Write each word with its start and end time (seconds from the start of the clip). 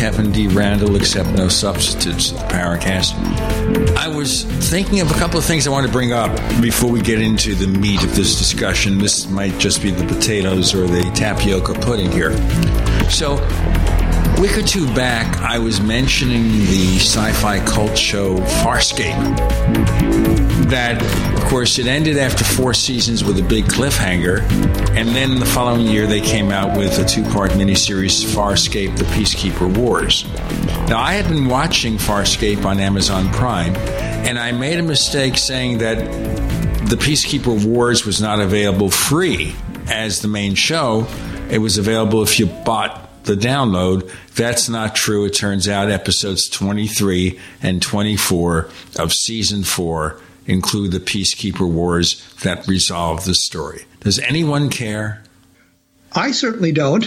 Kevin 0.00 0.32
D. 0.32 0.48
Randle 0.48 0.96
except 0.96 1.28
no 1.32 1.48
substitutes, 1.48 2.30
the 2.30 2.38
Paracast, 2.38 3.12
I 3.98 4.08
was 4.08 4.44
thinking 4.44 5.00
of 5.00 5.10
a 5.10 5.14
couple 5.18 5.38
of 5.38 5.44
things 5.44 5.66
I 5.66 5.70
want 5.70 5.86
to 5.86 5.92
bring 5.92 6.10
up 6.10 6.34
before 6.62 6.90
we 6.90 7.02
get 7.02 7.20
into 7.20 7.54
the 7.54 7.66
meat 7.66 8.02
of 8.02 8.16
this 8.16 8.38
discussion. 8.38 8.96
This 8.96 9.28
might 9.28 9.58
just 9.58 9.82
be 9.82 9.90
the 9.90 10.06
potatoes 10.06 10.74
or 10.74 10.86
the 10.86 11.02
tapioca 11.14 11.74
pudding 11.74 12.10
here. 12.10 12.32
So, 13.10 13.34
a 13.34 14.40
week 14.40 14.56
or 14.56 14.62
two 14.62 14.86
back, 14.94 15.36
I 15.42 15.58
was 15.58 15.82
mentioning 15.82 16.44
the 16.44 16.96
sci 16.96 17.32
fi 17.32 17.62
cult 17.66 17.98
show 17.98 18.38
Farscape. 18.38 19.20
That, 20.70 20.98
course, 21.50 21.80
it 21.80 21.88
ended 21.88 22.16
after 22.16 22.44
four 22.44 22.72
seasons 22.72 23.24
with 23.24 23.36
a 23.40 23.42
big 23.42 23.64
cliffhanger, 23.64 24.40
and 24.96 25.08
then 25.08 25.40
the 25.40 25.44
following 25.44 25.84
year 25.84 26.06
they 26.06 26.20
came 26.20 26.52
out 26.52 26.78
with 26.78 26.96
a 27.00 27.04
two 27.04 27.24
part 27.24 27.50
miniseries, 27.50 28.24
Farscape 28.24 28.96
The 28.96 29.02
Peacekeeper 29.06 29.76
Wars. 29.76 30.32
Now, 30.88 31.00
I 31.00 31.14
had 31.14 31.28
been 31.28 31.48
watching 31.48 31.96
Farscape 31.96 32.64
on 32.64 32.78
Amazon 32.78 33.32
Prime, 33.32 33.74
and 33.74 34.38
I 34.38 34.52
made 34.52 34.78
a 34.78 34.82
mistake 34.84 35.36
saying 35.36 35.78
that 35.78 35.96
The 36.88 36.94
Peacekeeper 36.94 37.66
Wars 37.66 38.06
was 38.06 38.20
not 38.20 38.38
available 38.38 38.88
free 38.88 39.56
as 39.88 40.22
the 40.22 40.28
main 40.28 40.54
show. 40.54 41.08
It 41.50 41.58
was 41.58 41.78
available 41.78 42.22
if 42.22 42.38
you 42.38 42.46
bought 42.46 43.24
the 43.24 43.34
download. 43.34 44.08
That's 44.36 44.68
not 44.68 44.94
true. 44.94 45.24
It 45.24 45.34
turns 45.34 45.68
out 45.68 45.90
episodes 45.90 46.48
23 46.48 47.40
and 47.60 47.82
24 47.82 48.70
of 49.00 49.12
season 49.12 49.64
4 49.64 50.20
include 50.50 50.92
the 50.92 51.00
Peacekeeper 51.00 51.70
Wars 51.70 52.22
that 52.42 52.66
resolve 52.66 53.24
the 53.24 53.34
story. 53.34 53.84
Does 54.00 54.18
anyone 54.18 54.68
care? 54.68 55.22
I 56.12 56.32
certainly 56.32 56.72
don't. 56.72 57.06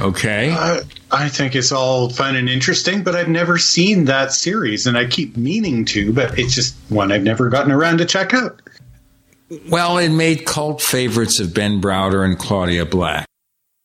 Okay. 0.00 0.50
Uh, 0.50 0.82
I 1.10 1.28
think 1.28 1.54
it's 1.54 1.72
all 1.72 2.08
fun 2.08 2.36
and 2.36 2.48
interesting, 2.48 3.02
but 3.02 3.14
I've 3.14 3.28
never 3.28 3.58
seen 3.58 4.06
that 4.06 4.32
series, 4.32 4.86
and 4.86 4.96
I 4.96 5.06
keep 5.06 5.36
meaning 5.36 5.84
to, 5.86 6.12
but 6.12 6.38
it's 6.38 6.54
just 6.54 6.74
one 6.88 7.12
I've 7.12 7.22
never 7.22 7.48
gotten 7.48 7.72
around 7.72 7.98
to 7.98 8.04
check 8.04 8.32
out. 8.32 8.62
Well, 9.68 9.98
it 9.98 10.10
made 10.10 10.46
cult 10.46 10.80
favorites 10.80 11.40
of 11.40 11.54
Ben 11.54 11.80
Browder 11.80 12.24
and 12.24 12.38
Claudia 12.38 12.86
Black. 12.86 13.26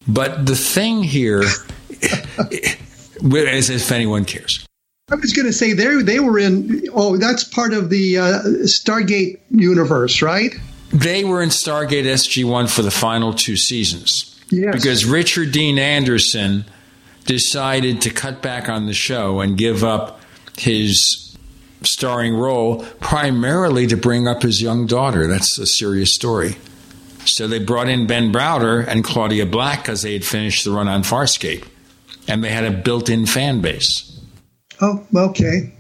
But 0.08 0.46
the 0.46 0.56
thing 0.56 1.04
here 1.04 1.42
is 1.92 3.70
if 3.70 3.92
anyone 3.92 4.26
cares. 4.26 4.66
I 5.14 5.16
was 5.16 5.32
going 5.32 5.46
to 5.46 5.54
say 5.54 5.74
they 5.74 6.02
they 6.02 6.20
were 6.20 6.40
in. 6.40 6.88
Oh, 6.92 7.18
that's 7.18 7.44
part 7.44 7.74
of 7.74 7.92
the 7.92 8.18
uh, 8.18 8.42
Stargate 8.64 9.40
universe, 9.52 10.24
right? 10.24 10.56
They 10.92 11.24
were 11.24 11.44
in 11.44 11.50
Stargate 11.50 12.06
SG 12.06 12.44
One 12.46 12.66
for 12.66 12.82
the 12.82 12.92
final 12.92 13.32
two 13.32 13.56
seasons. 13.56 14.42
Yes. 14.50 14.74
Because 14.74 15.06
Richard 15.06 15.52
Dean 15.52 15.78
Anderson 15.78 16.66
decided 17.26 18.02
to 18.02 18.10
cut 18.10 18.42
back 18.42 18.70
on 18.70 18.88
the 18.88 18.94
show 18.94 19.40
and 19.40 19.56
give 19.58 19.84
up 19.84 20.20
his 20.58 21.38
starring 21.84 22.34
role 22.34 22.84
primarily 23.00 23.86
to 23.88 23.98
bring 23.98 24.28
up 24.28 24.42
his 24.42 24.62
young 24.62 24.88
daughter. 24.88 25.28
That's 25.28 25.58
a 25.60 25.66
serious 25.68 26.14
story. 26.14 26.58
So 27.26 27.48
they 27.48 27.60
brought 27.60 27.88
in 27.88 28.08
Ben 28.08 28.32
Browder 28.34 28.86
and 28.88 29.04
Claudia 29.04 29.46
Black 29.46 29.84
because 29.84 30.02
they 30.02 30.14
had 30.14 30.26
finished 30.26 30.66
the 30.66 30.72
run 30.72 30.88
on 30.88 31.04
Farscape. 31.04 31.66
And 32.28 32.44
they 32.44 32.50
had 32.50 32.64
a 32.64 32.72
built 32.72 33.10
in 33.10 33.26
fan 33.26 33.62
base. 33.62 34.13
Oh, 34.84 35.08
okay. 35.16 35.72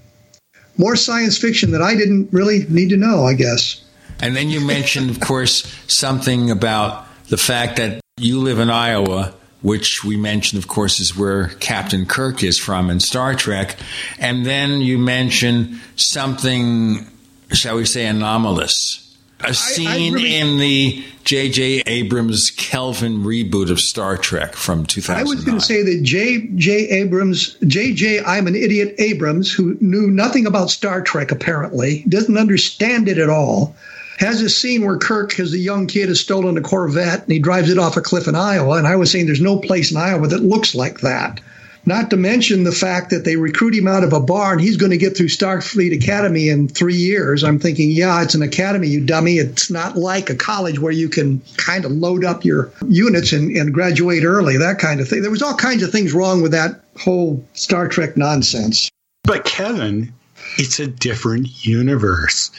More 0.77 0.95
science 0.95 1.37
fiction 1.37 1.71
that 1.71 1.81
I 1.81 1.93
didn't 1.95 2.31
really 2.31 2.65
need 2.69 2.89
to 2.91 2.97
know, 2.97 3.25
I 3.25 3.33
guess. 3.33 3.83
And 4.21 4.33
then 4.33 4.49
you 4.49 4.65
mentioned, 4.65 5.09
of 5.09 5.19
course, 5.19 5.67
something 5.87 6.49
about 6.49 7.05
the 7.27 7.35
fact 7.35 7.75
that 7.77 7.99
you 8.15 8.39
live 8.39 8.59
in 8.59 8.69
Iowa, 8.69 9.33
which 9.61 10.05
we 10.05 10.15
mentioned, 10.15 10.63
of 10.63 10.69
course, 10.69 11.01
is 11.01 11.17
where 11.17 11.49
Captain 11.59 12.05
Kirk 12.05 12.43
is 12.43 12.57
from 12.57 12.89
in 12.89 13.01
Star 13.01 13.35
Trek. 13.35 13.75
And 14.19 14.45
then 14.45 14.79
you 14.79 14.97
mentioned 14.97 15.81
something, 15.97 17.05
shall 17.51 17.75
we 17.75 17.85
say, 17.85 18.05
anomalous. 18.05 19.02
A 19.45 19.53
scene 19.53 19.87
I, 19.87 19.93
I 19.93 20.11
really, 20.11 20.35
in 20.35 20.57
the 20.57 21.03
J.J. 21.23 21.83
Abrams 21.85 22.51
Kelvin 22.51 23.23
reboot 23.23 23.69
of 23.69 23.79
Star 23.79 24.17
Trek 24.17 24.55
from 24.55 24.85
2000. 24.85 25.19
I 25.19 25.23
was 25.23 25.43
going 25.43 25.57
to 25.57 25.63
say 25.63 25.81
that 25.83 26.03
J.J. 26.03 26.89
Abrams, 26.89 27.55
J.J. 27.65 28.23
I'm 28.25 28.47
an 28.47 28.55
idiot 28.55 28.95
Abrams, 28.97 29.51
who 29.51 29.77
knew 29.79 30.09
nothing 30.11 30.45
about 30.45 30.69
Star 30.69 31.01
Trek 31.01 31.31
apparently, 31.31 32.03
doesn't 32.09 32.37
understand 32.37 33.07
it 33.07 33.17
at 33.17 33.29
all, 33.29 33.75
has 34.17 34.41
a 34.41 34.49
scene 34.49 34.85
where 34.85 34.97
Kirk, 34.97 35.39
as 35.39 35.53
a 35.53 35.57
young 35.57 35.87
kid, 35.87 36.09
has 36.09 36.19
stolen 36.19 36.57
a 36.57 36.61
Corvette 36.61 37.23
and 37.23 37.31
he 37.31 37.39
drives 37.39 37.69
it 37.69 37.77
off 37.77 37.97
a 37.97 38.01
cliff 38.01 38.27
in 38.27 38.35
Iowa. 38.35 38.77
And 38.77 38.87
I 38.87 38.95
was 38.95 39.11
saying 39.11 39.25
there's 39.25 39.41
no 39.41 39.57
place 39.57 39.91
in 39.91 39.97
Iowa 39.97 40.27
that 40.27 40.43
looks 40.43 40.75
like 40.75 41.01
that. 41.01 41.39
Not 41.85 42.09
to 42.11 42.17
mention 42.17 42.63
the 42.63 42.71
fact 42.71 43.09
that 43.09 43.25
they 43.25 43.35
recruit 43.35 43.75
him 43.75 43.87
out 43.87 44.05
of 44.05 44.13
a 44.13 44.21
bar 44.21 44.53
and 44.53 44.61
he's 44.61 44.77
going 44.77 44.91
to 44.91 44.97
get 44.97 45.17
through 45.17 45.27
Starfleet 45.27 45.93
Academy 45.93 46.47
in 46.47 46.69
three 46.69 46.95
years. 46.95 47.43
I'm 47.43 47.59
thinking, 47.59 47.91
yeah, 47.91 48.23
it's 48.23 48.35
an 48.35 48.41
academy, 48.41 48.87
you 48.87 49.05
dummy. 49.05 49.33
It's 49.33 49.69
not 49.69 49.97
like 49.97 50.29
a 50.29 50.35
college 50.35 50.79
where 50.79 50.93
you 50.93 51.09
can 51.09 51.41
kind 51.57 51.83
of 51.83 51.91
load 51.91 52.23
up 52.23 52.45
your 52.45 52.71
units 52.87 53.33
and, 53.33 53.55
and 53.57 53.73
graduate 53.73 54.23
early, 54.23 54.55
that 54.57 54.79
kind 54.79 55.01
of 55.01 55.09
thing. 55.09 55.21
There 55.21 55.31
was 55.31 55.41
all 55.41 55.55
kinds 55.55 55.83
of 55.83 55.91
things 55.91 56.13
wrong 56.13 56.41
with 56.41 56.53
that 56.53 56.81
whole 56.97 57.43
Star 57.53 57.89
Trek 57.89 58.15
nonsense. 58.15 58.89
But 59.23 59.43
Kevin, 59.43 60.13
it's 60.57 60.79
a 60.79 60.87
different 60.87 61.65
universe. 61.65 62.49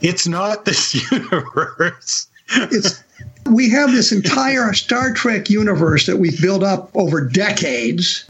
It's 0.00 0.28
not 0.28 0.64
this 0.64 0.94
universe. 1.10 2.28
it's 2.50 3.02
we 3.46 3.68
have 3.70 3.90
this 3.90 4.12
entire 4.12 4.72
Star 4.74 5.12
Trek 5.12 5.50
universe 5.50 6.06
that 6.06 6.18
we've 6.18 6.40
built 6.40 6.62
up 6.62 6.90
over 6.94 7.20
decades 7.20 8.24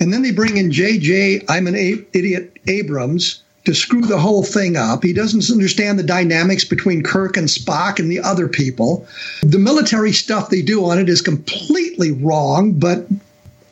and 0.00 0.12
then 0.12 0.22
they 0.22 0.32
bring 0.32 0.56
in 0.56 0.70
JJ, 0.70 1.44
I'm 1.48 1.66
an 1.66 1.74
a- 1.74 2.04
idiot 2.12 2.56
Abrams, 2.66 3.42
to 3.64 3.74
screw 3.74 4.02
the 4.02 4.18
whole 4.18 4.42
thing 4.42 4.76
up. 4.76 5.02
He 5.02 5.12
doesn't 5.12 5.50
understand 5.50 5.98
the 5.98 6.02
dynamics 6.02 6.64
between 6.64 7.02
Kirk 7.02 7.36
and 7.36 7.48
Spock 7.48 7.98
and 7.98 8.10
the 8.10 8.20
other 8.20 8.48
people. 8.48 9.06
The 9.42 9.58
military 9.58 10.12
stuff 10.12 10.48
they 10.48 10.62
do 10.62 10.84
on 10.86 10.98
it 10.98 11.08
is 11.08 11.20
completely 11.20 12.12
wrong, 12.12 12.72
but 12.72 13.06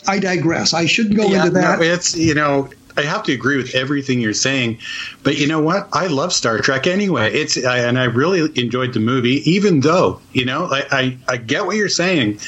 I 0.07 0.19
digress. 0.19 0.75
I 0.75 0.87
shouldn't 0.87 1.17
go 1.17 1.29
yeah, 1.29 1.39
into 1.39 1.51
that. 1.53 1.79
No, 1.79 1.85
it's, 1.85 2.15
you 2.15 2.35
know, 2.35 2.69
I 2.97 3.03
have 3.03 3.23
to 3.25 3.33
agree 3.33 3.57
with 3.57 3.75
everything 3.75 4.21
you're 4.21 4.33
saying, 4.33 4.79
but 5.23 5.39
you 5.39 5.47
know 5.47 5.61
what? 5.61 5.89
I 5.93 6.07
love 6.07 6.33
Star 6.33 6.59
Trek 6.59 6.87
anyway. 6.87 7.33
It's 7.33 7.63
I, 7.63 7.79
and 7.79 7.99
I 7.99 8.05
really 8.05 8.51
enjoyed 8.61 8.95
the 8.95 9.01
movie, 9.01 9.43
even 9.51 9.81
though 9.81 10.21
you 10.33 10.47
know 10.47 10.67
I, 10.67 10.85
I 10.91 11.19
I 11.29 11.37
get 11.37 11.67
what 11.67 11.77
you're 11.77 11.89
saying, 11.91 12.41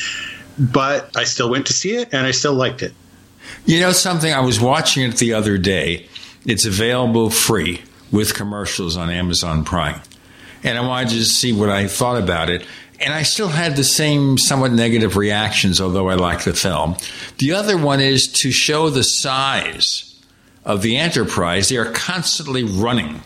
but 0.59 1.15
I 1.17 1.25
still 1.25 1.51
went 1.51 1.67
to 1.67 1.75
see 1.75 1.97
it 1.97 2.09
and 2.13 2.27
I 2.27 2.31
still 2.31 2.55
liked 2.55 2.83
it. 2.83 2.95
You 3.67 3.81
know 3.81 3.93
something? 3.93 4.33
I 4.33 4.41
was 4.41 4.61
watching 4.61 5.09
it 5.09 5.17
the 5.17 5.35
other 5.35 5.59
day. 5.59 6.07
It's 6.47 6.65
available 6.65 7.31
free 7.31 7.83
with 8.11 8.35
commercials 8.35 8.97
on 8.97 9.11
Amazon 9.11 9.65
Prime. 9.65 10.01
And 10.65 10.79
I 10.79 10.87
wanted 10.87 11.11
to 11.11 11.25
see 11.25 11.53
what 11.53 11.69
I 11.69 11.87
thought 11.87 12.21
about 12.21 12.51
it. 12.51 12.65
And 13.01 13.13
I 13.13 13.23
still 13.23 13.49
had 13.49 13.77
the 13.77 13.85
same 13.85 14.39
somewhat 14.39 14.73
negative 14.73 15.17
reactions, 15.17 15.81
although 15.81 16.09
I 16.09 16.15
like 16.15 16.43
the 16.45 16.55
film. 16.55 16.97
The 17.39 17.53
other 17.53 17.77
one 17.77 18.01
is 18.01 18.27
to 18.43 18.51
show 18.51 18.91
the 18.91 19.05
size 19.05 20.21
of 20.65 20.83
the 20.83 20.97
enterprise. 20.97 21.69
They 21.69 21.77
are 21.77 21.93
constantly 21.93 22.65
running 22.65 23.23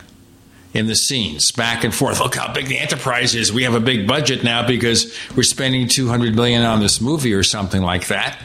in 0.74 0.86
the 0.86 0.96
scenes 0.96 1.52
back 1.52 1.84
and 1.84 1.94
forth. 1.94 2.20
Look 2.20 2.34
how 2.34 2.52
big 2.52 2.66
the 2.66 2.78
enterprise 2.78 3.34
is. 3.34 3.52
We 3.52 3.62
have 3.62 3.74
a 3.74 3.80
big 3.80 4.06
budget 4.06 4.44
now 4.44 4.66
because 4.66 5.16
we're 5.36 5.42
spending 5.42 5.88
200 5.88 6.34
million 6.34 6.62
on 6.62 6.80
this 6.80 7.00
movie 7.00 7.32
or 7.32 7.42
something 7.42 7.82
like 7.82 8.08
that 8.08 8.38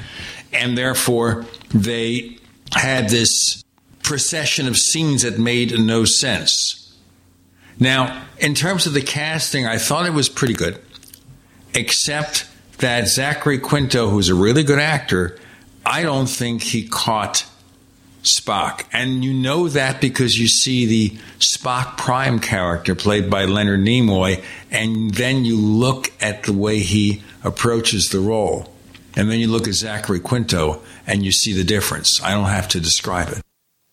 and 0.54 0.78
therefore 0.78 1.46
they 1.70 2.38
had 2.74 3.10
this 3.10 3.64
procession 4.04 4.68
of 4.68 4.78
scenes 4.78 5.24
that 5.24 5.38
made 5.38 5.78
no 5.78 6.06
sense. 6.06 6.96
Now, 7.80 8.26
in 8.40 8.56
terms 8.56 8.88
of 8.88 8.94
the 8.94 9.02
casting, 9.02 9.66
I 9.66 9.78
thought 9.78 10.06
it 10.06 10.14
was 10.14 10.30
pretty 10.30 10.54
good, 10.54 10.80
except 11.74 12.48
that 12.80 13.08
Zachary 13.08 13.60
Quinto, 13.60 14.10
who's 14.10 14.30
a 14.30 14.36
really 14.36 14.64
good 14.64 14.80
actor, 14.80 15.38
I 15.86 16.04
don't 16.04 16.28
think 16.28 16.64
he 16.64 16.88
caught 16.88 17.46
Spock. 18.24 18.86
And 18.92 19.24
you 19.24 19.34
know 19.34 19.68
that 19.70 20.02
because 20.02 20.38
you 20.38 20.48
see 20.48 20.86
the 20.86 21.10
Spock 21.40 21.98
Prime 21.98 22.40
character 22.40 22.96
played 22.96 23.30
by 23.30 23.46
Leonard 23.46 23.82
Nimoy, 23.82 24.44
and 24.72 25.14
then 25.14 25.46
you 25.46 25.58
look 25.58 26.12
at 26.22 26.44
the 26.44 26.54
way 26.54 26.80
he 26.80 27.24
approaches 27.44 28.10
the 28.10 28.20
role. 28.20 28.74
And 29.18 29.32
then 29.32 29.40
you 29.40 29.48
look 29.48 29.68
at 29.68 29.74
Zachary 29.74 30.20
Quinto 30.20 30.80
and 31.08 31.26
you 31.26 31.32
see 31.32 31.52
the 31.52 31.64
difference. 31.64 32.22
I 32.24 32.32
don't 32.32 32.46
have 32.46 32.68
to 32.70 32.80
describe 32.80 33.30
it. 33.30 33.42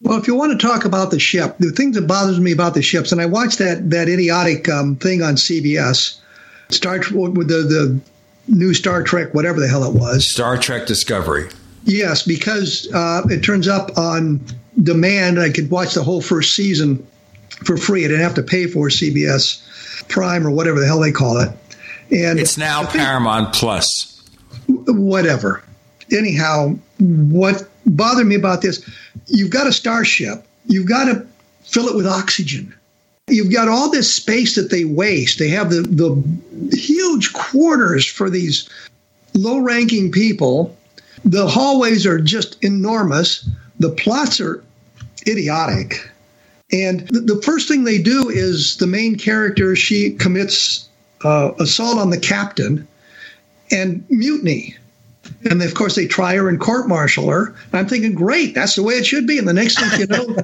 Well, 0.03 0.19
if 0.19 0.27
you 0.27 0.35
want 0.35 0.53
to 0.61 0.67
talk 0.67 0.85
about 0.85 1.11
the 1.11 1.19
ship, 1.19 1.57
the 1.59 1.73
thing 1.73 1.93
that 1.93 2.07
bothers 2.07 2.39
me 2.39 2.53
about 2.53 2.75
the 2.75 2.83
ships, 2.83 3.11
and 3.11 3.23
I 3.23 3.27
watched 3.27 3.59
that 3.59 3.89
that 3.91 4.07
idiotic 4.11 4.69
um, 4.69 4.97
thing 4.97 5.23
on 5.23 5.37
CBS, 5.37 6.21
Star 6.69 6.99
with 7.11 7.49
the 7.49 7.63
the 7.63 8.01
new 8.47 8.75
Star 8.75 9.03
Trek, 9.03 9.33
whatever 9.33 9.61
the 9.61 9.67
hell 9.67 9.85
it 9.85 9.95
was, 9.95 10.31
Star 10.31 10.59
Trek 10.59 10.87
Discovery. 10.87 11.49
Yes, 11.85 12.23
because 12.23 12.87
uh, 12.93 13.23
it 13.31 13.43
turns 13.43 13.67
up 13.67 13.97
on 13.97 14.45
demand. 14.83 15.41
I 15.41 15.51
could 15.51 15.71
watch 15.71 15.95
the 15.95 16.03
whole 16.03 16.21
first 16.21 16.55
season 16.55 17.07
for 17.65 17.79
free. 17.79 18.05
I 18.05 18.09
didn't 18.09 18.23
have 18.23 18.35
to 18.35 18.43
pay 18.43 18.67
for 18.67 18.89
CBS 18.89 19.63
Prime 20.09 20.47
or 20.47 20.51
whatever 20.51 20.81
the 20.81 20.87
hell 20.87 21.01
they 21.01 21.13
call 21.13 21.39
it. 21.39 21.49
And 22.11 22.39
it's 22.39 22.59
now 22.59 22.85
Paramount 22.85 23.55
Plus. 23.55 24.14
Whatever. 24.67 25.63
Anyhow, 26.13 26.77
what 26.99 27.69
bothered 27.87 28.27
me 28.27 28.35
about 28.35 28.63
this, 28.63 28.89
you've 29.27 29.51
got 29.51 29.67
a 29.67 29.73
starship, 29.73 30.47
you've 30.67 30.87
got 30.87 31.05
to 31.05 31.27
fill 31.63 31.89
it 31.89 31.97
with 31.97 32.07
oxygen. 32.07 32.75
You've 33.27 33.53
got 33.53 33.69
all 33.69 33.91
this 33.91 34.13
space 34.13 34.55
that 34.55 34.71
they 34.71 34.85
waste. 34.85 35.39
They 35.39 35.49
have 35.49 35.71
the, 35.71 35.81
the 35.83 36.77
huge 36.77 37.33
quarters 37.33 38.05
for 38.05 38.29
these 38.29 38.69
low 39.33 39.59
ranking 39.61 40.13
people. 40.13 40.77
The 41.25 41.49
hallways 41.49 42.05
are 42.05 42.21
just 42.21 42.63
enormous. 42.63 43.49
The 43.81 43.91
plots 43.91 44.41
are 44.41 44.63
idiotic. 45.27 46.07
And 46.71 47.09
the 47.09 47.41
first 47.43 47.67
thing 47.67 47.85
they 47.85 48.03
do 48.03 48.29
is 48.29 48.77
the 48.77 48.87
main 48.87 49.17
character, 49.17 49.75
she 49.75 50.13
commits 50.13 50.89
uh, 51.23 51.53
assault 51.59 51.99
on 51.99 52.11
the 52.11 52.21
captain 52.21 52.87
and 53.71 54.05
mutiny. 54.11 54.77
And 55.51 55.63
of 55.63 55.75
course, 55.75 55.95
they 55.95 56.07
try 56.07 56.35
her 56.37 56.49
and 56.49 56.61
court 56.61 56.89
martial 56.89 57.29
her. 57.31 57.55
I'm 57.73 57.87
thinking, 57.87 58.15
great, 58.15 58.55
that's 58.55 58.77
the 58.77 58.83
way 58.83 58.95
it 58.95 59.07
should 59.07 59.27
be. 59.27 59.39
And 59.39 59.49
the 59.49 59.53
next 59.53 59.79
thing 59.79 60.01
you 60.01 60.07
know, 60.07 60.37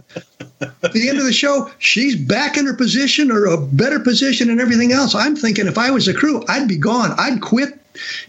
at 0.82 0.92
the 0.92 1.08
end 1.08 1.18
of 1.18 1.24
the 1.24 1.32
show, 1.32 1.70
she's 1.78 2.16
back 2.16 2.56
in 2.56 2.66
her 2.66 2.74
position 2.74 3.30
or 3.30 3.46
a 3.46 3.58
better 3.58 4.00
position 4.00 4.50
and 4.50 4.60
everything 4.60 4.92
else. 4.92 5.14
I'm 5.14 5.36
thinking, 5.36 5.66
if 5.66 5.78
I 5.78 5.90
was 5.90 6.08
a 6.08 6.14
crew, 6.14 6.44
I'd 6.48 6.68
be 6.68 6.76
gone. 6.76 7.12
I'd 7.18 7.40
quit. 7.40 7.78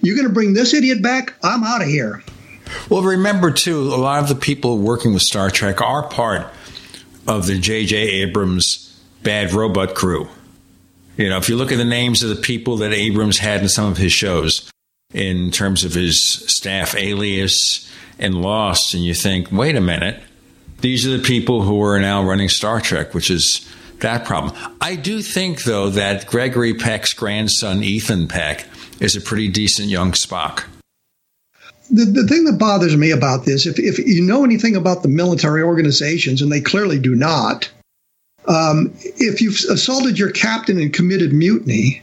You're 0.02 0.16
going 0.16 0.28
to 0.28 0.34
bring 0.34 0.54
this 0.54 0.74
idiot 0.74 1.02
back? 1.02 1.34
I'm 1.44 1.64
out 1.64 1.82
of 1.82 1.88
here. 1.88 2.24
Well, 2.90 3.02
remember, 3.02 3.52
too, 3.52 3.80
a 3.94 3.96
lot 3.96 4.22
of 4.22 4.30
the 4.30 4.36
people 4.36 4.78
working 4.78 5.14
with 5.14 5.24
Star 5.24 5.50
Trek 5.50 5.82
are 5.82 6.08
part 6.08 6.48
of 7.28 7.48
the 7.48 7.60
J.J. 7.60 7.98
Abrams 7.98 9.00
bad 9.24 9.54
robot 9.54 9.94
crew. 9.94 10.28
You 11.18 11.30
know, 11.30 11.38
if 11.38 11.50
you 11.50 11.56
look 11.56 11.72
at 11.72 11.78
the 11.78 11.86
names 11.86 12.24
of 12.24 12.30
the 12.30 12.42
people 12.42 12.78
that 12.78 12.94
Abrams 12.94 13.38
had 13.38 13.62
in 13.62 13.70
some 13.70 13.92
of 13.92 13.98
his 13.98 14.14
shows, 14.14 14.72
in 15.14 15.52
terms 15.52 15.84
of 15.84 15.94
his 15.94 16.44
staff, 16.48 16.96
Alias 16.96 17.90
and 18.20 18.42
Lost, 18.42 18.94
and 18.94 19.04
you 19.04 19.14
think, 19.14 19.52
wait 19.52 19.76
a 19.76 19.82
minute, 19.82 20.22
these 20.82 21.06
are 21.06 21.18
the 21.18 21.24
people 21.24 21.62
who 21.62 21.82
are 21.82 22.00
now 22.00 22.24
running 22.24 22.50
Star 22.50 22.80
Trek, 22.80 23.14
which 23.14 23.30
is 23.30 23.68
that 24.00 24.26
problem. 24.26 24.56
I 24.80 24.96
do 24.96 25.22
think, 25.22 25.64
though, 25.64 25.90
that 25.90 26.28
Gregory 26.28 26.74
Peck's 26.74 27.14
grandson, 27.14 27.84
Ethan 27.84 28.28
Peck, 28.28 28.66
is 29.00 29.16
a 29.16 29.22
pretty 29.22 29.48
decent 29.48 29.90
young 29.90 30.12
Spock. 30.12 30.64
The, 31.90 32.06
the 32.06 32.28
thing 32.28 32.46
that 32.46 32.58
bothers 32.58 32.96
me 32.96 33.12
about 33.12 33.46
this, 33.46 33.66
if, 33.66 33.78
if 33.78 34.00
you 34.00 34.22
know 34.22 34.44
anything 34.44 34.76
about 34.76 35.04
the 35.04 35.10
military 35.10 35.62
organizations, 35.62 36.42
and 36.42 36.52
they 36.52 36.62
clearly 36.62 37.00
do 37.00 37.16
not, 37.16 37.70
um, 38.48 38.94
if 39.04 39.42
you've 39.42 39.60
assaulted 39.70 40.18
your 40.18 40.32
captain 40.32 40.80
and 40.80 40.94
committed 40.94 41.34
mutiny, 41.34 42.02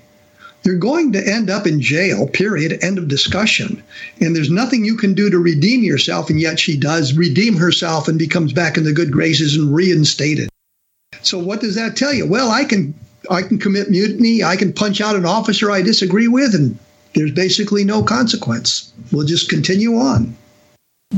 you're 0.64 0.78
going 0.78 1.12
to 1.12 1.26
end 1.26 1.50
up 1.50 1.66
in 1.66 1.80
jail, 1.80 2.26
period, 2.26 2.78
end 2.82 2.98
of 2.98 3.08
discussion. 3.08 3.82
And 4.20 4.34
there's 4.34 4.50
nothing 4.50 4.84
you 4.84 4.96
can 4.96 5.14
do 5.14 5.30
to 5.30 5.38
redeem 5.38 5.82
yourself, 5.82 6.30
and 6.30 6.40
yet 6.40 6.58
she 6.58 6.78
does 6.78 7.14
redeem 7.14 7.56
herself 7.56 8.08
and 8.08 8.18
becomes 8.18 8.52
back 8.52 8.76
in 8.76 8.84
the 8.84 8.92
good 8.92 9.12
graces 9.12 9.56
and 9.56 9.74
reinstated. 9.74 10.48
So 11.22 11.38
what 11.38 11.60
does 11.60 11.74
that 11.76 11.96
tell 11.96 12.12
you? 12.12 12.26
Well, 12.26 12.50
I 12.50 12.64
can 12.64 12.94
I 13.30 13.42
can 13.42 13.58
commit 13.58 13.90
mutiny, 13.90 14.44
I 14.44 14.56
can 14.56 14.72
punch 14.72 15.00
out 15.00 15.16
an 15.16 15.26
officer 15.26 15.70
I 15.70 15.82
disagree 15.82 16.28
with, 16.28 16.54
and 16.54 16.78
there's 17.14 17.32
basically 17.32 17.84
no 17.84 18.02
consequence. 18.02 18.92
We'll 19.12 19.26
just 19.26 19.48
continue 19.48 19.96
on. 19.96 20.36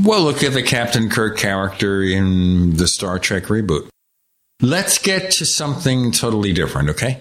Well, 0.03 0.23
look 0.23 0.43
at 0.43 0.53
the 0.53 0.63
Captain 0.63 1.09
Kirk 1.09 1.37
character 1.37 2.01
in 2.01 2.75
the 2.77 2.87
Star 2.87 3.19
Trek 3.19 3.43
reboot. 3.45 3.87
Let's 4.61 4.97
get 4.97 5.31
to 5.31 5.45
something 5.45 6.11
totally 6.11 6.53
different, 6.53 6.89
okay? 6.89 7.19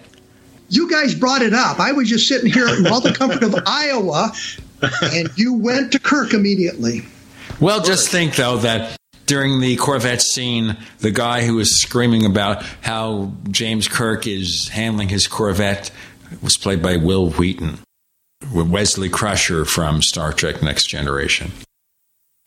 You 0.71 0.89
guys 0.91 1.15
brought 1.15 1.43
it 1.43 1.53
up. 1.53 1.81
I 1.81 1.93
was 1.93 2.09
just 2.09 2.27
sitting 2.27 2.51
here 2.51 2.69
in 2.69 2.87
all 2.87 3.01
the 3.01 3.13
comfort 3.13 3.43
of 3.43 3.55
Iowa, 3.67 4.33
and 5.03 5.29
you 5.37 5.55
went 5.55 5.93
to 5.93 5.99
Kirk 5.99 6.33
immediately. 6.33 7.03
Well, 7.61 7.83
just 7.83 8.09
think, 8.09 8.37
though, 8.37 8.57
that 8.59 8.97
during 9.27 9.61
the 9.61 9.77
Corvette 9.77 10.23
scene, 10.23 10.77
the 11.01 11.11
guy 11.11 11.45
who 11.45 11.57
was 11.57 11.81
screaming 11.81 12.25
about 12.25 12.65
how 12.83 13.33
James 13.51 13.87
Kirk 13.87 14.27
is 14.27 14.69
handling 14.69 15.09
his 15.09 15.27
Corvette 15.27 15.91
was 16.43 16.57
played 16.57 16.83
by 16.83 16.97
Wil 16.97 17.31
Wheaton, 17.31 17.79
Wesley 18.53 19.09
Crusher 19.09 19.65
from 19.65 20.03
Star 20.03 20.33
Trek 20.33 20.63
Next 20.63 20.87
Generation. 20.87 21.53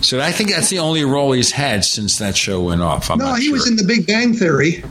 So 0.02 0.20
I 0.20 0.32
think 0.32 0.50
that's 0.50 0.70
the 0.70 0.80
only 0.80 1.06
role 1.06 1.32
he's 1.32 1.52
had 1.52 1.86
since 1.86 2.18
that 2.18 2.36
show 2.36 2.64
went 2.64 2.82
off. 2.82 3.10
I'm 3.10 3.20
no, 3.20 3.34
he 3.36 3.46
sure. 3.46 3.54
was 3.54 3.70
in 3.70 3.78
The 3.78 3.86
Big 3.86 4.06
Bang 4.06 4.34
Theory. 4.34 4.84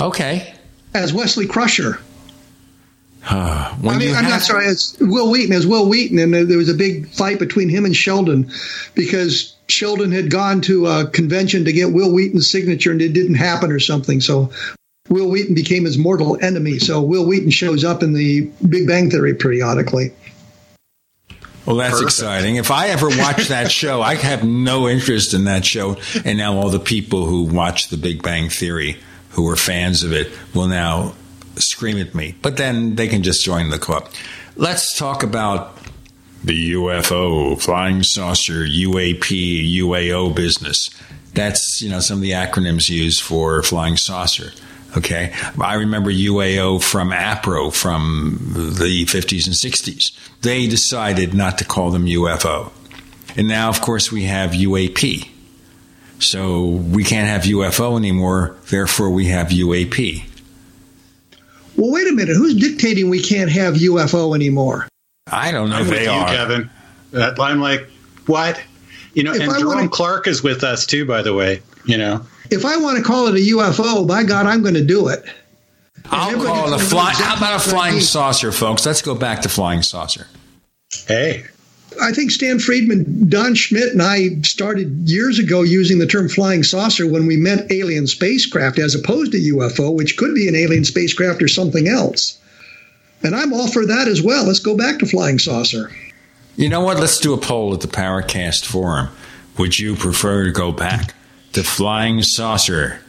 Okay. 0.00 0.54
As 0.94 1.12
Wesley 1.12 1.46
Crusher. 1.46 2.00
Uh, 3.26 3.74
I 3.88 3.98
mean, 3.98 4.14
I'm 4.14 4.28
not 4.28 4.42
sorry. 4.42 4.66
It's 4.66 4.98
Wil 5.00 5.30
Wheaton 5.30 5.54
as 5.54 5.66
Wil 5.66 5.88
Wheaton, 5.88 6.18
and 6.18 6.34
there 6.34 6.58
was 6.58 6.68
a 6.68 6.74
big 6.74 7.08
fight 7.08 7.38
between 7.38 7.68
him 7.68 7.84
and 7.84 7.96
Sheldon 7.96 8.50
because 8.94 9.54
Sheldon 9.68 10.12
had 10.12 10.30
gone 10.30 10.60
to 10.62 10.86
a 10.86 11.06
convention 11.06 11.64
to 11.64 11.72
get 11.72 11.92
Wil 11.92 12.12
Wheaton's 12.12 12.50
signature, 12.50 12.90
and 12.90 13.00
it 13.00 13.14
didn't 13.14 13.36
happen 13.36 13.72
or 13.72 13.80
something. 13.80 14.20
So 14.20 14.50
Wil 15.08 15.30
Wheaton 15.30 15.54
became 15.54 15.84
his 15.84 15.96
mortal 15.96 16.38
enemy. 16.42 16.78
So 16.78 17.00
Wil 17.00 17.26
Wheaton 17.26 17.50
shows 17.50 17.82
up 17.82 18.02
in 18.02 18.12
the 18.12 18.50
Big 18.68 18.86
Bang 18.86 19.10
Theory 19.10 19.34
periodically. 19.34 20.12
Well, 21.66 21.76
that's 21.76 21.92
Perfect. 21.92 22.10
exciting. 22.10 22.56
If 22.56 22.70
I 22.70 22.88
ever 22.88 23.08
watch 23.08 23.48
that 23.48 23.72
show, 23.80 24.02
I 24.02 24.16
have 24.16 24.44
no 24.44 24.86
interest 24.88 25.32
in 25.32 25.44
that 25.44 25.64
show. 25.64 25.96
And 26.24 26.36
now 26.36 26.56
all 26.56 26.68
the 26.68 26.78
people 26.78 27.24
who 27.24 27.44
watch 27.44 27.88
The 27.88 27.96
Big 27.96 28.22
Bang 28.22 28.50
Theory, 28.50 28.98
who 29.30 29.48
are 29.48 29.56
fans 29.56 30.02
of 30.02 30.12
it, 30.12 30.30
will 30.54 30.68
now 30.68 31.14
scream 31.56 31.98
at 31.98 32.14
me. 32.14 32.34
But 32.42 32.56
then 32.56 32.96
they 32.96 33.08
can 33.08 33.22
just 33.22 33.44
join 33.44 33.70
the 33.70 33.78
club. 33.78 34.08
Let's 34.56 34.96
talk 34.96 35.22
about 35.22 35.78
the 36.42 36.72
UFO, 36.74 37.60
flying 37.60 38.02
saucer, 38.02 38.64
UAP, 38.64 39.78
UAO 39.78 40.34
business. 40.34 40.90
That's, 41.32 41.80
you 41.82 41.90
know, 41.90 42.00
some 42.00 42.18
of 42.18 42.22
the 42.22 42.32
acronyms 42.32 42.88
used 42.88 43.22
for 43.22 43.62
flying 43.62 43.96
saucer. 43.96 44.52
Okay. 44.96 45.32
I 45.60 45.74
remember 45.74 46.12
UAO 46.12 46.82
from 46.82 47.10
APRO 47.10 47.74
from 47.74 48.38
the 48.54 49.04
50s 49.06 49.46
and 49.46 49.54
60s. 49.54 50.12
They 50.42 50.66
decided 50.68 51.34
not 51.34 51.58
to 51.58 51.64
call 51.64 51.90
them 51.90 52.06
UFO. 52.06 52.70
And 53.36 53.48
now, 53.48 53.68
of 53.68 53.80
course, 53.80 54.12
we 54.12 54.24
have 54.24 54.52
UAP. 54.52 55.28
So 56.20 56.64
we 56.66 57.02
can't 57.02 57.26
have 57.26 57.42
UFO 57.42 57.96
anymore. 57.96 58.56
Therefore, 58.70 59.10
we 59.10 59.26
have 59.26 59.48
UAP. 59.48 60.24
Well, 61.76 61.90
wait 61.90 62.06
a 62.06 62.12
minute. 62.12 62.36
Who's 62.36 62.54
dictating 62.54 63.10
we 63.10 63.20
can't 63.20 63.50
have 63.50 63.74
UFO 63.74 64.34
anymore? 64.34 64.88
I 65.30 65.50
don't 65.50 65.70
know. 65.70 65.76
I'm 65.76 65.88
they 65.88 66.04
you, 66.04 66.10
are. 66.10 66.28
Kevin. 66.28 66.70
Uh, 67.12 67.34
I'm 67.40 67.60
like, 67.60 67.88
what? 68.26 68.60
You 69.14 69.22
know, 69.22 69.32
if 69.32 69.42
and 69.42 69.50
I 69.50 69.58
Jerome 69.60 69.74
wanna, 69.74 69.88
Clark 69.88 70.26
is 70.26 70.42
with 70.42 70.64
us 70.64 70.86
too, 70.86 71.06
by 71.06 71.22
the 71.22 71.34
way. 71.34 71.62
You 71.86 71.98
know, 71.98 72.26
if 72.50 72.64
I 72.64 72.76
want 72.76 72.98
to 72.98 73.04
call 73.04 73.28
it 73.28 73.34
a 73.34 73.50
UFO, 73.54 74.06
by 74.06 74.24
God, 74.24 74.46
I'm 74.46 74.62
going 74.62 74.74
to 74.74 74.84
do 74.84 75.08
it. 75.08 75.24
I'll 76.06 76.34
call 76.44 76.72
it 76.72 76.80
a 76.80 76.84
fly. 76.84 77.12
How 77.12 77.36
about 77.36 77.56
a 77.56 77.68
flying 77.70 78.00
saucer, 78.00 78.52
folks? 78.52 78.84
Let's 78.84 79.02
go 79.02 79.14
back 79.14 79.42
to 79.42 79.48
flying 79.48 79.82
saucer. 79.82 80.26
Hey, 81.06 81.44
I 82.00 82.12
think 82.12 82.30
Stan 82.30 82.58
Friedman, 82.58 83.28
Don 83.28 83.54
Schmidt, 83.54 83.92
and 83.92 84.02
I 84.02 84.40
started 84.42 85.08
years 85.08 85.38
ago 85.38 85.62
using 85.62 85.98
the 85.98 86.06
term 86.06 86.28
flying 86.28 86.62
saucer 86.62 87.06
when 87.06 87.26
we 87.26 87.36
meant 87.36 87.70
alien 87.70 88.06
spacecraft 88.06 88.78
as 88.78 88.94
opposed 88.94 89.32
to 89.32 89.38
UFO, 89.38 89.94
which 89.94 90.16
could 90.16 90.34
be 90.34 90.48
an 90.48 90.56
alien 90.56 90.84
spacecraft 90.84 91.42
or 91.42 91.48
something 91.48 91.88
else. 91.88 92.38
And 93.22 93.34
I'm 93.34 93.52
all 93.52 93.68
for 93.68 93.86
that 93.86 94.08
as 94.08 94.22
well. 94.22 94.46
Let's 94.46 94.58
go 94.58 94.76
back 94.76 94.98
to 94.98 95.06
flying 95.06 95.38
saucer. 95.38 95.90
You 96.56 96.68
know 96.68 96.80
what? 96.80 96.98
Let's 96.98 97.18
do 97.18 97.32
a 97.32 97.38
poll 97.38 97.74
at 97.74 97.80
the 97.80 97.88
Paracast 97.88 98.64
forum. 98.64 99.08
Would 99.58 99.78
you 99.78 99.96
prefer 99.96 100.44
to 100.44 100.52
go 100.52 100.72
back 100.72 101.14
to 101.52 101.62
flying 101.62 102.22
saucer? 102.22 103.00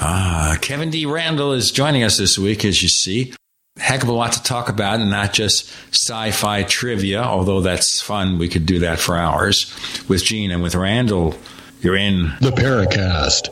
Ah, 0.00 0.56
Kevin 0.60 0.90
D. 0.90 1.04
Randle 1.04 1.52
is 1.52 1.70
joining 1.70 2.02
us 2.02 2.16
this 2.16 2.38
week, 2.38 2.64
as 2.64 2.82
you 2.82 2.88
see 2.88 3.34
heck 3.80 4.02
of 4.02 4.08
a 4.08 4.12
lot 4.12 4.32
to 4.32 4.42
talk 4.42 4.68
about 4.68 5.00
and 5.00 5.10
not 5.10 5.32
just 5.32 5.68
sci-fi 5.92 6.62
trivia 6.64 7.22
although 7.22 7.60
that's 7.60 8.00
fun. 8.00 8.38
We 8.38 8.48
could 8.48 8.66
do 8.66 8.80
that 8.80 8.98
for 8.98 9.16
hours 9.16 9.74
with 10.08 10.22
gene 10.22 10.50
and 10.50 10.62
with 10.62 10.74
randall. 10.74 11.34
You're 11.80 11.96
in. 11.96 12.32
The 12.40 12.50
paracast. 12.50 13.48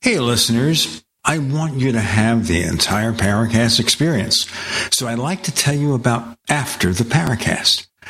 Hey 0.00 0.18
listeners. 0.18 1.02
I 1.24 1.38
want 1.38 1.74
you 1.74 1.92
to 1.92 2.00
have 2.00 2.48
the 2.48 2.64
entire 2.64 3.12
Paracast 3.12 3.78
experience. 3.78 4.50
So 4.90 5.06
I'd 5.06 5.20
like 5.20 5.44
to 5.44 5.54
tell 5.54 5.74
you 5.74 5.94
about 5.94 6.36
After 6.48 6.92
the 6.92 7.04
Paracast. 7.04 7.86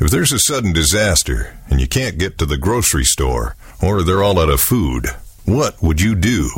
If 0.00 0.10
there's 0.10 0.32
a 0.32 0.40
sudden 0.40 0.72
disaster 0.72 1.56
and 1.70 1.80
you 1.80 1.86
can't 1.86 2.18
get 2.18 2.36
to 2.38 2.46
the 2.46 2.58
grocery 2.58 3.04
store, 3.04 3.54
or 3.80 4.02
they're 4.02 4.24
all 4.24 4.40
out 4.40 4.50
of 4.50 4.60
food, 4.60 5.06
what 5.44 5.80
would 5.80 6.00
you 6.00 6.16
do? 6.16 6.50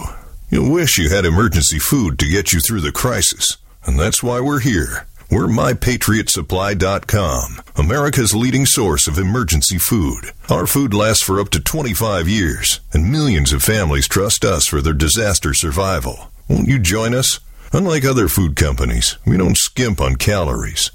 You'll 0.49 0.73
wish 0.73 0.97
you 0.97 1.11
had 1.11 1.26
emergency 1.26 1.78
food 1.78 2.19
to 2.19 2.31
get 2.31 2.52
you 2.52 2.61
through 2.61 2.81
the 2.81 2.93
crisis. 2.93 3.59
And 3.85 4.00
that's 4.00 4.23
why 4.23 4.40
we're 4.40 4.61
here. 4.61 5.07
We're 5.31 5.49
MyPatriotSupply.com, 5.49 7.61
America's 7.76 8.35
leading 8.35 8.64
source 8.64 9.07
of 9.07 9.19
emergency 9.19 9.76
food. 9.76 10.33
Our 10.49 10.66
food 10.66 10.95
lasts 10.95 11.25
for 11.25 11.38
up 11.38 11.50
to 11.50 11.61
25 11.61 12.26
years, 12.28 12.81
and 12.93 13.12
millions 13.12 13.52
of 13.52 13.62
families 13.62 14.09
trust 14.09 14.47
us 14.47 14.66
for 14.66 14.81
their 14.81 14.95
disaster 14.95 15.52
survival. 15.52 16.31
Won't 16.49 16.69
you 16.69 16.78
join 16.78 17.12
us? 17.12 17.40
Unlike 17.73 18.05
other 18.05 18.29
food 18.29 18.57
companies, 18.57 19.19
we 19.27 19.37
don't 19.37 19.57
skimp 19.57 20.01
on 20.01 20.17
calories. 20.17 20.91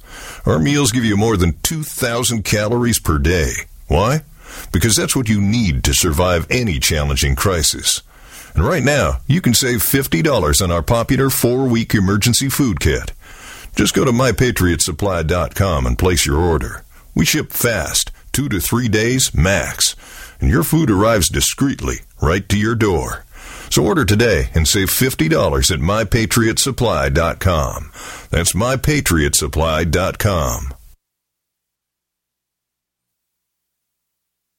Our 0.46 0.60
meals 0.60 0.92
give 0.92 1.04
you 1.04 1.18
more 1.18 1.38
than 1.38 1.60
2,000 1.64 2.44
calories 2.44 3.00
per 3.00 3.18
day. 3.18 3.52
Why? 3.88 4.22
Because 4.72 4.96
that's 4.96 5.16
what 5.16 5.30
you 5.30 5.42
need 5.42 5.84
to 5.84 5.94
survive 5.94 6.48
any 6.50 6.80
challenging 6.80 7.36
crisis. 7.36 8.02
And 8.56 8.66
right 8.66 8.84
now, 8.84 9.20
you 9.28 9.42
can 9.42 9.54
save 9.54 9.80
$50 9.80 10.62
on 10.62 10.72
our 10.72 10.82
popular 10.82 11.30
four 11.30 11.66
week 11.68 11.94
emergency 11.94 12.50
food 12.50 12.80
kit. 12.80 13.14
Just 13.76 13.94
go 13.94 14.04
to 14.04 14.12
mypatriotsupply.com 14.12 15.86
and 15.86 15.98
place 15.98 16.26
your 16.26 16.38
order. 16.38 16.84
We 17.16 17.26
ship 17.26 17.52
fast, 17.52 18.12
two 18.32 18.50
to 18.50 18.60
three 18.60 18.88
days 18.90 19.34
max, 19.34 19.96
and 20.40 20.50
your 20.50 20.64
food 20.64 20.90
arrives 20.90 21.30
discreetly 21.30 22.00
right 22.22 22.48
to 22.50 22.58
your 22.58 22.76
door. 22.76 23.26
So 23.72 23.84
order 23.86 24.04
today 24.04 24.50
and 24.54 24.68
save 24.68 24.90
$50 24.90 25.72
at 25.72 25.80
mypatriotsupply.com. 25.80 27.92
That's 28.30 28.52
mypatriotsupply.com. 28.54 30.81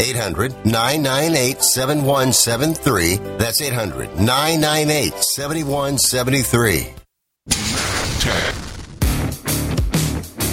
800 0.00 0.52
998 0.64 1.62
7173. 1.62 3.16
That's 3.38 3.60
800 3.60 4.08
998 4.20 5.14
7173. 5.14 6.94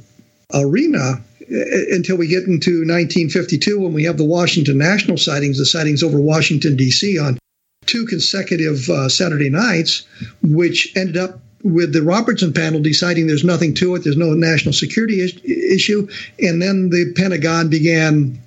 arena 0.54 1.22
uh, 1.50 1.56
uh, 1.56 1.94
until 1.94 2.16
we 2.16 2.26
get 2.28 2.44
into 2.44 2.80
1952 2.80 3.80
when 3.80 3.92
we 3.92 4.04
have 4.04 4.16
the 4.16 4.24
Washington 4.24 4.78
National 4.78 5.18
sightings, 5.18 5.58
the 5.58 5.66
sightings 5.66 6.02
over 6.02 6.20
Washington, 6.20 6.76
D.C. 6.76 7.18
on 7.18 7.38
two 7.86 8.06
consecutive 8.06 8.88
uh, 8.88 9.08
Saturday 9.08 9.50
nights, 9.50 10.06
which 10.42 10.92
ended 10.96 11.16
up 11.16 11.40
with 11.64 11.92
the 11.92 12.02
Robertson 12.02 12.52
panel 12.52 12.80
deciding 12.80 13.26
there's 13.26 13.44
nothing 13.44 13.74
to 13.74 13.94
it, 13.94 14.04
there's 14.04 14.16
no 14.16 14.32
national 14.34 14.72
security 14.72 15.20
is- 15.20 15.40
issue. 15.44 16.08
And 16.40 16.60
then 16.60 16.90
the 16.90 17.12
Pentagon 17.16 17.68
began 17.68 18.40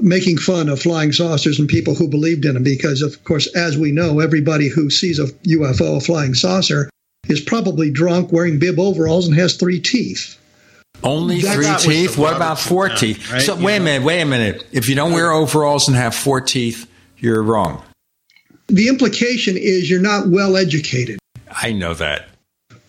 making 0.00 0.38
fun 0.38 0.68
of 0.68 0.80
flying 0.80 1.12
saucers 1.12 1.58
and 1.58 1.68
people 1.68 1.94
who 1.94 2.08
believed 2.08 2.44
in 2.44 2.54
them 2.54 2.62
because, 2.62 3.02
of 3.02 3.22
course, 3.24 3.46
as 3.54 3.76
we 3.76 3.90
know, 3.90 4.20
everybody 4.20 4.68
who 4.68 4.88
sees 4.90 5.18
a 5.18 5.26
UFO, 5.26 5.96
a 5.96 6.00
flying 6.00 6.34
saucer, 6.34 6.88
is 7.28 7.40
probably 7.40 7.90
drunk, 7.90 8.32
wearing 8.32 8.58
bib 8.58 8.78
overalls, 8.78 9.26
and 9.26 9.36
has 9.36 9.56
three 9.56 9.80
teeth. 9.80 10.36
Only 11.02 11.40
three 11.40 11.74
teeth? 11.78 12.18
What 12.18 12.36
about 12.36 12.58
four 12.58 12.88
teeth? 12.88 13.32
Right? 13.32 13.42
So 13.42 13.56
wait 13.56 13.76
a 13.76 13.80
minute, 13.80 14.04
wait 14.04 14.20
a 14.20 14.26
minute. 14.26 14.66
If 14.72 14.88
you 14.88 14.94
don't 14.94 15.12
wear 15.12 15.32
overalls 15.32 15.88
and 15.88 15.96
have 15.96 16.14
four 16.14 16.40
teeth, 16.40 16.90
you're 17.18 17.42
wrong. 17.42 17.82
The 18.68 18.88
implication 18.88 19.56
is 19.56 19.90
you're 19.90 20.00
not 20.00 20.28
well 20.28 20.56
educated. 20.56 21.18
I 21.50 21.72
know 21.72 21.94
that. 21.94 22.29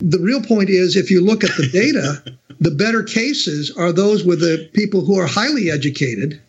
The 0.02 0.20
real 0.20 0.42
point 0.42 0.70
is 0.70 0.96
if 0.96 1.12
you 1.12 1.22
look 1.24 1.44
at 1.44 1.56
the 1.58 1.70
data, 1.70 2.24
the 2.60 2.72
better 2.72 3.04
cases 3.04 3.72
are 3.72 3.92
those 3.92 4.24
with 4.24 4.40
the 4.40 4.70
people 4.74 5.06
who 5.06 5.20
are 5.20 5.28
highly 5.28 5.70
educated 5.70 6.42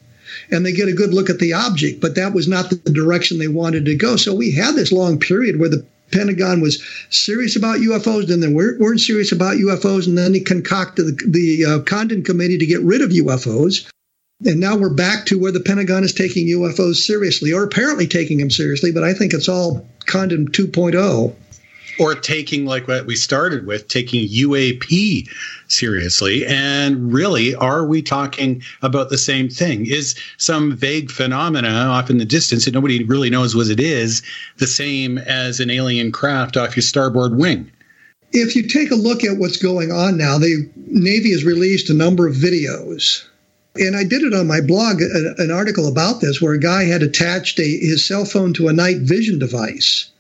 and 0.51 0.65
they 0.65 0.73
get 0.73 0.89
a 0.89 0.95
good 0.95 1.13
look 1.13 1.31
at 1.31 1.39
the 1.39 1.53
object, 1.53 2.01
but 2.01 2.15
that 2.15 2.33
was 2.33 2.49
not 2.49 2.71
the 2.71 2.77
direction 2.91 3.39
they 3.39 3.49
wanted 3.49 3.85
to 3.85 3.95
go. 3.95 4.17
So 4.17 4.35
we 4.35 4.51
had 4.51 4.75
this 4.75 4.93
long 4.93 5.19
period 5.19 5.61
where 5.61 5.69
the 5.69 5.85
Pentagon 6.11 6.61
was 6.61 6.83
serious 7.11 7.57
about 7.57 7.79
UFOs, 7.79 8.27
then 8.27 8.41
they 8.41 8.53
weren't 8.53 9.01
serious 9.01 9.33
about 9.33 9.57
UFOs, 9.57 10.07
and 10.07 10.17
then 10.17 10.35
he 10.35 10.41
concocted 10.41 11.07
the, 11.07 11.27
the 11.27 11.65
uh, 11.65 11.79
Condon 11.81 12.23
Committee 12.23 12.59
to 12.59 12.67
get 12.67 12.83
rid 12.83 13.01
of 13.01 13.11
UFOs. 13.11 13.89
And 14.45 14.61
now 14.61 14.77
we're 14.77 14.93
back 14.93 15.27
to 15.27 15.39
where 15.39 15.53
the 15.53 15.61
Pentagon 15.61 16.05
is 16.05 16.13
taking 16.13 16.47
UFOs 16.49 16.97
seriously, 16.97 17.53
or 17.53 17.63
apparently 17.63 18.07
taking 18.07 18.39
them 18.39 18.51
seriously, 18.51 18.93
but 18.93 19.05
I 19.05 19.15
think 19.15 19.33
it's 19.33 19.49
all 19.49 19.89
Condon 20.07 20.49
2.0 20.49 21.35
or 21.99 22.15
taking 22.15 22.65
like 22.65 22.89
what 22.89 23.07
we 23.07 23.17
started 23.17 23.67
with 23.67 23.89
taking 23.89 24.29
UAP 24.29 25.29
seriously. 25.69 26.47
And 26.47 27.13
really 27.13 27.55
are 27.55 27.87
we 27.87 28.03
talking 28.03 28.63
about 28.83 29.11
the 29.11 29.19
same 29.19 29.49
thing? 29.49 29.87
Is 29.87 30.15
some 30.39 30.75
vague 30.77 31.11
phenomena 31.11 31.69
off 31.69 32.11
in 32.11 32.19
the 32.19 32.25
distance 32.25 32.65
that 32.65 32.75
nobody 32.75 33.05
really 33.05 33.31
knows 33.31 33.55
what 33.55 33.69
it 33.69 33.81
is 33.81 34.23
the 34.59 34.67
same 34.67 35.19
as 35.19 35.61
an 35.61 35.71
alien 35.71 36.13
craft 36.13 36.57
off 36.57 36.77
your 36.77 36.83
starboard 36.83 37.37
wing? 37.37 37.71
If 38.33 38.57
you 38.57 38.67
take 38.67 38.91
a 38.91 38.97
look 38.97 39.25
at 39.25 39.39
what's 39.39 39.59
going 39.59 39.93
on 39.93 40.17
now 40.17 40.39
the 40.39 40.69
navy 40.77 41.33
has 41.33 41.45
released 41.45 41.91
a 41.91 41.95
number 41.95 42.27
of 42.27 42.35
videos. 42.35 43.25
And 43.75 43.97
I 43.97 44.05
did 44.05 44.23
it 44.23 44.35
on 44.35 44.47
my 44.47 44.61
blog, 44.61 45.01
an 45.01 45.51
article 45.51 45.89
about 45.89 46.21
this, 46.21 46.43
where 46.43 46.53
a 46.53 46.61
guy 46.61 46.85
had 46.85 47.03
attached 47.03 47.59
a, 47.59 47.63
his 47.63 48.05
cell 48.05 48.27
phone 48.27 48.53
to 48.55 48.69
a 48.69 48.73
night 48.73 48.99
vision 48.99 49.39
device 49.39 50.11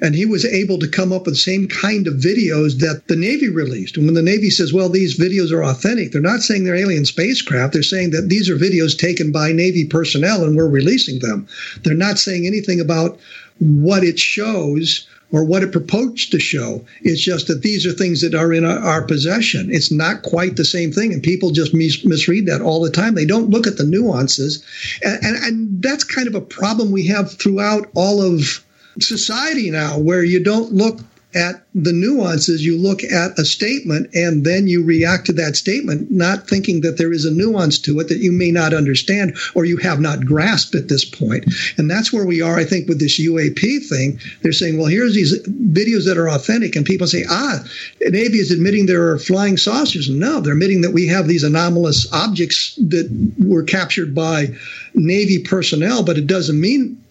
and 0.00 0.14
he 0.14 0.26
was 0.26 0.44
able 0.44 0.78
to 0.78 0.88
come 0.88 1.12
up 1.12 1.24
with 1.24 1.34
the 1.34 1.38
same 1.38 1.68
kind 1.68 2.06
of 2.06 2.14
videos 2.14 2.78
that 2.78 3.02
the 3.08 3.16
Navy 3.16 3.48
released. 3.48 3.96
And 3.96 4.06
when 4.06 4.14
the 4.14 4.22
Navy 4.22 4.50
says, 4.50 4.72
well, 4.72 4.88
these 4.88 5.18
videos 5.18 5.52
are 5.52 5.64
authentic, 5.64 6.12
they're 6.12 6.20
not 6.20 6.40
saying 6.40 6.64
they're 6.64 6.76
alien 6.76 7.04
spacecraft. 7.04 7.72
They're 7.72 7.82
saying 7.82 8.10
that 8.10 8.28
these 8.28 8.50
are 8.50 8.56
videos 8.56 8.96
taken 8.96 9.32
by 9.32 9.52
Navy 9.52 9.86
personnel 9.86 10.44
and 10.44 10.56
we're 10.56 10.68
releasing 10.68 11.20
them. 11.20 11.46
They're 11.82 11.94
not 11.94 12.18
saying 12.18 12.46
anything 12.46 12.80
about 12.80 13.18
what 13.58 14.04
it 14.04 14.18
shows 14.18 15.06
or 15.32 15.44
what 15.44 15.62
it 15.62 15.72
purports 15.72 16.26
to 16.26 16.38
show. 16.38 16.84
It's 17.02 17.20
just 17.20 17.48
that 17.48 17.62
these 17.62 17.84
are 17.84 17.92
things 17.92 18.20
that 18.20 18.34
are 18.34 18.52
in 18.52 18.64
our, 18.64 18.78
our 18.78 19.02
possession. 19.02 19.68
It's 19.72 19.90
not 19.90 20.22
quite 20.22 20.56
the 20.56 20.64
same 20.64 20.92
thing, 20.92 21.12
and 21.12 21.22
people 21.22 21.50
just 21.50 21.74
mis- 21.74 22.04
misread 22.04 22.46
that 22.46 22.60
all 22.60 22.80
the 22.80 22.90
time. 22.90 23.14
They 23.14 23.24
don't 23.24 23.50
look 23.50 23.66
at 23.66 23.76
the 23.76 23.84
nuances, 23.84 24.64
and, 25.02 25.18
and, 25.24 25.36
and 25.44 25.82
that's 25.82 26.04
kind 26.04 26.28
of 26.28 26.34
a 26.34 26.40
problem 26.40 26.92
we 26.92 27.06
have 27.08 27.32
throughout 27.32 27.88
all 27.94 28.22
of 28.22 28.64
society 29.00 29.70
now 29.70 29.98
where 29.98 30.24
you 30.24 30.42
don't 30.42 30.72
look 30.72 31.00
at 31.36 31.66
the 31.74 31.92
nuances, 31.92 32.64
you 32.64 32.78
look 32.78 33.04
at 33.04 33.38
a 33.38 33.44
statement 33.44 34.08
and 34.14 34.44
then 34.44 34.66
you 34.66 34.82
react 34.82 35.26
to 35.26 35.34
that 35.34 35.54
statement, 35.54 36.10
not 36.10 36.48
thinking 36.48 36.80
that 36.80 36.96
there 36.96 37.12
is 37.12 37.26
a 37.26 37.30
nuance 37.30 37.78
to 37.78 38.00
it 38.00 38.08
that 38.08 38.18
you 38.18 38.32
may 38.32 38.50
not 38.50 38.72
understand 38.72 39.36
or 39.54 39.66
you 39.66 39.76
have 39.76 40.00
not 40.00 40.24
grasped 40.24 40.74
at 40.74 40.88
this 40.88 41.04
point. 41.04 41.44
And 41.76 41.90
that's 41.90 42.10
where 42.10 42.24
we 42.24 42.40
are, 42.40 42.56
I 42.56 42.64
think, 42.64 42.88
with 42.88 43.00
this 43.00 43.20
UAP 43.20 43.86
thing. 43.86 44.18
They're 44.40 44.52
saying, 44.52 44.78
well, 44.78 44.86
here's 44.86 45.14
these 45.14 45.38
videos 45.46 46.06
that 46.06 46.16
are 46.16 46.30
authentic, 46.30 46.74
and 46.74 46.86
people 46.86 47.06
say, 47.06 47.24
ah, 47.28 47.62
Navy 48.00 48.38
is 48.38 48.50
admitting 48.50 48.86
there 48.86 49.10
are 49.10 49.18
flying 49.18 49.58
saucers. 49.58 50.08
No, 50.08 50.40
they're 50.40 50.54
admitting 50.54 50.80
that 50.80 50.94
we 50.94 51.06
have 51.08 51.28
these 51.28 51.44
anomalous 51.44 52.10
objects 52.14 52.76
that 52.76 53.10
were 53.38 53.62
captured 53.62 54.14
by 54.14 54.46
Navy 54.94 55.42
personnel, 55.42 56.02
but 56.02 56.16
it 56.16 56.26
doesn't 56.26 56.58
mean 56.58 57.02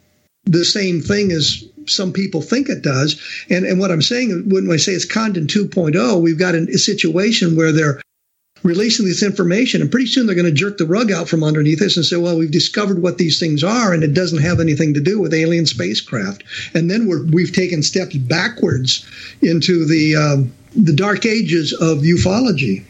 the 0.45 0.65
same 0.65 1.01
thing 1.01 1.31
as 1.31 1.63
some 1.87 2.11
people 2.13 2.41
think 2.41 2.69
it 2.69 2.81
does. 2.81 3.21
And, 3.49 3.65
and 3.65 3.79
what 3.79 3.91
I'm 3.91 4.01
saying 4.01 4.49
when 4.49 4.69
I 4.71 4.77
say 4.77 4.93
it's 4.93 5.05
Condon 5.05 5.47
2.0, 5.47 6.21
we've 6.21 6.39
got 6.39 6.55
a 6.55 6.77
situation 6.77 7.55
where 7.55 7.71
they're 7.71 8.01
releasing 8.63 9.05
this 9.05 9.21
information, 9.21 9.81
and 9.81 9.91
pretty 9.91 10.07
soon 10.07 10.25
they're 10.25 10.35
going 10.35 10.45
to 10.47 10.51
jerk 10.51 10.77
the 10.77 10.87
rug 10.87 11.11
out 11.11 11.29
from 11.29 11.43
underneath 11.43 11.81
us 11.81 11.95
and 11.95 12.05
say, 12.05 12.17
well, 12.17 12.37
we've 12.37 12.51
discovered 12.51 13.01
what 13.01 13.19
these 13.19 13.39
things 13.39 13.63
are, 13.63 13.93
and 13.93 14.03
it 14.03 14.13
doesn't 14.13 14.41
have 14.41 14.59
anything 14.59 14.93
to 14.95 14.99
do 14.99 15.21
with 15.21 15.33
alien 15.33 15.67
spacecraft. 15.67 16.43
And 16.73 16.89
then 16.89 17.07
we 17.31 17.45
have 17.45 17.53
taken 17.53 17.83
steps 17.83 18.15
backwards 18.15 19.05
into 19.41 19.85
the, 19.85 20.15
um, 20.15 20.53
the 20.75 20.95
dark 20.95 21.25
ages 21.25 21.73
of 21.73 21.99
ufology. 21.99 22.83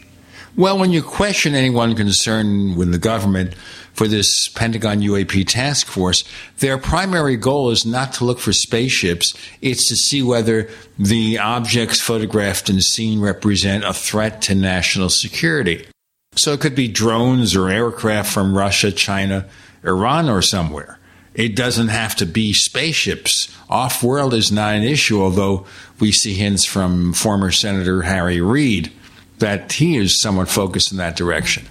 Well, 0.55 0.79
when 0.79 0.91
you 0.91 1.03
question 1.03 1.53
anyone 1.53 1.95
concerned 1.95 2.77
with 2.77 2.93
the 2.93 2.97
government, 2.97 3.55
for 3.95 4.07
this 4.07 4.49
Pentagon 4.49 4.99
UAP 4.99 5.47
task 5.47 5.87
force, 5.87 6.23
their 6.59 6.77
primary 6.77 7.37
goal 7.37 7.71
is 7.71 7.85
not 7.85 8.13
to 8.13 8.25
look 8.25 8.39
for 8.39 8.53
spaceships, 8.53 9.33
it's 9.61 9.87
to 9.89 9.95
see 9.95 10.21
whether 10.21 10.69
the 10.99 11.39
objects 11.39 12.01
photographed 12.01 12.69
and 12.69 12.83
seen 12.83 13.21
represent 13.21 13.83
a 13.85 13.93
threat 13.93 14.41
to 14.43 14.55
national 14.55 15.09
security. 15.09 15.87
So 16.35 16.51
it 16.51 16.59
could 16.59 16.75
be 16.75 16.89
drones 16.89 17.55
or 17.55 17.69
aircraft 17.69 18.31
from 18.31 18.57
Russia, 18.57 18.91
China, 18.91 19.47
Iran, 19.83 20.29
or 20.29 20.41
somewhere. 20.41 20.99
It 21.33 21.55
doesn't 21.55 21.87
have 21.87 22.15
to 22.17 22.25
be 22.25 22.53
spaceships. 22.53 23.49
Off 23.69 24.03
world 24.03 24.33
is 24.33 24.51
not 24.51 24.75
an 24.75 24.83
issue, 24.83 25.21
although 25.21 25.65
we 25.99 26.11
see 26.11 26.33
hints 26.33 26.65
from 26.65 27.13
former 27.13 27.51
Senator 27.51 28.01
Harry 28.01 28.41
Reid 28.41 28.91
that 29.39 29.71
he 29.71 29.97
is 29.97 30.21
somewhat 30.21 30.49
focused 30.49 30.91
in 30.91 30.97
that 30.97 31.15
direction. 31.15 31.65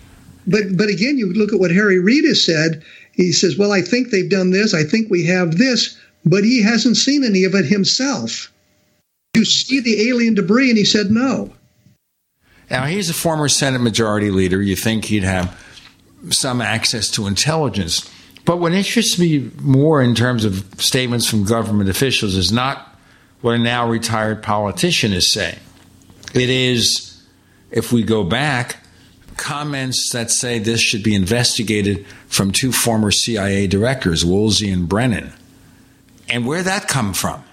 But 0.46 0.76
but 0.76 0.88
again, 0.88 1.18
you 1.18 1.32
look 1.32 1.52
at 1.52 1.60
what 1.60 1.70
Harry 1.70 1.98
Reid 1.98 2.24
has 2.24 2.44
said. 2.44 2.82
He 3.12 3.32
says, 3.32 3.56
"Well, 3.56 3.72
I 3.72 3.80
think 3.80 4.10
they've 4.10 4.28
done 4.28 4.50
this. 4.50 4.74
I 4.74 4.84
think 4.84 5.10
we 5.10 5.24
have 5.26 5.56
this," 5.56 5.96
but 6.24 6.44
he 6.44 6.62
hasn't 6.62 6.96
seen 6.96 7.24
any 7.24 7.44
of 7.44 7.54
it 7.54 7.64
himself. 7.64 8.52
You 9.34 9.44
see 9.44 9.80
the 9.80 10.08
alien 10.08 10.34
debris, 10.34 10.68
and 10.68 10.78
he 10.78 10.84
said 10.84 11.10
no. 11.10 11.52
Now 12.70 12.84
he's 12.86 13.10
a 13.10 13.14
former 13.14 13.48
Senate 13.48 13.80
Majority 13.80 14.30
Leader. 14.30 14.60
You 14.62 14.76
think 14.76 15.06
he'd 15.06 15.24
have 15.24 15.58
some 16.30 16.60
access 16.60 17.10
to 17.10 17.26
intelligence. 17.26 18.08
But 18.44 18.58
what 18.58 18.72
interests 18.72 19.18
me 19.18 19.50
more 19.60 20.02
in 20.02 20.14
terms 20.14 20.44
of 20.44 20.64
statements 20.78 21.28
from 21.28 21.44
government 21.44 21.88
officials 21.88 22.36
is 22.36 22.52
not 22.52 22.96
what 23.40 23.54
a 23.54 23.58
now 23.58 23.88
retired 23.88 24.42
politician 24.42 25.12
is 25.12 25.32
saying. 25.32 25.58
It 26.34 26.50
is, 26.50 27.22
if 27.70 27.92
we 27.92 28.02
go 28.02 28.24
back, 28.24 28.83
comments 29.36 30.10
that 30.12 30.30
say 30.30 30.58
this 30.58 30.80
should 30.80 31.02
be 31.02 31.14
investigated 31.14 32.06
from 32.28 32.50
two 32.50 32.72
former 32.72 33.10
CIA 33.10 33.66
directors, 33.66 34.24
Woolsey 34.24 34.70
and 34.70 34.88
Brennan. 34.88 35.32
And 36.28 36.46
where 36.46 36.62
that 36.62 36.88
come 36.88 37.12
from? 37.12 37.44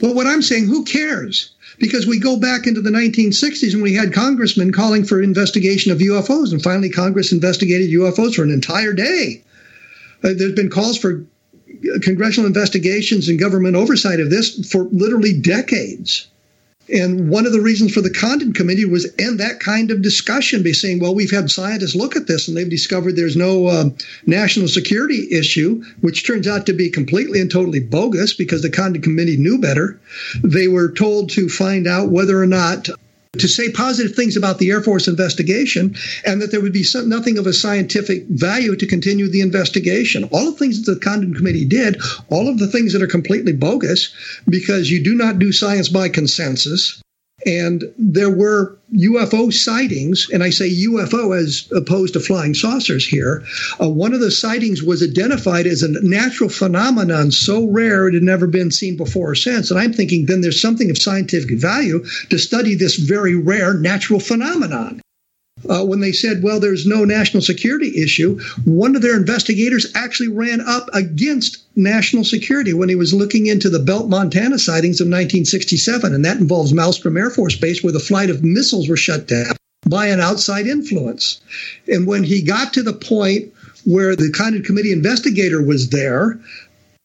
Well, 0.00 0.14
what 0.14 0.26
I'm 0.26 0.42
saying, 0.42 0.66
who 0.66 0.84
cares? 0.84 1.52
Because 1.78 2.06
we 2.06 2.18
go 2.18 2.38
back 2.38 2.66
into 2.66 2.80
the 2.80 2.90
1960s 2.90 3.72
and 3.72 3.82
we 3.82 3.94
had 3.94 4.12
congressmen 4.12 4.72
calling 4.72 5.04
for 5.04 5.22
investigation 5.22 5.92
of 5.92 5.98
UFOs, 5.98 6.52
and 6.52 6.62
finally 6.62 6.90
Congress 6.90 7.32
investigated 7.32 7.90
UFOs 7.90 8.34
for 8.34 8.42
an 8.42 8.50
entire 8.50 8.92
day. 8.92 9.42
Uh, 10.24 10.30
there's 10.36 10.54
been 10.54 10.70
calls 10.70 10.98
for 10.98 11.24
congressional 12.02 12.46
investigations 12.46 13.28
and 13.28 13.38
government 13.38 13.76
oversight 13.76 14.20
of 14.20 14.30
this 14.30 14.70
for 14.70 14.84
literally 14.84 15.38
decades. 15.38 16.28
And 16.92 17.30
one 17.30 17.46
of 17.46 17.52
the 17.52 17.60
reasons 17.60 17.92
for 17.92 18.02
the 18.02 18.10
Condon 18.10 18.52
Committee 18.52 18.84
was 18.84 19.10
end 19.18 19.40
that 19.40 19.60
kind 19.60 19.90
of 19.90 20.02
discussion 20.02 20.62
by 20.62 20.72
saying, 20.72 21.00
well, 21.00 21.14
we've 21.14 21.30
had 21.30 21.50
scientists 21.50 21.94
look 21.94 22.16
at 22.16 22.26
this 22.26 22.48
and 22.48 22.56
they've 22.56 22.68
discovered 22.68 23.16
there's 23.16 23.36
no 23.36 23.66
uh, 23.66 23.84
national 24.26 24.68
security 24.68 25.26
issue, 25.30 25.82
which 26.02 26.26
turns 26.26 26.46
out 26.46 26.66
to 26.66 26.74
be 26.74 26.90
completely 26.90 27.40
and 27.40 27.50
totally 27.50 27.80
bogus 27.80 28.34
because 28.34 28.60
the 28.60 28.70
Condon 28.70 29.00
Committee 29.00 29.38
knew 29.38 29.58
better. 29.58 29.98
They 30.44 30.68
were 30.68 30.90
told 30.92 31.30
to 31.30 31.48
find 31.48 31.86
out 31.86 32.10
whether 32.10 32.40
or 32.40 32.46
not 32.46 32.88
to 33.38 33.48
say 33.48 33.70
positive 33.72 34.14
things 34.14 34.36
about 34.36 34.58
the 34.58 34.70
Air 34.70 34.82
Force 34.82 35.08
investigation 35.08 35.96
and 36.26 36.42
that 36.42 36.50
there 36.50 36.60
would 36.60 36.72
be 36.72 36.82
some, 36.82 37.08
nothing 37.08 37.38
of 37.38 37.46
a 37.46 37.52
scientific 37.54 38.26
value 38.28 38.76
to 38.76 38.86
continue 38.86 39.26
the 39.26 39.40
investigation. 39.40 40.24
All 40.24 40.50
the 40.50 40.58
things 40.58 40.82
that 40.82 40.92
the 40.92 41.00
Condon 41.00 41.34
Committee 41.34 41.64
did, 41.64 41.96
all 42.28 42.46
of 42.46 42.58
the 42.58 42.66
things 42.66 42.92
that 42.92 43.00
are 43.00 43.06
completely 43.06 43.54
bogus 43.54 44.12
because 44.46 44.90
you 44.90 45.02
do 45.02 45.14
not 45.14 45.38
do 45.38 45.50
science 45.50 45.88
by 45.88 46.10
consensus. 46.10 47.00
And 47.46 47.84
there 47.98 48.30
were 48.30 48.76
UFO 48.94 49.52
sightings, 49.52 50.28
and 50.32 50.42
I 50.42 50.50
say 50.50 50.70
UFO 50.70 51.36
as 51.36 51.70
opposed 51.74 52.12
to 52.14 52.20
flying 52.20 52.54
saucers 52.54 53.06
here. 53.06 53.44
Uh, 53.80 53.88
one 53.88 54.14
of 54.14 54.20
the 54.20 54.30
sightings 54.30 54.82
was 54.82 55.02
identified 55.02 55.66
as 55.66 55.82
a 55.82 55.88
natural 56.06 56.50
phenomenon 56.50 57.30
so 57.30 57.66
rare 57.66 58.08
it 58.08 58.14
had 58.14 58.22
never 58.22 58.46
been 58.46 58.70
seen 58.70 58.96
before 58.96 59.30
or 59.30 59.34
since. 59.34 59.70
And 59.70 59.80
I'm 59.80 59.92
thinking 59.92 60.26
then 60.26 60.40
there's 60.40 60.60
something 60.60 60.90
of 60.90 60.98
scientific 60.98 61.58
value 61.58 62.04
to 62.30 62.38
study 62.38 62.74
this 62.74 62.96
very 62.96 63.34
rare 63.34 63.74
natural 63.74 64.20
phenomenon 64.20 65.00
uh, 65.68 65.84
when 65.84 66.00
they 66.00 66.12
said, 66.12 66.42
well, 66.42 66.60
there's 66.60 66.86
no 66.86 67.04
national 67.04 67.42
security 67.42 68.02
issue, 68.02 68.38
one 68.64 68.96
of 68.96 69.02
their 69.02 69.16
investigators 69.16 69.92
actually 69.94 70.28
ran 70.28 70.60
up 70.60 70.88
against 70.92 71.62
national 71.76 72.24
security 72.24 72.74
when 72.74 72.88
he 72.88 72.94
was 72.94 73.14
looking 73.14 73.46
into 73.46 73.70
the 73.70 73.78
Belt, 73.78 74.08
Montana 74.08 74.58
sightings 74.58 75.00
of 75.00 75.06
1967. 75.06 76.14
And 76.14 76.24
that 76.24 76.38
involves 76.38 76.72
Malmstrom 76.72 77.18
Air 77.18 77.30
Force 77.30 77.56
Base, 77.56 77.82
where 77.82 77.92
the 77.92 78.00
flight 78.00 78.30
of 78.30 78.44
missiles 78.44 78.88
were 78.88 78.96
shut 78.96 79.26
down 79.26 79.54
by 79.88 80.06
an 80.06 80.20
outside 80.20 80.66
influence. 80.66 81.40
And 81.88 82.06
when 82.06 82.22
he 82.22 82.42
got 82.42 82.72
to 82.74 82.82
the 82.82 82.92
point 82.92 83.52
where 83.84 84.14
the 84.14 84.30
Condon 84.30 84.62
Committee 84.62 84.92
investigator 84.92 85.62
was 85.62 85.90
there, 85.90 86.38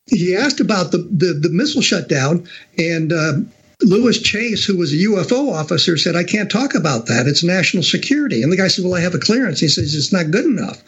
he 0.08 0.36
asked 0.36 0.60
about 0.60 0.92
the, 0.92 1.00
the, 1.00 1.34
the 1.34 1.50
missile 1.50 1.82
shutdown, 1.82 2.48
and 2.78 3.12
uh, 3.12 3.34
Lewis 3.84 4.20
Chase, 4.20 4.66
who 4.66 4.76
was 4.76 4.92
a 4.92 4.98
UFO 5.06 5.54
officer, 5.54 5.98
said, 5.98 6.16
I 6.16 6.24
can't 6.24 6.50
talk 6.50 6.74
about 6.74 7.06
that. 7.06 7.28
It's 7.28 7.44
national 7.44 7.84
security. 7.84 8.42
And 8.42 8.52
the 8.52 8.58
guy 8.58 8.70
said, 8.70 8.84
Well, 8.84 8.96
I 8.96 9.02
have 9.02 9.14
a 9.14 9.20
clearance. 9.20 9.60
He 9.60 9.68
says, 9.68 9.94
It's 9.94 10.12
not 10.12 10.32
good 10.32 10.46
enough. 10.46 10.82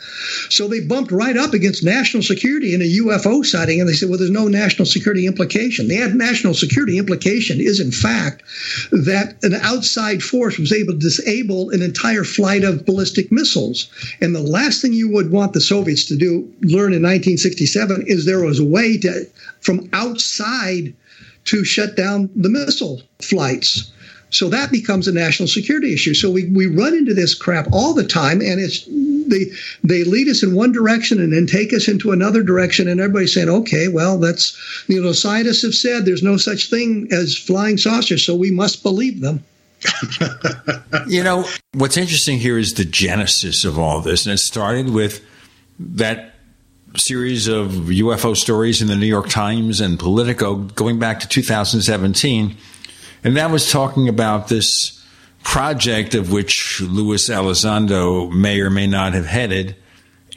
So 0.49 0.67
they 0.67 0.79
bumped 0.79 1.11
right 1.11 1.37
up 1.37 1.53
against 1.53 1.83
national 1.83 2.23
security 2.23 2.73
in 2.73 2.81
a 2.81 2.97
UFO 2.97 3.45
sighting. 3.45 3.79
And 3.79 3.87
they 3.87 3.93
said, 3.93 4.09
Well, 4.09 4.17
there's 4.17 4.31
no 4.31 4.47
national 4.47 4.87
security 4.87 5.27
implication. 5.27 5.87
The 5.87 6.11
national 6.15 6.55
security 6.55 6.97
implication 6.97 7.61
is, 7.61 7.79
in 7.79 7.91
fact, 7.91 8.41
that 8.91 9.35
an 9.43 9.53
outside 9.61 10.23
force 10.23 10.57
was 10.57 10.73
able 10.73 10.93
to 10.93 10.99
disable 10.99 11.69
an 11.69 11.83
entire 11.83 12.23
flight 12.23 12.63
of 12.63 12.87
ballistic 12.87 13.31
missiles. 13.31 13.87
And 14.19 14.33
the 14.33 14.41
last 14.41 14.81
thing 14.81 14.93
you 14.93 15.11
would 15.11 15.29
want 15.29 15.53
the 15.53 15.61
Soviets 15.61 16.05
to 16.05 16.17
do, 16.17 16.51
learn 16.61 16.93
in 16.93 17.03
1967, 17.03 18.05
is 18.07 18.25
there 18.25 18.43
was 18.43 18.57
a 18.57 18.65
way 18.65 18.97
to, 18.97 19.27
from 19.61 19.87
outside 19.93 20.95
to 21.45 21.63
shut 21.63 21.95
down 21.95 22.29
the 22.35 22.49
missile 22.49 23.01
flights. 23.21 23.91
So 24.31 24.47
that 24.49 24.71
becomes 24.71 25.07
a 25.07 25.11
national 25.11 25.47
security 25.47 25.93
issue. 25.93 26.13
So 26.13 26.29
we, 26.29 26.49
we 26.49 26.67
run 26.67 26.93
into 26.93 27.13
this 27.13 27.33
crap 27.33 27.67
all 27.71 27.93
the 27.93 28.05
time, 28.05 28.41
and 28.41 28.59
it's 28.59 28.85
they 28.85 29.45
they 29.83 30.03
lead 30.03 30.27
us 30.27 30.43
in 30.43 30.55
one 30.55 30.71
direction 30.71 31.19
and 31.19 31.33
then 31.33 31.47
take 31.47 31.73
us 31.73 31.87
into 31.87 32.11
another 32.11 32.43
direction, 32.43 32.87
and 32.87 32.99
everybody's 32.99 33.33
saying, 33.33 33.49
okay, 33.49 33.87
well, 33.87 34.19
that's 34.19 34.57
you 34.87 35.01
know, 35.01 35.11
scientists 35.11 35.63
have 35.63 35.73
said 35.73 36.05
there's 36.05 36.23
no 36.23 36.37
such 36.37 36.69
thing 36.69 37.07
as 37.11 37.35
flying 37.35 37.77
saucers, 37.77 38.23
so 38.23 38.35
we 38.35 38.51
must 38.51 38.83
believe 38.83 39.21
them. 39.21 39.43
you 41.07 41.23
know, 41.23 41.47
what's 41.73 41.97
interesting 41.97 42.37
here 42.37 42.57
is 42.57 42.73
the 42.73 42.85
genesis 42.85 43.63
of 43.65 43.79
all 43.79 44.01
this, 44.01 44.25
and 44.25 44.33
it 44.33 44.39
started 44.39 44.89
with 44.89 45.25
that 45.79 46.35
series 46.99 47.47
of 47.47 47.71
UFO 47.71 48.35
stories 48.35 48.81
in 48.81 48.87
the 48.87 48.95
New 48.95 49.07
York 49.07 49.29
Times 49.29 49.81
and 49.81 49.99
Politico 49.99 50.55
going 50.55 50.99
back 50.99 51.19
to 51.21 51.27
2017. 51.27 52.57
And 53.23 53.37
that 53.37 53.51
was 53.51 53.71
talking 53.71 54.07
about 54.07 54.47
this 54.47 54.95
project 55.43 56.15
of 56.15 56.31
which 56.31 56.81
Luis 56.81 57.29
Elizondo 57.29 58.31
may 58.31 58.61
or 58.61 58.69
may 58.69 58.87
not 58.87 59.13
have 59.13 59.25
headed. 59.25 59.75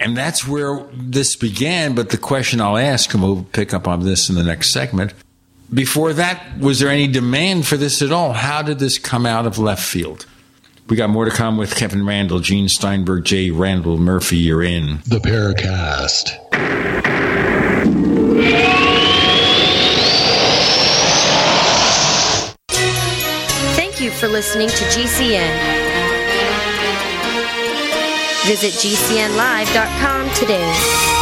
And 0.00 0.16
that's 0.16 0.46
where 0.46 0.86
this 0.92 1.36
began. 1.36 1.94
But 1.94 2.10
the 2.10 2.18
question 2.18 2.60
I'll 2.60 2.78
ask, 2.78 3.12
and 3.14 3.22
we'll 3.22 3.44
pick 3.44 3.74
up 3.74 3.86
on 3.86 4.04
this 4.04 4.28
in 4.28 4.34
the 4.34 4.42
next 4.42 4.72
segment. 4.72 5.12
Before 5.72 6.12
that, 6.12 6.58
was 6.58 6.80
there 6.80 6.90
any 6.90 7.06
demand 7.06 7.66
for 7.66 7.76
this 7.76 8.02
at 8.02 8.12
all? 8.12 8.32
How 8.32 8.62
did 8.62 8.78
this 8.78 8.98
come 8.98 9.26
out 9.26 9.46
of 9.46 9.58
left 9.58 9.82
field? 9.82 10.26
We 10.88 10.96
got 10.96 11.10
more 11.10 11.24
to 11.24 11.30
come 11.30 11.56
with 11.56 11.74
Kevin 11.74 12.04
Randle, 12.04 12.40
Gene 12.40 12.68
Steinberg, 12.68 13.24
Jay 13.24 13.50
Randall 13.50 13.98
Murphy. 13.98 14.36
You're 14.38 14.62
in 14.62 14.98
the 15.06 15.18
Paracast. 15.18 16.38
Thank 23.74 24.00
you 24.00 24.10
for 24.10 24.28
listening 24.28 24.68
to 24.68 24.74
GCN. 24.74 25.82
Visit 28.46 28.72
GCNlive.com 28.72 30.34
today. 30.34 31.21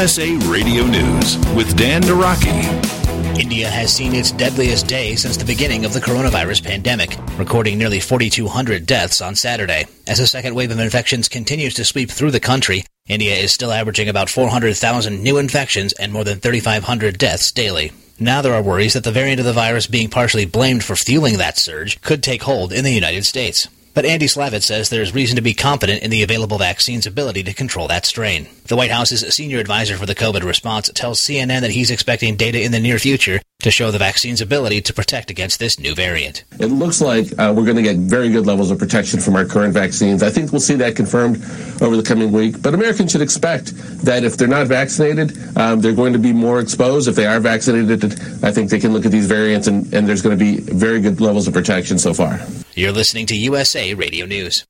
USA 0.00 0.34
Radio 0.48 0.86
News 0.86 1.36
with 1.54 1.76
Dan 1.76 2.00
Naraki. 2.00 3.38
India 3.38 3.68
has 3.68 3.92
seen 3.92 4.14
its 4.14 4.32
deadliest 4.32 4.86
day 4.86 5.14
since 5.14 5.36
the 5.36 5.44
beginning 5.44 5.84
of 5.84 5.92
the 5.92 6.00
coronavirus 6.00 6.64
pandemic, 6.64 7.18
recording 7.36 7.76
nearly 7.76 8.00
4,200 8.00 8.86
deaths 8.86 9.20
on 9.20 9.36
Saturday. 9.36 9.84
As 10.06 10.18
a 10.18 10.26
second 10.26 10.54
wave 10.54 10.70
of 10.70 10.78
infections 10.78 11.28
continues 11.28 11.74
to 11.74 11.84
sweep 11.84 12.10
through 12.10 12.30
the 12.30 12.40
country, 12.40 12.82
India 13.08 13.34
is 13.34 13.52
still 13.52 13.72
averaging 13.72 14.08
about 14.08 14.30
400,000 14.30 15.22
new 15.22 15.36
infections 15.36 15.92
and 15.92 16.14
more 16.14 16.24
than 16.24 16.38
3,500 16.40 17.18
deaths 17.18 17.52
daily. 17.52 17.92
Now 18.18 18.40
there 18.40 18.54
are 18.54 18.62
worries 18.62 18.94
that 18.94 19.04
the 19.04 19.12
variant 19.12 19.40
of 19.40 19.44
the 19.44 19.52
virus 19.52 19.86
being 19.86 20.08
partially 20.08 20.46
blamed 20.46 20.82
for 20.82 20.96
fueling 20.96 21.36
that 21.36 21.58
surge 21.58 22.00
could 22.00 22.22
take 22.22 22.44
hold 22.44 22.72
in 22.72 22.84
the 22.84 22.90
United 22.90 23.26
States. 23.26 23.68
But 24.00 24.08
Andy 24.08 24.28
Slavitt 24.28 24.62
says 24.62 24.88
there's 24.88 25.14
reason 25.14 25.36
to 25.36 25.42
be 25.42 25.52
confident 25.52 26.02
in 26.02 26.10
the 26.10 26.22
available 26.22 26.56
vaccine's 26.56 27.06
ability 27.06 27.42
to 27.42 27.52
control 27.52 27.86
that 27.88 28.06
strain. 28.06 28.48
The 28.66 28.74
White 28.74 28.90
House's 28.90 29.20
senior 29.34 29.58
advisor 29.58 29.98
for 29.98 30.06
the 30.06 30.14
COVID 30.14 30.42
response 30.42 30.88
tells 30.94 31.20
CNN 31.20 31.60
that 31.60 31.72
he's 31.72 31.90
expecting 31.90 32.36
data 32.36 32.62
in 32.62 32.72
the 32.72 32.80
near 32.80 32.98
future 32.98 33.42
to 33.60 33.70
show 33.70 33.90
the 33.90 33.98
vaccine's 33.98 34.40
ability 34.40 34.80
to 34.82 34.92
protect 34.92 35.30
against 35.30 35.58
this 35.58 35.78
new 35.78 35.94
variant. 35.94 36.44
It 36.58 36.66
looks 36.66 37.00
like 37.00 37.26
uh, 37.38 37.52
we're 37.56 37.64
going 37.64 37.76
to 37.76 37.82
get 37.82 37.96
very 37.96 38.30
good 38.30 38.46
levels 38.46 38.70
of 38.70 38.78
protection 38.78 39.20
from 39.20 39.36
our 39.36 39.44
current 39.44 39.74
vaccines. 39.74 40.22
I 40.22 40.30
think 40.30 40.52
we'll 40.52 40.60
see 40.60 40.76
that 40.76 40.96
confirmed 40.96 41.36
over 41.82 41.96
the 41.96 42.02
coming 42.02 42.32
week. 42.32 42.60
But 42.62 42.74
Americans 42.74 43.12
should 43.12 43.22
expect 43.22 43.72
that 44.04 44.24
if 44.24 44.36
they're 44.36 44.48
not 44.48 44.66
vaccinated, 44.66 45.32
um, 45.56 45.80
they're 45.80 45.92
going 45.92 46.12
to 46.12 46.18
be 46.18 46.32
more 46.32 46.60
exposed. 46.60 47.08
If 47.08 47.16
they 47.16 47.26
are 47.26 47.40
vaccinated, 47.40 48.04
I 48.42 48.50
think 48.50 48.70
they 48.70 48.80
can 48.80 48.92
look 48.92 49.06
at 49.06 49.12
these 49.12 49.26
variants 49.26 49.66
and, 49.66 49.92
and 49.92 50.08
there's 50.08 50.22
going 50.22 50.38
to 50.38 50.44
be 50.44 50.60
very 50.60 51.00
good 51.00 51.20
levels 51.20 51.46
of 51.46 51.54
protection 51.54 51.98
so 51.98 52.14
far. 52.14 52.40
You're 52.74 52.92
listening 52.92 53.26
to 53.26 53.36
USA 53.36 53.94
Radio 53.94 54.26
News. 54.26 54.64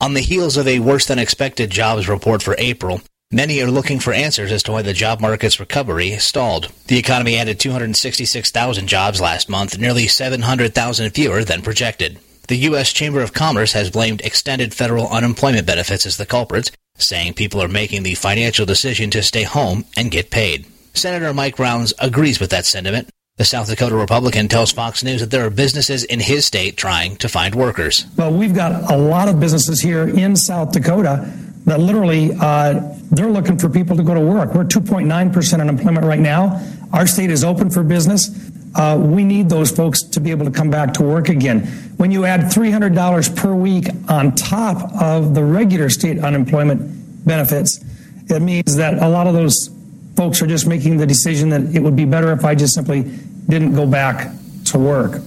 On 0.00 0.12
the 0.12 0.20
heels 0.20 0.58
of 0.58 0.68
a 0.68 0.78
worse 0.78 1.06
than 1.06 1.18
expected 1.18 1.70
jobs 1.70 2.06
report 2.06 2.42
for 2.42 2.54
April, 2.58 3.00
Many 3.32 3.60
are 3.60 3.72
looking 3.72 3.98
for 3.98 4.12
answers 4.12 4.52
as 4.52 4.62
to 4.62 4.72
why 4.72 4.82
the 4.82 4.92
job 4.92 5.20
market's 5.20 5.58
recovery 5.58 6.16
stalled. 6.18 6.70
The 6.86 6.96
economy 6.96 7.36
added 7.36 7.58
266,000 7.58 8.86
jobs 8.86 9.20
last 9.20 9.48
month, 9.48 9.76
nearly 9.80 10.06
700,000 10.06 11.10
fewer 11.10 11.42
than 11.42 11.60
projected. 11.60 12.20
The 12.46 12.56
U.S. 12.58 12.92
Chamber 12.92 13.22
of 13.22 13.32
Commerce 13.32 13.72
has 13.72 13.90
blamed 13.90 14.20
extended 14.20 14.72
federal 14.72 15.08
unemployment 15.08 15.66
benefits 15.66 16.06
as 16.06 16.18
the 16.18 16.24
culprit, 16.24 16.70
saying 16.98 17.34
people 17.34 17.60
are 17.60 17.66
making 17.66 18.04
the 18.04 18.14
financial 18.14 18.64
decision 18.64 19.10
to 19.10 19.24
stay 19.24 19.42
home 19.42 19.86
and 19.96 20.12
get 20.12 20.30
paid. 20.30 20.66
Senator 20.94 21.34
Mike 21.34 21.58
Rounds 21.58 21.92
agrees 21.98 22.38
with 22.38 22.50
that 22.50 22.64
sentiment. 22.64 23.10
The 23.38 23.44
South 23.44 23.68
Dakota 23.68 23.96
Republican 23.96 24.46
tells 24.46 24.70
Fox 24.70 25.02
News 25.02 25.20
that 25.20 25.32
there 25.32 25.44
are 25.44 25.50
businesses 25.50 26.04
in 26.04 26.20
his 26.20 26.46
state 26.46 26.76
trying 26.76 27.16
to 27.16 27.28
find 27.28 27.56
workers. 27.56 28.06
Well, 28.16 28.32
we've 28.32 28.54
got 28.54 28.88
a 28.88 28.96
lot 28.96 29.26
of 29.26 29.40
businesses 29.40 29.80
here 29.80 30.08
in 30.08 30.36
South 30.36 30.70
Dakota 30.70 31.28
that 31.66 31.80
literally 31.80 32.30
uh, 32.40 32.80
they're 33.10 33.30
looking 33.30 33.58
for 33.58 33.68
people 33.68 33.96
to 33.96 34.02
go 34.02 34.14
to 34.14 34.20
work. 34.20 34.54
We're 34.54 34.64
2.9% 34.64 35.60
unemployment 35.60 36.06
right 36.06 36.20
now. 36.20 36.64
Our 36.92 37.06
state 37.06 37.30
is 37.30 37.44
open 37.44 37.70
for 37.70 37.82
business. 37.82 38.30
Uh, 38.74 38.96
we 38.98 39.24
need 39.24 39.48
those 39.48 39.70
folks 39.70 40.02
to 40.02 40.20
be 40.20 40.30
able 40.30 40.44
to 40.44 40.50
come 40.50 40.70
back 40.70 40.92
to 40.94 41.02
work 41.02 41.28
again. 41.28 41.66
When 41.96 42.10
you 42.10 42.24
add 42.24 42.40
$300 42.52 43.36
per 43.36 43.54
week 43.54 43.88
on 44.08 44.34
top 44.34 44.92
of 45.00 45.34
the 45.34 45.42
regular 45.42 45.88
state 45.88 46.18
unemployment 46.18 47.26
benefits, 47.26 47.82
it 48.28 48.40
means 48.40 48.76
that 48.76 48.94
a 49.02 49.08
lot 49.08 49.26
of 49.26 49.34
those 49.34 49.70
folks 50.16 50.42
are 50.42 50.46
just 50.46 50.66
making 50.66 50.98
the 50.98 51.06
decision 51.06 51.48
that 51.50 51.74
it 51.74 51.82
would 51.82 51.96
be 51.96 52.04
better 52.04 52.32
if 52.32 52.44
I 52.44 52.54
just 52.54 52.74
simply 52.74 53.02
didn't 53.48 53.74
go 53.74 53.86
back 53.86 54.30
to 54.66 54.78
work. 54.78 55.22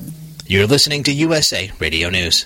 You're 0.48 0.68
listening 0.68 1.04
to 1.04 1.12
USA 1.12 1.72
Radio 1.80 2.10
News. 2.10 2.46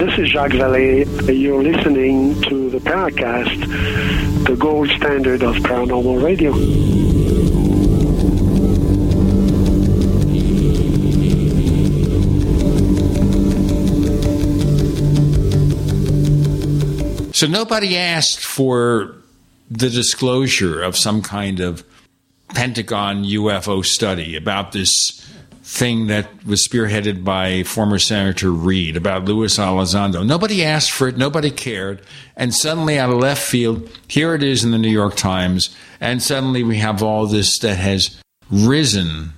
This 0.00 0.18
is 0.18 0.30
Jacques 0.30 0.52
Vallée. 0.52 1.04
You're 1.38 1.62
listening 1.62 2.40
to 2.48 2.70
the 2.70 2.78
Paracast, 2.78 4.46
the 4.46 4.56
gold 4.56 4.88
standard 4.88 5.42
of 5.42 5.56
paranormal 5.56 6.24
radio. 6.24 6.54
So 17.32 17.46
nobody 17.46 17.98
asked 17.98 18.40
for 18.42 19.16
the 19.70 19.90
disclosure 19.90 20.82
of 20.82 20.96
some 20.96 21.20
kind 21.20 21.60
of 21.60 21.84
Pentagon 22.54 23.24
UFO 23.24 23.84
study 23.84 24.34
about 24.34 24.72
this 24.72 24.88
thing 25.70 26.08
that 26.08 26.44
was 26.44 26.66
spearheaded 26.66 27.22
by 27.22 27.62
former 27.62 27.98
Senator 27.98 28.50
Reid 28.50 28.96
about 28.96 29.24
Luis 29.24 29.56
Elizondo. 29.56 30.26
Nobody 30.26 30.64
asked 30.64 30.90
for 30.90 31.06
it, 31.06 31.16
nobody 31.16 31.50
cared. 31.50 32.02
And 32.36 32.52
suddenly, 32.52 32.98
out 32.98 33.10
of 33.10 33.18
left 33.18 33.40
field, 33.40 33.88
here 34.08 34.34
it 34.34 34.42
is 34.42 34.64
in 34.64 34.72
the 34.72 34.78
New 34.78 34.90
York 34.90 35.14
Times. 35.14 35.74
And 36.00 36.20
suddenly, 36.20 36.64
we 36.64 36.78
have 36.78 37.04
all 37.04 37.26
this 37.26 37.56
that 37.60 37.76
has 37.76 38.20
risen 38.50 39.32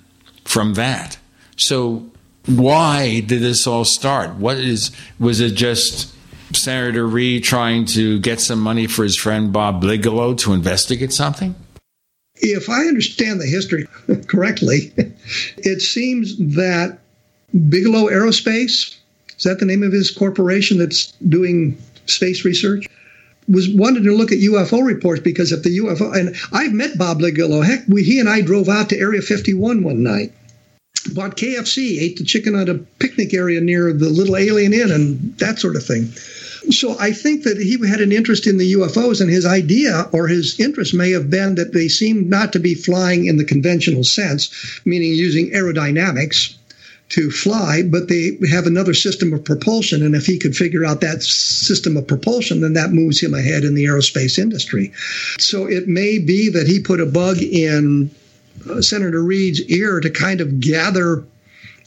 from 0.44 0.72
that. 0.74 1.18
So, 1.56 2.10
why 2.46 3.20
did 3.20 3.42
this 3.42 3.66
all 3.66 3.84
start? 3.84 4.34
What 4.36 4.56
is, 4.56 4.90
was 5.20 5.40
it 5.40 5.54
just 5.54 6.14
Senator 6.56 7.06
Reid 7.06 7.44
trying 7.44 7.84
to 7.86 8.18
get 8.20 8.40
some 8.40 8.58
money 8.58 8.86
for 8.86 9.02
his 9.04 9.18
friend 9.18 9.52
Bob 9.52 9.82
Bigelow 9.82 10.34
to 10.36 10.54
investigate 10.54 11.12
something? 11.12 11.54
If 12.42 12.68
I 12.68 12.86
understand 12.86 13.40
the 13.40 13.46
history 13.46 13.86
correctly, 14.26 14.92
it 15.58 15.80
seems 15.80 16.36
that 16.56 16.98
Bigelow 17.68 18.08
Aerospace, 18.08 18.96
is 19.36 19.44
that 19.44 19.60
the 19.60 19.66
name 19.66 19.82
of 19.82 19.92
his 19.92 20.10
corporation 20.10 20.78
that's 20.78 21.12
doing 21.28 21.78
space 22.06 22.44
research? 22.44 22.86
Was 23.48 23.68
wanted 23.68 24.04
to 24.04 24.14
look 24.14 24.30
at 24.30 24.38
UFO 24.38 24.84
reports 24.84 25.20
because 25.20 25.50
if 25.50 25.62
the 25.62 25.78
UFO 25.78 26.14
and 26.16 26.36
I've 26.52 26.72
met 26.72 26.96
Bob 26.96 27.18
Bigelow. 27.18 27.62
Heck, 27.62 27.82
we, 27.88 28.04
he 28.04 28.20
and 28.20 28.28
I 28.28 28.40
drove 28.40 28.68
out 28.68 28.88
to 28.90 28.98
Area 28.98 29.20
51 29.20 29.82
one 29.82 30.02
night, 30.02 30.32
bought 31.12 31.36
KFC, 31.36 32.00
ate 32.00 32.16
the 32.16 32.24
chicken 32.24 32.54
at 32.54 32.68
a 32.68 32.74
picnic 33.00 33.34
area 33.34 33.60
near 33.60 33.92
the 33.92 34.08
Little 34.08 34.36
A'Le'Inn, 34.36 34.94
and 34.94 35.36
that 35.38 35.58
sort 35.58 35.74
of 35.74 35.84
thing. 35.84 36.12
So 36.72 36.96
I 36.98 37.12
think 37.12 37.44
that 37.44 37.58
he 37.58 37.78
had 37.86 38.00
an 38.00 38.12
interest 38.12 38.46
in 38.46 38.56
the 38.56 38.72
UFOs, 38.74 39.20
and 39.20 39.30
his 39.30 39.46
idea 39.46 40.08
or 40.12 40.26
his 40.26 40.58
interest 40.58 40.94
may 40.94 41.10
have 41.10 41.30
been 41.30 41.54
that 41.56 41.72
they 41.72 41.88
seemed 41.88 42.28
not 42.28 42.52
to 42.54 42.58
be 42.58 42.74
flying 42.74 43.26
in 43.26 43.36
the 43.36 43.44
conventional 43.44 44.04
sense, 44.04 44.80
meaning 44.84 45.12
using 45.12 45.50
aerodynamics 45.50 46.54
to 47.10 47.30
fly, 47.30 47.82
but 47.82 48.08
they 48.08 48.38
have 48.50 48.66
another 48.66 48.94
system 48.94 49.34
of 49.34 49.44
propulsion. 49.44 50.02
And 50.02 50.14
if 50.14 50.24
he 50.24 50.38
could 50.38 50.56
figure 50.56 50.84
out 50.84 51.02
that 51.02 51.22
system 51.22 51.96
of 51.98 52.06
propulsion, 52.06 52.62
then 52.62 52.72
that 52.72 52.92
moves 52.92 53.20
him 53.20 53.34
ahead 53.34 53.64
in 53.64 53.74
the 53.74 53.84
aerospace 53.84 54.38
industry. 54.38 54.92
So 55.38 55.66
it 55.66 55.88
may 55.88 56.18
be 56.18 56.48
that 56.48 56.66
he 56.66 56.80
put 56.80 57.00
a 57.00 57.06
bug 57.06 57.38
in 57.38 58.10
uh, 58.68 58.80
Senator 58.80 59.22
Reid's 59.22 59.60
ear 59.64 60.00
to 60.00 60.08
kind 60.08 60.40
of 60.40 60.60
gather 60.60 61.24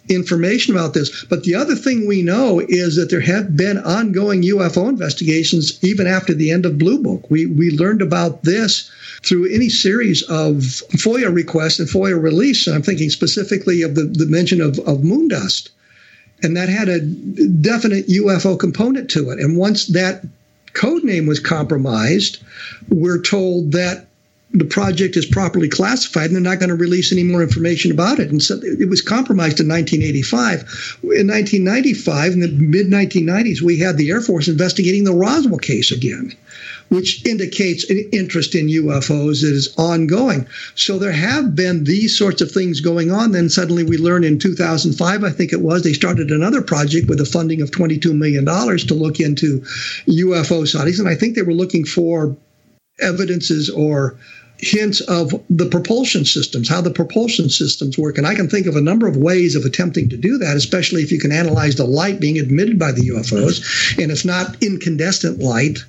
information 0.10 0.76
about 0.76 0.94
this. 0.94 1.26
But 1.26 1.44
the 1.44 1.56
other 1.56 1.76
thing 1.76 2.08
we 2.08 2.22
know 2.22 2.60
is 2.60 2.96
that 2.96 3.10
there 3.10 3.22
have 3.22 3.58
been 3.58 3.78
ongoing 3.80 4.44
UFO 4.44 4.90
investigations 4.90 5.84
even 5.84 6.08
after 6.08 6.34
the 6.34 6.52
end 6.52 6.66
of 6.66 6.78
Blue 6.78 7.02
Book. 7.02 7.30
We 7.30 7.46
we 7.46 7.72
learned 7.72 8.02
about 8.02 8.44
this 8.44 8.90
through 9.24 9.52
any 9.52 9.70
series 9.70 10.22
of 10.24 10.58
FOIA 10.98 11.34
requests 11.34 11.80
and 11.80 11.90
FOIA 11.90 12.22
release. 12.22 12.68
And 12.68 12.76
I'm 12.76 12.84
thinking 12.84 13.10
specifically 13.10 13.82
of 13.82 13.96
the, 13.96 14.04
the 14.04 14.28
mention 14.28 14.62
of, 14.62 14.80
of 14.80 15.04
moon 15.04 15.28
dust. 15.28 15.72
And 16.44 16.56
that 16.58 16.70
had 16.70 16.90
a 16.90 17.00
definite 17.00 18.08
UFO 18.08 18.60
component 18.60 19.10
to 19.12 19.32
it. 19.32 19.40
And 19.40 19.58
once 19.58 19.88
that 19.88 20.26
code 20.74 21.04
name 21.04 21.26
was 21.26 21.40
compromised, 21.40 22.44
we're 22.90 23.22
told 23.22 23.72
that 23.72 24.08
the 24.56 24.66
project 24.66 25.18
is 25.18 25.26
properly 25.26 25.68
classified 25.68 26.28
and 26.28 26.36
they're 26.36 26.42
not 26.42 26.60
going 26.60 26.70
to 26.70 26.76
release 26.76 27.12
any 27.12 27.24
more 27.24 27.44
information 27.44 27.92
about 27.92 28.20
it. 28.20 28.30
And 28.30 28.42
so 28.42 28.58
it 28.64 28.88
was 28.88 29.02
compromised 29.02 29.60
in 29.60 29.68
1985. 29.68 31.00
In 31.04 31.28
1995, 31.28 32.34
in 32.34 32.40
the 32.40 32.48
mid 32.48 32.88
1990s, 32.88 33.62
we 33.62 33.80
had 33.80 33.98
the 33.98 34.10
Air 34.10 34.22
Force 34.22 34.48
investigating 34.48 35.04
the 35.04 35.14
Roswell 35.14 35.58
case 35.58 35.92
again, 35.92 36.34
which 36.88 37.26
indicates 37.26 37.90
an 37.90 38.08
interest 38.14 38.56
in 38.56 38.68
UFOs 38.68 39.42
that 39.42 39.52
is 39.52 39.74
ongoing. 39.78 40.48
So 40.76 41.00
there 41.00 41.12
have 41.12 41.54
been 41.54 41.84
these 41.84 42.18
sorts 42.18 42.42
of 42.42 42.50
things 42.50 42.80
going 42.80 43.12
on. 43.12 43.34
Then 43.34 43.50
suddenly 43.50 43.84
we 43.84 43.98
learn 43.98 44.24
in 44.24 44.40
2005, 44.40 45.24
I 45.24 45.30
think 45.32 45.52
it 45.52 45.62
was, 45.62 45.84
they 45.84 45.94
started 45.94 46.32
another 46.32 46.62
project 46.62 47.10
with 47.10 47.20
a 47.20 47.26
funding 47.26 47.62
of 47.62 47.72
$22 47.72 48.16
million 48.16 48.46
to 48.46 48.94
look 48.94 49.20
into 49.20 49.60
UFO 50.08 50.66
studies. 50.66 51.00
And 51.02 51.10
I 51.10 51.16
think 51.16 51.36
they 51.36 51.42
were 51.42 51.54
looking 51.54 51.84
for 51.84 52.38
evidences 53.00 53.70
or 53.70 54.18
hints 54.58 55.02
of 55.02 55.34
the 55.50 55.68
propulsion 55.68 56.26
systems, 56.26 56.70
how 56.70 56.82
the 56.82 56.90
propulsion 56.90 57.50
systems 57.50 57.98
work. 57.98 58.18
And 58.18 58.26
I 58.26 58.36
can 58.36 58.50
think 58.50 58.68
of 58.68 58.76
a 58.76 58.82
number 58.82 59.08
of 59.08 59.18
ways 59.18 59.56
of 59.56 59.66
attempting 59.66 60.10
to 60.10 60.18
do 60.18 60.38
that, 60.38 60.56
especially 60.56 61.04
if 61.04 61.12
you 61.12 61.20
can 61.20 61.32
analyze 61.32 61.76
the 61.76 61.86
light 61.86 62.20
being 62.20 62.38
emitted 62.38 62.80
by 62.80 62.92
the 62.92 63.10
UFOs. 63.10 63.98
And 64.02 64.12
it's 64.12 64.26
not 64.26 64.62
incandescent 64.64 65.40
light, 65.40 65.80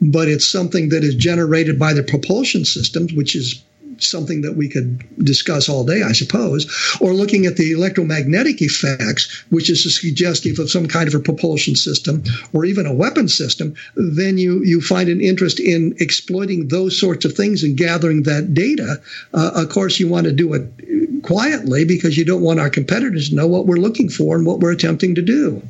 but 0.00 0.28
it's 0.28 0.46
something 0.46 0.88
that 0.90 1.04
is 1.04 1.14
generated 1.14 1.78
by 1.78 1.92
the 1.92 2.02
propulsion 2.02 2.64
systems, 2.64 3.12
which 3.12 3.36
is 3.36 3.62
something 3.98 4.42
that 4.42 4.56
we 4.56 4.68
could 4.68 5.04
discuss 5.24 5.68
all 5.68 5.84
day, 5.84 6.02
I 6.02 6.12
suppose, 6.12 6.66
or 7.00 7.12
looking 7.12 7.46
at 7.46 7.56
the 7.56 7.72
electromagnetic 7.72 8.62
effects, 8.62 9.44
which 9.50 9.70
is 9.70 9.82
suggestive 10.00 10.58
of 10.58 10.70
some 10.70 10.86
kind 10.86 11.08
of 11.08 11.14
a 11.14 11.20
propulsion 11.20 11.76
system 11.76 12.22
or 12.52 12.64
even 12.64 12.86
a 12.86 12.94
weapon 12.94 13.28
system, 13.28 13.74
then 13.94 14.38
you, 14.38 14.62
you 14.62 14.80
find 14.80 15.08
an 15.08 15.20
interest 15.20 15.60
in 15.60 15.94
exploiting 15.98 16.68
those 16.68 16.98
sorts 16.98 17.24
of 17.24 17.34
things 17.34 17.62
and 17.62 17.76
gathering 17.76 18.22
that 18.24 18.54
data. 18.54 19.00
Uh, 19.34 19.50
of 19.54 19.68
course, 19.68 19.98
you 19.98 20.08
want 20.08 20.26
to 20.26 20.32
do 20.32 20.52
it 20.54 21.22
quietly 21.22 21.84
because 21.84 22.16
you 22.16 22.24
don't 22.24 22.42
want 22.42 22.60
our 22.60 22.70
competitors 22.70 23.30
to 23.30 23.34
know 23.34 23.46
what 23.46 23.66
we're 23.66 23.76
looking 23.76 24.08
for 24.08 24.36
and 24.36 24.46
what 24.46 24.60
we're 24.60 24.72
attempting 24.72 25.14
to 25.14 25.22
do. 25.22 25.62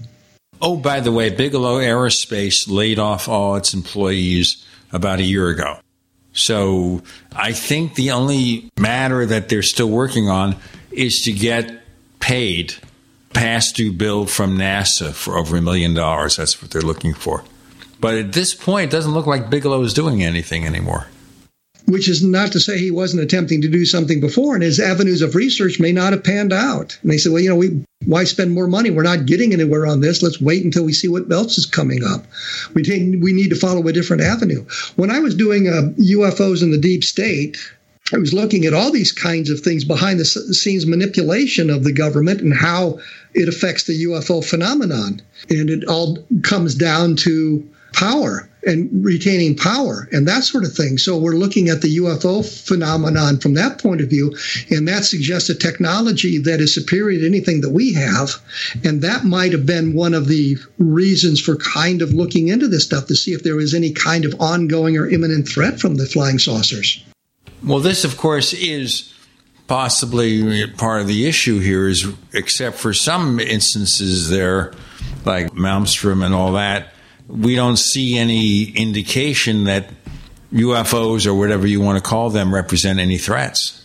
Oh, 0.60 0.76
by 0.76 1.00
the 1.00 1.12
way, 1.12 1.30
Bigelow 1.30 1.78
Aerospace 1.78 2.68
laid 2.68 2.98
off 2.98 3.28
all 3.28 3.56
its 3.56 3.74
employees 3.74 4.64
about 4.92 5.18
a 5.18 5.22
year 5.22 5.48
ago. 5.48 5.78
So 6.36 7.02
I 7.34 7.52
think 7.52 7.94
the 7.94 8.12
only 8.12 8.70
matter 8.78 9.26
that 9.26 9.48
they're 9.48 9.62
still 9.62 9.88
working 9.90 10.28
on 10.28 10.56
is 10.90 11.22
to 11.24 11.32
get 11.32 11.82
paid 12.20 12.74
past 13.32 13.76
due 13.76 13.92
bill 13.92 14.26
from 14.26 14.56
NASA 14.56 15.12
for 15.12 15.36
over 15.36 15.56
a 15.56 15.62
million 15.62 15.94
dollars. 15.94 16.36
That's 16.36 16.62
what 16.62 16.70
they're 16.70 16.82
looking 16.82 17.14
for. 17.14 17.44
But 18.00 18.14
at 18.14 18.32
this 18.32 18.54
point, 18.54 18.90
it 18.90 18.90
doesn't 18.90 19.12
look 19.12 19.26
like 19.26 19.50
Bigelow 19.50 19.82
is 19.82 19.94
doing 19.94 20.22
anything 20.22 20.66
anymore 20.66 21.06
which 21.86 22.08
is 22.08 22.22
not 22.22 22.52
to 22.52 22.60
say 22.60 22.78
he 22.78 22.90
wasn't 22.90 23.22
attempting 23.22 23.62
to 23.62 23.68
do 23.68 23.84
something 23.84 24.20
before, 24.20 24.54
and 24.54 24.62
his 24.62 24.80
avenues 24.80 25.22
of 25.22 25.34
research 25.34 25.78
may 25.80 25.92
not 25.92 26.12
have 26.12 26.24
panned 26.24 26.52
out. 26.52 26.98
And 27.02 27.10
they 27.10 27.18
said, 27.18 27.32
well, 27.32 27.42
you 27.42 27.48
know, 27.48 27.56
we 27.56 27.84
why 28.04 28.24
spend 28.24 28.52
more 28.52 28.68
money? 28.68 28.90
We're 28.90 29.02
not 29.02 29.26
getting 29.26 29.52
anywhere 29.52 29.86
on 29.86 30.00
this. 30.00 30.22
Let's 30.22 30.40
wait 30.40 30.64
until 30.64 30.84
we 30.84 30.92
see 30.92 31.08
what 31.08 31.30
else 31.30 31.58
is 31.58 31.66
coming 31.66 32.04
up. 32.04 32.24
We 32.74 32.82
take, 32.82 33.22
we 33.22 33.32
need 33.32 33.50
to 33.50 33.56
follow 33.56 33.86
a 33.86 33.92
different 33.92 34.22
avenue. 34.22 34.64
When 34.96 35.10
I 35.10 35.20
was 35.20 35.34
doing 35.34 35.68
uh, 35.68 35.92
UFOs 35.98 36.62
in 36.62 36.70
the 36.70 36.78
deep 36.78 37.04
state, 37.04 37.56
I 38.12 38.18
was 38.18 38.32
looking 38.32 38.64
at 38.64 38.74
all 38.74 38.92
these 38.92 39.10
kinds 39.10 39.50
of 39.50 39.60
things 39.60 39.84
behind 39.84 40.20
the 40.20 40.24
scenes 40.24 40.86
manipulation 40.86 41.70
of 41.70 41.82
the 41.82 41.92
government 41.92 42.40
and 42.40 42.54
how 42.54 43.00
it 43.34 43.48
affects 43.48 43.84
the 43.84 44.04
UFO 44.04 44.44
phenomenon. 44.44 45.22
And 45.50 45.70
it 45.70 45.84
all 45.88 46.18
comes 46.42 46.76
down 46.76 47.16
to 47.16 47.68
power 47.96 48.48
and 48.62 49.04
retaining 49.04 49.56
power 49.56 50.08
and 50.12 50.28
that 50.28 50.44
sort 50.44 50.64
of 50.64 50.72
thing. 50.72 50.98
So 50.98 51.16
we're 51.16 51.36
looking 51.36 51.68
at 51.68 51.80
the 51.80 51.96
UFO 51.98 52.44
phenomenon 52.44 53.38
from 53.38 53.54
that 53.54 53.80
point 53.80 54.00
of 54.00 54.10
view, 54.10 54.36
and 54.70 54.86
that 54.88 55.04
suggests 55.04 55.48
a 55.48 55.54
technology 55.54 56.38
that 56.38 56.60
is 56.60 56.74
superior 56.74 57.20
to 57.20 57.26
anything 57.26 57.60
that 57.62 57.70
we 57.70 57.94
have. 57.94 58.32
And 58.84 59.02
that 59.02 59.24
might 59.24 59.52
have 59.52 59.64
been 59.64 59.94
one 59.94 60.14
of 60.14 60.28
the 60.28 60.58
reasons 60.78 61.40
for 61.40 61.56
kind 61.56 62.02
of 62.02 62.12
looking 62.12 62.48
into 62.48 62.68
this 62.68 62.84
stuff 62.84 63.06
to 63.06 63.16
see 63.16 63.32
if 63.32 63.42
there 63.42 63.56
was 63.56 63.72
any 63.72 63.92
kind 63.92 64.24
of 64.24 64.34
ongoing 64.40 64.96
or 64.98 65.08
imminent 65.08 65.48
threat 65.48 65.80
from 65.80 65.94
the 65.94 66.06
flying 66.06 66.38
saucers. 66.38 67.02
Well, 67.64 67.80
this, 67.80 68.04
of 68.04 68.16
course, 68.16 68.52
is 68.52 69.14
possibly 69.68 70.66
part 70.72 71.00
of 71.00 71.06
the 71.06 71.26
issue 71.26 71.60
here 71.60 71.88
is 71.88 72.06
except 72.32 72.76
for 72.76 72.92
some 72.92 73.40
instances 73.40 74.28
there 74.28 74.72
like 75.24 75.50
Malmstrom 75.52 76.24
and 76.24 76.32
all 76.32 76.52
that 76.52 76.92
we 77.28 77.54
don't 77.54 77.78
see 77.78 78.18
any 78.18 78.70
indication 78.70 79.64
that 79.64 79.90
UFOs 80.52 81.26
or 81.26 81.34
whatever 81.34 81.66
you 81.66 81.80
want 81.80 82.02
to 82.02 82.08
call 82.08 82.30
them 82.30 82.54
represent 82.54 82.98
any 82.98 83.18
threats. 83.18 83.84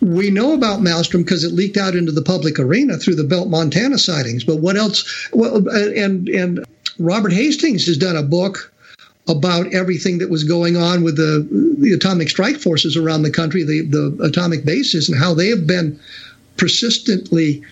We 0.00 0.30
know 0.30 0.52
about 0.52 0.80
Malmstrom 0.80 1.24
because 1.24 1.44
it 1.44 1.52
leaked 1.52 1.76
out 1.76 1.94
into 1.94 2.12
the 2.12 2.22
public 2.22 2.58
arena 2.58 2.98
through 2.98 3.14
the 3.14 3.24
Belt 3.24 3.48
Montana 3.48 3.98
sightings. 3.98 4.44
But 4.44 4.56
what 4.56 4.76
else? 4.76 5.28
Well, 5.32 5.66
and 5.68 6.28
and 6.28 6.64
Robert 6.98 7.32
Hastings 7.32 7.86
has 7.86 7.96
done 7.96 8.16
a 8.16 8.22
book 8.22 8.70
about 9.28 9.72
everything 9.72 10.18
that 10.18 10.28
was 10.28 10.44
going 10.44 10.76
on 10.76 11.02
with 11.02 11.16
the 11.16 11.46
the 11.78 11.92
atomic 11.92 12.28
strike 12.28 12.56
forces 12.56 12.96
around 12.96 13.22
the 13.22 13.30
country, 13.30 13.62
the 13.62 13.82
the 13.82 14.22
atomic 14.22 14.64
bases, 14.64 15.08
and 15.08 15.18
how 15.18 15.32
they 15.32 15.48
have 15.48 15.66
been 15.66 15.98
persistently 16.56 17.62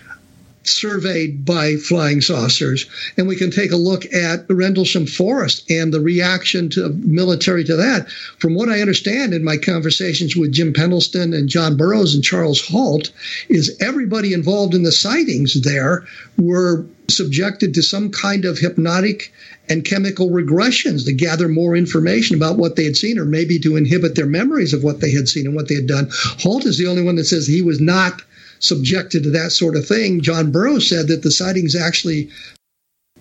surveyed 0.63 1.45
by 1.45 1.75
flying 1.75 2.21
saucers. 2.21 2.85
And 3.17 3.27
we 3.27 3.35
can 3.35 3.51
take 3.51 3.71
a 3.71 3.77
look 3.77 4.11
at 4.13 4.45
Rendlesham 4.49 5.05
Forest 5.05 5.69
and 5.69 5.93
the 5.93 6.01
reaction 6.01 6.69
to 6.69 6.89
military 6.89 7.63
to 7.65 7.75
that. 7.75 8.09
From 8.39 8.55
what 8.55 8.69
I 8.69 8.81
understand 8.81 9.33
in 9.33 9.43
my 9.43 9.57
conversations 9.57 10.35
with 10.35 10.51
Jim 10.51 10.73
Penniston 10.73 11.35
and 11.35 11.49
John 11.49 11.77
Burroughs 11.77 12.15
and 12.15 12.23
Charles 12.23 12.65
Halt, 12.65 13.11
is 13.49 13.75
everybody 13.79 14.33
involved 14.33 14.73
in 14.73 14.83
the 14.83 14.91
sightings 14.91 15.61
there 15.61 16.05
were 16.37 16.85
subjected 17.09 17.73
to 17.73 17.83
some 17.83 18.09
kind 18.09 18.45
of 18.45 18.57
hypnotic 18.57 19.33
and 19.69 19.85
chemical 19.85 20.29
regressions 20.29 21.05
to 21.05 21.13
gather 21.13 21.47
more 21.47 21.75
information 21.75 22.35
about 22.35 22.57
what 22.57 22.75
they 22.75 22.83
had 22.83 22.97
seen 22.97 23.17
or 23.17 23.25
maybe 23.25 23.59
to 23.59 23.75
inhibit 23.75 24.15
their 24.15 24.25
memories 24.25 24.73
of 24.73 24.83
what 24.83 24.99
they 24.99 25.11
had 25.11 25.27
seen 25.27 25.45
and 25.45 25.55
what 25.55 25.67
they 25.67 25.75
had 25.75 25.87
done. 25.87 26.09
Halt 26.11 26.65
is 26.65 26.77
the 26.77 26.87
only 26.87 27.03
one 27.03 27.15
that 27.15 27.25
says 27.25 27.47
he 27.47 27.61
was 27.61 27.79
not 27.79 28.21
subjected 28.63 29.23
to 29.23 29.31
that 29.31 29.51
sort 29.51 29.75
of 29.75 29.85
thing. 29.85 30.21
John 30.21 30.51
Burroughs 30.51 30.87
said 30.87 31.09
that 31.09 31.21
the 31.21 31.31
sightings 31.31 31.75
actually 31.75 32.29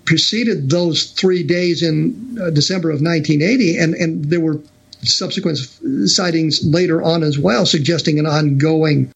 preceded 0.05 0.71
those 0.71 1.11
three 1.11 1.43
days 1.43 1.83
in 1.83 2.39
uh, 2.41 2.51
December 2.51 2.91
of 2.91 3.03
1980, 3.03 3.79
and, 3.79 3.95
and 3.95 4.25
there 4.27 4.41
were 4.41 4.61
subsequent 5.03 5.59
sightings 6.07 6.65
later 6.65 7.03
on 7.03 7.23
as 7.23 7.39
well, 7.39 7.67
suggesting 7.67 8.19
an 8.19 8.27
ongoing 8.27 9.13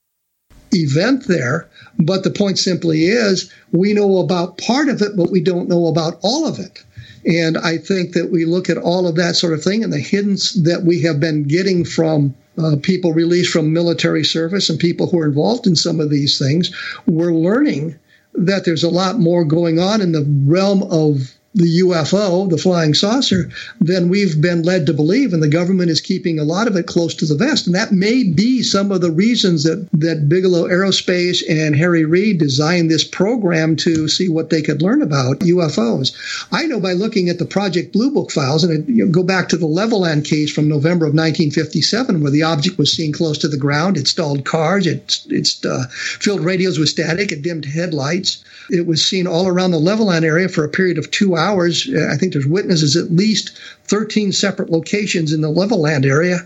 event 0.73 1.27
there. 1.29 1.69
But 1.99 2.25
the 2.25 2.31
point 2.31 2.59
simply 2.59 3.05
is 3.05 3.53
we 3.73 3.95
know 3.95 4.19
about 4.19 4.59
part 4.59 4.89
of 4.89 5.03
it, 5.03 5.17
but 5.17 5.31
we 5.31 5.41
don't 5.41 5.69
know 5.69 5.87
about 5.87 6.19
all 6.23 6.47
of 6.47 6.59
it. 6.59 6.85
And 7.25 7.57
I 7.59 7.79
think 7.79 8.13
that 8.13 8.31
we 8.31 8.45
look 8.45 8.69
at 8.69 8.79
all 8.79 9.09
of 9.09 9.17
that 9.17 9.37
sort 9.37 9.53
of 9.53 9.63
thing 9.63 9.83
and 9.83 9.93
the 9.93 9.99
hints 9.99 10.53
that 10.63 10.83
we 10.83 11.03
have 11.03 11.19
been 11.19 11.45
getting 11.45 11.85
from 11.85 12.35
uh, 12.59 12.77
people 12.83 13.13
released 13.13 13.53
from 13.53 13.73
military 13.73 14.25
service 14.25 14.71
and 14.71 14.79
people 14.79 15.07
who 15.07 15.19
are 15.19 15.27
involved 15.27 15.67
in 15.67 15.77
some 15.77 16.01
of 16.01 16.11
these 16.11 16.39
things, 16.39 16.75
we're 17.07 17.33
learning 17.33 17.99
that 18.35 18.65
there's 18.65 18.85
a 18.85 18.91
lot 18.91 19.19
more 19.19 19.45
going 19.45 19.79
on 19.79 20.01
in 20.01 20.13
the 20.13 20.25
realm 20.47 20.83
of 20.85 21.35
the 21.57 21.81
UFO, 21.81 22.49
the 22.51 22.59
flying 22.59 22.93
saucer, 22.93 23.49
than 23.81 24.11
we've 24.11 24.41
been 24.41 24.63
led 24.63 24.85
to 24.87 24.93
believe. 24.93 25.33
And 25.33 25.43
the 25.43 25.49
government 25.49 25.91
is 25.91 26.03
keeping 26.03 26.39
a 26.39 26.45
lot 26.45 26.69
of 26.69 26.77
it 26.77 26.87
close 26.87 27.15
to 27.15 27.25
the 27.25 27.35
vest. 27.35 27.67
And 27.67 27.75
that 27.75 27.93
may 27.93 28.25
be 28.25 28.63
some 28.63 28.93
of 28.93 29.01
the 29.01 29.11
reasons 29.11 29.65
that, 29.65 29.89
that 29.95 30.29
Bigelow 30.29 30.69
Aerospace 30.69 31.43
and 31.49 31.75
Harry 31.75 32.05
Reid 32.05 32.39
designed 32.39 32.91
this 32.91 33.05
program 33.05 33.75
to 33.77 34.07
see 34.07 34.29
what 34.29 34.51
they 34.51 34.61
could 34.61 34.83
learn 34.83 35.01
about 35.01 35.41
UFOs. 35.41 36.13
I 36.53 36.67
know 36.67 36.79
by 36.79 36.93
looking 36.93 37.31
at 37.31 37.39
the 37.39 37.47
Project 37.47 37.95
Blue 37.95 38.11
Book 38.11 38.31
files, 38.31 38.63
and 38.63 38.73
it, 38.73 38.87
you 38.93 39.07
know, 39.07 39.11
go 39.11 39.23
back 39.23 39.49
to 39.49 39.57
the 39.57 39.67
Levelland 39.67 40.29
case 40.29 40.53
from 40.53 40.69
November 40.69 41.07
of 41.07 41.15
1957, 41.15 42.21
where 42.21 42.31
the 42.31 42.43
object 42.43 42.77
was 42.77 42.93
seen 42.93 43.15
close 43.15 43.39
to 43.39 43.49
the 43.49 43.57
ground. 43.57 43.97
It 43.97 44.09
stalled 44.09 44.45
cars, 44.45 44.87
it, 44.87 45.21
it 45.31 45.49
uh, 45.65 45.85
filled 45.91 46.41
radios 46.41 46.79
with 46.79 46.91
static, 46.91 47.33
it 47.33 47.41
dimmed 47.41 47.65
headlights. 47.65 48.45
It 48.69 48.87
was 48.87 49.07
seen 49.07 49.27
all 49.27 49.47
around 49.47 49.71
the 49.71 49.79
Levelland 49.79 50.25
area 50.25 50.49
for 50.49 50.65
a 50.65 50.69
period 50.69 50.99
of 50.99 51.11
two 51.11 51.37
hours. 51.37 51.46
Uh, 51.55 52.13
I 52.13 52.17
think 52.17 52.33
there's 52.33 52.47
witnesses 52.47 52.97
at 52.97 53.11
least 53.11 53.59
13 53.85 54.33
separate 54.33 54.71
locations 54.71 55.33
in 55.33 55.41
the 55.41 55.51
Levelland 55.51 56.05
area 56.05 56.39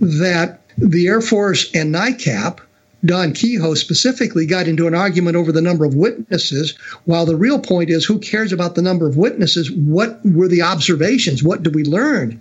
that 0.00 0.60
the 0.78 1.06
Air 1.06 1.20
Force 1.20 1.70
and 1.74 1.94
NICAP, 1.94 2.58
Don 3.04 3.32
Keyhoe 3.32 3.74
specifically, 3.74 4.46
got 4.46 4.68
into 4.68 4.86
an 4.86 4.94
argument 4.94 5.36
over 5.36 5.52
the 5.52 5.60
number 5.60 5.84
of 5.84 5.94
witnesses, 5.94 6.76
while 7.04 7.26
the 7.26 7.36
real 7.36 7.58
point 7.58 7.90
is 7.90 8.04
who 8.04 8.18
cares 8.18 8.52
about 8.52 8.74
the 8.74 8.82
number 8.82 9.06
of 9.06 9.16
witnesses? 9.16 9.70
What 9.70 10.20
were 10.24 10.48
the 10.48 10.62
observations? 10.62 11.42
What 11.42 11.62
did 11.62 11.74
we 11.74 11.84
learn? 11.84 12.40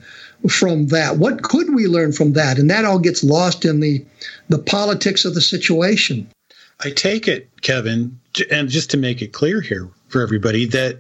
from 0.50 0.88
that? 0.88 1.18
What 1.18 1.44
could 1.44 1.74
we 1.74 1.88
learn 1.88 2.12
from 2.12 2.34
that? 2.34 2.58
And 2.58 2.70
that 2.70 2.86
all 2.86 3.00
gets 3.00 3.24
lost 3.24 3.66
in 3.66 3.80
the 3.80 4.04
the 4.50 4.60
politics 4.60 5.26
of 5.26 5.34
the 5.34 5.42
situation. 5.42 6.28
I 6.84 6.90
take 6.90 7.28
it, 7.28 7.50
Kevin, 7.62 8.20
and 8.50 8.70
just 8.70 8.90
to 8.92 8.98
make 8.98 9.22
it 9.22 9.34
clear 9.34 9.62
here 9.62 9.90
for 10.08 10.22
everybody 10.22 10.66
that 10.66 10.98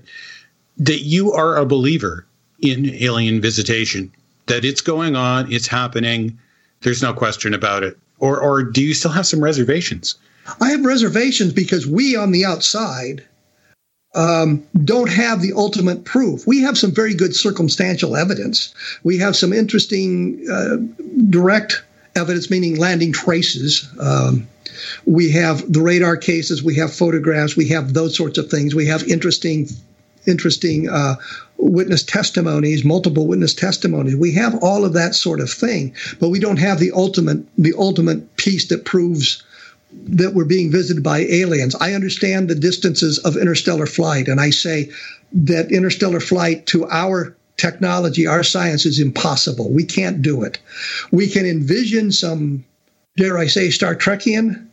that 0.78 1.02
you 1.02 1.32
are 1.34 1.58
a 1.58 1.66
believer 1.66 2.26
in 2.62 2.90
alien 2.96 3.42
visitation, 3.42 4.12
that 4.48 4.66
it's 4.66 4.82
going 4.82 5.16
on, 5.16 5.52
it's 5.52 5.68
happening, 5.68 6.38
there's 6.82 7.02
no 7.02 7.14
question 7.14 7.54
about 7.54 7.84
it. 7.84 7.98
Or 8.20 8.40
or 8.40 8.64
do 8.64 8.82
you 8.82 8.94
still 8.94 9.12
have 9.12 9.26
some 9.26 9.44
reservations? 9.44 10.16
I 10.60 10.70
have 10.72 10.86
reservations 10.86 11.54
because 11.54 11.88
we 11.88 12.16
on 12.16 12.32
the 12.32 12.46
outside 12.46 13.24
um, 14.14 14.64
don't 14.84 15.10
have 15.10 15.42
the 15.42 15.54
ultimate 15.54 16.04
proof. 16.04 16.46
We 16.46 16.62
have 16.62 16.78
some 16.78 16.92
very 16.92 17.14
good 17.14 17.36
circumstantial 17.36 18.16
evidence. 18.16 18.74
We 19.04 19.18
have 19.20 19.36
some 19.36 19.54
interesting 19.54 20.46
uh, 20.52 20.78
direct 21.30 21.84
evidence, 22.16 22.50
meaning 22.50 22.78
landing 22.78 23.14
traces. 23.14 23.88
Um, 24.00 24.48
we 25.06 25.32
have 25.32 25.72
the 25.72 25.82
radar 25.82 26.18
cases, 26.18 26.64
we 26.64 26.76
have 26.76 26.94
photographs, 26.94 27.56
we 27.56 27.70
have 27.70 27.94
those 27.94 28.16
sorts 28.16 28.38
of 28.38 28.50
things. 28.50 28.76
We 28.76 28.88
have 28.88 29.04
interesting, 29.04 29.68
interesting 30.28 30.90
uh, 30.90 31.16
witness 31.58 32.04
testimonies, 32.04 32.84
multiple 32.84 33.28
witness 33.28 33.54
testimonies. 33.54 34.16
We 34.16 34.34
have 34.34 34.56
all 34.64 34.86
of 34.86 34.94
that 34.94 35.16
sort 35.16 35.40
of 35.40 35.50
thing, 35.50 35.96
but 36.20 36.30
we 36.30 36.40
don't 36.40 36.60
have 36.60 36.80
the 36.80 36.92
ultimate, 36.92 37.46
the 37.58 37.74
ultimate 37.78 38.38
piece 38.38 38.68
that 38.68 38.86
proves 38.86 39.44
that 39.92 40.34
we're 40.34 40.46
being 40.46 40.72
visited 40.72 41.04
by 41.04 41.20
aliens. 41.20 41.76
I 41.76 41.94
understand 41.94 42.50
the 42.50 42.56
distances 42.56 43.20
of 43.20 43.36
interstellar 43.36 43.86
flight, 43.86 44.28
and 44.28 44.40
I 44.40 44.50
say 44.50 44.90
that 45.34 45.72
interstellar 45.72 46.20
flight 46.20 46.66
to 46.68 46.88
our 46.90 47.36
technology, 47.58 48.26
our 48.26 48.44
science 48.44 48.86
is 48.86 49.00
impossible. 49.00 49.70
We 49.70 49.84
can't 49.84 50.22
do 50.22 50.44
it. 50.44 50.58
We 51.12 51.28
can 51.28 51.46
envision 51.46 52.12
some 52.12 52.66
dare 53.18 53.38
I 53.38 53.48
say, 53.48 53.70
Star 53.70 53.96
Trekian. 53.96 54.68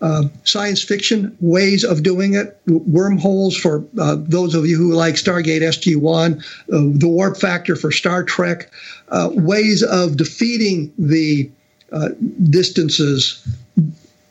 Uh, 0.00 0.24
science 0.44 0.80
fiction 0.80 1.36
ways 1.40 1.82
of 1.82 2.04
doing 2.04 2.34
it, 2.34 2.60
wormholes 2.66 3.56
for 3.56 3.84
uh, 3.98 4.16
those 4.16 4.54
of 4.54 4.64
you 4.64 4.76
who 4.76 4.92
like 4.92 5.14
Stargate 5.14 5.60
SG1, 5.60 6.38
uh, 6.38 6.98
the 6.98 7.08
warp 7.08 7.36
factor 7.36 7.74
for 7.74 7.90
Star 7.90 8.22
Trek, 8.22 8.70
uh, 9.08 9.28
ways 9.32 9.82
of 9.82 10.16
defeating 10.16 10.92
the 10.98 11.50
uh, 11.90 12.10
distances 12.48 13.44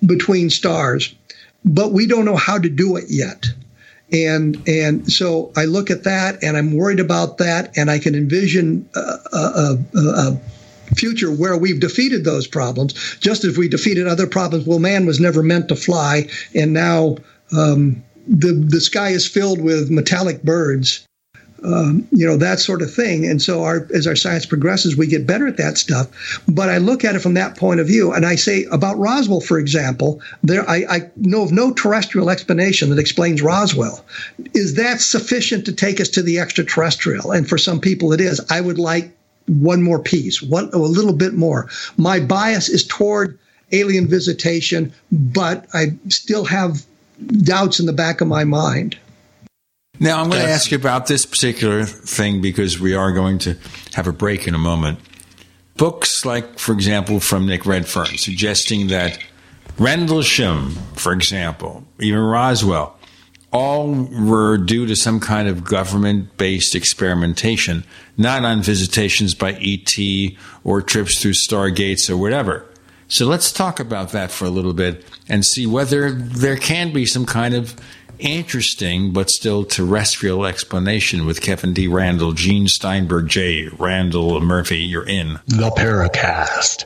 between 0.05 0.49
stars. 0.49 1.13
But 1.65 1.91
we 1.91 2.07
don't 2.07 2.23
know 2.23 2.37
how 2.37 2.57
to 2.57 2.69
do 2.69 2.95
it 2.95 3.05
yet. 3.09 3.47
And 4.11 4.61
and 4.69 5.11
so 5.11 5.51
I 5.57 5.65
look 5.65 5.91
at 5.91 6.05
that 6.05 6.41
and 6.41 6.55
I'm 6.55 6.77
worried 6.77 7.01
about 7.01 7.39
that 7.39 7.77
and 7.77 7.91
I 7.91 7.99
can 7.99 8.15
envision 8.15 8.87
a, 8.95 8.99
a, 9.33 9.77
a, 9.95 10.37
future 10.95 11.31
where 11.31 11.57
we've 11.57 11.79
defeated 11.79 12.23
those 12.23 12.47
problems, 12.47 12.93
just 13.19 13.43
as 13.43 13.57
we 13.57 13.67
defeated 13.67 14.07
other 14.07 14.27
problems. 14.27 14.65
Well, 14.65 14.79
man 14.79 15.05
was 15.05 15.19
never 15.19 15.43
meant 15.43 15.67
to 15.69 15.75
fly, 15.75 16.29
and 16.53 16.73
now 16.73 17.17
um, 17.55 18.03
the 18.27 18.53
the 18.53 18.81
sky 18.81 19.09
is 19.09 19.27
filled 19.27 19.61
with 19.61 19.89
metallic 19.89 20.43
birds. 20.43 21.03
Um, 21.63 22.07
you 22.11 22.27
know 22.27 22.37
that 22.37 22.59
sort 22.59 22.83
of 22.83 22.93
thing, 22.93 23.25
and 23.25 23.41
so 23.41 23.63
our 23.63 23.87
as 23.91 24.05
our 24.05 24.15
science 24.15 24.45
progresses, 24.45 24.95
we 24.95 25.07
get 25.07 25.25
better 25.25 25.47
at 25.47 25.57
that 25.57 25.79
stuff. 25.79 26.39
But 26.47 26.69
I 26.69 26.77
look 26.77 27.03
at 27.03 27.15
it 27.15 27.21
from 27.21 27.33
that 27.33 27.57
point 27.57 27.79
of 27.79 27.87
view, 27.87 28.13
and 28.13 28.27
I 28.27 28.35
say 28.35 28.65
about 28.65 28.99
Roswell, 28.99 29.41
for 29.41 29.57
example, 29.57 30.21
there 30.43 30.69
I, 30.69 30.85
I 30.87 31.11
know 31.15 31.41
of 31.41 31.51
no 31.51 31.73
terrestrial 31.73 32.29
explanation 32.29 32.91
that 32.91 32.99
explains 32.99 33.41
Roswell. 33.41 34.05
Is 34.53 34.75
that 34.75 35.01
sufficient 35.01 35.65
to 35.65 35.73
take 35.73 35.99
us 35.99 36.09
to 36.09 36.21
the 36.21 36.37
extraterrestrial? 36.37 37.31
And 37.31 37.49
for 37.49 37.57
some 37.57 37.79
people, 37.79 38.13
it 38.13 38.21
is. 38.21 38.39
I 38.51 38.61
would 38.61 38.77
like 38.77 39.16
one 39.47 39.81
more 39.81 39.99
piece, 39.99 40.41
one 40.41 40.69
a 40.73 40.77
little 40.77 41.13
bit 41.13 41.33
more. 41.33 41.69
My 41.97 42.19
bias 42.19 42.69
is 42.69 42.85
toward 42.85 43.39
alien 43.71 44.07
visitation, 44.07 44.93
but 45.11 45.65
I 45.73 45.97
still 46.09 46.45
have 46.45 46.85
doubts 47.43 47.79
in 47.79 47.85
the 47.85 47.93
back 47.93 48.21
of 48.21 48.27
my 48.27 48.43
mind. 48.43 48.97
Now, 49.99 50.21
I'm 50.21 50.29
going 50.29 50.43
to 50.43 50.49
ask 50.49 50.69
you 50.69 50.77
about 50.77 51.07
this 51.07 51.25
particular 51.25 51.85
thing 51.85 52.39
because 52.39 52.79
we 52.79 52.93
are 52.93 53.11
going 53.11 53.39
to 53.39 53.57
have 53.93 54.05
a 54.05 54.13
break 54.13 54.47
in 54.47 54.53
a 54.53 54.59
moment. 54.59 54.99
Books 55.75 56.23
like, 56.23 56.59
for 56.59 56.73
example, 56.73 57.19
from 57.19 57.47
Nick 57.47 57.65
Redfern, 57.65 58.17
suggesting 58.17 58.87
that 58.87 59.19
Rendlesham, 59.79 60.71
for 60.95 61.13
example, 61.13 61.83
even 61.99 62.19
Roswell, 62.19 62.96
all 63.57 63.91
were 63.91 64.55
due 64.57 64.85
to 64.85 64.95
some 64.95 65.19
kind 65.19 65.47
of 65.47 65.63
government 65.63 66.37
based 66.37 66.75
experimentation, 66.75 67.83
not 68.15 68.45
on 68.45 68.61
visitations 68.61 69.33
by 69.33 69.53
ET 69.53 69.97
or 70.63 70.81
trips 70.81 71.19
through 71.19 71.33
stargates 71.33 72.07
or 72.07 72.17
whatever. 72.17 72.63
So 73.07 73.25
let's 73.25 73.51
talk 73.51 73.79
about 73.79 74.11
that 74.11 74.29
for 74.29 74.45
a 74.45 74.51
little 74.51 74.73
bit 74.73 75.03
and 75.27 75.43
see 75.43 75.65
whether 75.65 76.11
there 76.11 76.57
can 76.57 76.93
be 76.93 77.07
some 77.07 77.25
kind 77.25 77.55
of 77.55 77.75
interesting 78.19 79.11
but 79.11 79.29
still 79.29 79.63
terrestrial 79.63 80.45
explanation 80.45 81.25
with 81.25 81.41
Kevin 81.41 81.73
D. 81.73 81.87
Randle, 81.87 82.33
Gene 82.33 82.67
Steinberg, 82.67 83.27
J. 83.27 83.69
Randall 83.69 84.39
Murphy. 84.39 84.79
You're 84.79 85.07
in 85.07 85.39
the 85.47 85.71
Paracast. 85.71 86.85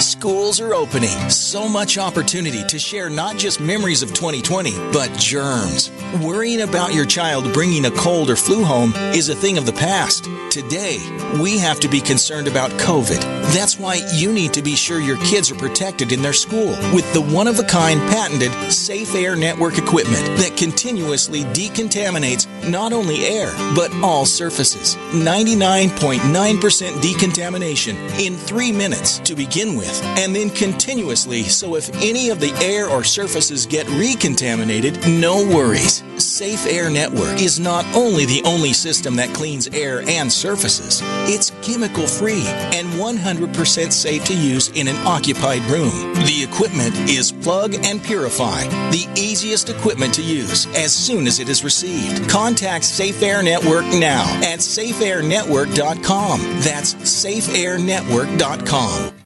Schools 0.00 0.60
are 0.60 0.74
opening. 0.74 1.30
So 1.30 1.66
much 1.66 1.96
opportunity 1.96 2.62
to 2.64 2.78
share 2.78 3.08
not 3.08 3.38
just 3.38 3.60
memories 3.60 4.02
of 4.02 4.12
2020, 4.12 4.72
but 4.92 5.10
germs. 5.16 5.90
Worrying 6.22 6.60
about 6.60 6.92
your 6.92 7.06
child 7.06 7.50
bringing 7.54 7.86
a 7.86 7.90
cold 7.90 8.28
or 8.28 8.36
flu 8.36 8.62
home 8.62 8.92
is 9.14 9.30
a 9.30 9.34
thing 9.34 9.56
of 9.56 9.64
the 9.64 9.72
past. 9.72 10.28
Today, 10.50 10.98
we 11.40 11.56
have 11.58 11.80
to 11.80 11.88
be 11.88 12.00
concerned 12.00 12.46
about 12.46 12.70
COVID. 12.72 13.20
That's 13.54 13.78
why 13.78 14.02
you 14.14 14.32
need 14.32 14.52
to 14.54 14.62
be 14.62 14.76
sure 14.76 15.00
your 15.00 15.16
kids 15.18 15.50
are 15.50 15.54
protected 15.54 16.12
in 16.12 16.20
their 16.20 16.34
school 16.34 16.68
with 16.94 17.10
the 17.14 17.20
one 17.20 17.48
of 17.48 17.58
a 17.58 17.64
kind 17.64 18.00
patented 18.10 18.52
Safe 18.72 19.14
Air 19.14 19.34
Network 19.34 19.78
equipment 19.78 20.24
that 20.38 20.56
continuously 20.58 21.44
decontaminates 21.52 22.46
not 22.68 22.92
only 22.92 23.24
air, 23.24 23.50
but 23.74 23.92
all 24.02 24.26
surfaces. 24.26 24.96
99.9% 25.12 27.02
decontamination 27.02 27.96
in 28.18 28.36
three 28.36 28.72
minutes 28.72 29.18
to 29.20 29.34
begin 29.34 29.76
with 29.76 29.85
with, 29.86 30.02
and 30.18 30.34
then 30.34 30.50
continuously 30.50 31.44
so 31.44 31.76
if 31.76 31.88
any 32.02 32.30
of 32.30 32.40
the 32.40 32.52
air 32.62 32.88
or 32.88 33.04
surfaces 33.04 33.66
get 33.66 33.86
recontaminated, 33.90 34.98
no 35.08 35.36
worries. 35.36 36.02
Safe 36.18 36.66
Air 36.66 36.90
Network 36.90 37.40
is 37.40 37.60
not 37.60 37.84
only 37.94 38.26
the 38.26 38.42
only 38.44 38.72
system 38.72 39.14
that 39.16 39.34
cleans 39.34 39.68
air 39.68 40.02
and 40.08 40.32
surfaces, 40.32 41.02
it's 41.28 41.50
chemical 41.62 42.06
free 42.06 42.44
and 42.46 42.88
100% 42.88 43.92
safe 43.92 44.24
to 44.24 44.34
use 44.34 44.68
in 44.70 44.88
an 44.88 44.96
occupied 45.06 45.62
room. 45.64 46.14
The 46.24 46.42
equipment 46.42 46.94
is 47.08 47.32
plug 47.32 47.74
and 47.74 48.02
purify, 48.02 48.64
the 48.90 49.06
easiest 49.16 49.68
equipment 49.68 50.14
to 50.14 50.22
use 50.22 50.66
as 50.74 50.94
soon 50.94 51.26
as 51.26 51.38
it 51.40 51.48
is 51.48 51.64
received. 51.64 52.28
Contact 52.30 52.84
Safe 52.84 53.20
Air 53.22 53.42
Network 53.42 53.84
now 53.86 54.24
at 54.42 54.60
safeairnetwork.com. 54.60 56.40
That's 56.40 56.94
safeairnetwork.com. 56.94 59.25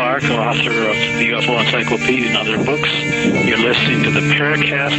Clark, 0.00 0.24
author 0.24 0.70
of 0.70 0.96
the 0.96 1.28
UFO 1.28 1.62
Encyclopedia 1.62 2.28
and 2.28 2.38
other 2.38 2.56
books. 2.64 2.90
You're 3.46 3.58
listening 3.58 4.02
to 4.04 4.10
the 4.10 4.20
Paracast. 4.32 4.96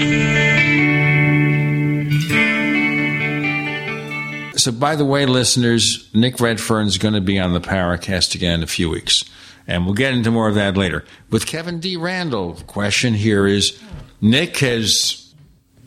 So, 4.59 4.71
by 4.71 4.95
the 4.95 5.03
way, 5.03 5.25
listeners, 5.25 6.07
Nick 6.13 6.39
Redfern's 6.39 6.99
going 6.99 7.15
to 7.15 7.21
be 7.21 7.39
on 7.39 7.53
the 7.53 7.59
Paracast 7.59 8.35
again 8.35 8.59
in 8.59 8.63
a 8.63 8.67
few 8.67 8.91
weeks. 8.91 9.23
And 9.65 9.85
we'll 9.85 9.95
get 9.95 10.13
into 10.13 10.29
more 10.29 10.47
of 10.47 10.53
that 10.53 10.77
later. 10.77 11.03
With 11.31 11.47
Kevin 11.47 11.79
D. 11.79 11.97
Randle, 11.97 12.59
question 12.67 13.15
here 13.15 13.47
is 13.47 13.81
Nick 14.21 14.57
has 14.57 15.33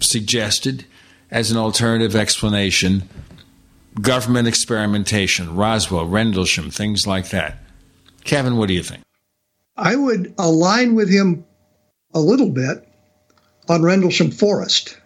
suggested 0.01 0.87
as 1.31 1.53
an 1.53 1.57
alternative 1.57 2.17
explanation 2.17 3.09
government 4.01 4.49
experimentation, 4.49 5.55
Roswell, 5.55 6.07
Rendlesham, 6.07 6.69
things 6.69 7.07
like 7.07 7.29
that. 7.29 7.64
Kevin, 8.25 8.57
what 8.57 8.69
do 8.69 8.75
you 8.75 8.83
think? 8.83 9.03
I 9.77 9.97
would 9.97 10.35
align 10.39 10.95
with 10.95 11.11
him 11.11 11.45
a 12.15 12.21
little 12.21 12.51
bit 12.51 12.87
on 13.69 13.83
Rendlesham 13.83 14.31
Forest 14.31 14.97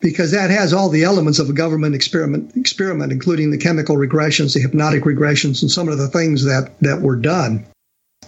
because 0.00 0.30
that 0.30 0.50
has 0.50 0.72
all 0.72 0.88
the 0.88 1.02
elements 1.02 1.38
of 1.38 1.50
a 1.50 1.52
government 1.52 1.94
experiment, 1.94 2.56
experiment, 2.56 3.12
including 3.12 3.50
the 3.50 3.58
chemical 3.58 3.96
regressions, 3.96 4.54
the 4.54 4.60
hypnotic 4.60 5.02
regressions, 5.02 5.60
and 5.62 5.70
some 5.70 5.88
of 5.88 5.98
the 5.98 6.08
things 6.08 6.44
that, 6.44 6.70
that 6.80 7.02
were 7.02 7.16
done. 7.16 7.66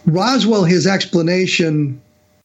Roswell, 0.06 0.64
his 0.64 0.86
explanation, 0.86 2.00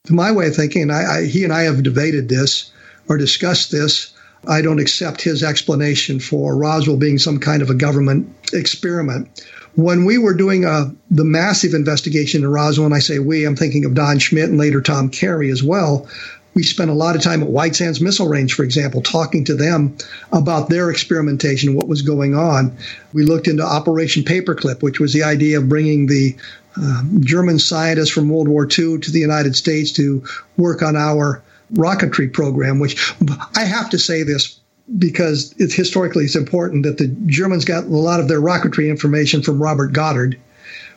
to 0.05 0.13
my 0.13 0.31
way 0.31 0.47
of 0.47 0.55
thinking, 0.55 0.83
and 0.83 0.91
I, 0.91 1.17
I, 1.17 1.25
he 1.25 1.43
and 1.43 1.53
I 1.53 1.63
have 1.63 1.81
debated 1.81 2.29
this 2.29 2.71
or 3.09 3.17
discussed 3.17 3.71
this. 3.71 4.13
I 4.47 4.61
don't 4.61 4.79
accept 4.79 5.21
his 5.21 5.41
explanation 5.41 6.19
for 6.19 6.55
Roswell 6.55 6.97
being 6.97 7.17
some 7.17 7.39
kind 7.39 7.63
of 7.63 7.71
a 7.71 7.75
government 7.75 8.31
experiment. 8.53 9.43
When 9.75 10.05
we 10.05 10.17
were 10.17 10.33
doing 10.33 10.65
a, 10.65 10.93
the 11.11 11.25
massive 11.25 11.73
investigation 11.73 12.43
in 12.43 12.49
Roswell, 12.49 12.85
and 12.85 12.95
I 12.95 12.99
say 12.99 13.19
we, 13.19 13.45
I'm 13.45 13.55
thinking 13.55 13.85
of 13.85 13.93
Don 13.93 14.19
Schmitt 14.19 14.49
and 14.49 14.57
later 14.57 14.81
Tom 14.81 15.09
Carey 15.09 15.51
as 15.51 15.63
well. 15.63 16.07
We 16.53 16.63
spent 16.63 16.89
a 16.89 16.93
lot 16.93 17.17
of 17.17 17.21
time 17.21 17.43
at 17.43 17.49
White 17.49 17.75
Sands 17.75 17.99
Missile 17.99 18.29
Range, 18.29 18.53
for 18.53 18.63
example, 18.63 19.01
talking 19.01 19.43
to 19.43 19.55
them 19.55 19.97
about 20.31 20.69
their 20.69 20.89
experimentation, 20.89 21.75
what 21.75 21.89
was 21.89 22.01
going 22.01 22.33
on. 22.33 22.77
We 23.11 23.25
looked 23.25 23.49
into 23.49 23.63
Operation 23.63 24.23
Paperclip, 24.23 24.81
which 24.81 25.01
was 25.01 25.11
the 25.11 25.23
idea 25.23 25.57
of 25.57 25.67
bringing 25.67 26.07
the 26.07 26.33
uh, 26.81 27.03
German 27.19 27.59
scientists 27.59 28.09
from 28.11 28.29
World 28.29 28.47
War 28.47 28.63
II 28.63 28.99
to 28.99 29.11
the 29.11 29.19
United 29.19 29.57
States 29.57 29.91
to 29.93 30.23
work 30.55 30.81
on 30.81 30.95
our 30.95 31.43
rocketry 31.73 32.31
program, 32.31 32.79
which 32.79 33.13
I 33.55 33.65
have 33.65 33.89
to 33.89 33.99
say 33.99 34.23
this 34.23 34.59
because 34.97 35.53
it's 35.57 35.73
historically 35.73 36.25
it's 36.25 36.35
important 36.35 36.83
that 36.83 36.97
the 36.97 37.07
Germans 37.25 37.65
got 37.65 37.85
a 37.85 37.87
lot 37.87 38.19
of 38.19 38.27
their 38.27 38.41
rocketry 38.41 38.89
information 38.89 39.41
from 39.41 39.61
Robert 39.61 39.93
Goddard, 39.93 40.39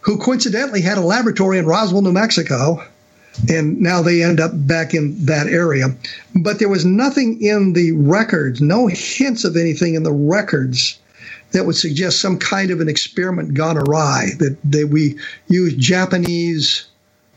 who 0.03 0.19
coincidentally 0.19 0.81
had 0.81 0.99
a 0.99 1.03
laboratory 1.03 1.59
in 1.59 1.67
Roswell, 1.67 2.03
New 2.03 2.13
Mexico, 2.13 2.83
and 3.49 3.81
now 3.81 4.03
they 4.03 4.23
end 4.23 4.41
up 4.41 4.51
back 4.55 4.95
in 4.95 5.25
that 5.27 5.47
area. 5.47 5.95
But 6.35 6.59
there 6.59 6.69
was 6.69 6.85
nothing 6.85 7.41
in 7.43 7.73
the 7.73 7.93
records, 7.93 8.61
no 8.61 8.89
hints 8.89 9.45
of 9.45 9.57
anything 9.57 9.95
in 9.95 10.03
the 10.03 10.13
records 10.13 10.99
that 11.53 11.65
would 11.65 11.77
suggest 11.77 12.21
some 12.21 12.39
kind 12.39 12.71
of 12.71 12.81
an 12.81 12.89
experiment 12.89 13.55
gone 13.55 13.79
awry, 13.79 14.31
that, 14.39 14.57
that 14.65 14.89
we 14.89 15.19
used 15.49 15.79
Japanese 15.79 16.87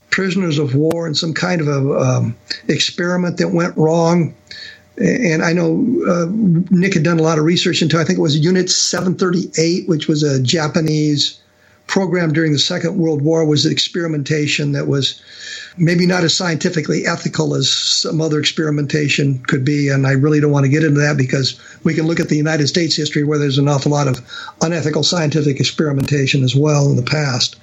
prisoners 0.10 0.60
of 0.60 0.76
war 0.76 1.08
in 1.08 1.16
some 1.16 1.34
kind 1.34 1.62
of 1.62 1.68
a 1.68 1.98
um, 1.98 2.36
experiment 2.68 3.38
that 3.38 3.50
went 3.50 3.76
wrong. 3.78 4.36
And 5.02 5.44
I 5.44 5.54
know 5.54 5.84
uh, 6.08 6.28
Nick 6.70 6.94
had 6.94 7.04
done 7.04 7.20
a 7.20 7.24
lot 7.24 7.40
of 7.40 7.46
research 7.46 7.82
into, 7.82 8.00
I 8.00 8.04
think 8.04 8.20
it 8.20 8.22
was 8.22 8.38
Unit 8.38 8.70
738, 8.70 9.88
which 9.88 10.08
was 10.08 10.22
a 10.22 10.42
Japanese 10.42 11.40
program 11.88 12.32
during 12.32 12.54
the 12.54 12.60
Second 12.60 12.98
World 12.98 13.22
War, 13.22 13.46
was 13.46 13.66
experimentation 13.66 14.72
that 14.74 14.88
was 14.88 15.22
maybe 15.78 16.06
not 16.06 16.24
as 16.24 16.34
scientifically 16.34 17.06
ethical 17.06 17.56
as 17.56 17.72
some 17.72 18.22
other 18.22 18.40
experimentation 18.40 19.40
could 19.44 19.66
be. 19.66 19.90
And 19.90 20.06
I 20.06 20.12
really 20.12 20.40
don't 20.40 20.52
want 20.52 20.66
to 20.66 20.72
get 20.72 20.84
into 20.84 21.02
that 21.02 21.18
because 21.18 21.60
we 21.84 21.94
can 21.94 22.06
look 22.06 22.20
at 22.20 22.30
the 22.30 22.38
United 22.38 22.68
States 22.68 22.96
history 22.96 23.24
where 23.24 23.40
there's 23.40 23.58
an 23.58 23.68
awful 23.68 23.92
lot 23.92 24.08
of 24.08 24.22
unethical 24.62 25.04
scientific 25.04 25.60
experimentation 25.60 26.44
as 26.44 26.56
well 26.56 26.90
in 26.90 26.96
the 26.96 27.04
past. 27.04 27.58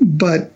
But 0.00 0.52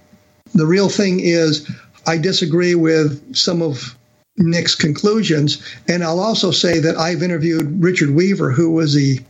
the 0.54 0.66
real 0.66 0.88
thing 0.88 1.20
is, 1.20 1.68
I 2.06 2.18
disagree 2.18 2.74
with 2.74 3.36
some 3.36 3.62
of 3.62 3.96
Nick's 4.40 4.74
conclusions. 4.74 5.62
And 5.88 6.02
I'll 6.02 6.20
also 6.20 6.50
say 6.50 6.78
that 6.80 6.96
I've 6.96 7.22
interviewed 7.22 7.82
Richard 7.82 8.10
Weaver, 8.10 8.50
who 8.50 8.70
was 8.70 8.94
the 8.94 9.20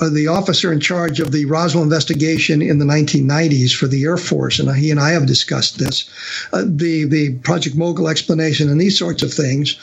uh, 0.00 0.08
the 0.08 0.28
officer 0.28 0.72
in 0.72 0.80
charge 0.80 1.20
of 1.20 1.30
the 1.30 1.44
Roswell 1.44 1.82
investigation 1.82 2.62
in 2.62 2.78
the 2.78 2.86
1990s 2.86 3.74
for 3.76 3.86
the 3.86 4.04
Air 4.04 4.16
Force, 4.16 4.58
and 4.58 4.74
he 4.74 4.90
and 4.90 4.98
I 4.98 5.10
have 5.10 5.26
discussed 5.26 5.78
this, 5.78 6.08
uh, 6.54 6.64
the 6.66 7.04
the 7.04 7.34
Project 7.40 7.76
Mogul 7.76 8.08
explanation 8.08 8.70
and 8.70 8.80
these 8.80 8.98
sorts 8.98 9.22
of 9.22 9.32
things. 9.32 9.76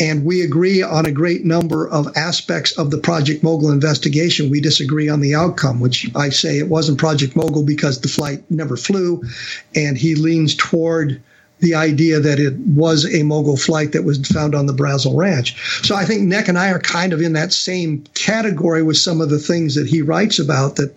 And 0.00 0.24
we 0.24 0.40
agree 0.40 0.82
on 0.82 1.04
a 1.04 1.12
great 1.12 1.44
number 1.44 1.88
of 1.88 2.16
aspects 2.16 2.72
of 2.72 2.90
the 2.90 2.98
Project 2.98 3.42
Mogul 3.42 3.70
investigation. 3.70 4.50
We 4.50 4.60
disagree 4.60 5.08
on 5.08 5.20
the 5.20 5.34
outcome, 5.34 5.80
which 5.80 6.10
I 6.14 6.30
say 6.30 6.58
it 6.58 6.68
wasn't 6.68 6.98
Project 6.98 7.36
Mogul 7.36 7.62
because 7.62 8.00
the 8.00 8.08
flight 8.08 8.42
never 8.50 8.76
flew, 8.76 9.22
and 9.74 9.96
he 9.96 10.14
leans 10.14 10.54
toward 10.54 11.20
the 11.62 11.74
idea 11.76 12.18
that 12.18 12.40
it 12.40 12.54
was 12.58 13.12
a 13.14 13.22
mogul 13.22 13.56
flight 13.56 13.92
that 13.92 14.04
was 14.04 14.18
found 14.26 14.54
on 14.54 14.66
the 14.66 14.74
Brazel 14.74 15.16
Ranch. 15.16 15.54
So 15.86 15.94
I 15.94 16.04
think 16.04 16.22
Nick 16.22 16.48
and 16.48 16.58
I 16.58 16.70
are 16.70 16.80
kind 16.80 17.12
of 17.12 17.22
in 17.22 17.32
that 17.34 17.52
same 17.52 18.04
category 18.14 18.82
with 18.82 18.96
some 18.96 19.20
of 19.20 19.30
the 19.30 19.38
things 19.38 19.76
that 19.76 19.86
he 19.86 20.02
writes 20.02 20.38
about 20.40 20.76
that 20.76 20.96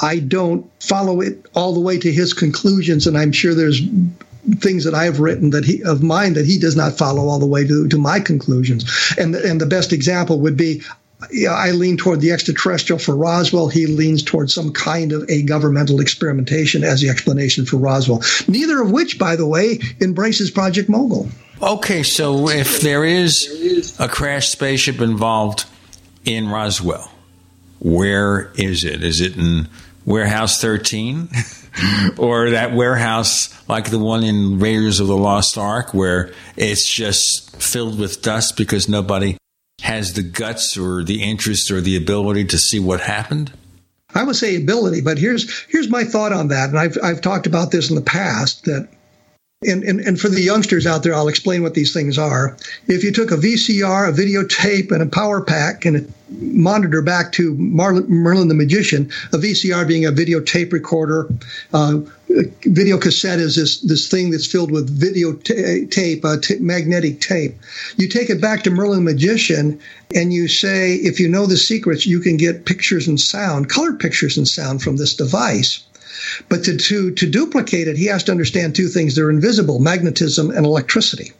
I 0.00 0.18
don't 0.18 0.68
follow 0.82 1.20
it 1.20 1.46
all 1.54 1.72
the 1.72 1.80
way 1.80 1.98
to 1.98 2.12
his 2.12 2.32
conclusions, 2.34 3.06
and 3.06 3.16
I'm 3.16 3.32
sure 3.32 3.54
there's 3.54 3.82
things 4.58 4.84
that 4.84 4.94
I've 4.94 5.20
written 5.20 5.50
that 5.50 5.64
he 5.64 5.82
of 5.84 6.02
mine 6.02 6.32
that 6.32 6.46
he 6.46 6.58
does 6.58 6.74
not 6.74 6.96
follow 6.96 7.28
all 7.28 7.38
the 7.38 7.46
way 7.46 7.66
to, 7.66 7.86
to 7.88 7.98
my 7.98 8.18
conclusions. 8.18 9.14
And 9.18 9.34
and 9.34 9.60
the 9.60 9.66
best 9.66 9.92
example 9.92 10.40
would 10.40 10.56
be 10.56 10.82
I 11.22 11.72
lean 11.72 11.96
toward 11.96 12.20
the 12.20 12.32
extraterrestrial 12.32 12.98
for 12.98 13.16
Roswell. 13.16 13.68
He 13.68 13.86
leans 13.86 14.22
toward 14.22 14.50
some 14.50 14.72
kind 14.72 15.12
of 15.12 15.28
a 15.28 15.42
governmental 15.42 16.00
experimentation 16.00 16.82
as 16.84 17.00
the 17.00 17.08
explanation 17.08 17.66
for 17.66 17.76
Roswell. 17.76 18.22
Neither 18.48 18.80
of 18.80 18.90
which, 18.90 19.18
by 19.18 19.36
the 19.36 19.46
way, 19.46 19.80
embraces 20.00 20.50
Project 20.50 20.88
Mogul. 20.88 21.28
Okay, 21.62 22.02
so 22.02 22.48
if 22.48 22.80
there 22.80 23.04
is 23.04 23.94
a 23.98 24.08
crashed 24.08 24.50
spaceship 24.50 25.00
involved, 25.00 25.66
in 26.24 26.48
Roswell. 26.48 27.10
Where 27.78 28.52
is 28.56 28.84
it? 28.84 29.02
Is 29.02 29.20
it 29.20 29.36
in 29.36 29.68
warehouse 30.04 30.60
13? 30.60 31.28
or 32.18 32.50
that 32.50 32.74
warehouse 32.74 33.48
like 33.68 33.90
the 33.90 33.98
one 33.98 34.24
in 34.24 34.58
Raiders 34.58 35.00
of 35.00 35.06
the 35.06 35.16
Lost 35.16 35.56
Ark 35.56 35.94
where 35.94 36.32
it's 36.56 36.92
just 36.92 37.56
filled 37.56 37.98
with 37.98 38.22
dust 38.22 38.56
because 38.56 38.88
nobody 38.88 39.36
has 39.82 40.12
the 40.14 40.22
guts 40.22 40.76
or 40.76 41.02
the 41.02 41.22
interest 41.22 41.70
or 41.70 41.80
the 41.80 41.96
ability 41.96 42.44
to 42.46 42.58
see 42.58 42.78
what 42.78 43.00
happened? 43.00 43.52
I 44.14 44.24
would 44.24 44.36
say 44.36 44.56
ability, 44.56 45.02
but 45.02 45.18
here's 45.18 45.64
here's 45.68 45.88
my 45.88 46.04
thought 46.04 46.32
on 46.32 46.48
that, 46.48 46.68
and 46.70 46.78
I've 46.78 46.98
I've 47.02 47.20
talked 47.20 47.46
about 47.46 47.70
this 47.70 47.90
in 47.90 47.96
the 47.96 48.02
past 48.02 48.64
that 48.64 48.88
and, 49.62 49.82
and, 49.84 50.00
and 50.00 50.18
for 50.18 50.30
the 50.30 50.40
youngsters 50.40 50.86
out 50.86 51.02
there, 51.02 51.14
I'll 51.14 51.28
explain 51.28 51.62
what 51.62 51.74
these 51.74 51.92
things 51.92 52.16
are. 52.16 52.56
If 52.88 53.04
you 53.04 53.12
took 53.12 53.30
a 53.30 53.36
VCR, 53.36 54.08
a 54.08 54.12
videotape, 54.12 54.90
and 54.90 55.02
a 55.02 55.06
power 55.06 55.42
pack 55.42 55.84
and 55.84 55.96
a 55.98 56.04
monitor 56.30 57.02
back 57.02 57.32
to 57.32 57.54
Marlin, 57.56 58.08
Merlin 58.08 58.48
the 58.48 58.54
Magician, 58.54 59.10
a 59.34 59.36
VCR 59.36 59.86
being 59.86 60.06
a 60.06 60.12
videotape 60.12 60.72
recorder, 60.72 61.28
uh, 61.74 61.98
video 62.62 62.96
cassette 62.96 63.38
is 63.38 63.56
this, 63.56 63.82
this 63.82 64.08
thing 64.08 64.30
that's 64.30 64.46
filled 64.46 64.70
with 64.70 64.98
videotape, 64.98 66.24
uh, 66.24 66.40
t- 66.40 66.58
magnetic 66.58 67.20
tape. 67.20 67.54
You 67.98 68.08
take 68.08 68.30
it 68.30 68.40
back 68.40 68.62
to 68.62 68.70
Merlin 68.70 69.04
the 69.04 69.12
Magician 69.12 69.78
and 70.14 70.32
you 70.32 70.48
say, 70.48 70.94
if 70.94 71.20
you 71.20 71.28
know 71.28 71.44
the 71.44 71.58
secrets, 71.58 72.06
you 72.06 72.20
can 72.20 72.38
get 72.38 72.64
pictures 72.64 73.06
and 73.06 73.20
sound, 73.20 73.68
color 73.68 73.92
pictures 73.92 74.38
and 74.38 74.48
sound 74.48 74.82
from 74.82 74.96
this 74.96 75.14
device. 75.14 75.84
But 76.48 76.64
to, 76.64 76.76
to, 76.76 77.12
to 77.12 77.30
duplicate 77.30 77.88
it, 77.88 77.96
he 77.96 78.06
has 78.06 78.24
to 78.24 78.32
understand 78.32 78.74
two 78.74 78.88
things. 78.88 79.14
They're 79.14 79.30
invisible, 79.30 79.78
magnetism 79.78 80.50
and 80.50 80.66
electricity. 80.66 81.32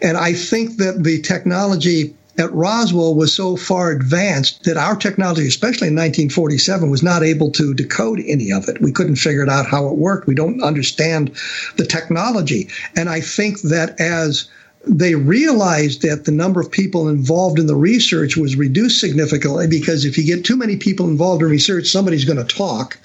And 0.00 0.16
I 0.16 0.32
think 0.32 0.76
that 0.76 1.02
the 1.02 1.20
technology 1.20 2.14
at 2.38 2.52
Roswell 2.52 3.16
was 3.16 3.34
so 3.34 3.56
far 3.56 3.90
advanced 3.90 4.62
that 4.64 4.76
our 4.76 4.94
technology, 4.94 5.46
especially 5.48 5.88
in 5.88 5.94
1947, 5.94 6.88
was 6.88 7.02
not 7.02 7.24
able 7.24 7.50
to 7.52 7.74
decode 7.74 8.22
any 8.24 8.52
of 8.52 8.68
it. 8.68 8.80
We 8.80 8.92
couldn't 8.92 9.16
figure 9.16 9.42
it 9.42 9.48
out 9.48 9.66
how 9.66 9.88
it 9.88 9.96
worked. 9.96 10.28
We 10.28 10.36
don't 10.36 10.62
understand 10.62 11.32
the 11.76 11.84
technology. 11.84 12.68
And 12.94 13.08
I 13.08 13.20
think 13.20 13.62
that 13.62 14.00
as 14.00 14.48
they 14.86 15.16
realized 15.16 16.02
that 16.02 16.24
the 16.24 16.32
number 16.32 16.60
of 16.60 16.70
people 16.70 17.08
involved 17.08 17.58
in 17.58 17.66
the 17.66 17.74
research 17.74 18.36
was 18.36 18.56
reduced 18.56 19.00
significantly 19.00 19.66
because 19.66 20.04
if 20.04 20.16
you 20.16 20.24
get 20.24 20.44
too 20.44 20.56
many 20.56 20.76
people 20.76 21.08
involved 21.08 21.42
in 21.42 21.48
research, 21.48 21.88
somebody's 21.88 22.24
going 22.24 22.38
to 22.38 22.56
talk 22.56 22.98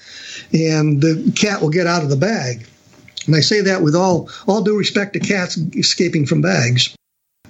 and 0.54 1.02
the 1.02 1.32
cat 1.36 1.62
will 1.62 1.70
get 1.70 1.88
out 1.88 2.04
of 2.04 2.10
the 2.10 2.18
bag. 2.18 2.66
And 3.26 3.36
I 3.36 3.40
say 3.40 3.62
that 3.62 3.82
with 3.82 3.96
all, 3.96 4.30
all 4.48 4.62
due 4.62 4.78
respect 4.78 5.14
to 5.14 5.20
cats 5.20 5.58
escaping 5.76 6.26
from 6.26 6.42
bags. 6.42 6.96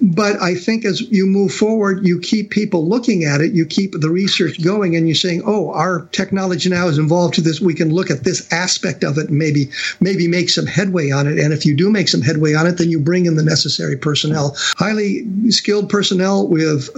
But 0.02 0.42
I 0.42 0.56
think 0.56 0.86
as 0.86 1.02
you 1.02 1.26
move 1.26 1.54
forward, 1.54 2.06
you 2.06 2.20
keep 2.20 2.50
people 2.50 2.90
looking 2.90 3.24
at 3.24 3.42
it, 3.42 3.54
you 3.54 3.66
keep 3.66 3.94
the 3.94 4.10
research 4.10 4.62
going, 4.62 4.96
and 4.96 5.08
you're 5.08 5.16
saying, 5.16 5.44
"Oh, 5.46 5.70
our 5.70 6.10
technology 6.12 6.68
now 6.70 6.88
is 6.88 6.98
involved 6.98 7.36
to 7.36 7.42
this. 7.42 7.62
We 7.62 7.76
can 7.76 7.94
look 7.94 8.10
at 8.10 8.24
this 8.24 8.46
aspect 8.52 9.04
of 9.04 9.18
it, 9.18 9.30
and 9.30 9.38
maybe 9.38 9.70
maybe 10.02 10.28
make 10.28 10.50
some 10.50 10.66
headway 10.66 11.12
on 11.12 11.28
it." 11.28 11.38
And 11.40 11.54
if 11.54 11.66
you 11.66 11.76
do 11.76 11.90
make 11.90 12.10
some 12.10 12.22
headway 12.22 12.54
on 12.54 12.66
it, 12.68 12.78
then 12.80 12.90
you 12.90 13.00
bring 13.00 13.28
in 13.28 13.36
the 13.36 13.44
necessary 13.44 13.96
personnel, 13.96 14.58
highly 14.78 15.26
skilled 15.50 15.90
personnel 15.90 16.48
with 16.48 16.90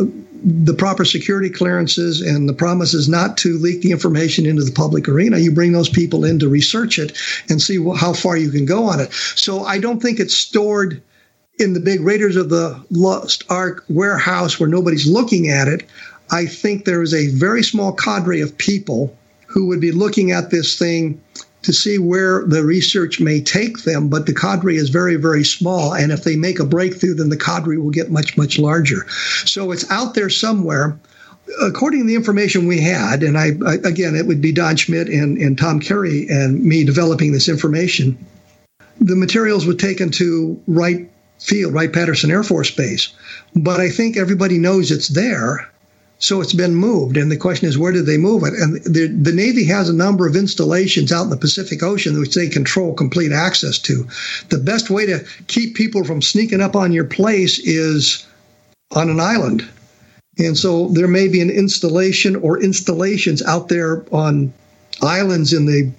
the 0.46 0.76
proper 0.76 1.04
security 1.04 1.50
clearances 1.50 2.22
and 2.22 2.48
the 2.48 2.54
promises 2.54 3.10
not 3.10 3.36
to 3.36 3.58
leak 3.58 3.82
the 3.82 3.90
information 3.90 4.46
into 4.46 4.64
the 4.64 4.72
public 4.72 5.10
arena. 5.10 5.40
You 5.40 5.52
bring 5.52 5.72
those 5.72 5.90
people 5.90 6.24
in 6.24 6.38
to 6.40 6.48
research 6.48 7.00
it 7.00 7.18
and 7.50 7.60
see 7.60 7.84
how 7.98 8.14
far 8.14 8.38
you 8.38 8.52
can 8.52 8.66
go 8.66 8.84
on 8.84 9.00
it. 9.00 9.12
So 9.12 9.64
I 9.64 9.80
don't 9.80 10.00
think 10.00 10.20
it's 10.20 10.38
stored 10.38 11.02
in 11.58 11.74
the 11.74 11.80
big 11.80 12.02
Raiders 12.02 12.36
of 12.36 12.50
the 12.50 12.80
Lost 12.92 13.44
Ark 13.50 13.86
warehouse 13.90 14.60
where 14.60 14.70
nobody's 14.70 15.08
looking 15.08 15.50
at 15.50 15.68
it, 15.68 15.88
I 16.32 16.46
think 16.46 16.86
there 16.86 17.02
is 17.02 17.14
a 17.14 17.30
very 17.30 17.64
small 17.64 17.94
cadre 17.94 18.42
of 18.42 18.58
people 18.58 19.18
who 19.48 19.66
would 19.68 19.82
be 19.82 19.92
looking 19.92 20.32
at 20.32 20.52
this 20.52 20.78
thing 20.78 21.22
to 21.66 21.74
see 21.74 21.98
where 21.98 22.44
the 22.46 22.64
research 22.64 23.20
may 23.20 23.42
take 23.42 23.84
them, 23.84 24.10
but 24.10 24.26
the 24.26 24.34
cadre 24.34 24.76
is 24.76 24.90
very, 24.90 25.16
very 25.16 25.44
small. 25.44 25.94
And 25.94 26.12
if 26.12 26.24
they 26.24 26.36
make 26.36 26.60
a 26.60 26.66
breakthrough, 26.66 27.16
then 27.16 27.30
the 27.30 27.38
cadre 27.38 27.78
will 27.78 27.92
get 27.92 28.12
much, 28.12 28.38
much 28.38 28.58
larger. 28.58 29.08
So 29.46 29.72
it's 29.72 29.90
out 29.92 30.14
there 30.14 30.30
somewhere. 30.30 31.00
According 31.62 32.02
to 32.02 32.08
the 32.08 32.16
information 32.16 32.68
we 32.68 32.82
had, 32.82 33.22
and 33.22 33.38
I, 33.38 33.52
I 33.66 33.76
again, 33.84 34.16
it 34.16 34.26
would 34.26 34.42
be 34.42 34.52
Don 34.52 34.76
Schmitt 34.78 35.10
and, 35.10 35.38
and 35.38 35.58
Tom 35.58 35.80
Carey 35.80 36.28
and 36.28 36.64
me 36.64 36.84
developing 36.84 37.32
this 37.32 37.50
information, 37.50 38.18
the 39.00 39.16
materials 39.16 39.66
were 39.66 39.76
taken 39.76 40.10
to 40.12 40.60
Wright 40.68 41.12
field, 41.40 41.74
Wright 41.74 41.92
Patterson 41.92 42.32
Air 42.32 42.44
Force 42.44 42.72
Base. 42.72 43.14
But 43.56 43.80
I 43.80 43.90
think 43.90 44.18
everybody 44.18 44.58
knows 44.58 44.92
it's 44.92 45.10
there. 45.10 45.70
So 46.18 46.42
it's 46.42 46.54
been 46.54 46.76
moved. 46.76 47.18
And 47.18 47.32
the 47.32 47.38
question 47.38 47.68
is, 47.68 47.78
where 47.78 47.92
did 47.92 48.06
they 48.06 48.18
move 48.18 48.44
it? 48.44 48.54
And 48.54 48.82
the, 48.84 49.08
the 49.08 49.34
Navy 49.34 49.66
has 49.66 49.90
a 49.90 49.94
number 49.94 50.28
of 50.28 50.36
installations 50.36 51.12
out 51.12 51.24
in 51.24 51.30
the 51.30 51.38
Pacific 51.38 51.84
Ocean 51.84 52.20
which 52.20 52.36
they 52.36 52.48
control 52.48 52.94
complete 52.94 53.32
access 53.32 53.78
to. 53.80 54.08
The 54.50 54.58
best 54.58 54.90
way 54.90 55.06
to 55.06 55.26
keep 55.48 55.76
people 55.76 56.04
from 56.04 56.22
sneaking 56.22 56.62
up 56.62 56.76
on 56.76 56.94
your 56.94 57.04
place 57.04 57.60
is 57.60 58.26
on 58.92 59.10
an 59.10 59.20
island. 59.20 59.68
And 60.38 60.58
so 60.58 60.90
there 60.90 61.08
may 61.08 61.28
be 61.28 61.42
an 61.42 61.50
installation 61.50 62.36
or 62.36 62.62
installations 62.62 63.42
out 63.44 63.70
there 63.70 64.06
on 64.12 64.54
islands 65.02 65.54
in 65.54 65.66
the 65.66 65.92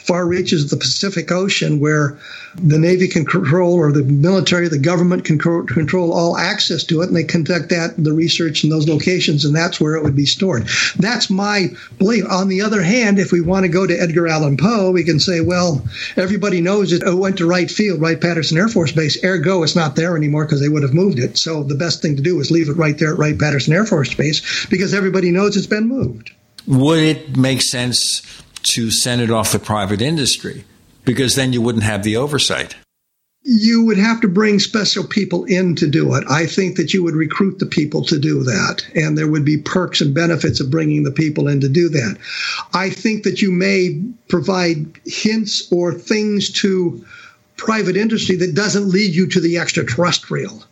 far 0.00 0.26
reaches 0.26 0.64
of 0.64 0.70
the 0.70 0.76
Pacific 0.76 1.30
Ocean 1.30 1.78
where 1.78 2.18
the 2.56 2.78
Navy 2.78 3.06
can 3.06 3.24
control 3.24 3.74
or 3.74 3.92
the 3.92 4.02
military, 4.02 4.68
the 4.68 4.78
government 4.78 5.24
can 5.24 5.38
control 5.38 6.12
all 6.12 6.36
access 6.36 6.82
to 6.84 7.02
it, 7.02 7.08
and 7.08 7.16
they 7.16 7.24
conduct 7.24 7.68
that, 7.68 7.94
the 7.96 8.12
research 8.12 8.64
in 8.64 8.70
those 8.70 8.88
locations, 8.88 9.44
and 9.44 9.54
that's 9.54 9.80
where 9.80 9.94
it 9.94 10.02
would 10.02 10.16
be 10.16 10.26
stored. 10.26 10.66
That's 10.98 11.30
my 11.30 11.68
belief. 11.98 12.24
On 12.28 12.48
the 12.48 12.62
other 12.62 12.82
hand, 12.82 13.18
if 13.18 13.30
we 13.30 13.40
want 13.40 13.64
to 13.64 13.68
go 13.68 13.86
to 13.86 13.94
Edgar 13.94 14.26
Allan 14.26 14.56
Poe, 14.56 14.90
we 14.90 15.04
can 15.04 15.20
say, 15.20 15.40
well, 15.40 15.84
everybody 16.16 16.60
knows 16.60 16.92
it 16.92 17.02
went 17.14 17.38
to 17.38 17.46
Wright 17.46 17.70
Field, 17.70 18.00
Wright 18.00 18.20
Patterson 18.20 18.58
Air 18.58 18.68
Force 18.68 18.92
Base, 18.92 19.22
ergo 19.22 19.62
it's 19.62 19.76
not 19.76 19.96
there 19.96 20.16
anymore 20.16 20.44
because 20.44 20.60
they 20.60 20.68
would 20.68 20.82
have 20.82 20.94
moved 20.94 21.18
it. 21.18 21.36
So 21.38 21.62
the 21.62 21.74
best 21.74 22.02
thing 22.02 22.16
to 22.16 22.22
do 22.22 22.40
is 22.40 22.50
leave 22.50 22.68
it 22.68 22.76
right 22.76 22.98
there 22.98 23.12
at 23.12 23.18
Wright 23.18 23.38
Patterson 23.38 23.72
Air 23.72 23.86
Force 23.86 24.14
Base 24.14 24.66
because 24.66 24.94
everybody 24.94 25.30
knows 25.30 25.56
it's 25.56 25.66
been 25.66 25.88
moved. 25.88 26.32
Would 26.66 26.98
it 26.98 27.36
make 27.36 27.62
sense 27.62 28.22
to 28.62 28.90
send 28.90 29.20
it 29.20 29.30
off 29.30 29.52
the 29.52 29.58
private 29.58 30.02
industry 30.02 30.64
because 31.04 31.34
then 31.34 31.52
you 31.52 31.62
wouldn't 31.62 31.84
have 31.84 32.02
the 32.02 32.16
oversight. 32.16 32.76
You 33.42 33.84
would 33.86 33.96
have 33.96 34.20
to 34.20 34.28
bring 34.28 34.58
special 34.58 35.02
people 35.02 35.44
in 35.44 35.74
to 35.76 35.88
do 35.88 36.14
it. 36.14 36.24
I 36.28 36.44
think 36.44 36.76
that 36.76 36.92
you 36.92 37.02
would 37.02 37.14
recruit 37.14 37.58
the 37.58 37.66
people 37.66 38.04
to 38.04 38.18
do 38.18 38.42
that, 38.42 38.86
and 38.94 39.16
there 39.16 39.28
would 39.28 39.46
be 39.46 39.56
perks 39.56 40.02
and 40.02 40.14
benefits 40.14 40.60
of 40.60 40.70
bringing 40.70 41.04
the 41.04 41.10
people 41.10 41.48
in 41.48 41.60
to 41.60 41.68
do 41.68 41.88
that. 41.88 42.18
I 42.74 42.90
think 42.90 43.22
that 43.22 43.40
you 43.40 43.50
may 43.50 44.02
provide 44.28 45.00
hints 45.06 45.72
or 45.72 45.94
things 45.94 46.50
to 46.60 47.04
private 47.56 47.96
industry 47.96 48.36
that 48.36 48.54
doesn't 48.54 48.88
lead 48.88 49.14
you 49.14 49.26
to 49.28 49.40
the 49.40 49.58
extraterrestrial. 49.58 50.62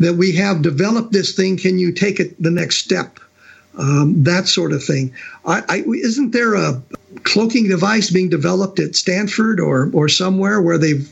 That 0.00 0.14
we 0.14 0.32
have 0.32 0.62
developed 0.62 1.12
this 1.12 1.34
thing, 1.34 1.56
can 1.56 1.78
you 1.78 1.92
take 1.92 2.20
it 2.20 2.40
the 2.40 2.50
next 2.50 2.76
step? 2.76 3.18
Um, 3.76 4.24
that 4.24 4.48
sort 4.48 4.72
of 4.72 4.82
thing. 4.82 5.14
I, 5.44 5.62
I, 5.68 5.76
isn't 5.86 6.32
there 6.32 6.54
a 6.54 6.82
cloaking 7.24 7.68
device 7.68 8.10
being 8.10 8.28
developed 8.28 8.78
at 8.78 8.94
Stanford 8.94 9.60
or 9.60 9.90
or 9.92 10.08
somewhere 10.08 10.60
where 10.60 10.78
they've 10.78 11.08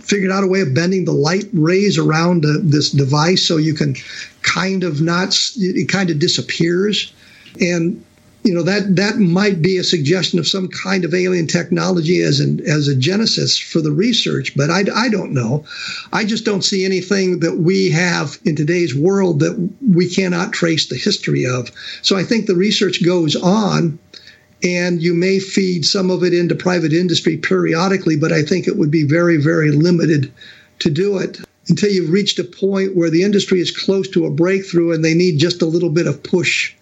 figured 0.00 0.30
out 0.30 0.44
a 0.44 0.46
way 0.46 0.60
of 0.60 0.74
bending 0.74 1.04
the 1.04 1.12
light 1.12 1.48
rays 1.52 1.98
around 1.98 2.44
this 2.44 2.90
device 2.90 3.46
so 3.46 3.56
you 3.56 3.74
can 3.74 3.94
kind 4.42 4.84
of 4.84 5.00
not 5.00 5.36
it 5.56 5.88
kind 5.88 6.10
of 6.10 6.18
disappears. 6.18 7.12
And 7.60 8.04
you 8.42 8.52
know 8.52 8.62
that 8.62 8.96
that 8.96 9.16
might 9.16 9.62
be 9.62 9.78
a 9.78 9.84
suggestion 9.84 10.38
of 10.38 10.46
some 10.46 10.68
kind 10.68 11.04
of 11.04 11.14
alien 11.14 11.46
technology 11.46 12.20
as 12.20 12.40
an 12.40 12.60
as 12.66 12.88
a 12.88 12.94
genesis 12.94 13.58
for 13.58 13.80
the 13.80 13.90
research 13.92 14.54
but 14.54 14.70
I, 14.70 14.84
I 14.94 15.08
don't 15.08 15.32
know. 15.32 15.64
I 16.12 16.24
just 16.24 16.44
don't 16.44 16.64
see 16.64 16.84
anything 16.84 17.40
that 17.40 17.56
we 17.56 17.90
have 17.90 18.38
in 18.44 18.54
today's 18.54 18.94
world 18.94 19.40
that 19.40 19.70
we 19.80 20.10
cannot 20.10 20.52
trace 20.52 20.88
the 20.88 20.96
history 20.96 21.46
of. 21.46 21.70
So 22.02 22.16
i 22.16 22.22
think 22.22 22.46
the 22.46 22.54
research 22.54 23.04
goes 23.04 23.34
on 23.34 23.98
and 24.64 25.02
you 25.02 25.12
may 25.12 25.38
feed 25.38 25.84
some 25.84 26.10
of 26.10 26.24
it 26.24 26.32
into 26.32 26.54
private 26.54 26.92
industry 26.92 27.36
periodically, 27.36 28.16
but 28.16 28.32
I 28.32 28.42
think 28.42 28.66
it 28.66 28.76
would 28.76 28.90
be 28.90 29.04
very, 29.04 29.36
very 29.36 29.70
limited 29.70 30.32
to 30.78 30.90
do 30.90 31.18
it 31.18 31.38
until 31.68 31.90
you've 31.90 32.10
reached 32.10 32.38
a 32.38 32.44
point 32.44 32.96
where 32.96 33.10
the 33.10 33.22
industry 33.22 33.60
is 33.60 33.70
close 33.70 34.08
to 34.08 34.26
a 34.26 34.30
breakthrough 34.30 34.92
and 34.92 35.04
they 35.04 35.14
need 35.14 35.38
just 35.38 35.62
a 35.62 35.66
little 35.66 35.90
bit 35.90 36.06
of 36.06 36.22
push 36.22 36.74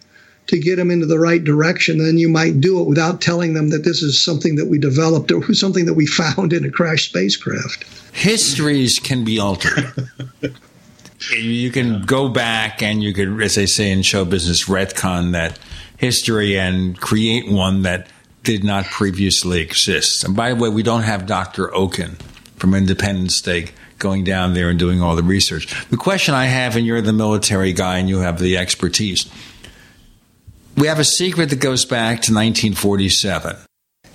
to 0.47 0.59
get 0.59 0.77
them 0.77 0.91
into 0.91 1.07
the 1.07 1.19
right 1.19 1.43
direction. 1.43 1.99
Then 1.99 2.19
you 2.19 2.29
might 2.29 2.61
do 2.61 2.81
it 2.81 2.89
without 2.89 3.21
telling 3.21 3.55
them 3.55 3.71
that 3.71 3.85
this 3.85 4.03
is 4.03 4.23
something 4.23 4.57
that 4.57 4.67
we 4.67 4.79
developed 4.79 5.31
or 5.31 5.43
something 5.55 5.87
that 5.87 5.95
we 5.95 6.07
found 6.07 6.53
in 6.53 6.65
a 6.65 6.71
crashed 6.71 7.11
spacecraft. 7.11 7.85
Histories 8.13 8.99
can 8.99 9.25
be 9.25 9.39
altered. 9.39 9.93
you 11.37 11.71
can 11.71 12.03
go 12.03 12.29
back 12.29 12.83
and 12.83 13.03
you 13.03 13.13
could, 13.13 13.41
as 13.43 13.55
they 13.55 13.67
say 13.67 13.91
in 13.91 14.03
show 14.03 14.25
business, 14.25 14.67
retcon 14.67 15.33
that 15.33 15.59
history 16.03 16.59
and 16.59 17.01
create 17.01 17.49
one 17.49 17.83
that 17.83 18.09
did 18.43 18.65
not 18.65 18.85
previously 18.87 19.61
exist. 19.61 20.25
And 20.25 20.35
by 20.35 20.51
the 20.53 20.57
way, 20.57 20.69
we 20.69 20.83
don't 20.83 21.05
have 21.05 21.27
Dr. 21.27 21.73
Okun 21.75 22.17
from 22.57 22.75
Independence 22.75 23.41
Day 23.41 23.69
going 24.01 24.25
down 24.25 24.53
there 24.53 24.69
and 24.69 24.81
doing 24.81 25.01
all 25.01 25.15
the 25.15 25.23
research. 25.23 25.89
The 25.91 25.97
question 25.97 26.35
I 26.35 26.47
have, 26.47 26.75
and 26.75 26.85
you're 26.85 27.01
the 27.01 27.13
military 27.13 27.73
guy 27.73 27.99
and 27.99 28.09
you 28.09 28.19
have 28.19 28.41
the 28.41 28.57
expertise 28.59 29.31
We 30.77 30.89
have 30.89 30.99
a 30.99 31.05
secret 31.05 31.51
that 31.51 31.61
goes 31.61 31.85
back 31.85 32.23
to 32.23 32.35
1947. 32.35 33.57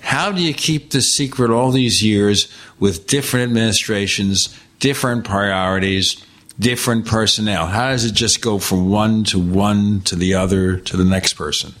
How 0.00 0.30
do 0.30 0.42
you 0.42 0.52
keep 0.52 0.90
the 0.90 1.00
secret 1.00 1.50
all 1.50 1.70
these 1.70 2.02
years 2.02 2.52
with 2.78 3.06
different 3.06 3.48
administrations, 3.48 4.54
different 4.78 5.24
priorities, 5.24 6.22
different 6.58 7.06
personnel? 7.06 7.66
How 7.66 7.88
does 7.88 8.04
it 8.04 8.14
just 8.14 8.40
go 8.40 8.58
from 8.58 8.90
one 8.90 9.24
to 9.24 9.38
one 9.38 10.00
to 10.02 10.16
the 10.16 10.34
other 10.34 10.78
to 10.78 10.96
the 10.96 11.04
next 11.04 11.34
person? 11.34 11.74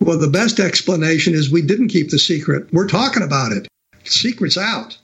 Well, 0.00 0.18
the 0.18 0.28
best 0.28 0.60
explanation 0.60 1.34
is 1.34 1.50
we 1.50 1.62
didn't 1.62 1.88
keep 1.88 2.10
the 2.10 2.18
secret. 2.18 2.72
We're 2.72 2.88
talking 2.88 3.22
about 3.22 3.52
it. 3.52 3.66
secret's 4.04 4.58
out. 4.58 4.98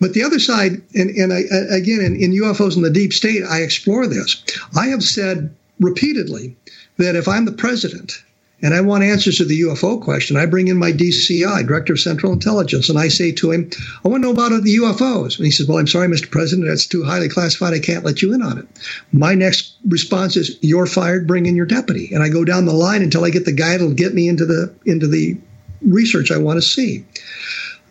But 0.00 0.12
the 0.12 0.22
other 0.22 0.38
side, 0.38 0.82
and, 0.94 1.10
and 1.10 1.32
I, 1.32 1.40
again, 1.74 2.00
in, 2.00 2.16
in 2.22 2.42
UFOs 2.42 2.76
in 2.76 2.82
the 2.82 2.90
deep 2.90 3.12
state, 3.12 3.42
I 3.44 3.62
explore 3.62 4.06
this. 4.06 4.42
I 4.76 4.86
have 4.86 5.02
said 5.02 5.54
repeatedly 5.80 6.56
that 6.98 7.16
if 7.16 7.26
I'm 7.26 7.46
the 7.46 7.52
president 7.52 8.22
and 8.60 8.74
I 8.74 8.80
want 8.80 9.04
answers 9.04 9.38
to 9.38 9.44
the 9.44 9.60
UFO 9.60 10.00
question, 10.02 10.36
I 10.36 10.44
bring 10.44 10.66
in 10.66 10.76
my 10.76 10.90
DCI, 10.90 11.66
Director 11.66 11.92
of 11.92 12.00
Central 12.00 12.32
Intelligence, 12.32 12.88
and 12.88 12.98
I 12.98 13.06
say 13.06 13.30
to 13.32 13.52
him, 13.52 13.70
I 14.04 14.08
want 14.08 14.22
to 14.22 14.26
know 14.26 14.32
about 14.32 14.50
the 14.62 14.76
UFOs. 14.76 15.36
And 15.36 15.46
he 15.46 15.52
says, 15.52 15.68
Well, 15.68 15.78
I'm 15.78 15.86
sorry, 15.86 16.08
Mr. 16.08 16.28
President, 16.28 16.66
that's 16.68 16.86
too 16.86 17.04
highly 17.04 17.28
classified. 17.28 17.72
I 17.72 17.78
can't 17.78 18.04
let 18.04 18.20
you 18.20 18.34
in 18.34 18.42
on 18.42 18.58
it. 18.58 18.66
My 19.12 19.34
next 19.34 19.74
response 19.86 20.36
is, 20.36 20.58
You're 20.60 20.86
fired, 20.86 21.26
bring 21.26 21.46
in 21.46 21.54
your 21.54 21.66
deputy. 21.66 22.10
And 22.12 22.22
I 22.22 22.28
go 22.28 22.44
down 22.44 22.66
the 22.66 22.72
line 22.72 23.02
until 23.02 23.24
I 23.24 23.30
get 23.30 23.44
the 23.44 23.52
guy 23.52 23.72
that'll 23.72 23.94
get 23.94 24.14
me 24.14 24.28
into 24.28 24.44
the 24.44 24.74
into 24.84 25.06
the 25.06 25.36
research 25.82 26.32
I 26.32 26.38
want 26.38 26.56
to 26.56 26.62
see. 26.62 27.04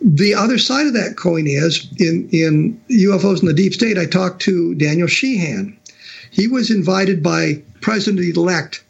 The 0.02 0.34
other 0.34 0.58
side 0.58 0.86
of 0.86 0.92
that 0.92 1.16
coin 1.16 1.46
is 1.46 1.88
in, 1.98 2.28
in 2.30 2.80
UFOs 2.90 3.40
in 3.40 3.48
the 3.48 3.54
deep 3.54 3.72
state, 3.72 3.98
I 3.98 4.06
talked 4.06 4.42
to 4.42 4.74
Daniel 4.76 5.08
Sheehan. 5.08 5.76
He 6.30 6.46
was 6.46 6.70
invited 6.70 7.22
by 7.22 7.62
President 7.80 8.36
elect 8.36 8.84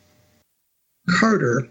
Carter 1.09 1.69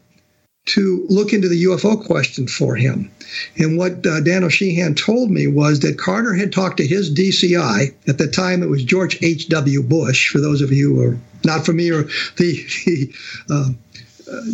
to 0.68 1.06
look 1.10 1.32
into 1.32 1.48
the 1.48 1.64
UFO 1.64 2.06
question 2.06 2.46
for 2.48 2.76
him. 2.76 3.10
And 3.58 3.78
what 3.78 4.06
uh, 4.06 4.20
Daniel 4.20 4.50
Sheehan 4.50 4.96
told 4.96 5.32
me 5.32 5.48
was 5.48 5.80
that 5.80 5.98
Carter 5.98 6.34
had 6.34 6.52
talked 6.52 6.78
to 6.78 6.88
his 6.88 7.14
DCI. 7.14 7.94
At 8.08 8.18
the 8.18 8.28
time, 8.28 8.62
it 8.62 8.70
was 8.70 8.84
George 8.84 9.22
H.W. 9.24 9.84
Bush, 9.84 10.30
for 10.30 10.42
those 10.42 10.62
of 10.62 10.74
you 10.74 10.96
who 10.96 11.02
are 11.04 11.18
not 11.46 11.66
familiar, 11.66 12.04
the, 12.36 12.66
the 12.86 13.14
uh, 13.50 13.70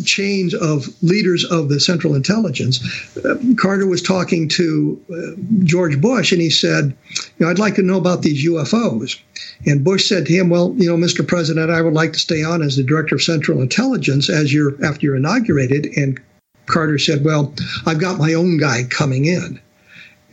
chains 0.03 0.53
of 0.53 0.87
leaders 1.01 1.43
of 1.45 1.69
the 1.69 1.79
Central 1.79 2.15
Intelligence, 2.15 2.79
uh, 3.17 3.35
Carter 3.57 3.87
was 3.87 4.01
talking 4.01 4.47
to 4.49 5.01
uh, 5.11 5.41
George 5.63 5.99
Bush, 5.99 6.31
and 6.31 6.41
he 6.41 6.49
said, 6.49 6.95
you 7.37 7.45
know, 7.45 7.49
"I'd 7.49 7.59
like 7.59 7.75
to 7.75 7.81
know 7.81 7.97
about 7.97 8.21
these 8.21 8.45
UFOs." 8.45 9.17
And 9.65 9.83
Bush 9.83 10.07
said 10.07 10.25
to 10.25 10.33
him, 10.33 10.49
"Well, 10.49 10.75
you 10.77 10.87
know, 10.87 10.97
Mr. 10.97 11.27
President, 11.27 11.71
I 11.71 11.81
would 11.81 11.93
like 11.93 12.13
to 12.13 12.19
stay 12.19 12.43
on 12.43 12.61
as 12.61 12.75
the 12.75 12.83
director 12.83 13.15
of 13.15 13.23
Central 13.23 13.61
Intelligence 13.61 14.29
as 14.29 14.53
you're 14.53 14.75
after 14.83 15.05
you're 15.05 15.15
inaugurated." 15.15 15.87
And 15.95 16.19
Carter 16.65 16.99
said, 16.99 17.23
"Well, 17.23 17.53
I've 17.85 17.99
got 17.99 18.19
my 18.19 18.33
own 18.33 18.57
guy 18.57 18.83
coming 18.83 19.25
in." 19.25 19.59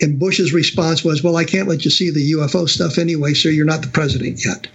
And 0.02 0.18
Bush's 0.18 0.52
response 0.52 1.04
was, 1.04 1.22
"Well, 1.22 1.36
I 1.36 1.44
can't 1.44 1.68
let 1.68 1.84
you 1.84 1.90
see 1.90 2.10
the 2.10 2.32
UFO 2.32 2.68
stuff 2.68 2.98
anyway, 2.98 3.34
so 3.34 3.48
you're 3.48 3.66
not 3.66 3.82
the 3.82 3.88
president 3.88 4.44
yet. 4.44 4.66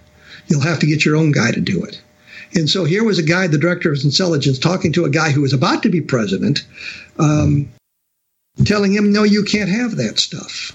You'll 0.48 0.60
have 0.60 0.78
to 0.80 0.86
get 0.86 1.04
your 1.04 1.16
own 1.16 1.32
guy 1.32 1.50
to 1.50 1.60
do 1.60 1.82
it." 1.82 2.00
And 2.56 2.70
so 2.70 2.84
here 2.84 3.04
was 3.04 3.18
a 3.18 3.22
guy, 3.22 3.46
the 3.46 3.58
director 3.58 3.92
of 3.92 4.02
intelligence, 4.02 4.58
talking 4.58 4.90
to 4.94 5.04
a 5.04 5.10
guy 5.10 5.30
who 5.30 5.42
was 5.42 5.52
about 5.52 5.82
to 5.82 5.90
be 5.90 6.00
president, 6.00 6.66
um, 7.18 7.68
telling 8.64 8.94
him, 8.94 9.12
no, 9.12 9.24
you 9.24 9.44
can't 9.44 9.68
have 9.68 9.96
that 9.96 10.18
stuff. 10.18 10.72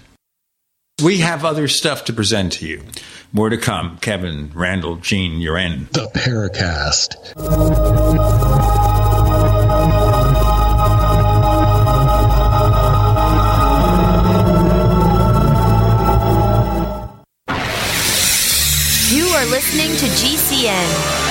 We 1.04 1.18
have 1.18 1.44
other 1.44 1.68
stuff 1.68 2.06
to 2.06 2.14
present 2.14 2.54
to 2.54 2.68
you. 2.68 2.84
More 3.34 3.50
to 3.50 3.58
come. 3.58 3.98
Kevin, 3.98 4.52
Randall, 4.54 4.98
Gene, 4.98 5.42
you're 5.42 5.58
in. 5.58 5.88
The 5.94 6.06
Paracast. 6.14 7.16
You 19.12 19.26
are 19.30 19.46
listening 19.48 19.96
to 19.98 20.06
GCN. 20.06 21.31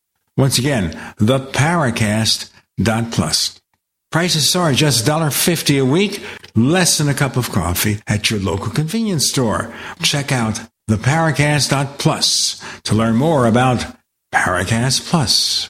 Once 0.37 0.57
again, 0.57 0.91
theparacast.plus. 1.19 3.61
Prices 4.11 4.55
are 4.55 4.71
just 4.73 5.05
$1.50 5.05 5.81
a 5.81 5.85
week, 5.85 6.23
less 6.55 6.97
than 6.97 7.07
a 7.07 7.13
cup 7.13 7.37
of 7.37 7.51
coffee 7.51 8.01
at 8.07 8.29
your 8.29 8.41
local 8.41 8.71
convenience 8.71 9.29
store. 9.29 9.73
Check 10.01 10.31
out 10.31 10.59
theparacast.plus 10.89 12.81
to 12.83 12.95
learn 12.95 13.15
more 13.15 13.45
about 13.47 13.85
Paracast 14.33 15.09
Plus. 15.09 15.69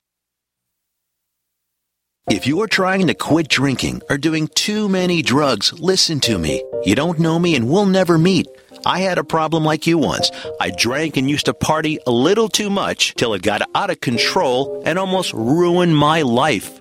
If 2.30 2.46
you're 2.48 2.68
trying 2.68 3.08
to 3.08 3.14
quit 3.14 3.48
drinking 3.48 4.02
or 4.10 4.18
doing 4.18 4.48
too 4.56 4.88
many 4.88 5.22
drugs, 5.22 5.74
listen 5.80 6.20
to 6.22 6.38
me. 6.38 6.64
You 6.86 6.96
don't 6.96 7.20
know 7.20 7.38
me 7.38 7.56
and 7.56 7.70
we'll 7.70 7.88
never 7.88 8.18
meet. 8.18 8.48
I 8.86 9.00
had 9.00 9.18
a 9.18 9.24
problem 9.24 9.64
like 9.64 9.86
you 9.86 9.98
once. 9.98 10.32
I 10.60 10.72
drank 10.72 11.18
and 11.18 11.30
used 11.30 11.46
to 11.46 11.54
party 11.54 12.00
a 12.08 12.12
little 12.12 12.50
too 12.50 12.70
much 12.70 13.14
till 13.16 13.34
it 13.34 13.44
got 13.44 13.62
out 13.76 13.90
of 13.90 14.02
control 14.02 14.82
and 14.86 14.98
almost 14.98 15.34
ruined 15.34 15.96
my 15.96 16.24
life. 16.24 16.81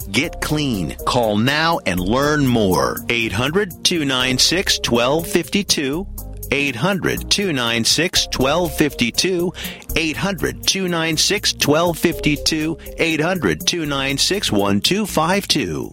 Get 0.11 0.41
clean. 0.41 0.95
Call 1.05 1.37
now 1.37 1.79
and 1.85 1.97
learn 1.97 2.45
more. 2.45 2.97
800 3.07 3.83
296 3.85 4.79
1252. 4.79 6.05
800 6.51 7.31
296 7.31 8.27
1252. 8.27 9.53
800 9.95 10.67
296 10.67 11.53
1252. 11.65 12.77
800 12.97 13.65
296 13.65 14.51
1252. 14.51 15.91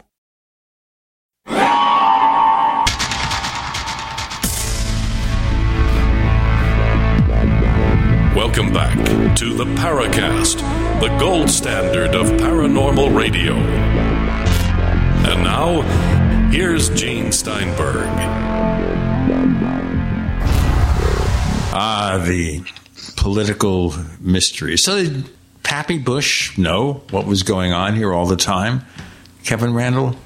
Welcome 8.35 8.73
back 8.73 8.97
to 9.37 9.55
the 9.55 9.65
Paracast, 9.65 10.59
the 11.01 11.09
gold 11.19 11.51
standard 11.51 12.15
of 12.15 12.27
paranormal 12.41 13.15
radio. 13.17 13.55
And 15.27 15.43
now, 15.43 15.83
here's 16.51 16.89
Gene 16.91 17.33
Steinberg. 17.33 18.07
Ah, 21.71 22.23
the 22.27 22.63
political 23.17 23.95
mystery. 24.21 24.77
So, 24.77 25.03
did 25.03 25.29
Pappy 25.63 25.99
Bush 25.99 26.57
know 26.57 27.03
what 27.11 27.27
was 27.27 27.43
going 27.43 27.73
on 27.73 27.95
here 27.95 28.13
all 28.13 28.27
the 28.27 28.37
time? 28.37 28.83
Kevin 29.45 29.75
Randle? 29.75 30.17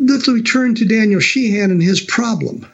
Let's 0.00 0.28
return 0.28 0.74
to 0.74 0.84
Daniel 0.84 1.20
Sheehan 1.20 1.70
and 1.70 1.82
his 1.82 2.00
problem. 2.00 2.66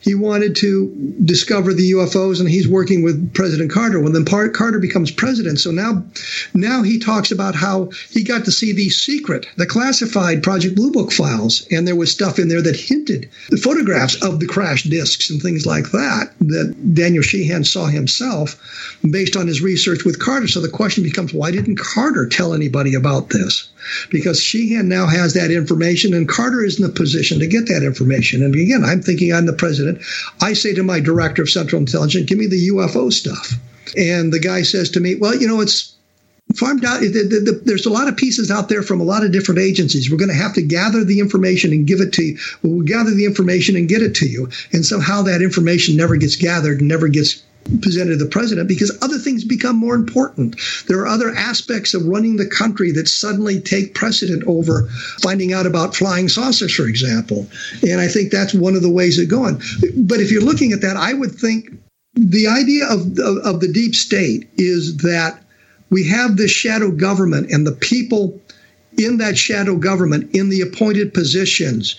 He 0.00 0.14
wanted 0.14 0.54
to 0.56 0.94
discover 1.24 1.74
the 1.74 1.92
UFOs, 1.92 2.40
and 2.40 2.48
he's 2.48 2.68
working 2.68 3.02
with 3.02 3.34
President 3.34 3.70
Carter. 3.70 4.00
Well, 4.00 4.12
then 4.12 4.24
Carter 4.24 4.78
becomes 4.78 5.10
president, 5.10 5.58
so 5.58 5.70
now, 5.70 6.04
now 6.54 6.82
he 6.82 6.98
talks 6.98 7.32
about 7.32 7.54
how 7.54 7.90
he 8.10 8.22
got 8.22 8.44
to 8.44 8.52
see 8.52 8.72
the 8.72 8.90
secret, 8.90 9.46
the 9.56 9.66
classified 9.66 10.42
Project 10.42 10.76
Blue 10.76 10.92
Book 10.92 11.10
files, 11.10 11.66
and 11.70 11.86
there 11.86 11.96
was 11.96 12.12
stuff 12.12 12.38
in 12.38 12.48
there 12.48 12.62
that 12.62 12.76
hinted 12.76 13.28
the 13.50 13.56
photographs 13.56 14.22
of 14.22 14.38
the 14.38 14.46
crash 14.46 14.84
discs 14.84 15.30
and 15.30 15.42
things 15.42 15.66
like 15.66 15.90
that 15.90 16.32
that 16.40 16.94
Daniel 16.94 17.22
Sheehan 17.22 17.64
saw 17.64 17.86
himself, 17.86 18.56
based 19.10 19.36
on 19.36 19.46
his 19.46 19.60
research 19.60 20.04
with 20.04 20.18
Carter. 20.20 20.48
So 20.48 20.60
the 20.60 20.68
question 20.68 21.02
becomes, 21.02 21.34
why 21.34 21.50
didn't 21.50 21.78
Carter 21.78 22.26
tell 22.26 22.54
anybody 22.54 22.94
about 22.94 23.30
this? 23.30 23.68
Because 24.10 24.42
Sheehan 24.42 24.88
now 24.88 25.06
has 25.06 25.34
that 25.34 25.50
information, 25.50 26.14
and 26.14 26.28
Carter 26.28 26.64
is 26.64 26.78
in 26.78 26.86
the 26.86 26.92
position 26.92 27.38
to 27.40 27.46
get 27.46 27.66
that 27.68 27.82
information. 27.82 28.42
And 28.42 28.54
again, 28.54 28.84
I'm 28.84 29.02
thinking 29.02 29.32
I'm 29.32 29.46
the 29.46 29.52
president 29.52 29.87
president, 29.94 30.42
I 30.42 30.52
say 30.52 30.74
to 30.74 30.82
my 30.82 31.00
director 31.00 31.42
of 31.42 31.50
Central 31.50 31.80
Intelligence, 31.80 32.26
give 32.26 32.38
me 32.38 32.46
the 32.46 32.68
UFO 32.68 33.12
stuff. 33.12 33.54
And 33.96 34.32
the 34.32 34.38
guy 34.38 34.62
says 34.62 34.90
to 34.90 35.00
me, 35.00 35.14
well, 35.14 35.34
you 35.34 35.48
know, 35.48 35.60
it's 35.60 35.94
farmed 36.56 36.84
out. 36.84 37.00
The, 37.00 37.08
the, 37.08 37.40
the, 37.40 37.62
there's 37.64 37.86
a 37.86 37.90
lot 37.90 38.08
of 38.08 38.16
pieces 38.16 38.50
out 38.50 38.68
there 38.68 38.82
from 38.82 39.00
a 39.00 39.04
lot 39.04 39.24
of 39.24 39.32
different 39.32 39.60
agencies. 39.60 40.10
We're 40.10 40.18
going 40.18 40.30
to 40.30 40.34
have 40.34 40.54
to 40.54 40.62
gather 40.62 41.04
the 41.04 41.20
information 41.20 41.72
and 41.72 41.86
give 41.86 42.00
it 42.00 42.12
to 42.14 42.22
you. 42.22 42.38
We'll 42.62 42.82
gather 42.82 43.10
the 43.10 43.24
information 43.24 43.76
and 43.76 43.88
get 43.88 44.02
it 44.02 44.14
to 44.16 44.26
you. 44.26 44.50
And 44.72 44.84
somehow 44.84 45.22
that 45.22 45.42
information 45.42 45.96
never 45.96 46.16
gets 46.16 46.36
gathered 46.36 46.82
never 46.82 47.08
gets 47.08 47.42
presented 47.82 48.18
to 48.18 48.24
the 48.24 48.30
president 48.30 48.68
because 48.68 48.96
other 49.02 49.18
things 49.18 49.44
become 49.44 49.76
more 49.76 49.94
important. 49.94 50.56
There 50.86 51.00
are 51.00 51.06
other 51.06 51.30
aspects 51.30 51.94
of 51.94 52.06
running 52.06 52.36
the 52.36 52.46
country 52.46 52.92
that 52.92 53.08
suddenly 53.08 53.60
take 53.60 53.94
precedent 53.94 54.44
over 54.46 54.88
finding 55.22 55.52
out 55.52 55.66
about 55.66 55.94
flying 55.94 56.28
saucers, 56.28 56.74
for 56.74 56.86
example. 56.86 57.46
And 57.82 58.00
I 58.00 58.08
think 58.08 58.30
that's 58.30 58.54
one 58.54 58.74
of 58.74 58.82
the 58.82 58.90
ways 58.90 59.18
of 59.18 59.28
going. 59.28 59.60
But 59.96 60.20
if 60.20 60.30
you're 60.30 60.42
looking 60.42 60.72
at 60.72 60.80
that, 60.82 60.96
I 60.96 61.14
would 61.14 61.32
think 61.32 61.70
the 62.14 62.48
idea 62.48 62.86
of, 62.86 63.18
of, 63.18 63.36
of 63.44 63.60
the 63.60 63.72
deep 63.72 63.94
state 63.94 64.48
is 64.56 64.98
that 64.98 65.42
we 65.90 66.08
have 66.08 66.36
this 66.36 66.50
shadow 66.50 66.90
government 66.90 67.50
and 67.50 67.66
the 67.66 67.72
people 67.72 68.40
in 68.98 69.18
that 69.18 69.38
shadow 69.38 69.76
government 69.76 70.34
in 70.34 70.48
the 70.48 70.60
appointed 70.60 71.14
positions 71.14 71.96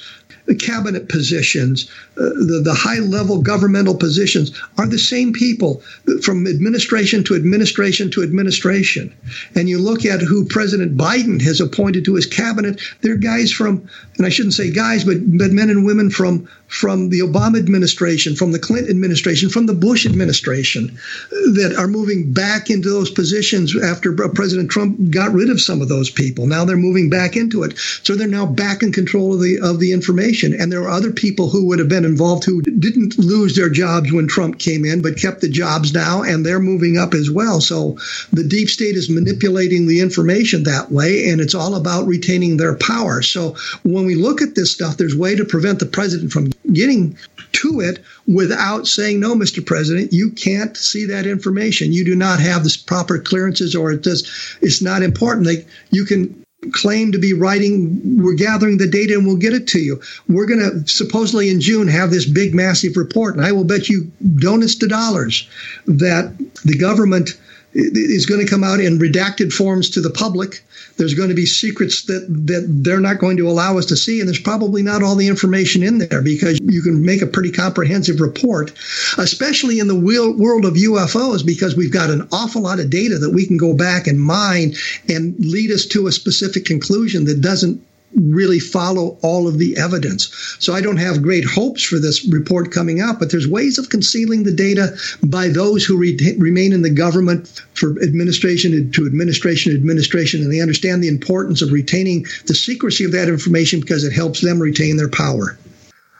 the 0.50 0.56
cabinet 0.56 1.08
positions, 1.10 1.88
uh, 2.18 2.24
the, 2.24 2.60
the 2.66 2.74
high 2.74 2.97
level 2.97 3.39
governmental 3.39 3.95
positions 3.95 4.52
are 4.80 4.88
the 4.88 4.97
same 4.97 5.32
people 5.32 5.84
from 6.24 6.47
administration 6.47 7.24
to 7.24 7.36
administration 7.36 8.10
to 8.10 8.24
administration. 8.24 9.14
And 9.54 9.70
you 9.70 9.78
look 9.78 10.06
at 10.06 10.22
who 10.22 10.43
President 10.45 10.97
Biden 10.97 11.39
has 11.43 11.62
appointed 11.62 12.04
to 12.06 12.16
his 12.16 12.26
cabinet, 12.26 12.82
they're 13.02 13.16
guys 13.16 13.52
from, 13.52 13.88
and 14.18 14.26
I 14.26 14.30
shouldn't 14.30 14.56
say 14.56 14.72
guys, 14.72 15.04
but, 15.04 15.18
but 15.38 15.52
men 15.52 15.70
and 15.70 15.86
women 15.86 16.10
from, 16.10 16.50
from 16.70 17.09
the 17.09 17.20
Obama 17.20 17.57
administration, 17.57 18.36
from 18.36 18.51
the 18.51 18.59
Clinton 18.59 18.91
administration, 18.91 19.49
from 19.49 19.65
the 19.65 19.74
Bush 19.74 20.05
administration 20.05 20.97
that 21.30 21.76
are 21.78 21.88
moving 21.88 22.32
back 22.32 22.70
into 22.70 22.89
those 22.89 23.09
positions 23.09 23.76
after 23.84 24.13
President 24.30 24.70
Trump 24.70 25.09
got 25.09 25.32
rid 25.34 25.49
of 25.49 25.59
some 25.59 25.82
of 25.82 25.89
those 25.89 26.09
people. 26.09 26.45
Now 26.45 26.65
they're 26.65 26.78
moving 26.78 27.09
back 27.09 27.36
into 27.36 27.63
it. 27.63 27.78
So 28.03 28.15
they're 28.15 28.28
now 28.28 28.45
back 28.45 28.84
in 28.84 28.91
control 28.91 29.34
of 29.34 29.41
the 29.41 29.59
of 29.61 29.80
the 29.80 29.91
information. 29.91 30.53
And 30.53 30.72
there 30.72 30.84
are 30.84 30.89
other 30.89 31.11
people 31.11 31.49
who 31.49 31.65
would 31.65 31.80
have 31.80 31.89
been 31.89 32.05
involved 32.05 32.45
who 32.45 32.61
didn't 32.61 33.17
lose 33.17 33.55
their 33.55 33.70
jobs 33.70 34.11
when 34.11 34.28
Trump 34.28 34.59
came 34.59 34.86
in, 34.86 35.01
but 35.01 35.17
kept 35.17 35.41
the 35.41 35.49
jobs 35.49 35.93
now, 35.93 36.22
and 36.22 36.45
they're 36.45 36.59
moving 36.59 36.97
up 36.97 37.13
as 37.13 37.32
well. 37.32 37.61
So 37.61 37.97
the 38.32 38.43
deep 38.47 38.70
state 38.70 38.95
is 38.95 39.09
manipulating 39.09 39.88
the 39.88 40.01
information 40.01 40.63
that 40.63 40.91
way, 40.91 41.30
and 41.30 41.41
it's 41.41 41.55
all 41.55 41.76
about 41.76 42.05
retaining 42.05 42.57
their 42.57 42.76
power. 42.76 43.22
So 43.22 43.55
when 43.84 44.05
we 44.05 44.15
look 44.15 44.41
at 44.41 44.55
this 44.55 44.72
stuff, 44.72 44.97
there's 44.97 45.15
way 45.15 45.36
to 45.36 45.45
prevent 45.45 45.80
the 45.80 45.86
president 45.86 46.32
from 46.32 46.51
getting 46.74 47.17
to 47.53 47.80
it 47.80 47.99
without 48.28 48.88
saying, 48.88 49.20
no, 49.20 49.36
Mr. 49.36 49.65
President, 49.65 50.13
you 50.13 50.32
can't 50.32 50.78
see 50.78 51.05
that 51.05 51.26
information. 51.26 51.91
You 51.93 52.05
do 52.05 52.15
not 52.15 52.39
have 52.39 52.63
the 52.63 52.78
proper 52.86 53.20
clearances 53.20 53.76
or 53.76 53.91
it 53.91 54.03
does, 54.03 54.57
it's 54.61 54.82
not 54.82 55.03
important. 55.03 55.65
You 55.91 56.05
can 56.05 56.45
claim 56.74 57.11
to 57.11 57.17
be 57.17 57.34
writing 57.34 58.22
we're 58.22 58.34
gathering 58.34 58.78
the 58.78 58.88
data 58.88 59.13
and 59.13 59.26
we'll 59.26 59.38
get 59.38 59.53
it 59.53 59.65
to 59.65 59.80
you 59.80 59.99
we're 60.28 60.45
going 60.45 60.59
to 60.59 60.86
supposedly 60.88 61.49
in 61.49 61.61
june 61.61 61.88
have 61.88 62.11
this 62.11 62.26
big 62.26 62.53
massive 62.53 62.97
report 62.97 63.34
and 63.34 63.45
i 63.45 63.51
will 63.51 63.63
bet 63.63 63.88
you 63.88 64.11
donuts 64.36 64.76
to 64.76 64.86
dollars 64.86 65.47
that 65.86 66.38
the 66.65 66.78
government 66.78 67.39
is 67.74 68.26
going 68.26 68.43
to 68.43 68.49
come 68.49 68.63
out 68.63 68.80
in 68.80 68.99
redacted 68.99 69.53
forms 69.53 69.89
to 69.91 70.01
the 70.01 70.09
public. 70.09 70.63
There's 70.97 71.13
going 71.13 71.30
to 71.30 71.36
be 71.36 71.45
secrets 71.45 72.03
that, 72.03 72.26
that 72.47 72.65
they're 72.84 72.99
not 72.99 73.20
going 73.20 73.38
to 73.38 73.47
allow 73.47 73.78
us 73.78 73.86
to 73.88 73.95
see, 73.95 74.20
and 74.20 74.28
there's 74.28 74.39
probably 74.39 74.82
not 74.82 75.03
all 75.03 75.15
the 75.15 75.28
information 75.28 75.84
in 75.84 75.99
there 75.99 76.22
because 76.22 76.59
you 76.63 76.82
can 76.82 77.05
make 77.05 77.22
a 77.22 77.28
pretty 77.28 77.51
comprehensive 77.51 78.20
report, 78.20 78.72
especially 79.17 79.80
in 79.80 79.88
the 79.88 79.99
world 79.99 80.65
of 80.65 80.74
UFOs, 80.74 81.45
because 81.45 81.76
we've 81.76 81.93
got 81.93 82.09
an 82.09 82.28
awful 82.32 82.61
lot 82.61 82.80
of 82.80 82.89
data 82.89 83.17
that 83.20 83.32
we 83.32 83.45
can 83.45 83.57
go 83.57 83.74
back 83.74 84.07
and 84.07 84.20
mine 84.20 84.74
and 85.07 85.36
lead 85.39 85.72
us 85.72 85.86
to 85.88 86.07
a 86.07 86.11
specific 86.11 86.65
conclusion 86.65 87.26
that 87.26 87.41
doesn't 87.41 87.82
really 88.16 88.60
follow 88.60 89.18
all 89.22 89.47
of 89.47 89.60
the 89.60 89.78
evidence. 89.78 90.30
So 90.60 90.74
I 90.74 90.82
don't 90.82 90.97
have 90.97 91.22
great 91.22 91.45
hopes 91.45 91.84
for 91.84 91.99
this 91.99 92.28
report 92.28 92.72
coming 92.72 93.01
out, 93.01 93.20
but 93.20 93.32
there's 93.32 93.47
ways 93.47 93.78
of 93.78 93.89
concealing 93.89 94.43
the 94.43 94.53
data 94.53 94.95
by 95.24 95.47
those 95.47 95.86
who 95.86 95.97
re- 95.97 96.36
remain 96.38 96.74
in 96.74 96.82
the 96.82 96.89
government 96.89 97.62
for 97.74 98.01
administration 98.01 98.91
to 98.91 99.05
administration 99.05 99.72
to 99.72 99.78
administration, 99.78 100.41
and 100.41 100.51
they 100.51 100.62
understand 100.62 101.03
the 101.03 101.07
importance 101.07 101.62
of 101.62 101.72
retaining 101.72 102.26
the 102.47 102.55
secrecy 102.55 103.03
of 103.03 103.12
that 103.12 103.28
information 103.28 103.80
because 103.80 104.03
it 104.03 104.14
helps 104.14 104.41
them 104.41 104.60
retain 104.60 104.97
their 104.97 105.10
power. 105.10 105.57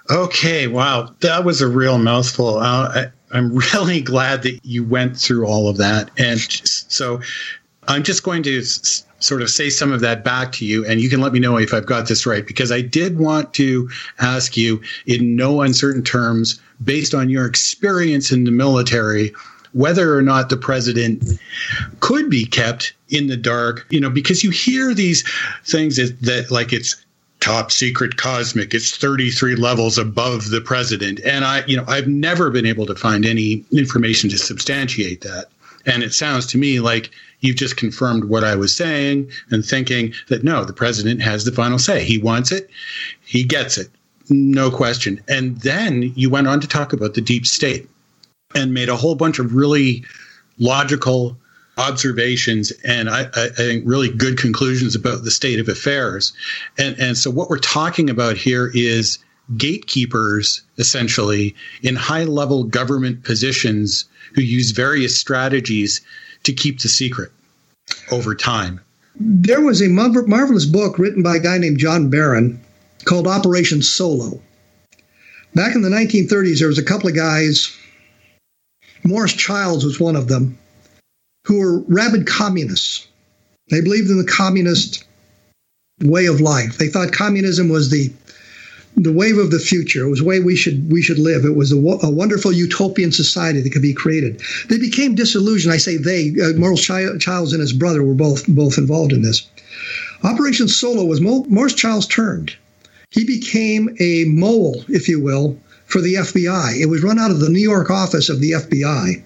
Okay, 0.10 0.68
wow, 0.68 1.14
that 1.20 1.44
was 1.46 1.62
a 1.62 1.68
real 1.68 2.00
mouthful. 2.00 2.58
Uh, 2.58 3.10
I, 3.32 3.38
am 3.38 3.56
really 3.74 4.02
glad 4.02 4.44
that 4.44 4.60
you 4.64 4.84
went 4.84 5.18
through 5.18 5.46
all 5.46 5.68
of 5.68 5.78
that, 5.78 6.10
and 6.18 6.40
so 6.40 7.22
I'm 7.88 8.04
just 8.04 8.24
going 8.24 8.44
to 8.44 8.64
sort 9.20 9.42
of 9.42 9.50
say 9.50 9.70
some 9.70 9.92
of 9.92 10.02
that 10.02 10.24
back 10.24 10.52
to 10.54 10.66
you, 10.66 10.86
and 10.86 11.02
you 11.02 11.10
can 11.10 11.22
let 11.22 11.34
me 11.34 11.40
know 11.40 11.58
if 11.58 11.74
I've 11.74 11.86
got 11.86 12.08
this 12.08 12.26
right, 12.26 12.46
because 12.46 12.72
I 12.72 12.82
did 12.82 13.20
want 13.20 13.54
to 13.56 13.90
ask 14.20 14.58
you 14.58 14.82
in 15.06 15.36
no 15.36 15.62
uncertain 15.62 16.04
terms, 16.04 16.60
based 16.84 17.14
on 17.14 17.30
your 17.30 17.46
experience 17.46 18.32
in 18.32 18.46
the 18.46 18.52
military, 18.52 19.34
whether 19.74 20.18
or 20.18 20.22
not 20.22 20.50
the 20.50 20.58
president 20.58 21.24
could 22.00 22.30
be 22.30 22.46
kept 22.46 22.94
in 23.10 23.28
the 23.28 23.38
dark, 23.38 23.86
you 23.90 24.00
know, 24.00 24.10
because 24.10 24.44
you 24.44 24.50
hear 24.50 24.94
these 24.94 25.24
things 25.66 25.98
that, 25.98 26.20
that 26.22 26.52
like 26.52 26.74
it's 26.74 26.96
top 27.40 27.72
secret 27.72 28.18
cosmic 28.18 28.74
it's 28.74 28.98
33 28.98 29.56
levels 29.56 29.98
above 29.98 30.50
the 30.50 30.60
president 30.60 31.22
and 31.22 31.46
i 31.46 31.64
you 31.68 31.78
know 31.78 31.86
i've 31.88 32.08
never 32.08 32.50
been 32.50 32.66
able 32.66 32.86
to 32.86 32.94
find 32.96 33.26
any 33.26 33.64
information 33.72 34.30
to 34.30 34.38
substantiate 34.38 35.22
that 35.22 35.46
and 35.90 36.04
it 36.04 36.14
sounds 36.14 36.46
to 36.48 36.58
me 36.58 36.80
like 36.80 37.12
you've 37.40 37.56
just 37.56 37.78
confirmed 37.78 38.26
what 38.26 38.44
I 38.44 38.56
was 38.56 38.76
saying 38.76 39.30
and 39.50 39.66
thinking 39.66 40.14
that 40.28 40.44
no, 40.44 40.64
the 40.64 40.74
president 40.74 41.22
has 41.22 41.46
the 41.46 41.52
final 41.52 41.80
say. 41.80 42.04
He 42.04 42.18
wants 42.18 42.52
it, 42.52 42.70
he 43.26 43.44
gets 43.44 43.78
it, 43.78 43.90
no 44.30 44.70
question. 44.70 45.22
And 45.28 45.58
then 45.62 46.14
you 46.16 46.30
went 46.30 46.48
on 46.48 46.60
to 46.60 46.68
talk 46.68 46.94
about 46.94 47.14
the 47.14 47.22
deep 47.22 47.46
state 47.46 47.90
and 48.56 48.74
made 48.74 48.90
a 48.90 48.96
whole 48.96 49.16
bunch 49.16 49.40
of 49.40 49.54
really 49.54 50.04
logical 50.58 51.38
observations 51.78 52.72
and 52.84 53.10
I, 53.10 53.30
I, 53.36 53.48
think 53.50 53.84
really 53.88 54.10
good 54.10 54.38
conclusions 54.38 54.96
about 54.96 55.24
the 55.24 55.32
state 55.32 55.60
of 55.60 55.70
affairs. 55.70 56.34
And, 56.78 57.00
and 57.00 57.18
so 57.18 57.32
what 57.32 57.50
we're 57.50 57.58
talking 57.58 58.10
about 58.10 58.36
here 58.36 58.70
is 58.74 59.18
gatekeepers 59.58 60.62
essentially 60.78 61.56
in 61.82 61.96
high 61.96 62.24
level 62.24 62.64
government 62.64 63.24
positions 63.24 64.06
who 64.36 64.42
use 64.42 64.72
various 64.72 65.18
strategies 65.18 66.02
to 66.44 66.54
keep 66.54 66.80
the 66.80 66.88
secret 66.88 67.32
over 68.12 68.36
time. 68.36 68.80
There 69.16 69.62
was 69.62 69.82
a 69.82 69.88
marvelous 69.90 70.66
book 70.66 71.00
written 71.00 71.24
by 71.24 71.38
a 71.38 71.42
guy 71.42 71.58
named 71.58 71.80
John 71.80 72.10
Barron 72.10 72.62
called 73.06 73.28
Operation 73.28 73.82
Solo. 73.82 74.42
Back 75.56 75.76
in 75.76 75.82
the 75.82 75.90
1930s, 75.90 76.60
there 76.60 76.68
was 76.68 76.78
a 76.78 76.84
couple 76.84 77.10
of 77.10 77.16
guys, 77.16 77.76
Morris 79.04 79.34
Childs 79.34 79.84
was 79.84 80.00
one 80.00 80.16
of 80.16 80.28
them, 80.28 80.58
who 81.46 81.60
were 81.60 81.80
rabid 81.80 82.28
communists. 82.28 83.08
They 83.70 83.82
believed 83.82 84.10
in 84.10 84.18
the 84.18 84.32
communist 84.32 85.04
way 86.02 86.28
of 86.28 86.40
life. 86.40 86.78
They 86.78 86.88
thought 86.88 87.12
communism 87.12 87.70
was 87.70 87.90
the 87.90 88.12
the 88.96 89.14
wave 89.14 89.38
of 89.38 89.52
the 89.52 89.60
future. 89.60 90.06
It 90.06 90.10
was 90.10 90.20
the 90.20 90.26
way 90.26 90.40
we 90.40 90.56
should 90.56 90.92
we 90.92 91.02
should 91.02 91.20
live. 91.20 91.46
It 91.46 91.56
was 91.56 91.72
a, 91.72 91.78
a 91.78 92.10
wonderful 92.10 92.52
utopian 92.52 93.12
society 93.12 93.62
that 93.62 93.72
could 93.72 93.82
be 93.82 93.94
created. 93.94 94.42
They 94.68 94.78
became 94.78 95.16
disillusioned. 95.16 95.74
I 95.74 95.78
say 95.78 95.98
they. 95.98 96.34
Uh, 96.42 96.54
Morris 96.54 96.82
Childs 96.82 97.54
and 97.54 97.62
his 97.62 97.74
brother 97.74 98.04
were 98.04 98.14
both 98.14 98.48
both 98.48 98.78
involved 98.78 99.14
in 99.14 99.22
this. 99.22 99.48
Operation 100.24 100.68
Solo 100.68 101.06
was 101.06 101.22
Morris 101.22 101.74
Childs 101.74 102.08
turned. 102.08 102.56
He 103.12 103.24
became 103.26 103.96
a 104.00 104.26
mole, 104.26 104.84
if 104.90 105.08
you 105.08 105.20
will, 105.20 105.58
for 105.86 106.02
the 106.02 106.16
FBI. 106.16 106.80
It 106.80 106.88
was 106.88 107.02
run 107.02 107.18
out 107.18 107.32
of 107.32 107.40
the 107.40 107.50
New 107.50 107.62
York 107.62 107.90
office 107.90 108.30
of 108.30 108.40
the 108.40 108.52
FBI. 108.52 109.24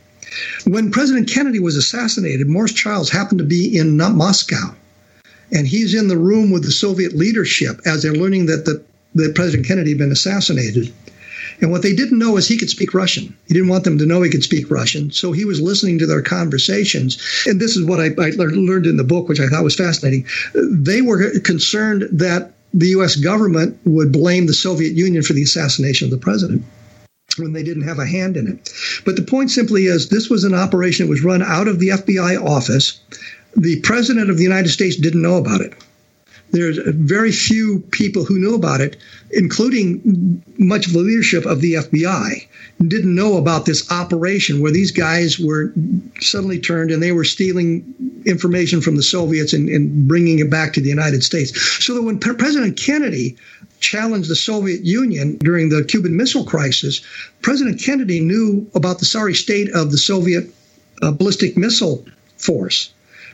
When 0.66 0.92
President 0.92 1.30
Kennedy 1.30 1.60
was 1.60 1.76
assassinated, 1.76 2.48
Morris 2.48 2.74
Childs 2.74 3.10
happened 3.10 3.40
to 3.40 3.46
be 3.46 3.78
in 3.78 3.98
Moscow. 3.98 4.76
And 5.52 5.68
he's 5.68 5.94
in 5.94 6.08
the 6.08 6.18
room 6.18 6.50
with 6.50 6.64
the 6.64 6.72
Soviet 6.72 7.14
leadership 7.14 7.82
as 7.86 8.02
they're 8.02 8.14
learning 8.14 8.48
that 8.48 8.66
the 8.66 8.84
that 9.16 9.36
President 9.36 9.68
Kennedy 9.68 9.92
had 9.92 10.00
been 10.00 10.12
assassinated. 10.12 10.94
And 11.62 11.72
what 11.72 11.82
they 11.82 11.94
didn't 11.94 12.20
know 12.20 12.38
is 12.38 12.48
he 12.48 12.58
could 12.58 12.70
speak 12.70 12.94
Russian. 12.94 13.36
He 13.48 13.54
didn't 13.54 13.70
want 13.70 13.84
them 13.84 13.98
to 13.98 14.06
know 14.06 14.22
he 14.22 14.30
could 14.30 14.44
speak 14.44 14.70
Russian. 14.72 15.12
So 15.12 15.32
he 15.32 15.46
was 15.46 15.62
listening 15.62 16.00
to 16.00 16.08
their 16.08 16.22
conversations. 16.22 17.18
And 17.46 17.60
this 17.60 17.76
is 17.78 17.86
what 17.86 18.00
I, 18.00 18.08
I 18.20 18.32
learned 18.32 18.86
in 18.86 18.98
the 18.98 19.04
book, 19.04 19.30
which 19.30 19.40
I 19.40 19.48
thought 19.48 19.64
was 19.64 19.76
fascinating. 19.76 20.26
They 20.54 21.02
were 21.02 21.40
concerned 21.40 22.08
that 22.12 22.54
the 22.74 22.90
U.S. 22.90 23.16
government 23.16 23.78
would 23.86 24.12
blame 24.12 24.48
the 24.48 24.54
Soviet 24.54 24.94
Union 24.94 25.22
for 25.22 25.34
the 25.34 25.44
assassination 25.44 26.06
of 26.06 26.12
the 26.12 26.18
president 26.18 26.64
when 27.38 27.54
they 27.54 27.64
didn't 27.64 27.88
have 27.88 28.00
a 28.00 28.06
hand 28.06 28.36
in 28.38 28.48
it. 28.48 28.70
But 29.06 29.16
the 29.16 29.22
point 29.22 29.52
simply 29.52 29.86
is 29.86 30.10
this 30.10 30.30
was 30.30 30.44
an 30.44 30.54
operation 30.54 31.06
that 31.06 31.10
was 31.10 31.24
run 31.24 31.42
out 31.42 31.68
of 31.68 31.80
the 31.80 31.90
FBI 31.90 32.44
office. 32.44 33.00
The 33.56 33.80
president 33.82 34.30
of 34.30 34.38
the 34.38 34.44
United 34.44 34.70
States 34.70 34.96
didn't 34.96 35.22
know 35.22 35.38
about 35.38 35.62
it. 35.62 35.74
There's 36.54 36.78
very 36.78 37.32
few 37.32 37.80
people 37.90 38.26
who 38.26 38.38
knew 38.38 38.54
about 38.54 38.80
it, 38.80 38.96
including 39.32 40.44
much 40.60 40.86
of 40.86 40.94
the 40.94 41.00
leadership 41.00 41.48
of 41.48 41.62
the 41.62 41.74
FBI, 41.74 42.48
didn't 42.88 43.16
know 43.16 43.38
about 43.38 43.66
this 43.66 43.92
operation 43.92 44.62
where 44.62 44.72
these 44.72 44.92
guys 44.92 45.40
were 45.40 45.74
suddenly 46.22 46.60
turned 46.60 46.92
and 46.92 47.02
they 47.02 47.12
were 47.12 47.24
stealing 47.24 48.22
information 48.28 48.82
from 48.82 48.98
the 48.98 49.02
Soviets 49.02 49.52
and, 49.54 49.68
and 49.68 50.08
bringing 50.08 50.38
it 50.38 50.52
back 50.52 50.74
to 50.74 50.82
the 50.82 50.90
United 50.90 51.24
States. 51.24 51.60
So 51.84 51.96
that 51.96 52.04
when 52.04 52.20
President 52.20 52.78
Kennedy 52.78 53.36
challenged 53.80 54.30
the 54.30 54.36
Soviet 54.36 54.86
Union 54.86 55.38
during 55.40 55.70
the 55.70 55.84
Cuban 55.84 56.16
Missile 56.16 56.46
Crisis, 56.46 57.02
President 57.42 57.82
Kennedy 57.82 58.20
knew 58.20 58.70
about 58.76 59.00
the 59.00 59.06
sorry 59.06 59.34
state 59.34 59.72
of 59.72 59.90
the 59.90 59.98
Soviet 59.98 60.54
uh, 61.02 61.12
ballistic 61.12 61.58
missile 61.58 62.06
force 62.38 62.94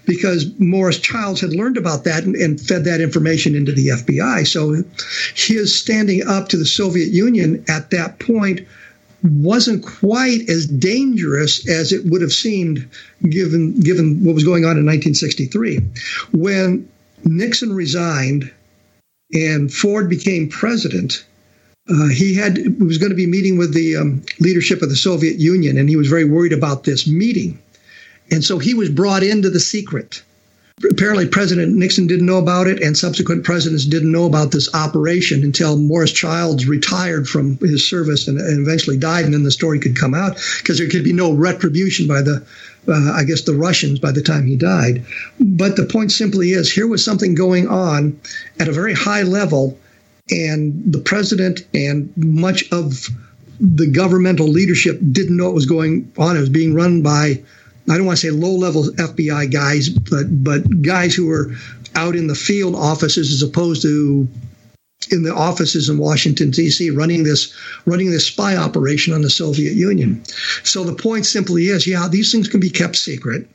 because 0.09 0.51
Morris 0.57 0.99
Childs 0.99 1.39
had 1.39 1.53
learned 1.53 1.77
about 1.77 2.03
that 2.05 2.23
and, 2.23 2.35
and, 2.35 2.59
fed 2.59 2.83
that 2.85 2.99
information 2.99 3.55
into 3.55 3.71
the 3.71 3.89
FBI. 3.89 4.47
So 4.47 4.83
his 5.35 5.79
standing 5.79 6.27
up 6.27 6.49
to 6.49 6.57
the 6.57 6.65
Soviet 6.65 7.09
Union 7.09 7.63
at 7.67 7.91
that 7.91 8.17
point 8.17 8.67
wasn't 9.23 9.85
quite 9.85 10.49
as 10.49 10.65
dangerous 10.65 11.69
as 11.69 11.91
it 11.91 12.05
would 12.05 12.23
have 12.23 12.33
seemed 12.33 12.89
given 13.29 13.79
given 13.81 14.23
what 14.23 14.33
was 14.33 14.43
going 14.43 14.65
on 14.65 14.77
in 14.77 14.85
1963. 14.85 15.77
When 16.31 16.89
Nixon 17.23 17.71
resigned 17.71 18.51
and 19.31 19.71
Ford 19.71 20.09
became 20.09 20.49
president, 20.49 21.23
uh, 21.87 22.07
he 22.07 22.33
had 22.33 22.81
was 22.81 22.97
going 22.97 23.11
to 23.11 23.15
be 23.15 23.27
meeting 23.27 23.59
with 23.59 23.75
the 23.75 23.97
um, 23.97 24.23
leadership 24.39 24.81
of 24.81 24.89
the 24.89 24.95
Soviet 24.95 25.37
Union, 25.37 25.77
and 25.77 25.87
he 25.87 25.97
was 25.97 26.07
very 26.07 26.25
worried 26.25 26.53
about 26.53 26.83
this 26.83 27.05
meeting, 27.05 27.59
and 28.31 28.43
so 28.43 28.59
he 28.59 28.73
was 28.73 28.89
brought 28.89 29.23
into 29.23 29.49
the 29.49 29.59
secret. 29.59 30.23
Apparently, 30.89 31.27
President 31.27 31.75
Nixon 31.75 32.07
didn't 32.07 32.25
know 32.25 32.37
about 32.37 32.67
it, 32.67 32.81
and 32.81 32.97
subsequent 32.97 33.43
presidents 33.43 33.85
didn't 33.85 34.13
know 34.13 34.25
about 34.25 34.51
this 34.51 34.73
operation 34.73 35.43
until 35.43 35.77
Morris 35.77 36.13
Childs 36.13 36.67
retired 36.67 37.27
from 37.27 37.57
his 37.57 37.87
service 37.89 38.29
and, 38.29 38.39
and 38.39 38.65
eventually 38.65 38.97
died, 38.97 39.25
and 39.25 39.33
then 39.33 39.43
the 39.43 39.51
story 39.51 39.79
could 39.79 39.99
come 39.99 40.13
out 40.13 40.37
because 40.61 40.77
there 40.77 40.87
could 40.87 41.03
be 41.03 41.11
no 41.11 41.33
retribution 41.33 42.07
by 42.07 42.21
the 42.21 42.45
uh, 42.87 43.11
I 43.13 43.23
guess, 43.23 43.41
the 43.41 43.53
Russians 43.53 43.99
by 43.99 44.11
the 44.11 44.21
time 44.21 44.47
he 44.47 44.55
died. 44.55 45.05
But 45.39 45.75
the 45.75 45.85
point 45.85 46.11
simply 46.11 46.51
is 46.51 46.71
here 46.71 46.87
was 46.87 47.03
something 47.03 47.35
going 47.35 47.67
on 47.67 48.19
at 48.59 48.67
a 48.67 48.73
very 48.73 48.93
high 48.93 49.23
level, 49.23 49.77
and 50.31 50.81
the 50.91 50.99
president 50.99 51.61
and 51.73 52.11
much 52.15 52.71
of 52.71 53.07
the 53.59 53.87
governmental 53.87 54.47
leadership 54.47 54.99
didn't 55.11 55.35
know 55.35 55.45
what 55.45 55.53
was 55.53 55.65
going 55.65 56.11
on. 56.17 56.37
It 56.37 56.39
was 56.39 56.49
being 56.49 56.73
run 56.73 57.01
by, 57.01 57.41
I 57.89 57.97
don't 57.97 58.05
want 58.05 58.19
to 58.19 58.27
say 58.27 58.31
low 58.31 58.53
level 58.53 58.83
FBI 58.83 59.51
guys, 59.51 59.89
but, 59.89 60.43
but 60.43 60.81
guys 60.81 61.15
who 61.15 61.29
are 61.31 61.55
out 61.95 62.15
in 62.15 62.27
the 62.27 62.35
field 62.35 62.75
offices 62.75 63.31
as 63.31 63.41
opposed 63.41 63.81
to 63.81 64.27
in 65.11 65.23
the 65.23 65.33
offices 65.33 65.89
in 65.89 65.97
Washington 65.97 66.51
D.C. 66.51 66.89
running 66.91 67.23
this 67.23 67.53
running 67.85 68.11
this 68.11 68.27
spy 68.27 68.55
operation 68.55 69.13
on 69.13 69.21
the 69.21 69.29
Soviet 69.29 69.73
Union. 69.73 70.23
So 70.63 70.83
the 70.83 70.93
point 70.93 71.25
simply 71.25 71.67
is, 71.67 71.87
yeah, 71.87 72.07
these 72.07 72.31
things 72.31 72.47
can 72.47 72.59
be 72.59 72.69
kept 72.69 72.95
secret. 72.95 73.49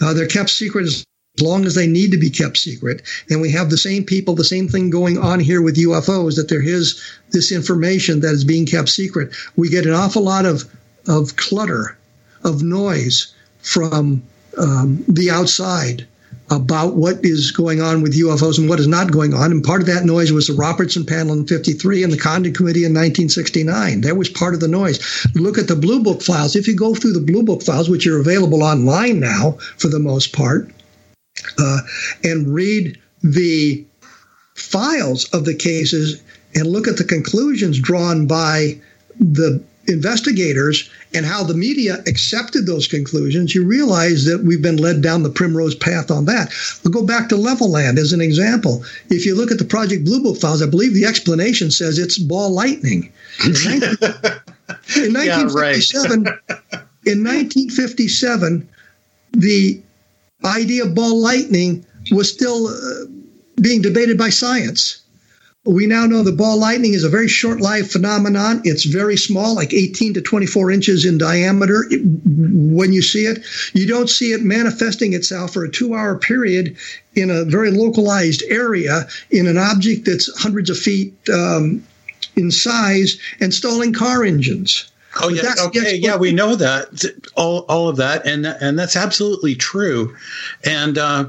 Uh, 0.00 0.14
they're 0.14 0.26
kept 0.26 0.48
secret 0.48 0.86
as 0.86 1.04
long 1.40 1.66
as 1.66 1.74
they 1.74 1.86
need 1.86 2.12
to 2.12 2.18
be 2.18 2.30
kept 2.30 2.56
secret. 2.56 3.02
And 3.28 3.42
we 3.42 3.50
have 3.50 3.68
the 3.68 3.76
same 3.76 4.04
people, 4.04 4.34
the 4.34 4.44
same 4.44 4.68
thing 4.68 4.88
going 4.88 5.18
on 5.18 5.40
here 5.40 5.60
with 5.60 5.76
UFOs 5.76 6.36
that 6.36 6.48
there 6.48 6.62
is 6.62 7.02
this 7.30 7.52
information 7.52 8.20
that 8.20 8.32
is 8.32 8.44
being 8.44 8.64
kept 8.64 8.88
secret. 8.88 9.34
We 9.56 9.68
get 9.68 9.86
an 9.86 9.92
awful 9.92 10.22
lot 10.22 10.46
of 10.46 10.64
of 11.08 11.36
clutter, 11.36 11.98
of 12.42 12.62
noise 12.62 13.34
from 13.66 14.22
um, 14.56 15.04
the 15.08 15.28
outside 15.30 16.06
about 16.50 16.94
what 16.94 17.18
is 17.24 17.50
going 17.50 17.80
on 17.80 18.02
with 18.02 18.18
UFOs 18.18 18.58
and 18.58 18.68
what 18.68 18.78
is 18.78 18.86
not 18.86 19.10
going 19.10 19.34
on. 19.34 19.50
And 19.50 19.64
part 19.64 19.80
of 19.80 19.88
that 19.88 20.04
noise 20.04 20.30
was 20.30 20.46
the 20.46 20.54
Robertson 20.54 21.04
panel 21.04 21.32
in 21.32 21.46
53 21.46 22.04
and 22.04 22.12
the 22.12 22.18
Condon 22.18 22.54
Committee 22.54 22.84
in 22.84 22.94
1969. 22.94 24.02
That 24.02 24.16
was 24.16 24.28
part 24.28 24.54
of 24.54 24.60
the 24.60 24.68
noise. 24.68 25.26
Look 25.34 25.58
at 25.58 25.66
the 25.66 25.74
Blue 25.74 26.04
Book 26.04 26.22
files. 26.22 26.54
If 26.54 26.68
you 26.68 26.76
go 26.76 26.94
through 26.94 27.14
the 27.14 27.20
Blue 27.20 27.42
Book 27.42 27.64
files, 27.64 27.90
which 27.90 28.06
are 28.06 28.20
available 28.20 28.62
online 28.62 29.18
now 29.18 29.52
for 29.78 29.88
the 29.88 29.98
most 29.98 30.32
part, 30.32 30.70
uh, 31.58 31.80
and 32.22 32.54
read 32.54 32.96
the 33.24 33.84
files 34.54 35.24
of 35.34 35.44
the 35.44 35.54
cases 35.54 36.22
and 36.54 36.68
look 36.68 36.86
at 36.86 36.96
the 36.96 37.04
conclusions 37.04 37.80
drawn 37.80 38.26
by 38.28 38.80
the 39.18 39.60
investigators 39.88 40.88
and 41.16 41.24
how 41.24 41.42
the 41.42 41.54
media 41.54 42.02
accepted 42.06 42.66
those 42.66 42.86
conclusions, 42.86 43.54
you 43.54 43.64
realize 43.64 44.26
that 44.26 44.44
we've 44.44 44.60
been 44.60 44.76
led 44.76 45.00
down 45.00 45.22
the 45.22 45.30
primrose 45.30 45.74
path 45.74 46.10
on 46.10 46.26
that. 46.26 46.52
We'll 46.84 46.92
go 46.92 47.06
back 47.06 47.30
to 47.30 47.36
Levelland 47.36 47.98
as 47.98 48.12
an 48.12 48.20
example. 48.20 48.84
If 49.08 49.24
you 49.24 49.34
look 49.34 49.50
at 49.50 49.58
the 49.58 49.64
Project 49.64 50.04
Blue 50.04 50.22
Book 50.22 50.36
files, 50.36 50.62
I 50.62 50.66
believe 50.66 50.92
the 50.92 51.06
explanation 51.06 51.70
says 51.70 51.98
it's 51.98 52.18
ball 52.18 52.50
lightning. 52.50 53.10
In, 53.44 53.52
19, 53.64 53.82
in 54.96 55.12
1957, 55.14 56.24
yeah, 56.24 56.30
right. 56.30 56.82
in 57.06 57.24
1957, 57.24 58.68
the 59.32 59.80
idea 60.44 60.84
of 60.84 60.94
ball 60.94 61.20
lightning 61.20 61.84
was 62.10 62.30
still 62.30 62.68
uh, 62.68 63.06
being 63.62 63.80
debated 63.80 64.18
by 64.18 64.28
science. 64.28 65.02
We 65.66 65.86
now 65.86 66.06
know 66.06 66.22
the 66.22 66.32
ball 66.32 66.58
lightning 66.58 66.94
is 66.94 67.02
a 67.02 67.08
very 67.08 67.26
short 67.26 67.60
lived 67.60 67.90
phenomenon. 67.90 68.60
It's 68.64 68.84
very 68.84 69.16
small, 69.16 69.54
like 69.54 69.74
18 69.74 70.14
to 70.14 70.22
24 70.22 70.70
inches 70.70 71.04
in 71.04 71.18
diameter. 71.18 71.84
When 72.24 72.92
you 72.92 73.02
see 73.02 73.26
it, 73.26 73.44
you 73.72 73.86
don't 73.86 74.08
see 74.08 74.32
it 74.32 74.42
manifesting 74.42 75.12
itself 75.12 75.52
for 75.52 75.64
a 75.64 75.70
two 75.70 75.94
hour 75.94 76.16
period 76.16 76.76
in 77.14 77.30
a 77.30 77.44
very 77.44 77.70
localized 77.70 78.44
area 78.48 79.08
in 79.30 79.46
an 79.48 79.58
object 79.58 80.04
that's 80.04 80.30
hundreds 80.40 80.70
of 80.70 80.78
feet 80.78 81.14
um, 81.30 81.84
in 82.36 82.50
size 82.50 83.18
and 83.40 83.52
stalling 83.52 83.92
car 83.92 84.24
engines. 84.24 84.90
Oh 85.20 85.28
yeah, 85.28 85.54
okay, 85.66 85.96
yeah, 85.96 86.16
we 86.16 86.32
know 86.32 86.54
that 86.56 87.04
all, 87.36 87.60
all 87.68 87.88
of 87.88 87.96
that, 87.96 88.26
and 88.26 88.46
and 88.46 88.78
that's 88.78 88.96
absolutely 88.96 89.54
true. 89.54 90.14
And 90.64 90.98
uh, 90.98 91.26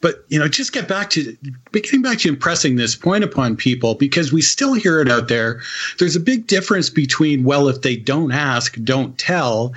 but 0.00 0.24
you 0.28 0.38
know, 0.38 0.48
just 0.48 0.72
get 0.72 0.88
back 0.88 1.10
to 1.10 1.36
getting 1.72 2.02
back 2.02 2.18
to 2.18 2.28
impressing 2.28 2.76
this 2.76 2.94
point 2.94 3.24
upon 3.24 3.56
people 3.56 3.94
because 3.94 4.32
we 4.32 4.42
still 4.42 4.74
hear 4.74 5.00
it 5.00 5.10
out 5.10 5.28
there. 5.28 5.60
There's 5.98 6.16
a 6.16 6.20
big 6.20 6.46
difference 6.46 6.90
between 6.90 7.44
well, 7.44 7.68
if 7.68 7.82
they 7.82 7.96
don't 7.96 8.32
ask, 8.32 8.76
don't 8.82 9.16
tell, 9.18 9.72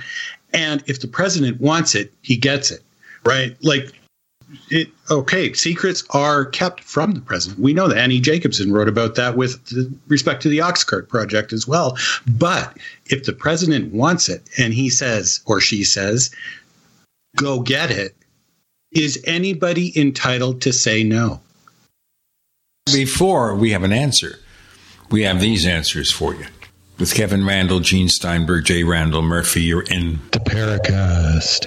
and 0.52 0.82
if 0.86 1.00
the 1.00 1.08
president 1.08 1.60
wants 1.60 1.94
it, 1.94 2.12
he 2.22 2.36
gets 2.36 2.70
it, 2.70 2.82
right? 3.24 3.56
Like 3.62 3.92
it, 4.70 4.88
okay, 5.10 5.52
secrets 5.52 6.04
are 6.10 6.44
kept 6.44 6.82
from 6.82 7.12
the 7.12 7.20
president. 7.20 7.60
We 7.60 7.72
know 7.72 7.88
that. 7.88 7.98
Annie 7.98 8.20
Jacobsen 8.20 8.72
wrote 8.72 8.88
about 8.88 9.14
that 9.16 9.36
with 9.36 9.58
respect 10.08 10.42
to 10.42 10.48
the 10.48 10.58
Oxcart 10.58 11.08
project 11.08 11.52
as 11.52 11.66
well. 11.66 11.96
But 12.26 12.76
if 13.06 13.24
the 13.24 13.32
president 13.32 13.92
wants 13.92 14.28
it 14.28 14.48
and 14.58 14.74
he 14.74 14.90
says 14.90 15.40
or 15.46 15.60
she 15.60 15.84
says, 15.84 16.30
go 17.36 17.60
get 17.60 17.90
it, 17.90 18.14
is 18.92 19.22
anybody 19.24 19.92
entitled 19.98 20.62
to 20.62 20.72
say 20.72 21.04
no? 21.04 21.40
Before 22.92 23.54
we 23.54 23.70
have 23.70 23.84
an 23.84 23.92
answer, 23.92 24.40
we 25.10 25.22
have 25.22 25.40
these 25.40 25.66
answers 25.66 26.10
for 26.10 26.34
you. 26.34 26.46
With 26.98 27.14
Kevin 27.14 27.46
Randle, 27.46 27.80
Gene 27.80 28.08
Steinberg, 28.08 28.64
Jay 28.64 28.82
Randall 28.82 29.22
Murphy, 29.22 29.62
you're 29.62 29.82
in 29.82 30.18
the 30.32 30.40
Paracast. 30.40 31.66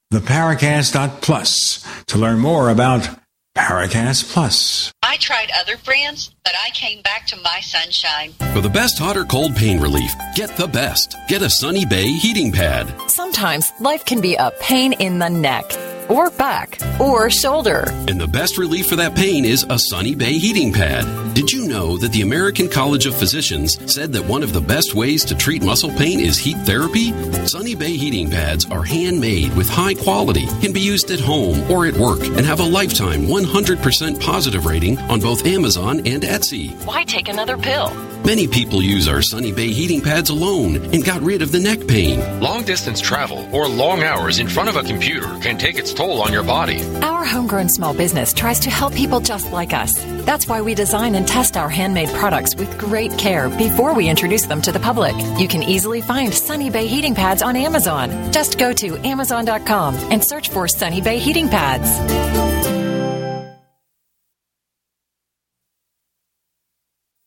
theparacast.plus 0.11 2.03
to 2.05 2.17
learn 2.17 2.39
more 2.39 2.69
about 2.69 3.09
Paracast 3.57 4.31
Plus. 4.31 4.91
I 5.03 5.17
tried 5.17 5.49
other 5.59 5.77
brands, 5.83 6.33
but 6.45 6.53
I 6.55 6.69
came 6.71 7.01
back 7.01 7.27
to 7.27 7.35
my 7.37 7.59
sunshine. 7.61 8.31
For 8.53 8.61
the 8.61 8.69
best 8.69 8.97
hot 8.97 9.17
or 9.17 9.25
cold 9.25 9.55
pain 9.55 9.79
relief, 9.79 10.11
get 10.35 10.55
the 10.55 10.67
best. 10.67 11.15
Get 11.27 11.41
a 11.41 11.49
Sunny 11.49 11.85
Bay 11.85 12.11
heating 12.11 12.51
pad. 12.51 12.93
Sometimes 13.09 13.69
life 13.79 14.05
can 14.05 14.21
be 14.21 14.35
a 14.35 14.51
pain 14.61 14.93
in 14.93 15.19
the 15.19 15.29
neck 15.29 15.71
or 16.11 16.29
back 16.31 16.77
or 16.99 17.29
shoulder. 17.29 17.85
And 18.07 18.19
the 18.19 18.27
best 18.27 18.57
relief 18.57 18.87
for 18.87 18.97
that 18.97 19.15
pain 19.15 19.45
is 19.45 19.65
a 19.69 19.79
Sunny 19.79 20.13
Bay 20.13 20.37
heating 20.37 20.73
pad. 20.73 21.05
Did 21.33 21.51
you 21.51 21.67
know 21.67 21.97
that 21.97 22.11
the 22.11 22.21
American 22.21 22.67
College 22.67 23.05
of 23.05 23.15
Physicians 23.15 23.77
said 23.91 24.11
that 24.11 24.25
one 24.25 24.43
of 24.43 24.51
the 24.51 24.59
best 24.59 24.93
ways 24.93 25.23
to 25.25 25.35
treat 25.35 25.63
muscle 25.63 25.91
pain 25.91 26.19
is 26.19 26.37
heat 26.37 26.57
therapy? 26.65 27.13
Sunny 27.47 27.73
Bay 27.73 27.95
heating 27.95 28.29
pads 28.29 28.65
are 28.65 28.83
handmade 28.83 29.55
with 29.55 29.69
high 29.69 29.93
quality, 29.93 30.45
can 30.59 30.73
be 30.73 30.81
used 30.81 31.09
at 31.09 31.21
home 31.21 31.71
or 31.71 31.85
at 31.85 31.95
work, 31.95 32.19
and 32.21 32.45
have 32.45 32.59
a 32.59 32.63
lifetime 32.63 33.21
100% 33.27 34.19
positive 34.19 34.65
rating 34.65 34.99
on 34.99 35.21
both 35.21 35.45
Amazon 35.45 35.99
and 36.05 36.23
Etsy. 36.23 36.73
Why 36.85 37.05
take 37.05 37.29
another 37.29 37.57
pill? 37.57 37.93
Many 38.25 38.47
people 38.47 38.83
use 38.83 39.07
our 39.07 39.21
Sunny 39.21 39.51
Bay 39.51 39.69
heating 39.69 40.01
pads 40.01 40.29
alone 40.29 40.75
and 40.75 41.03
got 41.03 41.21
rid 41.21 41.41
of 41.41 41.51
the 41.51 41.59
neck 41.59 41.87
pain. 41.87 42.19
Long 42.39 42.63
distance 42.63 43.01
travel 43.01 43.49
or 43.55 43.67
long 43.67 44.03
hours 44.03 44.37
in 44.37 44.47
front 44.47 44.69
of 44.69 44.75
a 44.75 44.83
computer 44.83 45.27
can 45.39 45.57
take 45.57 45.79
its 45.79 45.91
toll 45.91 46.00
on 46.09 46.33
your 46.33 46.43
body. 46.43 46.83
Our 47.03 47.23
homegrown 47.23 47.69
small 47.69 47.93
business 47.93 48.33
tries 48.33 48.59
to 48.61 48.69
help 48.69 48.95
people 48.95 49.19
just 49.19 49.51
like 49.51 49.73
us. 49.73 49.93
That's 50.25 50.47
why 50.47 50.61
we 50.61 50.73
design 50.73 51.15
and 51.15 51.27
test 51.27 51.57
our 51.57 51.69
handmade 51.69 52.09
products 52.09 52.55
with 52.55 52.77
great 52.79 53.17
care 53.17 53.49
before 53.49 53.93
we 53.93 54.09
introduce 54.09 54.45
them 54.47 54.61
to 54.63 54.71
the 54.71 54.79
public. 54.79 55.15
You 55.39 55.47
can 55.47 55.61
easily 55.61 56.01
find 56.01 56.33
Sunny 56.33 56.69
Bay 56.69 56.87
heating 56.87 57.13
pads 57.13 57.41
on 57.41 57.55
Amazon. 57.55 58.31
Just 58.31 58.57
go 58.57 58.73
to 58.73 58.97
amazon.com 59.05 59.95
and 60.11 60.23
search 60.23 60.49
for 60.49 60.67
Sunny 60.67 61.01
Bay 61.01 61.19
heating 61.19 61.49
pads. 61.49 61.89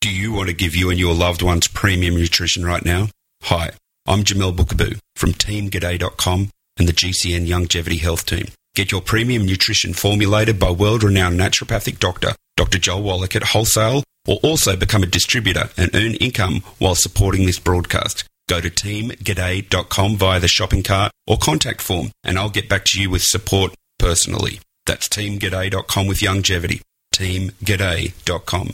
Do 0.01 0.11
you 0.11 0.33
want 0.33 0.49
to 0.49 0.55
give 0.55 0.75
you 0.75 0.89
and 0.89 0.99
your 0.99 1.13
loved 1.15 1.41
ones 1.41 1.67
premium 1.67 2.15
nutrition 2.15 2.65
right 2.65 2.83
now? 2.83 3.07
Hi, 3.43 3.71
I'm 4.05 4.23
Jamel 4.23 4.55
Bookaboo 4.55 4.99
from 5.15 5.31
TeamGaday.com 5.31 6.49
and 6.77 6.87
the 6.87 6.93
GCN 6.93 7.47
Youngevity 7.47 7.99
Health 8.01 8.25
Team. 8.25 8.47
Get 8.75 8.91
your 8.91 9.01
premium 9.01 9.45
nutrition 9.45 9.93
formulated 9.93 10.59
by 10.59 10.69
world 10.69 11.01
renowned 11.01 11.39
naturopathic 11.39 11.97
doctor, 11.97 12.33
Dr. 12.57 12.77
Joel 12.77 13.03
Wallach 13.03 13.33
at 13.33 13.43
wholesale, 13.43 14.03
or 14.27 14.37
also 14.43 14.75
become 14.75 15.01
a 15.01 15.07
distributor 15.07 15.69
and 15.77 15.95
earn 15.95 16.15
income 16.15 16.61
while 16.77 16.95
supporting 16.95 17.45
this 17.45 17.57
broadcast. 17.57 18.25
Go 18.49 18.59
to 18.59 18.69
teamg'day.com 18.69 20.17
via 20.17 20.39
the 20.41 20.49
shopping 20.49 20.83
cart 20.83 21.13
or 21.25 21.37
contact 21.37 21.81
form, 21.81 22.11
and 22.25 22.37
I'll 22.37 22.49
get 22.49 22.67
back 22.67 22.83
to 22.87 23.01
you 23.01 23.09
with 23.09 23.21
support 23.23 23.73
personally. 23.97 24.59
That's 24.85 25.07
teamg'day.com 25.07 26.07
with 26.07 26.19
Youngevity. 26.19 26.81
Teamg'day.com. 27.13 28.73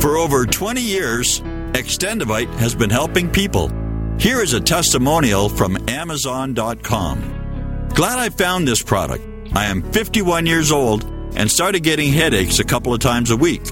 For 0.00 0.16
over 0.16 0.46
20 0.46 0.80
years, 0.80 1.40
Extendovite 1.72 2.52
has 2.54 2.74
been 2.74 2.90
helping 2.90 3.30
people. 3.30 3.70
Here 4.18 4.42
is 4.42 4.52
a 4.52 4.60
testimonial 4.60 5.48
from 5.48 5.78
Amazon.com. 5.88 7.45
Glad 7.94 8.18
I 8.18 8.28
found 8.28 8.68
this 8.68 8.82
product. 8.82 9.24
I 9.54 9.66
am 9.66 9.82
51 9.92 10.46
years 10.46 10.70
old 10.70 11.04
and 11.34 11.50
started 11.50 11.82
getting 11.82 12.12
headaches 12.12 12.58
a 12.58 12.64
couple 12.64 12.92
of 12.92 13.00
times 13.00 13.30
a 13.30 13.36
week. 13.36 13.62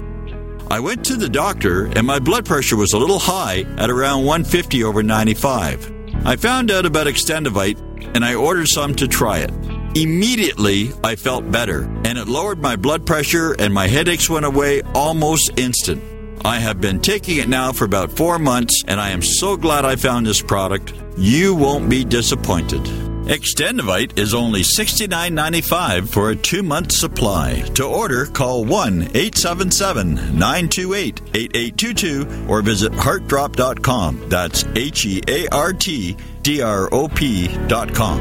I 0.71 0.79
went 0.79 1.05
to 1.05 1.15
the 1.15 1.29
doctor 1.29 1.85
and 1.85 2.07
my 2.07 2.19
blood 2.19 2.45
pressure 2.45 2.75
was 2.75 2.93
a 2.93 2.97
little 2.97 3.19
high 3.19 3.65
at 3.77 3.89
around 3.89 4.25
150 4.25 4.83
over 4.83 5.03
95. 5.03 5.91
I 6.25 6.35
found 6.37 6.71
out 6.71 6.85
about 6.85 7.07
Extendovite 7.07 7.79
and 8.15 8.25
I 8.25 8.33
ordered 8.33 8.67
some 8.67 8.95
to 8.95 9.07
try 9.07 9.39
it. 9.39 9.51
Immediately, 9.95 10.91
I 11.03 11.15
felt 11.15 11.51
better 11.51 11.83
and 12.03 12.17
it 12.17 12.27
lowered 12.27 12.59
my 12.59 12.75
blood 12.75 13.05
pressure 13.05 13.55
and 13.59 13.73
my 13.73 13.87
headaches 13.87 14.29
went 14.29 14.45
away 14.45 14.81
almost 14.93 15.51
instant. 15.57 16.03
I 16.43 16.59
have 16.59 16.79
been 16.79 16.99
taking 16.99 17.37
it 17.37 17.49
now 17.49 17.71
for 17.71 17.85
about 17.85 18.11
four 18.11 18.37
months, 18.37 18.83
and 18.87 19.01
I 19.01 19.09
am 19.09 19.23
so 19.23 19.57
glad 19.57 19.83
I 19.83 19.95
found 19.95 20.27
this 20.27 20.43
product. 20.43 20.93
You 21.17 21.55
won't 21.55 21.89
be 21.89 22.05
disappointed. 22.05 22.85
Extendovite 23.25 24.19
is 24.19 24.35
only 24.35 24.61
$69.95 24.61 26.07
for 26.07 26.29
a 26.29 26.35
two 26.35 26.61
month 26.61 26.91
supply. 26.91 27.61
To 27.73 27.83
order, 27.83 28.27
call 28.27 28.63
1 28.65 29.01
877 29.15 30.13
928 30.37 31.21
8822 31.33 32.45
or 32.47 32.61
visit 32.61 32.93
heartdrop.com. 32.93 34.29
That's 34.29 34.63
H 34.75 35.07
E 35.07 35.23
A 35.27 35.47
R 35.47 35.73
T 35.73 36.15
D 36.43 36.61
R 36.61 36.87
O 36.93 37.07
P.com. 37.07 38.19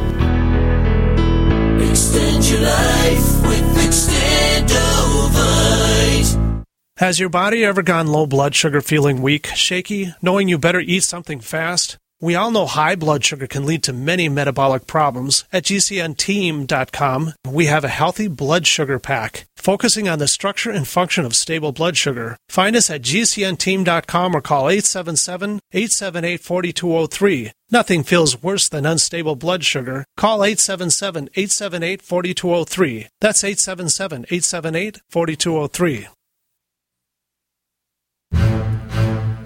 Extend 1.80 2.48
your 2.48 2.60
life 2.62 3.46
with 3.46 3.76
Extendovite. 3.84 6.64
Has 6.96 7.20
your 7.20 7.28
body 7.28 7.62
ever 7.62 7.82
gone 7.82 8.06
low 8.06 8.24
blood 8.26 8.54
sugar, 8.54 8.80
feeling 8.80 9.20
weak, 9.20 9.48
shaky, 9.48 10.14
knowing 10.22 10.48
you 10.48 10.56
better 10.56 10.80
eat 10.80 11.02
something 11.02 11.40
fast? 11.40 11.98
We 12.24 12.36
all 12.36 12.50
know 12.50 12.64
high 12.64 12.94
blood 12.94 13.22
sugar 13.22 13.46
can 13.46 13.66
lead 13.66 13.82
to 13.82 13.92
many 13.92 14.30
metabolic 14.30 14.86
problems. 14.86 15.44
At 15.52 15.64
GCNteam.com, 15.64 17.34
we 17.46 17.66
have 17.66 17.84
a 17.84 17.96
healthy 18.00 18.28
blood 18.28 18.66
sugar 18.66 18.98
pack 18.98 19.44
focusing 19.56 20.08
on 20.08 20.20
the 20.20 20.26
structure 20.26 20.70
and 20.70 20.88
function 20.88 21.26
of 21.26 21.34
stable 21.34 21.70
blood 21.70 21.98
sugar. 21.98 22.38
Find 22.48 22.76
us 22.76 22.88
at 22.88 23.02
GCNteam.com 23.02 24.34
or 24.34 24.40
call 24.40 24.70
877 24.70 25.60
878 25.70 26.40
4203. 26.40 27.52
Nothing 27.70 28.02
feels 28.02 28.42
worse 28.42 28.70
than 28.70 28.86
unstable 28.86 29.36
blood 29.36 29.62
sugar. 29.62 30.06
Call 30.16 30.44
877 30.44 31.28
878 31.36 32.00
4203. 32.00 33.06
That's 33.20 33.44
877 33.44 34.22
878 34.30 35.00
4203. 35.10 36.08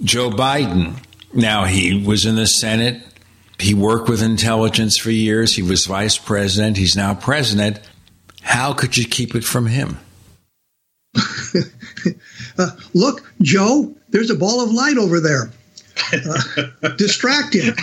Joe 0.04 0.30
Biden. 0.30 0.96
Now, 1.34 1.66
he 1.66 2.06
was 2.06 2.26
in 2.26 2.36
the 2.36 2.46
Senate. 2.46 3.02
He 3.60 3.74
worked 3.74 4.10
with 4.10 4.22
intelligence 4.22 4.98
for 4.98 5.12
years. 5.12 5.56
He 5.56 5.62
was 5.62 5.86
vice 5.86 6.18
president. 6.18 6.78
He's 6.78 6.96
now 6.96 7.14
president. 7.14 7.80
How 8.42 8.74
could 8.74 8.98
you 8.98 9.06
keep 9.06 9.36
it 9.36 9.44
from 9.44 9.68
him? 9.68 9.98
Uh, 12.58 12.70
look, 12.94 13.24
Joe, 13.42 13.96
there's 14.10 14.30
a 14.30 14.36
ball 14.36 14.62
of 14.62 14.72
light 14.72 14.98
over 14.98 15.20
there. 15.22 15.52
Distract 16.98 17.54
him. 17.54 17.76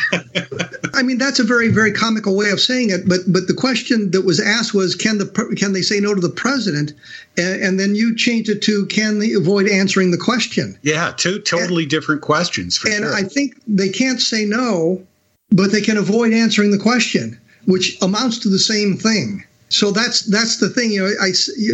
I 0.94 1.02
mean, 1.02 1.18
that's 1.18 1.38
a 1.38 1.44
very, 1.44 1.68
very 1.68 1.92
comical 1.92 2.36
way 2.36 2.50
of 2.50 2.60
saying 2.60 2.90
it. 2.90 3.08
But, 3.08 3.20
but 3.28 3.46
the 3.46 3.54
question 3.54 4.10
that 4.10 4.22
was 4.22 4.40
asked 4.40 4.74
was, 4.74 4.94
can 4.94 5.18
the 5.18 5.26
can 5.56 5.72
they 5.72 5.82
say 5.82 6.00
no 6.00 6.14
to 6.14 6.20
the 6.20 6.28
president? 6.28 6.92
And, 7.36 7.62
and 7.62 7.80
then 7.80 7.94
you 7.94 8.14
change 8.16 8.48
it 8.48 8.62
to, 8.62 8.86
can 8.86 9.18
they 9.18 9.32
avoid 9.32 9.68
answering 9.68 10.10
the 10.10 10.18
question? 10.18 10.78
Yeah, 10.82 11.12
two 11.16 11.40
totally 11.40 11.86
different 11.86 12.22
questions 12.22 12.76
for 12.76 12.88
and 12.88 12.98
sure. 12.98 13.14
I 13.14 13.22
think 13.22 13.60
they 13.66 13.88
can't 13.88 14.20
say 14.20 14.44
no, 14.44 15.06
but 15.50 15.72
they 15.72 15.80
can 15.80 15.96
avoid 15.96 16.32
answering 16.32 16.70
the 16.70 16.78
question, 16.78 17.38
which 17.66 17.96
amounts 18.02 18.38
to 18.40 18.48
the 18.48 18.58
same 18.58 18.96
thing. 18.96 19.44
So 19.70 19.90
that's 19.90 20.22
that's 20.22 20.58
the 20.58 20.68
thing. 20.70 20.92
You 20.92 21.02
know, 21.02 21.12
I 21.20 21.32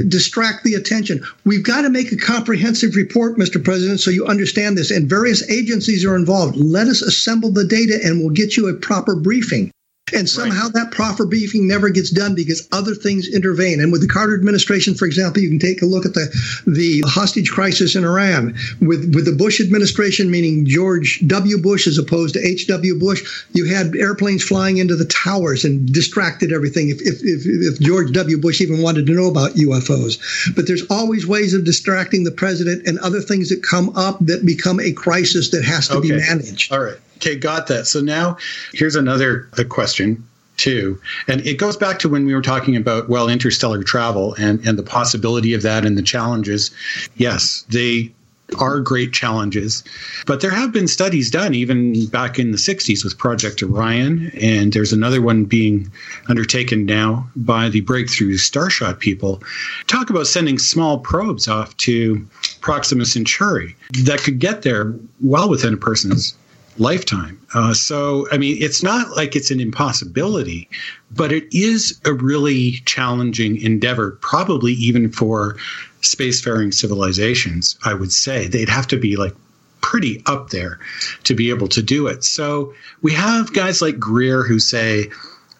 distract 0.08 0.64
the 0.64 0.74
attention. 0.74 1.24
We've 1.44 1.62
got 1.62 1.82
to 1.82 1.90
make 1.90 2.12
a 2.12 2.16
comprehensive 2.16 2.96
report, 2.96 3.38
Mr. 3.38 3.62
President, 3.62 4.00
so 4.00 4.10
you 4.10 4.26
understand 4.26 4.76
this. 4.76 4.90
And 4.90 5.08
various 5.08 5.48
agencies 5.48 6.04
are 6.04 6.16
involved. 6.16 6.56
Let 6.56 6.88
us 6.88 7.02
assemble 7.02 7.50
the 7.50 7.64
data, 7.64 8.00
and 8.02 8.20
we'll 8.20 8.30
get 8.30 8.56
you 8.56 8.68
a 8.68 8.74
proper 8.74 9.14
briefing. 9.14 9.70
And 10.12 10.28
somehow 10.28 10.64
right. 10.64 10.72
that 10.74 10.90
proper 10.90 11.24
briefing 11.24 11.66
never 11.66 11.88
gets 11.88 12.10
done 12.10 12.34
because 12.34 12.68
other 12.72 12.94
things 12.94 13.26
intervene. 13.26 13.80
And 13.80 13.90
with 13.90 14.02
the 14.02 14.06
Carter 14.06 14.34
administration, 14.34 14.94
for 14.94 15.06
example, 15.06 15.42
you 15.42 15.48
can 15.48 15.58
take 15.58 15.80
a 15.80 15.86
look 15.86 16.04
at 16.04 16.12
the 16.12 16.28
the 16.66 17.02
hostage 17.06 17.50
crisis 17.50 17.96
in 17.96 18.04
Iran. 18.04 18.54
With 18.80 19.14
with 19.14 19.24
the 19.24 19.32
Bush 19.32 19.62
administration, 19.62 20.30
meaning 20.30 20.66
George 20.66 21.22
W. 21.26 21.56
Bush 21.56 21.86
as 21.86 21.96
opposed 21.96 22.34
to 22.34 22.46
H. 22.46 22.66
W. 22.66 22.98
Bush, 22.98 23.46
you 23.54 23.64
had 23.64 23.96
airplanes 23.96 24.44
flying 24.44 24.76
into 24.76 24.94
the 24.94 25.06
towers 25.06 25.64
and 25.64 25.90
distracted 25.90 26.52
everything. 26.52 26.90
If 26.90 27.00
if 27.00 27.22
if, 27.22 27.46
if 27.46 27.80
George 27.80 28.12
W. 28.12 28.38
Bush 28.38 28.60
even 28.60 28.82
wanted 28.82 29.06
to 29.06 29.12
know 29.12 29.30
about 29.30 29.52
UFOs, 29.52 30.54
but 30.54 30.66
there's 30.66 30.84
always 30.90 31.26
ways 31.26 31.54
of 31.54 31.64
distracting 31.64 32.24
the 32.24 32.30
president 32.30 32.86
and 32.86 32.98
other 32.98 33.22
things 33.22 33.48
that 33.48 33.62
come 33.62 33.88
up 33.96 34.18
that 34.20 34.44
become 34.44 34.80
a 34.80 34.92
crisis 34.92 35.50
that 35.52 35.64
has 35.64 35.88
to 35.88 35.94
okay. 35.94 36.10
be 36.10 36.16
managed. 36.16 36.70
All 36.74 36.80
right. 36.80 36.98
Okay, 37.16 37.36
got 37.36 37.68
that. 37.68 37.86
So 37.86 38.00
now 38.00 38.36
here's 38.72 38.96
another 38.96 39.48
a 39.56 39.64
question 39.64 40.26
too. 40.56 41.00
And 41.26 41.44
it 41.46 41.58
goes 41.58 41.76
back 41.76 41.98
to 42.00 42.08
when 42.08 42.26
we 42.26 42.34
were 42.34 42.42
talking 42.42 42.76
about, 42.76 43.08
well, 43.08 43.28
interstellar 43.28 43.82
travel 43.82 44.34
and, 44.34 44.66
and 44.66 44.78
the 44.78 44.82
possibility 44.82 45.54
of 45.54 45.62
that 45.62 45.84
and 45.84 45.98
the 45.98 46.02
challenges. 46.02 46.70
Yes, 47.16 47.64
they 47.70 48.12
are 48.58 48.80
great 48.80 49.12
challenges. 49.12 49.82
But 50.26 50.40
there 50.40 50.50
have 50.50 50.72
been 50.72 50.86
studies 50.86 51.30
done 51.30 51.54
even 51.54 52.06
back 52.06 52.38
in 52.38 52.50
the 52.50 52.58
60s 52.58 53.02
with 53.02 53.18
Project 53.18 53.62
Orion, 53.62 54.30
and 54.40 54.72
there's 54.72 54.92
another 54.92 55.22
one 55.22 55.44
being 55.44 55.90
undertaken 56.28 56.84
now 56.84 57.28
by 57.34 57.68
the 57.68 57.80
Breakthrough 57.80 58.36
Starshot 58.36 59.00
people. 59.00 59.42
Talk 59.86 60.10
about 60.10 60.26
sending 60.26 60.58
small 60.58 60.98
probes 60.98 61.48
off 61.48 61.76
to 61.78 62.26
Proxima 62.60 63.06
Centauri 63.06 63.74
that 64.04 64.20
could 64.22 64.38
get 64.38 64.62
there 64.62 64.94
well 65.20 65.48
within 65.48 65.74
a 65.74 65.78
person's 65.78 66.34
lifetime. 66.78 67.40
Uh, 67.54 67.74
so, 67.74 68.26
I 68.32 68.38
mean, 68.38 68.56
it's 68.60 68.82
not 68.82 69.16
like 69.16 69.36
it's 69.36 69.50
an 69.50 69.60
impossibility, 69.60 70.68
but 71.10 71.32
it 71.32 71.46
is 71.52 72.00
a 72.04 72.12
really 72.12 72.72
challenging 72.84 73.60
endeavor, 73.60 74.12
probably 74.20 74.72
even 74.72 75.10
for 75.10 75.56
spacefaring 76.02 76.74
civilizations, 76.74 77.78
I 77.84 77.94
would 77.94 78.12
say. 78.12 78.48
They'd 78.48 78.68
have 78.68 78.88
to 78.88 78.98
be 78.98 79.16
like 79.16 79.34
pretty 79.80 80.22
up 80.26 80.50
there 80.50 80.78
to 81.24 81.34
be 81.34 81.50
able 81.50 81.68
to 81.68 81.82
do 81.82 82.06
it. 82.06 82.24
So, 82.24 82.74
we 83.02 83.12
have 83.12 83.52
guys 83.52 83.80
like 83.80 83.98
Greer 83.98 84.42
who 84.42 84.58
say, 84.58 85.10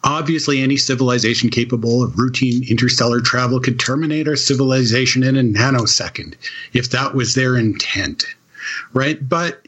Obviously, 0.04 0.60
any 0.60 0.76
civilization 0.76 1.48
capable 1.48 2.02
of 2.02 2.18
routine 2.18 2.62
interstellar 2.68 3.22
travel 3.22 3.58
could 3.58 3.80
terminate 3.80 4.28
our 4.28 4.36
civilization 4.36 5.22
in 5.22 5.34
a 5.34 5.42
nanosecond 5.42 6.34
if 6.74 6.90
that 6.90 7.14
was 7.14 7.34
their 7.34 7.56
intent, 7.56 8.24
right? 8.92 9.26
But 9.26 9.63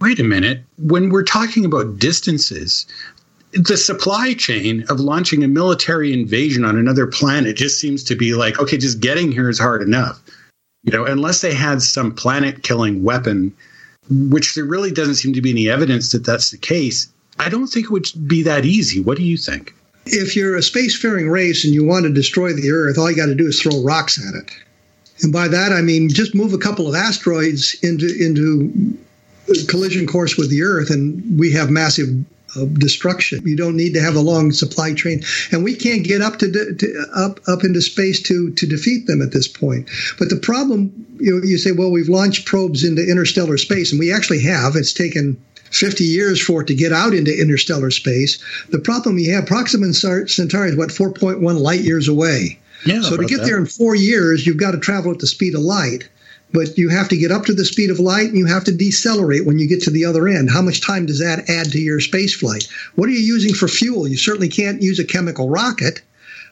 wait 0.00 0.18
a 0.18 0.24
minute, 0.24 0.62
when 0.78 1.10
we're 1.10 1.22
talking 1.22 1.64
about 1.64 1.98
distances, 1.98 2.86
the 3.52 3.76
supply 3.76 4.34
chain 4.34 4.84
of 4.88 5.00
launching 5.00 5.44
a 5.44 5.48
military 5.48 6.12
invasion 6.12 6.64
on 6.64 6.78
another 6.78 7.06
planet 7.06 7.56
just 7.56 7.80
seems 7.80 8.04
to 8.04 8.16
be 8.16 8.34
like, 8.34 8.58
okay, 8.58 8.78
just 8.78 9.00
getting 9.00 9.30
here 9.30 9.48
is 9.48 9.58
hard 9.58 9.82
enough. 9.82 10.20
You 10.84 10.92
know, 10.92 11.04
unless 11.04 11.42
they 11.42 11.52
had 11.52 11.82
some 11.82 12.14
planet 12.14 12.62
killing 12.62 13.02
weapon, 13.02 13.52
which 14.08 14.54
there 14.54 14.64
really 14.64 14.90
doesn't 14.90 15.16
seem 15.16 15.34
to 15.34 15.42
be 15.42 15.50
any 15.50 15.68
evidence 15.68 16.12
that 16.12 16.24
that's 16.24 16.50
the 16.50 16.58
case, 16.58 17.08
I 17.38 17.48
don't 17.48 17.66
think 17.66 17.86
it 17.86 17.90
would 17.90 18.06
be 18.26 18.42
that 18.44 18.64
easy. 18.64 19.00
What 19.00 19.18
do 19.18 19.24
you 19.24 19.36
think? 19.36 19.74
If 20.06 20.34
you're 20.34 20.56
a 20.56 20.60
spacefaring 20.60 21.30
race 21.30 21.64
and 21.64 21.74
you 21.74 21.84
want 21.84 22.04
to 22.04 22.12
destroy 22.12 22.54
the 22.54 22.70
Earth, 22.70 22.96
all 22.96 23.10
you 23.10 23.16
got 23.16 23.26
to 23.26 23.34
do 23.34 23.46
is 23.46 23.60
throw 23.60 23.82
rocks 23.82 24.18
at 24.18 24.34
it. 24.34 24.50
And 25.22 25.32
by 25.32 25.48
that, 25.48 25.72
I 25.72 25.82
mean 25.82 26.08
just 26.08 26.34
move 26.34 26.54
a 26.54 26.58
couple 26.58 26.88
of 26.88 26.94
asteroids 26.94 27.76
into 27.82 28.06
into 28.18 28.98
collision 29.68 30.06
course 30.06 30.36
with 30.36 30.50
the 30.50 30.62
Earth, 30.62 30.90
and 30.90 31.38
we 31.38 31.52
have 31.52 31.70
massive 31.70 32.08
uh, 32.56 32.64
destruction. 32.64 33.40
You 33.46 33.56
don't 33.56 33.76
need 33.76 33.94
to 33.94 34.00
have 34.00 34.16
a 34.16 34.20
long 34.20 34.52
supply 34.52 34.94
chain, 34.94 35.22
and 35.52 35.62
we 35.62 35.74
can't 35.74 36.04
get 36.04 36.20
up 36.20 36.38
to, 36.38 36.50
de- 36.50 36.74
to, 36.74 37.06
up 37.14 37.40
up 37.46 37.64
into 37.64 37.80
space 37.80 38.20
to 38.22 38.50
to 38.54 38.66
defeat 38.66 39.06
them 39.06 39.22
at 39.22 39.32
this 39.32 39.48
point. 39.48 39.88
But 40.18 40.30
the 40.30 40.36
problem, 40.36 40.92
you 41.18 41.36
know, 41.36 41.46
you 41.46 41.58
say, 41.58 41.72
well, 41.72 41.90
we've 41.90 42.08
launched 42.08 42.46
probes 42.46 42.84
into 42.84 43.08
interstellar 43.08 43.58
space, 43.58 43.92
and 43.92 43.98
we 43.98 44.12
actually 44.12 44.42
have. 44.42 44.76
It's 44.76 44.92
taken 44.92 45.40
50 45.70 46.04
years 46.04 46.40
for 46.40 46.62
it 46.62 46.66
to 46.66 46.74
get 46.74 46.92
out 46.92 47.14
into 47.14 47.38
interstellar 47.38 47.90
space. 47.90 48.42
The 48.70 48.80
problem 48.80 49.18
you 49.18 49.32
have, 49.34 49.46
Proxima 49.46 49.92
Centauri 49.92 50.70
is 50.70 50.76
what 50.76 50.88
4.1 50.88 51.40
light 51.60 51.80
years 51.80 52.08
away. 52.08 52.58
Yeah, 52.84 53.02
so 53.02 53.16
to 53.16 53.24
get 53.26 53.40
that. 53.40 53.46
there 53.46 53.58
in 53.58 53.66
four 53.66 53.94
years, 53.94 54.46
you've 54.46 54.56
got 54.56 54.72
to 54.72 54.78
travel 54.78 55.12
at 55.12 55.18
the 55.18 55.26
speed 55.26 55.54
of 55.54 55.60
light 55.60 56.08
but 56.52 56.76
you 56.76 56.88
have 56.88 57.08
to 57.08 57.16
get 57.16 57.30
up 57.30 57.44
to 57.44 57.54
the 57.54 57.64
speed 57.64 57.90
of 57.90 57.98
light 57.98 58.28
and 58.28 58.36
you 58.36 58.46
have 58.46 58.64
to 58.64 58.72
decelerate 58.72 59.46
when 59.46 59.58
you 59.58 59.68
get 59.68 59.82
to 59.82 59.90
the 59.90 60.04
other 60.04 60.28
end. 60.28 60.50
How 60.50 60.62
much 60.62 60.80
time 60.80 61.06
does 61.06 61.20
that 61.20 61.48
add 61.48 61.72
to 61.72 61.78
your 61.78 62.00
space 62.00 62.34
flight? 62.34 62.68
What 62.94 63.08
are 63.08 63.12
you 63.12 63.20
using 63.20 63.54
for 63.54 63.68
fuel? 63.68 64.08
You 64.08 64.16
certainly 64.16 64.48
can't 64.48 64.82
use 64.82 64.98
a 64.98 65.04
chemical 65.04 65.48
rocket 65.48 66.02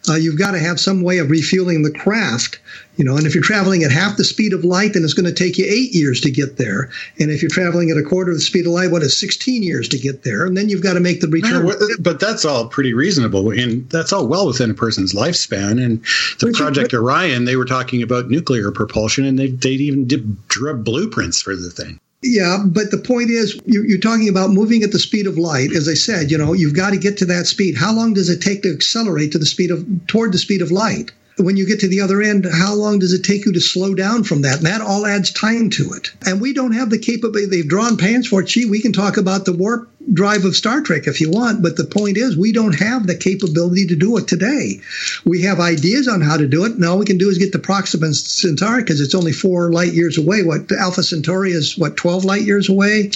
uh, 0.09 0.14
you've 0.14 0.39
got 0.39 0.52
to 0.52 0.59
have 0.59 0.80
some 0.80 1.02
way 1.02 1.18
of 1.18 1.30
refueling 1.30 1.82
the 1.82 1.90
craft, 1.90 2.59
you 2.97 3.05
know. 3.05 3.16
And 3.16 3.26
if 3.26 3.35
you're 3.35 3.44
traveling 3.44 3.82
at 3.82 3.90
half 3.90 4.16
the 4.16 4.24
speed 4.24 4.52
of 4.52 4.64
light, 4.64 4.94
then 4.94 5.05
it's 5.05 5.14
going 5.14 5.26
to 5.26 5.32
take 5.32 5.59
you 5.59 5.66
eight 5.68 5.94
years 5.94 6.20
to 6.22 6.30
get 6.30 6.56
there. 6.56 6.90
And 7.18 7.30
if 7.30 7.43
you're 7.43 7.51
traveling 7.51 7.90
at 7.90 7.97
a 7.97 8.02
quarter 8.02 8.30
of 8.30 8.36
the 8.36 8.43
speed 8.43 8.66
of 8.66 8.72
light, 8.72 8.90
what 8.90 9.02
is 9.02 9.16
16 9.16 9.62
years 9.62 9.89
to 9.89 9.98
get 9.98 10.24
there? 10.24 10.47
And 10.47 10.56
then 10.56 10.68
you've 10.68 10.82
got 10.82 10.94
to 10.94 11.01
make 11.01 11.20
the 11.20 11.28
return. 11.28 11.70
but 12.01 12.20
that's 12.20 12.44
all 12.44 12.68
pretty 12.68 12.94
reasonable, 12.94 13.51
and 13.51 13.89
that's 13.90 14.12
all 14.12 14.26
well 14.26 14.47
within 14.47 14.70
a 14.70 14.74
person's 14.74 15.14
lifespan. 15.14 15.82
And 15.82 16.02
the 16.40 16.52
Project 16.56 16.94
Orion, 16.94 17.44
they 17.44 17.56
were 17.56 17.64
talking 17.64 18.02
about 18.02 18.28
nuclear 18.28 18.70
propulsion, 18.70 19.24
and 19.24 19.39
they 19.39 19.48
they 19.48 19.70
even 19.70 20.06
did 20.06 20.48
drew 20.48 20.74
blueprints 20.74 21.43
for 21.43 21.55
the 21.56 21.70
thing. 21.70 22.01
Yeah, 22.22 22.64
but 22.66 22.90
the 22.90 22.98
point 22.98 23.30
is, 23.30 23.60
you're 23.64 23.98
talking 23.98 24.28
about 24.28 24.50
moving 24.50 24.82
at 24.82 24.90
the 24.90 24.98
speed 24.98 25.28
of 25.28 25.38
light. 25.38 25.70
As 25.72 25.88
I 25.88 25.94
said, 25.94 26.32
you 26.32 26.38
know, 26.38 26.52
you've 26.52 26.74
got 26.74 26.90
to 26.90 26.98
get 26.98 27.16
to 27.18 27.24
that 27.26 27.46
speed. 27.46 27.76
How 27.76 27.92
long 27.94 28.12
does 28.12 28.28
it 28.28 28.42
take 28.42 28.62
to 28.62 28.72
accelerate 28.72 29.32
to 29.32 29.38
the 29.38 29.46
speed 29.46 29.70
of 29.70 29.86
toward 30.08 30.32
the 30.32 30.38
speed 30.38 30.60
of 30.60 30.72
light? 30.72 31.12
When 31.39 31.56
you 31.56 31.66
get 31.66 31.81
to 31.81 31.89
the 31.89 32.01
other 32.01 32.20
end, 32.20 32.47
how 32.51 32.74
long 32.74 32.98
does 32.98 33.12
it 33.12 33.24
take 33.24 33.44
you 33.44 33.52
to 33.52 33.60
slow 33.60 33.94
down 33.94 34.24
from 34.24 34.43
that? 34.43 34.59
And 34.59 34.66
that 34.66 34.81
all 34.81 35.06
adds 35.06 35.32
time 35.32 35.70
to 35.70 35.93
it. 35.93 36.10
And 36.27 36.40
we 36.40 36.52
don't 36.52 36.73
have 36.73 36.90
the 36.90 36.98
capability. 36.98 37.47
They've 37.47 37.69
drawn 37.69 37.97
plans 37.97 38.27
for 38.27 38.43
it. 38.43 38.48
Gee, 38.48 38.66
we 38.66 38.81
can 38.81 38.93
talk 38.93 39.16
about 39.16 39.44
the 39.44 39.52
warp 39.52 39.90
drive 40.12 40.44
of 40.44 40.56
Star 40.56 40.81
Trek 40.81 41.06
if 41.06 41.20
you 41.20 41.31
want, 41.31 41.62
but 41.62 41.77
the 41.77 41.85
point 41.85 42.16
is, 42.16 42.36
we 42.36 42.52
don't 42.52 42.78
have 42.78 43.06
the 43.06 43.15
capability 43.16 43.86
to 43.86 43.97
do 43.97 44.16
it 44.16 44.27
today. 44.27 44.81
We 45.24 45.43
have 45.43 45.60
ideas 45.60 46.09
on 46.09 46.20
how 46.20 46.36
to 46.36 46.47
do 46.47 46.65
it, 46.65 46.73
and 46.73 46.85
all 46.85 46.98
we 46.98 47.05
can 47.05 47.19
do 47.19 47.28
is 47.28 47.39
get 47.39 47.52
the 47.52 47.59
Proxima 47.59 48.12
Centauri 48.15 48.82
because 48.82 49.01
it's 49.01 49.15
only 49.15 49.32
four 49.32 49.70
light 49.73 49.93
years 49.93 50.16
away. 50.16 50.43
What 50.43 50.70
Alpha 50.73 51.02
Centauri 51.02 51.52
is, 51.52 51.77
what, 51.77 51.97
12 51.97 52.24
light 52.24 52.43
years 52.43 52.69
away 52.69 53.10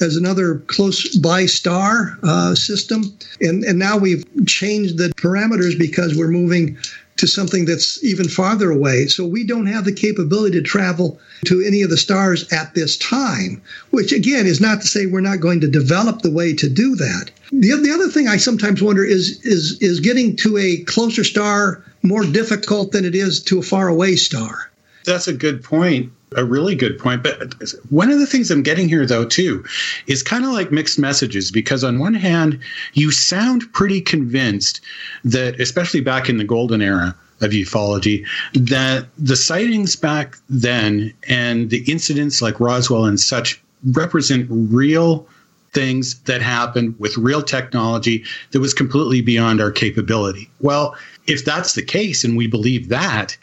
as 0.00 0.16
another 0.16 0.58
close 0.66 1.16
by 1.16 1.46
star 1.46 2.18
uh, 2.22 2.54
system. 2.54 3.16
And, 3.40 3.64
and 3.64 3.78
now 3.78 3.96
we've 3.96 4.24
changed 4.46 4.98
the 4.98 5.08
parameters 5.16 5.78
because 5.78 6.16
we're 6.16 6.28
moving 6.28 6.78
to 7.16 7.26
something 7.26 7.64
that's 7.64 8.02
even 8.04 8.28
farther 8.28 8.70
away. 8.70 9.06
So 9.06 9.24
we 9.24 9.44
don't 9.44 9.66
have 9.66 9.84
the 9.84 9.92
capability 9.92 10.58
to 10.58 10.62
travel 10.62 11.18
to 11.46 11.62
any 11.62 11.82
of 11.82 11.90
the 11.90 11.96
stars 11.96 12.50
at 12.52 12.74
this 12.74 12.96
time, 12.96 13.62
which 13.90 14.12
again 14.12 14.46
is 14.46 14.60
not 14.60 14.80
to 14.82 14.86
say 14.86 15.06
we're 15.06 15.20
not 15.20 15.40
going 15.40 15.60
to 15.60 15.68
develop 15.68 16.22
the 16.22 16.30
way 16.30 16.54
to 16.54 16.68
do 16.68 16.96
that. 16.96 17.30
The, 17.52 17.76
the 17.76 17.92
other 17.92 18.08
thing 18.08 18.28
I 18.28 18.36
sometimes 18.36 18.82
wonder 18.82 19.04
is, 19.04 19.40
is, 19.44 19.78
is 19.80 20.00
getting 20.00 20.36
to 20.36 20.58
a 20.58 20.78
closer 20.84 21.24
star 21.24 21.84
more 22.02 22.24
difficult 22.24 22.92
than 22.92 23.04
it 23.04 23.14
is 23.14 23.42
to 23.44 23.58
a 23.58 23.62
far 23.62 23.88
away 23.88 24.16
star? 24.16 24.70
That's 25.04 25.28
a 25.28 25.32
good 25.32 25.62
point 25.62 26.12
a 26.34 26.44
really 26.44 26.74
good 26.74 26.98
point. 26.98 27.22
But 27.22 27.54
one 27.90 28.10
of 28.10 28.18
the 28.18 28.26
things 28.26 28.50
I'm 28.50 28.62
getting 28.62 28.88
here, 28.88 29.06
though, 29.06 29.24
too, 29.24 29.64
is 30.06 30.22
kind 30.22 30.44
of 30.44 30.50
like 30.50 30.72
mixed 30.72 30.98
messages 30.98 31.50
because 31.50 31.84
on 31.84 31.98
one 31.98 32.14
hand, 32.14 32.58
you 32.94 33.10
sound 33.10 33.72
pretty 33.72 34.00
convinced 34.00 34.80
that, 35.24 35.60
especially 35.60 36.00
back 36.00 36.28
in 36.28 36.38
the 36.38 36.44
golden 36.44 36.82
era 36.82 37.14
of 37.40 37.50
ufology, 37.50 38.26
that 38.54 39.06
the 39.18 39.36
sightings 39.36 39.94
back 39.94 40.36
then 40.48 41.12
and 41.28 41.70
the 41.70 41.84
incidents 41.90 42.42
like 42.42 42.58
Roswell 42.60 43.04
and 43.04 43.20
such 43.20 43.62
represent 43.92 44.46
real 44.50 45.26
things 45.72 46.18
that 46.20 46.40
happened 46.40 46.98
with 46.98 47.16
real 47.18 47.42
technology 47.42 48.24
that 48.52 48.60
was 48.60 48.72
completely 48.72 49.20
beyond 49.20 49.60
our 49.60 49.70
capability. 49.70 50.48
Well, 50.60 50.96
if 51.26 51.44
that's 51.44 51.74
the 51.74 51.82
case 51.82 52.24
and 52.24 52.36
we 52.36 52.46
believe 52.46 52.88
that, 52.88 53.36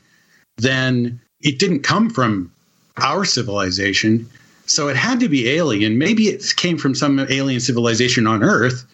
then 0.57 1.21
it 1.41 1.59
didn't 1.59 1.81
come 1.81 2.09
from 2.09 2.51
our 2.97 3.25
civilization. 3.25 4.29
So 4.65 4.87
it 4.87 4.95
had 4.95 5.19
to 5.19 5.29
be 5.29 5.49
alien. 5.49 5.97
Maybe 5.97 6.27
it 6.27 6.53
came 6.55 6.77
from 6.77 6.95
some 6.95 7.19
alien 7.19 7.59
civilization 7.59 8.27
on 8.27 8.43
Earth 8.43 8.85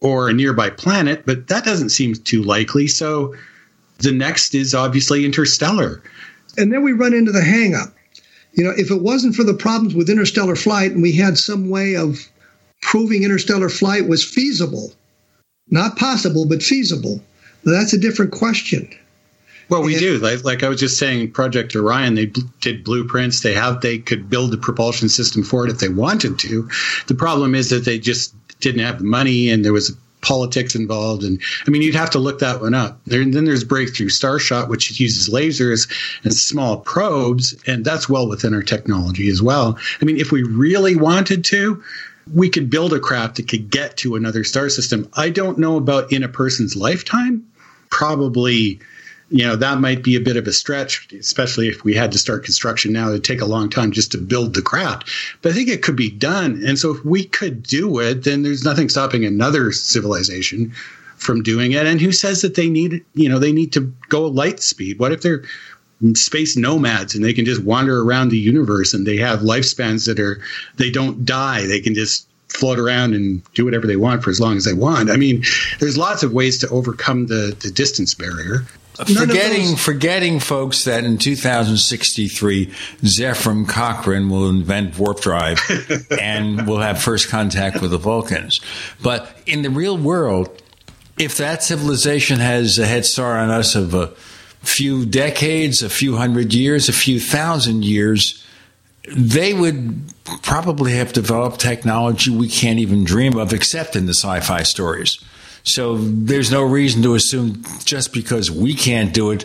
or 0.00 0.28
a 0.28 0.32
nearby 0.32 0.70
planet, 0.70 1.24
but 1.24 1.48
that 1.48 1.64
doesn't 1.64 1.90
seem 1.90 2.14
too 2.14 2.42
likely. 2.42 2.88
So 2.88 3.34
the 3.98 4.12
next 4.12 4.54
is 4.54 4.74
obviously 4.74 5.24
interstellar. 5.24 6.02
And 6.56 6.72
then 6.72 6.82
we 6.82 6.92
run 6.92 7.14
into 7.14 7.32
the 7.32 7.40
hangup. 7.40 7.92
You 8.54 8.64
know, 8.64 8.72
if 8.76 8.90
it 8.90 9.00
wasn't 9.00 9.34
for 9.34 9.44
the 9.44 9.54
problems 9.54 9.94
with 9.94 10.10
interstellar 10.10 10.56
flight 10.56 10.92
and 10.92 11.02
we 11.02 11.12
had 11.12 11.38
some 11.38 11.70
way 11.70 11.96
of 11.96 12.18
proving 12.82 13.22
interstellar 13.22 13.68
flight 13.68 14.08
was 14.08 14.24
feasible, 14.24 14.92
not 15.70 15.96
possible, 15.96 16.46
but 16.46 16.62
feasible, 16.62 17.22
that's 17.64 17.92
a 17.94 17.98
different 17.98 18.32
question. 18.32 18.90
Well, 19.72 19.82
we 19.82 19.96
do. 19.96 20.18
Like, 20.18 20.44
like 20.44 20.62
I 20.62 20.68
was 20.68 20.78
just 20.78 20.98
saying, 20.98 21.32
Project 21.32 21.74
Orion, 21.74 22.14
they 22.14 22.26
did 22.60 22.84
blueprints. 22.84 23.40
They 23.40 23.54
have, 23.54 23.80
they 23.80 23.96
could 23.96 24.28
build 24.28 24.50
the 24.50 24.58
propulsion 24.58 25.08
system 25.08 25.42
for 25.42 25.64
it 25.64 25.70
if 25.70 25.78
they 25.78 25.88
wanted 25.88 26.38
to. 26.40 26.68
The 27.06 27.14
problem 27.14 27.54
is 27.54 27.70
that 27.70 27.86
they 27.86 27.98
just 27.98 28.34
didn't 28.60 28.82
have 28.82 28.98
the 28.98 29.06
money, 29.06 29.48
and 29.48 29.64
there 29.64 29.72
was 29.72 29.96
politics 30.20 30.74
involved. 30.74 31.24
And 31.24 31.40
I 31.66 31.70
mean, 31.70 31.80
you'd 31.80 31.94
have 31.94 32.10
to 32.10 32.18
look 32.18 32.40
that 32.40 32.60
one 32.60 32.74
up. 32.74 33.00
There, 33.06 33.24
then 33.24 33.46
there's 33.46 33.64
Breakthrough 33.64 34.10
Starshot, 34.10 34.68
which 34.68 35.00
uses 35.00 35.32
lasers 35.32 35.90
and 36.22 36.34
small 36.34 36.76
probes, 36.76 37.56
and 37.66 37.82
that's 37.82 38.10
well 38.10 38.28
within 38.28 38.52
our 38.52 38.62
technology 38.62 39.30
as 39.30 39.40
well. 39.40 39.78
I 40.02 40.04
mean, 40.04 40.18
if 40.18 40.32
we 40.32 40.42
really 40.42 40.96
wanted 40.96 41.46
to, 41.46 41.82
we 42.34 42.50
could 42.50 42.68
build 42.68 42.92
a 42.92 43.00
craft 43.00 43.36
that 43.36 43.48
could 43.48 43.70
get 43.70 43.96
to 43.96 44.16
another 44.16 44.44
star 44.44 44.68
system. 44.68 45.08
I 45.14 45.30
don't 45.30 45.56
know 45.56 45.78
about 45.78 46.12
in 46.12 46.22
a 46.22 46.28
person's 46.28 46.76
lifetime. 46.76 47.46
Probably 47.88 48.78
you 49.32 49.44
know 49.44 49.56
that 49.56 49.80
might 49.80 50.02
be 50.02 50.14
a 50.14 50.20
bit 50.20 50.36
of 50.36 50.46
a 50.46 50.52
stretch 50.52 51.12
especially 51.12 51.68
if 51.68 51.82
we 51.84 51.94
had 51.94 52.12
to 52.12 52.18
start 52.18 52.44
construction 52.44 52.92
now. 52.92 53.08
It'd 53.08 53.24
take 53.24 53.40
a 53.40 53.46
long 53.46 53.70
time 53.70 53.90
just 53.90 54.12
to 54.12 54.18
build 54.18 54.54
the 54.54 54.62
craft. 54.62 55.10
But 55.40 55.52
i 55.52 55.54
think 55.54 55.68
it 55.68 55.82
could 55.82 55.96
be 55.96 56.10
done. 56.10 56.62
And 56.66 56.78
so 56.78 56.94
if 56.94 57.04
we 57.04 57.24
could 57.24 57.62
do 57.62 57.98
it 57.98 58.24
then 58.24 58.42
there's 58.42 58.64
nothing 58.64 58.88
stopping 58.88 59.24
another 59.24 59.72
civilization 59.72 60.72
from 61.16 61.42
doing 61.42 61.72
it. 61.72 61.86
And 61.86 62.00
who 62.00 62.12
says 62.12 62.42
that 62.42 62.54
they 62.54 62.68
need 62.68 63.04
you 63.14 63.28
know 63.28 63.38
they 63.38 63.52
need 63.52 63.72
to 63.72 63.92
go 64.08 64.26
light 64.26 64.60
speed? 64.60 64.98
What 64.98 65.12
if 65.12 65.22
they're 65.22 65.42
space 66.14 66.56
nomads 66.56 67.14
and 67.14 67.24
they 67.24 67.32
can 67.32 67.44
just 67.44 67.62
wander 67.62 68.02
around 68.02 68.30
the 68.30 68.38
universe 68.38 68.92
and 68.92 69.06
they 69.06 69.16
have 69.16 69.40
lifespans 69.40 70.06
that 70.06 70.18
are 70.18 70.40
they 70.76 70.90
don't 70.90 71.24
die. 71.24 71.66
They 71.66 71.80
can 71.80 71.94
just 71.94 72.26
float 72.48 72.78
around 72.78 73.14
and 73.14 73.42
do 73.54 73.64
whatever 73.64 73.86
they 73.86 73.96
want 73.96 74.22
for 74.22 74.30
as 74.30 74.40
long 74.40 74.56
as 74.56 74.64
they 74.64 74.74
want. 74.74 75.10
I 75.10 75.16
mean, 75.16 75.42
there's 75.78 75.96
lots 75.96 76.22
of 76.22 76.32
ways 76.32 76.58
to 76.58 76.68
overcome 76.68 77.26
the, 77.26 77.56
the 77.60 77.70
distance 77.70 78.14
barrier. 78.14 78.66
Forgetting, 78.94 79.76
forgetting, 79.76 80.38
folks, 80.38 80.84
that 80.84 81.04
in 81.04 81.16
2063, 81.16 82.66
Zefram 83.02 83.66
Cochrane 83.66 84.28
will 84.28 84.50
invent 84.50 84.98
warp 84.98 85.20
drive 85.20 85.60
and 86.20 86.66
we'll 86.66 86.80
have 86.80 87.02
first 87.02 87.28
contact 87.28 87.80
with 87.80 87.90
the 87.90 87.98
Vulcans. 87.98 88.60
But 89.02 89.34
in 89.46 89.62
the 89.62 89.70
real 89.70 89.96
world, 89.96 90.62
if 91.18 91.38
that 91.38 91.62
civilization 91.62 92.38
has 92.40 92.78
a 92.78 92.86
head 92.86 93.06
start 93.06 93.38
on 93.38 93.50
us 93.50 93.74
of 93.74 93.94
a 93.94 94.08
few 94.60 95.06
decades, 95.06 95.82
a 95.82 95.90
few 95.90 96.16
hundred 96.16 96.52
years, 96.52 96.88
a 96.88 96.92
few 96.92 97.18
thousand 97.18 97.84
years, 97.84 98.44
they 99.08 99.52
would 99.52 100.12
probably 100.42 100.92
have 100.92 101.12
developed 101.12 101.60
technology 101.60 102.30
we 102.30 102.48
can't 102.48 102.78
even 102.78 103.04
dream 103.04 103.36
of 103.36 103.52
except 103.52 103.96
in 103.96 104.06
the 104.06 104.14
sci 104.14 104.40
fi 104.40 104.62
stories. 104.62 105.22
So 105.64 105.96
there's 105.96 106.50
no 106.50 106.62
reason 106.62 107.02
to 107.02 107.14
assume 107.14 107.62
just 107.84 108.12
because 108.12 108.50
we 108.50 108.74
can't 108.74 109.14
do 109.14 109.30
it 109.30 109.44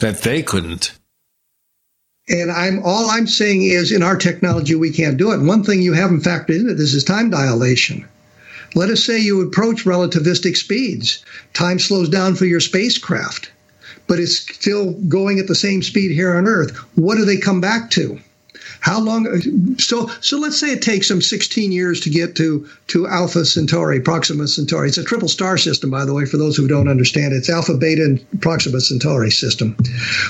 that 0.00 0.22
they 0.22 0.42
couldn't. 0.42 0.96
And 2.28 2.50
I'm 2.50 2.82
all 2.84 3.10
I'm 3.10 3.26
saying 3.26 3.62
is 3.62 3.92
in 3.92 4.02
our 4.02 4.16
technology 4.16 4.74
we 4.74 4.90
can't 4.90 5.18
do 5.18 5.32
it. 5.32 5.42
One 5.42 5.62
thing 5.62 5.82
you 5.82 5.92
haven't 5.92 6.22
factored 6.22 6.60
into 6.60 6.74
this 6.74 6.94
is 6.94 7.04
time 7.04 7.30
dilation. 7.30 8.06
Let 8.74 8.90
us 8.90 9.04
say 9.04 9.18
you 9.18 9.40
approach 9.42 9.84
relativistic 9.84 10.56
speeds. 10.56 11.24
Time 11.52 11.78
slows 11.78 12.08
down 12.08 12.34
for 12.34 12.44
your 12.44 12.60
spacecraft, 12.60 13.52
but 14.06 14.18
it's 14.18 14.38
still 14.38 14.92
going 15.06 15.38
at 15.38 15.46
the 15.46 15.54
same 15.54 15.82
speed 15.82 16.10
here 16.10 16.34
on 16.34 16.48
Earth. 16.48 16.76
What 16.96 17.16
do 17.16 17.24
they 17.24 17.36
come 17.36 17.60
back 17.60 17.90
to? 17.90 18.18
How 18.84 19.00
long? 19.00 19.78
So, 19.78 20.08
so 20.20 20.36
let's 20.36 20.60
say 20.60 20.66
it 20.66 20.82
takes 20.82 21.08
them 21.08 21.22
16 21.22 21.72
years 21.72 22.00
to 22.00 22.10
get 22.10 22.36
to 22.36 22.68
to 22.88 23.06
Alpha 23.06 23.46
Centauri, 23.46 23.98
Proxima 23.98 24.46
Centauri. 24.46 24.88
It's 24.88 24.98
a 24.98 25.04
triple 25.04 25.28
star 25.28 25.56
system, 25.56 25.88
by 25.88 26.04
the 26.04 26.12
way, 26.12 26.26
for 26.26 26.36
those 26.36 26.54
who 26.54 26.68
don't 26.68 26.86
understand. 26.86 27.32
It's 27.32 27.48
Alpha, 27.48 27.78
Beta, 27.78 28.04
and 28.04 28.40
Proxima 28.42 28.82
Centauri 28.82 29.30
system. 29.30 29.74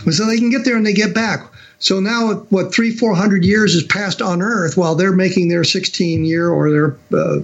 So 0.09 0.25
they 0.27 0.37
can 0.37 0.51
get 0.51 0.65
there 0.65 0.77
and 0.77 0.87
they 0.87 0.93
get 0.93 1.13
back. 1.13 1.53
So 1.81 1.99
now, 1.99 2.47
what 2.51 2.73
three, 2.73 2.93
four 2.93 3.17
hundred 3.17 3.45
years 3.45 3.75
has 3.75 3.83
passed 3.83 4.23
on 4.23 4.41
Earth 4.41 4.77
while 4.77 4.95
they're 4.95 5.11
making 5.11 5.49
their 5.49 5.65
16 5.65 6.25
year 6.25 6.49
or 6.49 6.71
their 6.71 6.97
uh, 7.13 7.41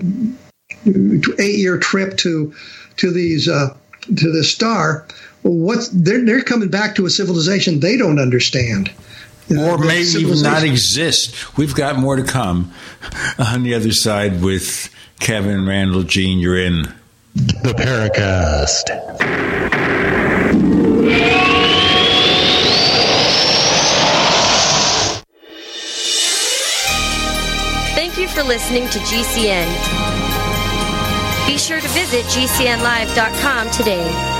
eight 1.40 1.58
year 1.58 1.76
trip 1.76 2.18
to 2.18 2.54
to 2.98 3.10
these 3.10 3.48
uh, 3.48 3.74
to 4.02 4.30
this 4.30 4.52
star. 4.52 5.08
What's 5.42 5.88
they're 5.88 6.24
they're 6.24 6.42
coming 6.42 6.68
back 6.68 6.94
to 6.94 7.06
a 7.06 7.10
civilization 7.10 7.80
they 7.80 7.96
don't 7.96 8.20
understand 8.20 8.92
or 9.58 9.78
may 9.78 10.02
even 10.02 10.42
not 10.42 10.62
exist. 10.62 11.56
We've 11.56 11.74
got 11.74 11.96
more 11.96 12.16
to 12.16 12.24
come 12.24 12.72
on 13.38 13.62
the 13.62 13.74
other 13.74 13.92
side 13.92 14.42
with 14.42 14.94
Kevin 15.20 15.66
Randle 15.66 16.02
Gene. 16.02 16.38
You're 16.38 16.58
in 16.58 16.82
the 17.34 17.74
Paracast. 17.76 18.90
Thank 27.94 28.18
you 28.18 28.28
for 28.28 28.42
listening 28.42 28.88
to 28.88 28.98
GCN. 29.00 29.66
Be 31.46 31.58
sure 31.58 31.80
to 31.80 31.88
visit 31.88 32.24
GCNlive.com 32.26 33.70
today. 33.70 34.39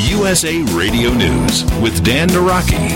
USA 0.00 0.62
Radio 0.74 1.12
News 1.12 1.64
with 1.80 2.04
Dan 2.04 2.28
Naraki. 2.28 2.88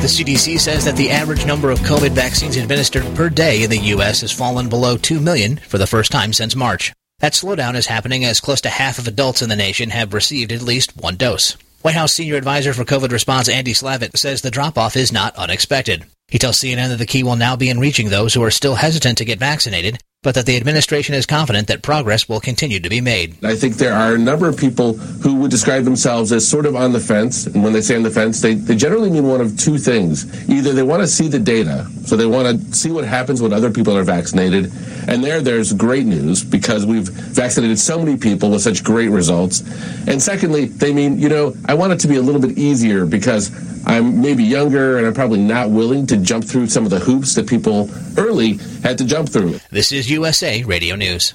The 0.00 0.08
CDC 0.08 0.60
says 0.60 0.84
that 0.84 0.96
the 0.96 1.10
average 1.10 1.46
number 1.46 1.70
of 1.70 1.78
COVID 1.80 2.10
vaccines 2.10 2.56
administered 2.56 3.04
per 3.14 3.30
day 3.30 3.62
in 3.62 3.70
the 3.70 3.78
U.S. 3.78 4.20
has 4.20 4.30
fallen 4.30 4.68
below 4.68 4.96
2 4.96 5.20
million 5.20 5.56
for 5.56 5.78
the 5.78 5.86
first 5.86 6.12
time 6.12 6.32
since 6.32 6.54
March. 6.54 6.92
That 7.20 7.32
slowdown 7.32 7.74
is 7.74 7.86
happening 7.86 8.24
as 8.24 8.40
close 8.40 8.60
to 8.62 8.68
half 8.68 8.98
of 8.98 9.08
adults 9.08 9.40
in 9.42 9.48
the 9.48 9.56
nation 9.56 9.90
have 9.90 10.12
received 10.12 10.52
at 10.52 10.62
least 10.62 10.96
one 10.96 11.16
dose. 11.16 11.56
White 11.82 11.94
House 11.94 12.12
Senior 12.12 12.36
Advisor 12.36 12.74
for 12.74 12.84
COVID 12.84 13.12
Response 13.12 13.48
Andy 13.48 13.72
Slavitt 13.72 14.16
says 14.16 14.42
the 14.42 14.50
drop 14.50 14.76
off 14.76 14.96
is 14.96 15.12
not 15.12 15.36
unexpected. 15.36 16.04
He 16.28 16.38
tells 16.38 16.58
CNN 16.58 16.88
that 16.88 16.98
the 16.98 17.06
key 17.06 17.22
will 17.22 17.36
now 17.36 17.56
be 17.56 17.70
in 17.70 17.78
reaching 17.78 18.08
those 18.08 18.34
who 18.34 18.42
are 18.42 18.50
still 18.50 18.74
hesitant 18.74 19.18
to 19.18 19.24
get 19.24 19.38
vaccinated 19.38 19.98
but 20.24 20.34
that 20.34 20.46
the 20.46 20.56
administration 20.56 21.14
is 21.14 21.26
confident 21.26 21.68
that 21.68 21.82
progress 21.82 22.28
will 22.28 22.40
continue 22.40 22.80
to 22.80 22.88
be 22.88 23.00
made. 23.00 23.36
I 23.44 23.54
think 23.54 23.76
there 23.76 23.92
are 23.92 24.14
a 24.14 24.18
number 24.18 24.48
of 24.48 24.56
people 24.56 24.94
who 24.94 25.36
would 25.36 25.50
describe 25.50 25.84
themselves 25.84 26.32
as 26.32 26.48
sort 26.48 26.64
of 26.66 26.74
on 26.74 26.92
the 26.92 26.98
fence. 26.98 27.46
And 27.46 27.62
when 27.62 27.74
they 27.74 27.82
say 27.82 27.94
on 27.94 28.02
the 28.02 28.10
fence, 28.10 28.40
they, 28.40 28.54
they 28.54 28.74
generally 28.74 29.10
mean 29.10 29.28
one 29.28 29.42
of 29.42 29.56
two 29.58 29.76
things. 29.76 30.24
Either 30.48 30.72
they 30.72 30.82
want 30.82 31.02
to 31.02 31.06
see 31.06 31.28
the 31.28 31.38
data, 31.38 31.86
so 32.06 32.16
they 32.16 32.26
want 32.26 32.48
to 32.48 32.74
see 32.74 32.90
what 32.90 33.04
happens 33.04 33.42
when 33.42 33.52
other 33.52 33.70
people 33.70 33.96
are 33.96 34.02
vaccinated. 34.02 34.72
And 35.06 35.22
there, 35.22 35.42
there's 35.42 35.74
great 35.74 36.06
news 36.06 36.42
because 36.42 36.86
we've 36.86 37.08
vaccinated 37.08 37.78
so 37.78 37.98
many 37.98 38.16
people 38.16 38.50
with 38.50 38.62
such 38.62 38.82
great 38.82 39.10
results. 39.10 39.60
And 40.08 40.22
secondly, 40.22 40.64
they 40.64 40.94
mean, 40.94 41.18
you 41.18 41.28
know, 41.28 41.54
I 41.66 41.74
want 41.74 41.92
it 41.92 42.00
to 42.00 42.08
be 42.08 42.16
a 42.16 42.22
little 42.22 42.40
bit 42.40 42.56
easier 42.56 43.04
because 43.04 43.52
I'm 43.86 44.22
maybe 44.22 44.44
younger 44.44 44.96
and 44.96 45.06
I'm 45.06 45.14
probably 45.14 45.40
not 45.40 45.70
willing 45.70 46.06
to 46.06 46.16
jump 46.16 46.44
through 46.44 46.68
some 46.68 46.84
of 46.84 46.90
the 46.90 46.98
hoops 46.98 47.34
that 47.34 47.46
people 47.46 47.90
early 48.16 48.54
had 48.82 48.98
to 48.98 49.04
jump 49.04 49.28
through. 49.28 49.60
This 49.70 49.92
is 49.92 50.10
USA 50.14 50.62
Radio 50.62 50.94
News. 50.94 51.34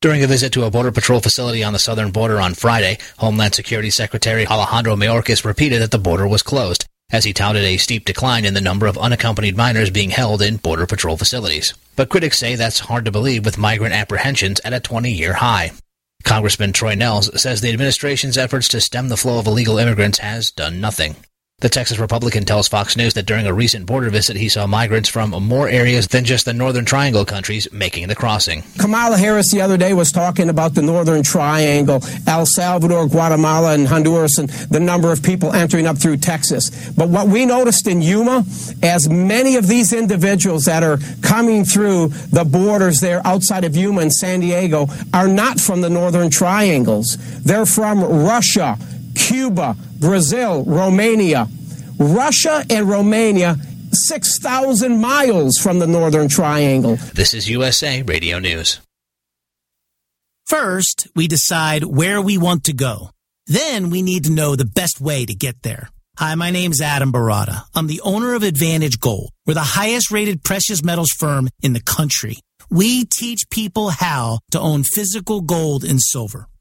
During 0.00 0.22
a 0.22 0.28
visit 0.28 0.52
to 0.52 0.62
a 0.62 0.70
Border 0.70 0.92
Patrol 0.92 1.20
facility 1.20 1.64
on 1.64 1.72
the 1.72 1.80
southern 1.80 2.12
border 2.12 2.40
on 2.40 2.54
Friday, 2.54 2.98
Homeland 3.18 3.54
Security 3.54 3.90
Secretary 3.90 4.46
Alejandro 4.46 4.94
Mayorkas 4.94 5.44
repeated 5.44 5.82
that 5.82 5.90
the 5.90 5.98
border 5.98 6.28
was 6.28 6.44
closed, 6.44 6.86
as 7.10 7.24
he 7.24 7.32
touted 7.32 7.64
a 7.64 7.78
steep 7.78 8.04
decline 8.04 8.44
in 8.44 8.54
the 8.54 8.60
number 8.60 8.86
of 8.86 8.96
unaccompanied 8.96 9.56
minors 9.56 9.90
being 9.90 10.10
held 10.10 10.40
in 10.40 10.58
Border 10.58 10.86
Patrol 10.86 11.16
facilities. 11.16 11.74
But 11.96 12.08
critics 12.08 12.38
say 12.38 12.54
that's 12.54 12.78
hard 12.78 13.04
to 13.06 13.10
believe 13.10 13.44
with 13.44 13.58
migrant 13.58 13.94
apprehensions 13.94 14.60
at 14.60 14.72
a 14.72 14.78
20 14.78 15.10
year 15.10 15.32
high. 15.32 15.72
Congressman 16.22 16.72
Troy 16.72 16.94
Nehls 16.94 17.36
says 17.38 17.60
the 17.60 17.70
administration's 17.70 18.38
efforts 18.38 18.68
to 18.68 18.80
stem 18.80 19.08
the 19.08 19.16
flow 19.16 19.40
of 19.40 19.46
illegal 19.48 19.78
immigrants 19.78 20.18
has 20.18 20.50
done 20.52 20.80
nothing. 20.80 21.16
The 21.60 21.70
Texas 21.70 21.98
Republican 21.98 22.44
tells 22.44 22.68
Fox 22.68 22.98
News 22.98 23.14
that 23.14 23.24
during 23.24 23.46
a 23.46 23.54
recent 23.54 23.86
border 23.86 24.10
visit, 24.10 24.36
he 24.36 24.50
saw 24.50 24.66
migrants 24.66 25.08
from 25.08 25.30
more 25.42 25.70
areas 25.70 26.06
than 26.06 26.26
just 26.26 26.44
the 26.44 26.52
Northern 26.52 26.84
Triangle 26.84 27.24
countries 27.24 27.66
making 27.72 28.08
the 28.08 28.14
crossing. 28.14 28.62
Kamala 28.76 29.16
Harris 29.16 29.50
the 29.50 29.62
other 29.62 29.78
day 29.78 29.94
was 29.94 30.12
talking 30.12 30.50
about 30.50 30.74
the 30.74 30.82
Northern 30.82 31.22
Triangle, 31.22 32.02
El 32.26 32.44
Salvador, 32.44 33.08
Guatemala, 33.08 33.72
and 33.72 33.88
Honduras, 33.88 34.36
and 34.36 34.50
the 34.50 34.80
number 34.80 35.10
of 35.10 35.22
people 35.22 35.50
entering 35.50 35.86
up 35.86 35.96
through 35.96 36.18
Texas. 36.18 36.90
But 36.90 37.08
what 37.08 37.28
we 37.28 37.46
noticed 37.46 37.86
in 37.86 38.02
Yuma, 38.02 38.44
as 38.82 39.08
many 39.08 39.56
of 39.56 39.66
these 39.66 39.94
individuals 39.94 40.66
that 40.66 40.82
are 40.82 40.98
coming 41.22 41.64
through 41.64 42.08
the 42.08 42.44
borders 42.44 43.00
there 43.00 43.26
outside 43.26 43.64
of 43.64 43.74
Yuma 43.74 44.02
and 44.02 44.12
San 44.12 44.40
Diego 44.40 44.88
are 45.14 45.26
not 45.26 45.58
from 45.58 45.80
the 45.80 45.88
Northern 45.88 46.28
Triangles. 46.28 47.16
They're 47.42 47.64
from 47.64 48.04
Russia, 48.04 48.76
Cuba, 49.16 49.76
Brazil, 49.98 50.62
Romania. 50.64 51.48
Russia 51.98 52.62
and 52.68 52.88
Romania, 52.88 53.56
6,000 53.90 55.00
miles 55.00 55.56
from 55.56 55.78
the 55.78 55.86
Northern 55.86 56.28
Triangle. 56.28 56.96
This 57.14 57.32
is 57.32 57.48
USA 57.48 58.02
Radio 58.02 58.38
News. 58.38 58.80
First, 60.44 61.08
we 61.16 61.26
decide 61.26 61.84
where 61.84 62.20
we 62.20 62.36
want 62.38 62.64
to 62.64 62.72
go. 62.72 63.10
Then 63.46 63.90
we 63.90 64.02
need 64.02 64.24
to 64.24 64.32
know 64.32 64.56
the 64.56 64.64
best 64.64 65.00
way 65.00 65.24
to 65.24 65.34
get 65.34 65.62
there. 65.62 65.88
Hi, 66.18 66.34
my 66.34 66.50
name 66.50 66.72
is 66.72 66.80
Adam 66.80 67.12
Barata. 67.12 67.62
I'm 67.74 67.86
the 67.86 68.00
owner 68.02 68.34
of 68.34 68.42
Advantage 68.42 69.00
Gold. 69.00 69.30
We're 69.46 69.54
the 69.54 69.60
highest 69.60 70.10
rated 70.10 70.42
precious 70.44 70.84
metals 70.84 71.10
firm 71.18 71.48
in 71.62 71.72
the 71.72 71.82
country. 71.82 72.36
We 72.70 73.04
teach 73.04 73.48
people 73.50 73.90
how 73.90 74.40
to 74.50 74.60
own 74.60 74.82
physical 74.82 75.40
gold 75.40 75.84
and 75.84 76.00
silver. 76.00 76.46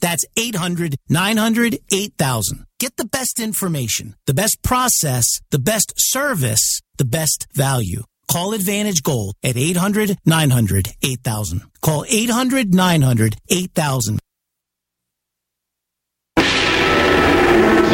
That's 0.00 0.24
800 0.36 0.96
900 1.08 1.78
8000. 1.92 2.64
Get 2.78 2.96
the 2.96 3.04
best 3.04 3.38
information, 3.38 4.14
the 4.26 4.34
best 4.34 4.62
process, 4.62 5.26
the 5.50 5.58
best 5.58 5.92
service, 5.96 6.80
the 6.96 7.04
best 7.04 7.46
value. 7.54 8.02
Call 8.30 8.54
Advantage 8.54 9.02
Gold 9.02 9.34
at 9.42 9.56
800 9.56 10.16
900 10.24 10.88
8000. 11.02 11.62
Call 11.82 12.04
800 12.08 12.72
900 12.72 13.36
8000. 13.50 14.20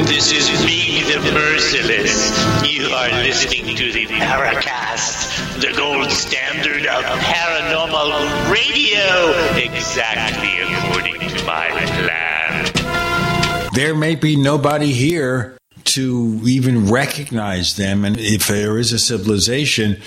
This 0.05 0.31
is 0.31 0.65
me, 0.65 1.03
the 1.11 1.33
Merciless. 1.33 2.71
You 2.71 2.87
are 2.89 3.11
listening 3.23 3.75
to 3.77 3.93
the 3.93 4.07
Paracast, 4.07 5.61
the 5.61 5.73
gold 5.77 6.11
standard 6.11 6.87
of 6.87 7.03
paranormal 7.05 8.53
radio, 8.53 9.33
exactly 9.57 10.61
according 10.61 11.29
to 11.31 11.36
my 11.47 11.69
plan. 11.69 13.71
There 13.73 13.95
may 13.95 14.15
be 14.15 14.37
nobody 14.37 14.93
here 14.93 15.57
to 15.85 16.41
even 16.45 16.91
recognize 16.91 17.77
them. 17.77 18.05
And 18.05 18.19
if 18.19 18.49
there 18.49 18.79
is 18.79 18.93
a 18.93 18.99
civilization, 18.99 20.01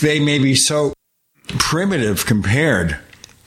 they 0.00 0.20
may 0.20 0.38
be 0.38 0.54
so 0.54 0.92
primitive 1.58 2.26
compared 2.26 2.98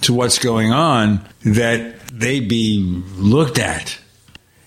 to 0.01 0.13
what's 0.13 0.39
going 0.39 0.71
on 0.71 1.25
that 1.45 1.99
they 2.07 2.39
be 2.39 3.03
looked 3.15 3.59
at 3.59 3.97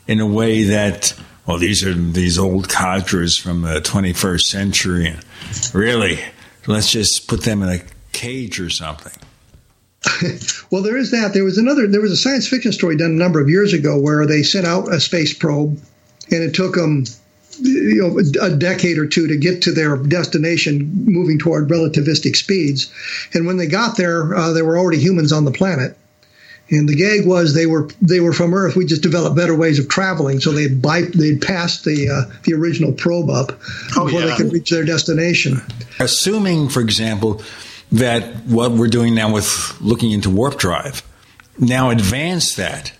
in 0.06 0.20
a 0.20 0.26
way 0.26 0.64
that, 0.64 1.18
well, 1.46 1.58
these 1.58 1.84
are 1.84 1.92
these 1.92 2.38
old 2.38 2.68
codgers 2.68 3.36
from 3.36 3.62
the 3.62 3.80
21st 3.80 4.42
century. 4.42 5.16
Really, 5.72 6.20
let's 6.66 6.90
just 6.90 7.28
put 7.28 7.42
them 7.42 7.62
in 7.62 7.68
a 7.68 7.82
cage 8.12 8.60
or 8.60 8.70
something. 8.70 9.12
well, 10.70 10.82
there 10.82 10.96
is 10.96 11.10
that. 11.10 11.32
There 11.34 11.44
was 11.44 11.58
another. 11.58 11.86
There 11.86 12.00
was 12.00 12.12
a 12.12 12.16
science 12.16 12.48
fiction 12.48 12.72
story 12.72 12.96
done 12.96 13.12
a 13.12 13.14
number 13.14 13.40
of 13.40 13.48
years 13.48 13.72
ago 13.72 13.98
where 13.98 14.26
they 14.26 14.42
sent 14.42 14.66
out 14.66 14.92
a 14.92 15.00
space 15.00 15.32
probe, 15.34 15.80
and 16.30 16.42
it 16.42 16.54
took 16.54 16.74
them, 16.74 17.04
you 17.60 18.02
know, 18.02 18.44
a 18.44 18.50
decade 18.56 18.98
or 18.98 19.06
two 19.06 19.26
to 19.28 19.36
get 19.36 19.62
to 19.62 19.72
their 19.72 19.96
destination, 19.96 20.90
moving 21.06 21.38
toward 21.38 21.68
relativistic 21.68 22.36
speeds. 22.36 22.92
And 23.32 23.46
when 23.46 23.56
they 23.56 23.66
got 23.66 23.96
there, 23.96 24.34
uh, 24.34 24.52
there 24.52 24.64
were 24.64 24.78
already 24.78 24.98
humans 25.00 25.32
on 25.32 25.44
the 25.44 25.52
planet. 25.52 25.96
And 26.70 26.88
the 26.88 26.96
gag 26.96 27.26
was 27.26 27.52
they 27.54 27.66
were 27.66 27.90
they 28.00 28.20
were 28.20 28.32
from 28.32 28.54
Earth. 28.54 28.74
We 28.74 28.86
just 28.86 29.02
developed 29.02 29.36
better 29.36 29.54
ways 29.54 29.78
of 29.78 29.88
traveling, 29.90 30.40
so 30.40 30.50
they'd 30.50 30.80
by, 30.80 31.02
they'd 31.02 31.42
passed 31.42 31.84
the 31.84 32.08
uh, 32.08 32.32
the 32.44 32.54
original 32.54 32.90
probe 32.92 33.28
up 33.28 33.52
Oh, 33.96 34.06
before 34.06 34.20
yeah. 34.20 34.26
they 34.28 34.36
could 34.36 34.52
reach 34.52 34.70
their 34.70 34.84
destination. 34.84 35.60
Assuming, 36.00 36.70
for 36.70 36.80
example, 36.80 37.42
that 37.94 38.44
what 38.46 38.72
we're 38.72 38.88
doing 38.88 39.14
now 39.14 39.32
with 39.32 39.80
looking 39.80 40.10
into 40.10 40.28
warp 40.28 40.58
drive, 40.58 41.02
now 41.58 41.90
advance 41.90 42.56
that 42.56 42.92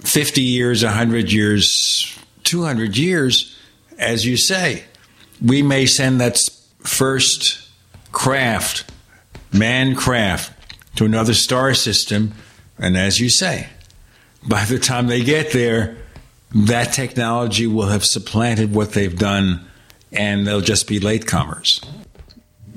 50 0.00 0.40
years, 0.40 0.84
100 0.84 1.32
years, 1.32 2.16
200 2.44 2.96
years, 2.96 3.56
as 3.98 4.24
you 4.24 4.36
say, 4.36 4.84
we 5.44 5.62
may 5.62 5.84
send 5.84 6.20
that 6.20 6.38
first 6.80 7.68
craft, 8.12 8.88
man 9.52 9.96
craft, 9.96 10.52
to 10.96 11.04
another 11.04 11.34
star 11.34 11.74
system. 11.74 12.34
And 12.78 12.96
as 12.96 13.18
you 13.18 13.28
say, 13.28 13.68
by 14.46 14.64
the 14.64 14.78
time 14.78 15.08
they 15.08 15.24
get 15.24 15.50
there, 15.50 15.96
that 16.54 16.92
technology 16.92 17.66
will 17.66 17.88
have 17.88 18.04
supplanted 18.04 18.72
what 18.72 18.92
they've 18.92 19.18
done 19.18 19.64
and 20.12 20.46
they'll 20.46 20.60
just 20.60 20.86
be 20.86 21.00
latecomers. 21.00 21.84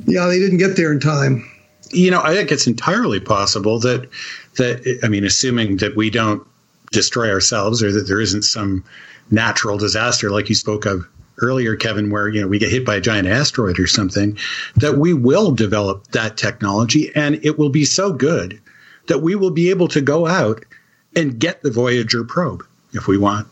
Yeah, 0.05 0.27
they 0.27 0.39
didn't 0.39 0.57
get 0.57 0.75
there 0.75 0.91
in 0.91 0.99
time. 0.99 1.49
You 1.91 2.11
know, 2.11 2.21
I 2.21 2.33
think 2.33 2.51
it's 2.51 2.67
entirely 2.67 3.19
possible 3.19 3.79
that 3.79 4.09
that 4.55 4.99
I 5.03 5.07
mean, 5.07 5.25
assuming 5.25 5.77
that 5.77 5.95
we 5.95 6.09
don't 6.09 6.45
destroy 6.91 7.29
ourselves 7.31 7.81
or 7.81 7.91
that 7.91 8.07
there 8.07 8.21
isn't 8.21 8.43
some 8.43 8.83
natural 9.29 9.77
disaster 9.77 10.29
like 10.29 10.49
you 10.49 10.55
spoke 10.55 10.85
of 10.85 11.07
earlier, 11.39 11.75
Kevin, 11.75 12.09
where 12.09 12.27
you 12.27 12.41
know 12.41 12.47
we 12.47 12.59
get 12.59 12.71
hit 12.71 12.85
by 12.85 12.95
a 12.95 13.01
giant 13.01 13.27
asteroid 13.27 13.79
or 13.79 13.87
something, 13.87 14.37
that 14.75 14.97
we 14.97 15.13
will 15.13 15.51
develop 15.51 16.07
that 16.07 16.37
technology 16.37 17.11
and 17.15 17.43
it 17.43 17.57
will 17.57 17.69
be 17.69 17.85
so 17.85 18.13
good 18.13 18.61
that 19.07 19.19
we 19.19 19.35
will 19.35 19.51
be 19.51 19.69
able 19.69 19.87
to 19.89 20.01
go 20.01 20.27
out 20.27 20.63
and 21.15 21.39
get 21.39 21.61
the 21.61 21.71
Voyager 21.71 22.23
probe 22.23 22.65
if 22.93 23.07
we 23.07 23.17
want. 23.17 23.47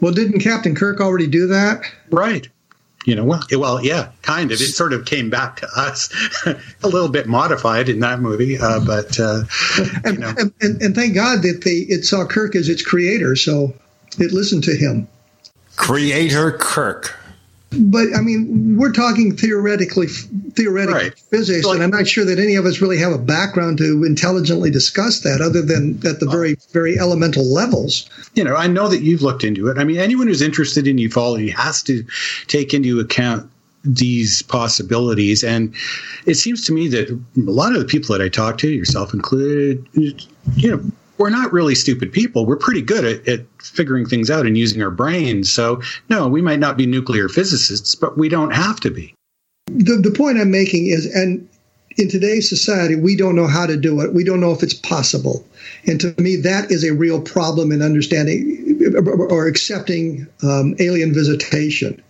Well, 0.00 0.12
didn't 0.12 0.40
Captain 0.40 0.74
Kirk 0.74 1.00
already 1.00 1.26
do 1.26 1.46
that? 1.48 1.84
Right. 2.10 2.48
You 3.06 3.14
know, 3.14 3.24
well, 3.24 3.42
well, 3.52 3.82
yeah, 3.82 4.10
kind 4.22 4.52
of. 4.52 4.60
It 4.60 4.68
sort 4.68 4.92
of 4.92 5.06
came 5.06 5.30
back 5.30 5.56
to 5.60 5.68
us 5.74 6.10
a 6.46 6.88
little 6.88 7.08
bit 7.08 7.26
modified 7.26 7.88
in 7.88 8.00
that 8.00 8.20
movie, 8.20 8.58
uh, 8.58 8.80
but 8.84 9.18
uh, 9.18 9.44
and, 10.04 10.22
and, 10.22 10.52
and, 10.60 10.82
and 10.82 10.94
thank 10.94 11.14
God 11.14 11.42
that 11.42 11.62
they 11.64 11.86
it 11.88 12.04
saw 12.04 12.26
Kirk 12.26 12.54
as 12.54 12.68
its 12.68 12.82
creator, 12.82 13.36
so 13.36 13.72
it 14.18 14.32
listened 14.32 14.64
to 14.64 14.76
him. 14.76 15.08
Creator 15.76 16.52
Kirk. 16.52 17.16
But 17.78 18.08
I 18.16 18.20
mean, 18.20 18.76
we're 18.76 18.92
talking 18.92 19.36
theoretically, 19.36 20.08
theoretical 20.08 20.94
Right. 20.94 21.18
physics, 21.30 21.64
and 21.66 21.82
I'm 21.82 21.90
not 21.90 22.08
sure 22.08 22.24
that 22.24 22.38
any 22.38 22.56
of 22.56 22.66
us 22.66 22.80
really 22.80 22.98
have 22.98 23.12
a 23.12 23.18
background 23.18 23.78
to 23.78 24.02
intelligently 24.04 24.70
discuss 24.70 25.20
that, 25.20 25.40
other 25.40 25.62
than 25.62 26.00
at 26.04 26.18
the 26.18 26.26
very, 26.26 26.56
very 26.72 26.98
elemental 26.98 27.44
levels. 27.44 28.08
you 28.34 28.42
know, 28.42 28.56
I 28.56 28.66
know 28.66 28.88
that 28.88 29.02
you've 29.02 29.22
looked 29.22 29.44
into 29.44 29.68
it. 29.68 29.78
I 29.78 29.84
mean, 29.84 29.98
anyone 29.98 30.26
who's 30.26 30.42
interested 30.42 30.86
in 30.88 30.96
ufology 30.96 31.52
has 31.54 31.82
to 31.84 32.04
take 32.48 32.74
into 32.74 32.98
account 32.98 33.48
these 33.84 34.42
possibilities. 34.42 35.42
And 35.42 35.72
it 36.26 36.34
seems 36.34 36.64
to 36.66 36.72
me 36.72 36.88
that 36.88 37.08
a 37.10 37.50
lot 37.50 37.72
of 37.72 37.78
the 37.78 37.86
people 37.86 38.16
that 38.16 38.22
I 38.22 38.28
talk 38.28 38.58
to, 38.58 38.68
yourself 38.68 39.14
included, 39.14 39.86
you 39.94 40.70
know, 40.70 40.82
we're 41.20 41.28
not 41.28 41.52
really 41.52 41.74
stupid 41.74 42.12
people. 42.12 42.46
We're 42.46 42.56
pretty 42.56 42.80
good 42.80 43.04
at, 43.04 43.28
at 43.28 43.46
figuring 43.62 44.06
things 44.06 44.30
out 44.30 44.46
and 44.46 44.56
using 44.56 44.82
our 44.82 44.90
brains. 44.90 45.52
So, 45.52 45.82
no, 46.08 46.26
we 46.26 46.40
might 46.40 46.58
not 46.58 46.78
be 46.78 46.86
nuclear 46.86 47.28
physicists, 47.28 47.94
but 47.94 48.16
we 48.16 48.30
don't 48.30 48.52
have 48.52 48.80
to 48.80 48.90
be. 48.90 49.14
The, 49.66 49.96
the 49.96 50.10
point 50.10 50.38
I'm 50.38 50.50
making 50.50 50.86
is, 50.86 51.04
and 51.04 51.46
in 51.98 52.08
today's 52.08 52.48
society, 52.48 52.96
we 52.96 53.16
don't 53.16 53.36
know 53.36 53.46
how 53.46 53.66
to 53.66 53.76
do 53.76 54.00
it. 54.00 54.14
We 54.14 54.24
don't 54.24 54.40
know 54.40 54.52
if 54.52 54.62
it's 54.62 54.72
possible. 54.72 55.46
And 55.86 56.00
to 56.00 56.14
me, 56.18 56.36
that 56.36 56.70
is 56.70 56.84
a 56.84 56.94
real 56.94 57.20
problem 57.20 57.70
in 57.70 57.82
understanding 57.82 58.80
or 59.30 59.46
accepting 59.46 60.26
um, 60.42 60.74
alien 60.78 61.12
visitation. 61.12 62.02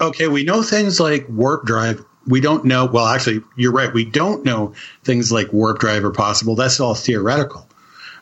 Okay, 0.00 0.28
we 0.28 0.44
know 0.44 0.62
things 0.62 1.00
like 1.00 1.26
warp 1.28 1.64
drive. 1.64 2.00
We 2.28 2.40
don't 2.40 2.64
know. 2.64 2.86
Well, 2.86 3.06
actually, 3.06 3.40
you're 3.56 3.72
right. 3.72 3.92
We 3.92 4.04
don't 4.04 4.44
know 4.44 4.72
things 5.02 5.32
like 5.32 5.52
warp 5.52 5.80
drive 5.80 6.04
are 6.04 6.12
possible. 6.12 6.54
That's 6.54 6.78
all 6.78 6.94
theoretical. 6.94 7.66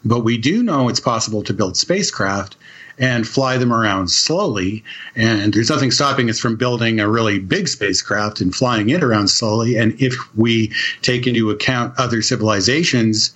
But 0.04 0.20
we 0.20 0.38
do 0.38 0.62
know 0.62 0.88
it's 0.88 1.00
possible 1.00 1.42
to 1.44 1.52
build 1.52 1.76
spacecraft 1.76 2.56
and 2.98 3.26
fly 3.26 3.56
them 3.56 3.72
around 3.72 4.10
slowly. 4.10 4.84
And 5.16 5.52
there's 5.54 5.70
nothing 5.70 5.90
stopping 5.90 6.28
us 6.28 6.38
from 6.38 6.56
building 6.56 7.00
a 7.00 7.08
really 7.08 7.38
big 7.38 7.66
spacecraft 7.66 8.40
and 8.40 8.54
flying 8.54 8.90
it 8.90 9.02
around 9.02 9.28
slowly. 9.28 9.76
And 9.76 10.00
if 10.00 10.14
we 10.36 10.72
take 11.02 11.26
into 11.26 11.50
account 11.50 11.98
other 11.98 12.22
civilizations 12.22 13.34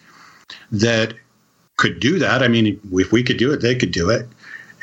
that 0.71 1.15
could 1.77 1.99
do 1.99 2.19
that, 2.19 2.43
I 2.43 2.49
mean, 2.49 2.79
if 2.93 3.11
we 3.11 3.23
could 3.23 3.39
do 3.39 3.53
it, 3.53 3.63
they 3.63 3.75
could 3.75 3.91
do 3.91 4.11
it. 4.11 4.29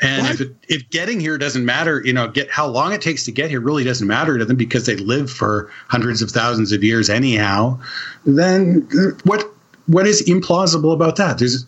And 0.02 0.26
if, 0.26 0.40
it, 0.40 0.56
if 0.68 0.90
getting 0.90 1.20
here 1.20 1.38
doesn't 1.38 1.64
matter, 1.64 2.02
you 2.04 2.12
know, 2.12 2.26
get 2.26 2.50
how 2.50 2.66
long 2.66 2.92
it 2.92 3.00
takes 3.00 3.24
to 3.26 3.32
get 3.32 3.50
here 3.50 3.60
really 3.60 3.84
doesn't 3.84 4.06
matter 4.06 4.36
to 4.36 4.44
them 4.44 4.56
because 4.56 4.84
they 4.84 4.96
live 4.96 5.30
for 5.30 5.70
hundreds 5.86 6.22
of 6.22 6.30
thousands 6.32 6.72
of 6.72 6.82
years 6.82 7.08
anyhow. 7.08 7.78
Then 8.26 8.88
uh, 8.98 9.16
what 9.22 9.48
what 9.86 10.06
is 10.06 10.22
implausible 10.26 10.94
about 10.94 11.16
that? 11.16 11.38
There's 11.38 11.66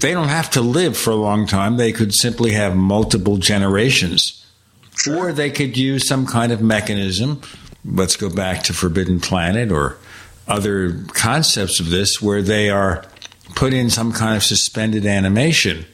they 0.00 0.12
don't 0.12 0.28
have 0.28 0.50
to 0.50 0.60
live 0.60 0.96
for 0.96 1.10
a 1.10 1.16
long 1.16 1.46
time. 1.46 1.76
They 1.76 1.92
could 1.92 2.14
simply 2.14 2.52
have 2.52 2.76
multiple 2.76 3.38
generations. 3.38 4.44
Or 5.08 5.32
they 5.32 5.50
could 5.50 5.76
use 5.76 6.06
some 6.06 6.26
kind 6.26 6.52
of 6.52 6.60
mechanism. 6.60 7.40
Let's 7.84 8.16
go 8.16 8.30
back 8.30 8.62
to 8.64 8.72
Forbidden 8.72 9.20
Planet 9.20 9.72
or 9.72 9.98
other 10.46 11.04
concepts 11.14 11.80
of 11.80 11.90
this 11.90 12.20
where 12.20 12.42
they 12.42 12.70
are 12.70 13.04
put 13.54 13.72
in 13.72 13.90
some 13.90 14.12
kind 14.12 14.36
of 14.36 14.42
suspended 14.42 15.06
animation. 15.06 15.86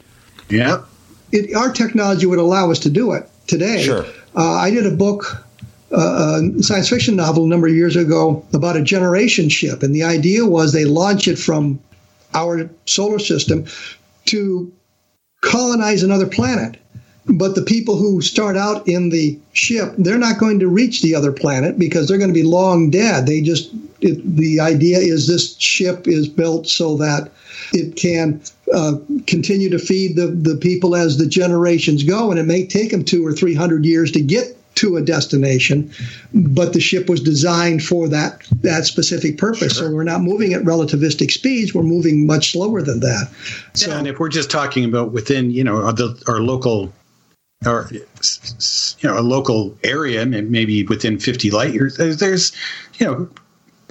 Yeah. 0.48 0.84
It, 1.32 1.54
our 1.54 1.72
technology 1.72 2.26
would 2.26 2.38
allow 2.38 2.70
us 2.70 2.80
to 2.80 2.90
do 2.90 3.12
it 3.12 3.28
today. 3.46 3.82
Sure. 3.82 4.04
Uh, 4.34 4.52
I 4.52 4.70
did 4.70 4.86
a 4.86 4.96
book, 4.96 5.44
uh, 5.92 6.40
a 6.58 6.62
science 6.62 6.88
fiction 6.88 7.16
novel, 7.16 7.44
a 7.44 7.48
number 7.48 7.66
of 7.66 7.74
years 7.74 7.96
ago 7.96 8.44
about 8.52 8.76
a 8.76 8.82
generation 8.82 9.48
ship, 9.48 9.82
and 9.82 9.94
the 9.94 10.04
idea 10.04 10.46
was 10.46 10.72
they 10.72 10.84
launch 10.84 11.28
it 11.28 11.38
from 11.38 11.80
our 12.34 12.70
solar 12.86 13.18
system 13.18 13.64
to 14.26 14.72
colonize 15.40 16.02
another 16.02 16.26
planet. 16.26 16.76
But 17.26 17.54
the 17.54 17.62
people 17.62 17.96
who 17.96 18.20
start 18.20 18.56
out 18.56 18.88
in 18.88 19.10
the 19.10 19.38
ship, 19.52 19.94
they're 19.98 20.18
not 20.18 20.38
going 20.38 20.58
to 20.60 20.68
reach 20.68 21.02
the 21.02 21.14
other 21.14 21.32
planet 21.32 21.78
because 21.78 22.08
they're 22.08 22.18
going 22.18 22.30
to 22.30 22.34
be 22.34 22.42
long 22.42 22.90
dead. 22.90 23.26
They 23.26 23.40
just, 23.40 23.70
it, 24.00 24.36
the 24.36 24.58
idea 24.58 24.98
is 24.98 25.26
this 25.26 25.56
ship 25.58 26.08
is 26.08 26.28
built 26.28 26.66
so 26.66 26.96
that 26.96 27.30
it 27.72 27.94
can 27.94 28.40
uh, 28.72 28.94
continue 29.26 29.70
to 29.70 29.78
feed 29.78 30.16
the, 30.16 30.28
the 30.28 30.56
people 30.56 30.96
as 30.96 31.18
the 31.18 31.26
generations 31.26 32.02
go. 32.02 32.30
And 32.30 32.40
it 32.40 32.46
may 32.46 32.66
take 32.66 32.90
them 32.90 33.04
two 33.04 33.24
or 33.24 33.32
three 33.32 33.54
hundred 33.54 33.84
years 33.84 34.10
to 34.12 34.20
get 34.20 34.56
to 34.80 34.96
a 34.96 35.02
destination, 35.02 35.92
but 36.32 36.72
the 36.72 36.80
ship 36.80 37.08
was 37.08 37.20
designed 37.20 37.84
for 37.84 38.08
that 38.08 38.42
that 38.62 38.86
specific 38.86 39.36
purpose. 39.36 39.76
Sure. 39.76 39.88
So 39.88 39.94
we're 39.94 40.04
not 40.04 40.22
moving 40.22 40.54
at 40.54 40.62
relativistic 40.62 41.30
speeds; 41.30 41.74
we're 41.74 41.82
moving 41.82 42.26
much 42.26 42.52
slower 42.52 42.80
than 42.82 43.00
that. 43.00 43.30
So, 43.74 43.90
yeah, 43.90 43.98
and 43.98 44.08
if 44.08 44.18
we're 44.18 44.30
just 44.30 44.50
talking 44.50 44.84
about 44.84 45.12
within, 45.12 45.50
you 45.50 45.62
know, 45.62 45.92
the, 45.92 46.20
our 46.26 46.40
local 46.40 46.92
or 47.66 47.90
you 47.92 49.08
know 49.08 49.18
a 49.18 49.20
local 49.20 49.76
area, 49.84 50.24
maybe 50.24 50.84
within 50.84 51.18
50 51.18 51.50
light 51.50 51.74
years, 51.74 51.96
there's 51.98 52.52
you 52.94 53.06
know 53.06 53.28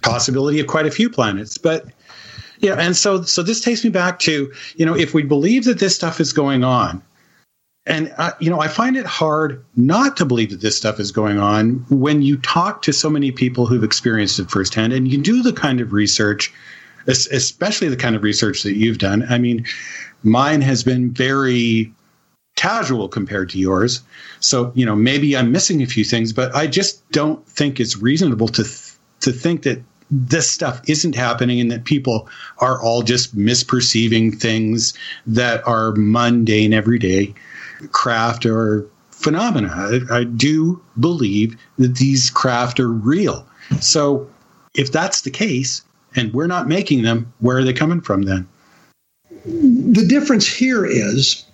possibility 0.01 0.59
of 0.59 0.67
quite 0.67 0.87
a 0.87 0.91
few 0.91 1.09
planets, 1.09 1.57
but 1.57 1.85
yeah, 2.59 2.75
and 2.79 2.97
so 2.97 3.21
so 3.21 3.43
this 3.43 3.61
takes 3.61 3.83
me 3.83 3.91
back 3.91 4.17
to 4.19 4.51
you 4.75 4.85
know 4.85 4.95
if 4.95 5.13
we 5.13 5.21
believe 5.21 5.65
that 5.65 5.77
this 5.77 5.95
stuff 5.95 6.19
is 6.19 6.33
going 6.33 6.63
on, 6.63 7.03
and 7.89 8.13
uh, 8.17 8.31
you 8.39 8.49
know 8.49 8.61
I 8.61 8.67
find 8.67 8.95
it 8.95 9.05
hard 9.05 9.65
not 9.75 10.15
to 10.17 10.25
believe 10.25 10.51
that 10.51 10.61
this 10.61 10.77
stuff 10.77 10.99
is 10.99 11.11
going 11.11 11.39
on 11.39 11.85
when 11.89 12.21
you 12.21 12.37
talk 12.37 12.83
to 12.83 12.93
so 12.93 13.09
many 13.09 13.31
people 13.31 13.65
who've 13.65 13.83
experienced 13.83 14.39
it 14.39 14.49
firsthand, 14.49 14.93
and 14.93 15.07
you 15.07 15.17
do 15.17 15.41
the 15.41 15.51
kind 15.51 15.81
of 15.81 15.91
research, 15.91 16.53
especially 17.07 17.89
the 17.89 17.97
kind 17.97 18.15
of 18.15 18.23
research 18.23 18.63
that 18.63 18.75
you've 18.75 18.99
done. 18.99 19.25
I 19.29 19.39
mean, 19.39 19.65
mine 20.23 20.61
has 20.61 20.83
been 20.83 21.11
very 21.11 21.91
casual 22.55 23.07
compared 23.07 23.49
to 23.49 23.57
yours. 23.57 24.01
So, 24.39 24.71
you 24.75 24.85
know, 24.85 24.95
maybe 24.95 25.35
I'm 25.35 25.51
missing 25.51 25.81
a 25.81 25.87
few 25.87 26.03
things, 26.03 26.33
but 26.33 26.53
I 26.55 26.67
just 26.67 27.09
don't 27.11 27.45
think 27.47 27.79
it's 27.79 27.97
reasonable 27.97 28.49
to 28.49 28.63
th- 28.63 28.93
to 29.21 29.31
think 29.33 29.63
that 29.63 29.81
this 30.11 30.49
stuff 30.49 30.81
isn't 30.87 31.15
happening 31.15 31.59
and 31.59 31.71
that 31.71 31.85
people 31.85 32.29
are 32.59 32.81
all 32.81 33.01
just 33.01 33.37
misperceiving 33.37 34.39
things 34.39 34.93
that 35.27 35.65
are 35.67 35.93
mundane 35.95 36.73
everyday 36.73 37.33
craft 37.91 38.45
or 38.45 38.85
phenomena. 39.11 39.69
I, 39.69 40.19
I 40.19 40.23
do 40.23 40.81
believe 40.99 41.57
that 41.77 41.95
these 41.95 42.29
craft 42.29 42.79
are 42.79 42.89
real. 42.89 43.45
So 43.81 44.29
if 44.73 44.91
that's 44.91 45.21
the 45.21 45.31
case 45.31 45.81
and 46.15 46.33
we're 46.33 46.47
not 46.47 46.67
making 46.67 47.03
them, 47.03 47.31
where 47.39 47.57
are 47.57 47.63
they 47.63 47.73
coming 47.73 48.01
from 48.01 48.23
then? 48.23 48.47
The 49.45 50.05
difference 50.07 50.47
here 50.47 50.85
is 50.85 51.45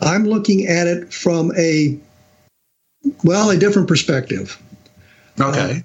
I'm 0.00 0.24
looking 0.24 0.66
at 0.66 0.86
it 0.86 1.12
from 1.12 1.52
a 1.56 1.98
well, 3.24 3.50
a 3.50 3.56
different 3.56 3.88
perspective. 3.88 4.60
Okay. 5.40 5.84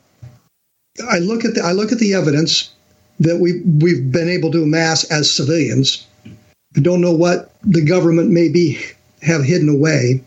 Uh, 1.02 1.06
I 1.10 1.20
look 1.20 1.46
at 1.46 1.56
the 1.56 1.62
I 1.62 1.72
look 1.72 1.92
at 1.92 2.00
the 2.00 2.14
evidence 2.14 2.74
that 3.20 3.40
we 3.40 3.62
we've 3.62 4.12
been 4.12 4.30
able 4.30 4.52
to 4.52 4.64
amass 4.64 5.04
as 5.06 5.32
civilians. 5.32 6.06
I 6.76 6.80
don't 6.82 7.02
know 7.02 7.14
what 7.14 7.54
the 7.62 7.82
government 7.82 8.32
may 8.32 8.50
be 8.50 8.80
have 9.24 9.44
hidden 9.44 9.70
away, 9.70 10.22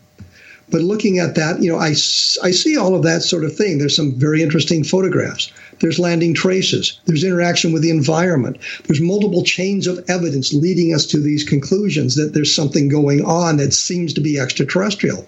but 0.69 0.81
looking 0.81 1.17
at 1.17 1.35
that, 1.35 1.61
you 1.61 1.71
know, 1.71 1.77
I, 1.77 1.89
I 1.89 2.51
see 2.51 2.75
all 2.77 2.93
of 2.93 3.03
that 3.03 3.23
sort 3.23 3.45
of 3.45 3.55
thing. 3.55 3.77
There's 3.77 3.95
some 3.95 4.15
very 4.15 4.41
interesting 4.43 4.83
photographs. 4.83 5.51
There's 5.79 5.99
landing 5.99 6.33
traces. 6.33 6.99
There's 7.05 7.23
interaction 7.23 7.71
with 7.71 7.83
the 7.83 7.89
environment. 7.89 8.57
There's 8.85 8.99
multiple 8.99 9.43
chains 9.43 9.87
of 9.87 10.03
evidence 10.09 10.51
leading 10.51 10.93
us 10.93 11.05
to 11.07 11.19
these 11.19 11.43
conclusions 11.43 12.15
that 12.15 12.33
there's 12.33 12.53
something 12.53 12.89
going 12.89 13.23
on 13.23 13.57
that 13.57 13.73
seems 13.73 14.13
to 14.13 14.21
be 14.21 14.39
extraterrestrial. 14.39 15.25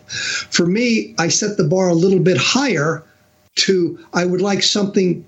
For 0.50 0.66
me, 0.66 1.14
I 1.18 1.30
set 1.30 1.56
the 1.56 1.64
bar 1.64 1.88
a 1.88 1.94
little 1.94 2.20
bit 2.20 2.38
higher 2.38 3.04
to 3.56 4.00
I 4.14 4.26
would 4.26 4.42
like 4.42 4.64
something 4.64 5.26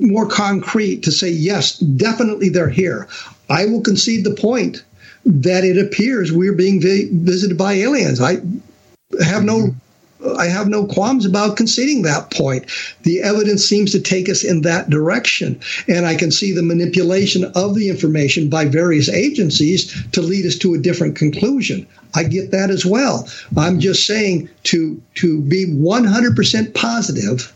more 0.00 0.26
concrete 0.26 1.02
to 1.04 1.12
say, 1.12 1.30
yes, 1.30 1.78
definitely 1.78 2.48
they're 2.48 2.68
here. 2.68 3.08
I 3.48 3.66
will 3.66 3.80
concede 3.80 4.24
the 4.24 4.34
point 4.34 4.82
that 5.24 5.64
it 5.64 5.78
appears 5.78 6.32
we're 6.32 6.54
being 6.54 6.80
vi- 6.80 7.08
visited 7.12 7.56
by 7.56 7.74
aliens. 7.74 8.20
I 8.20 8.38
have 9.22 9.44
no. 9.44 9.74
I 10.38 10.46
have 10.46 10.68
no 10.68 10.86
qualms 10.86 11.26
about 11.26 11.58
conceding 11.58 12.00
that 12.02 12.30
point. 12.30 12.64
The 13.02 13.20
evidence 13.20 13.62
seems 13.62 13.92
to 13.92 14.00
take 14.00 14.26
us 14.30 14.42
in 14.42 14.62
that 14.62 14.88
direction. 14.88 15.60
And 15.86 16.06
I 16.06 16.14
can 16.14 16.30
see 16.30 16.50
the 16.50 16.62
manipulation 16.62 17.44
of 17.54 17.74
the 17.74 17.90
information 17.90 18.48
by 18.48 18.64
various 18.64 19.10
agencies 19.10 19.94
to 20.12 20.22
lead 20.22 20.46
us 20.46 20.56
to 20.58 20.72
a 20.72 20.78
different 20.78 21.14
conclusion. 21.14 21.86
I 22.14 22.22
get 22.22 22.52
that 22.52 22.70
as 22.70 22.86
well. 22.86 23.28
I'm 23.58 23.80
just 23.80 24.06
saying 24.06 24.48
to 24.64 25.02
to 25.16 25.42
be 25.42 25.66
100% 25.66 26.72
positive 26.72 27.52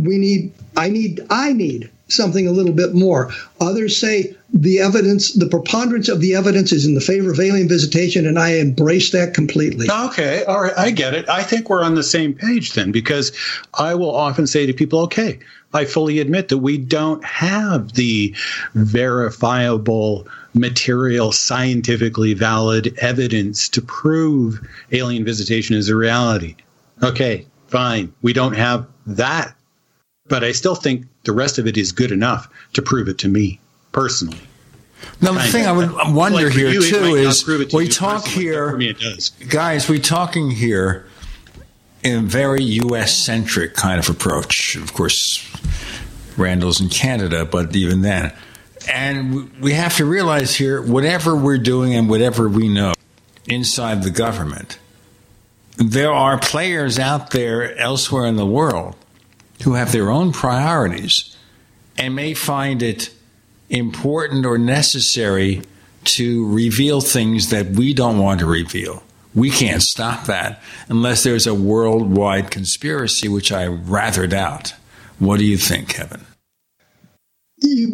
we 0.00 0.18
need 0.18 0.52
i 0.76 0.88
need 0.88 1.20
i 1.30 1.52
need 1.52 1.90
something 2.14 2.46
a 2.46 2.52
little 2.52 2.72
bit 2.72 2.94
more. 2.94 3.30
Others 3.60 3.96
say 3.96 4.36
the 4.52 4.80
evidence 4.80 5.32
the 5.32 5.46
preponderance 5.48 6.08
of 6.08 6.20
the 6.20 6.34
evidence 6.34 6.72
is 6.72 6.84
in 6.84 6.94
the 6.94 7.00
favor 7.00 7.32
of 7.32 7.40
alien 7.40 7.68
visitation 7.68 8.26
and 8.26 8.38
i 8.38 8.50
embrace 8.50 9.10
that 9.10 9.32
completely. 9.32 9.88
Okay 9.90 10.44
all 10.44 10.60
right 10.60 10.76
i 10.76 10.90
get 10.90 11.14
it. 11.14 11.26
I 11.28 11.42
think 11.42 11.70
we're 11.70 11.82
on 11.82 11.94
the 11.94 12.02
same 12.02 12.34
page 12.34 12.74
then 12.74 12.92
because 12.92 13.32
i 13.78 13.94
will 13.94 14.14
often 14.14 14.46
say 14.46 14.66
to 14.66 14.74
people 14.74 14.98
okay 15.00 15.38
i 15.72 15.86
fully 15.86 16.18
admit 16.18 16.48
that 16.48 16.58
we 16.58 16.76
don't 16.76 17.24
have 17.24 17.94
the 17.94 18.34
verifiable 18.74 20.28
material 20.52 21.32
scientifically 21.32 22.34
valid 22.34 22.94
evidence 22.98 23.70
to 23.70 23.80
prove 23.80 24.60
alien 24.92 25.24
visitation 25.24 25.76
is 25.76 25.88
a 25.88 25.96
reality. 25.96 26.56
Okay 27.02 27.46
fine. 27.72 28.12
We 28.20 28.34
don't 28.34 28.54
have 28.54 28.86
that. 29.06 29.56
But 30.28 30.44
I 30.44 30.52
still 30.52 30.76
think 30.76 31.06
the 31.24 31.32
rest 31.32 31.58
of 31.58 31.66
it 31.66 31.76
is 31.76 31.92
good 31.92 32.12
enough 32.12 32.48
to 32.74 32.82
prove 32.82 33.08
it 33.08 33.18
to 33.18 33.28
me 33.28 33.60
personally. 33.92 34.40
Now, 35.20 35.32
the 35.32 35.40
thing. 35.40 35.66
I 35.66 35.72
would 35.72 35.90
wonder 36.14 36.44
Like 36.44 36.52
here 36.52 36.70
you, 36.70 36.82
too 36.82 37.14
is 37.16 37.42
to 37.42 37.68
we 37.72 37.88
talk 37.88 38.26
here, 38.26 38.76
me, 38.76 38.94
guys. 39.48 39.88
We're 39.88 39.98
talking 39.98 40.50
here 40.50 41.06
in 42.02 42.24
a 42.24 42.26
very 42.26 42.62
U.S. 42.62 43.16
centric 43.16 43.74
kind 43.74 43.98
of 43.98 44.08
approach. 44.08 44.76
Of 44.76 44.94
course, 44.94 45.44
Randall's 46.36 46.80
in 46.80 46.88
Canada, 46.88 47.44
but 47.44 47.74
even 47.74 48.02
then, 48.02 48.32
and 48.88 49.52
we 49.60 49.72
have 49.72 49.96
to 49.96 50.04
realize 50.04 50.56
here, 50.56 50.80
whatever 50.82 51.36
we're 51.36 51.58
doing 51.58 51.94
and 51.94 52.08
whatever 52.08 52.48
we 52.48 52.68
know 52.68 52.94
inside 53.46 54.02
the 54.02 54.10
government, 54.10 54.78
there 55.76 56.12
are 56.12 56.38
players 56.38 56.98
out 56.98 57.30
there 57.30 57.76
elsewhere 57.76 58.26
in 58.26 58.36
the 58.36 58.46
world 58.46 58.96
who 59.62 59.74
have 59.74 59.92
their 59.92 60.10
own 60.10 60.32
priorities 60.32 61.36
and 61.98 62.14
may 62.14 62.34
find 62.34 62.82
it 62.82 63.10
important 63.70 64.44
or 64.44 64.58
necessary 64.58 65.62
to 66.04 66.46
reveal 66.52 67.00
things 67.00 67.50
that 67.50 67.66
we 67.68 67.94
don't 67.94 68.18
want 68.18 68.40
to 68.40 68.46
reveal. 68.46 69.02
We 69.34 69.50
can't 69.50 69.82
stop 69.82 70.26
that 70.26 70.60
unless 70.88 71.22
there's 71.22 71.46
a 71.46 71.54
worldwide 71.54 72.50
conspiracy, 72.50 73.28
which 73.28 73.50
I 73.50 73.66
rather 73.66 74.26
doubt. 74.26 74.74
What 75.18 75.38
do 75.38 75.44
you 75.44 75.56
think, 75.56 75.88
Kevin? 75.88 76.26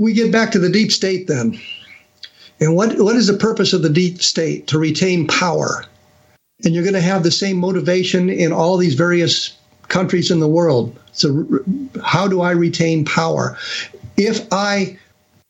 we 0.00 0.14
get 0.14 0.32
back 0.32 0.50
to 0.52 0.58
the 0.58 0.70
deep 0.70 0.90
state 0.90 1.26
then 1.26 1.60
And 2.58 2.74
what, 2.74 2.98
what 2.98 3.16
is 3.16 3.26
the 3.26 3.36
purpose 3.36 3.72
of 3.72 3.82
the 3.82 3.90
deep 3.90 4.22
state? 4.22 4.66
To 4.68 4.78
retain 4.78 5.26
power. 5.26 5.84
And 6.64 6.74
you're 6.74 6.84
going 6.84 6.94
to 6.94 7.00
have 7.00 7.22
the 7.22 7.30
same 7.30 7.58
motivation 7.58 8.30
in 8.30 8.52
all 8.52 8.78
these 8.78 8.94
various 8.94 9.57
countries 9.88 10.30
in 10.30 10.40
the 10.40 10.48
world. 10.48 10.96
So, 11.12 11.46
how 12.04 12.28
do 12.28 12.40
I 12.40 12.52
retain 12.52 13.04
power? 13.04 13.56
If 14.16 14.46
I 14.52 14.98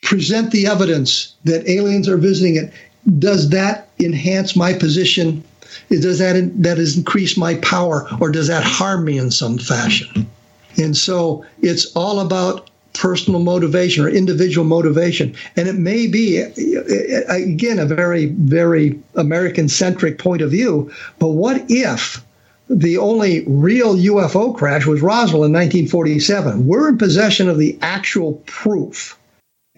present 0.02 0.50
the 0.50 0.66
evidence 0.66 1.34
that 1.44 1.68
aliens 1.68 2.08
are 2.08 2.16
visiting 2.16 2.56
it, 2.56 2.72
does 3.18 3.50
that 3.50 3.88
enhance 3.98 4.56
my 4.56 4.72
position? 4.72 5.44
Does 5.90 6.18
that 6.18 6.50
that 6.62 6.78
is 6.78 6.96
increase 6.96 7.36
my 7.36 7.56
power, 7.56 8.08
or 8.20 8.30
does 8.30 8.48
that 8.48 8.64
harm 8.64 9.04
me 9.04 9.18
in 9.18 9.30
some 9.30 9.58
fashion? 9.58 10.28
And 10.76 10.96
so 10.96 11.44
it's 11.60 11.94
all 11.96 12.20
about 12.20 12.70
personal 12.94 13.40
motivation 13.40 14.04
or 14.04 14.08
individual 14.08 14.66
motivation. 14.66 15.34
And 15.56 15.68
it 15.68 15.76
may 15.76 16.06
be, 16.06 16.42
uh, 16.42 16.48
uh, 16.48 17.34
again, 17.34 17.78
a 17.78 17.86
very, 17.86 18.26
very 18.26 18.98
American 19.14 19.68
centric 19.68 20.18
point 20.18 20.42
of 20.42 20.50
view. 20.50 20.90
But 21.18 21.28
what 21.28 21.64
if 21.68 22.24
the 22.68 22.98
only 22.98 23.44
real 23.46 23.94
UFO 23.96 24.56
crash 24.56 24.86
was 24.86 25.00
Roswell 25.00 25.44
in 25.44 25.52
1947? 25.52 26.66
We're 26.66 26.88
in 26.88 26.98
possession 26.98 27.48
of 27.48 27.58
the 27.58 27.78
actual 27.80 28.34
proof. 28.46 29.18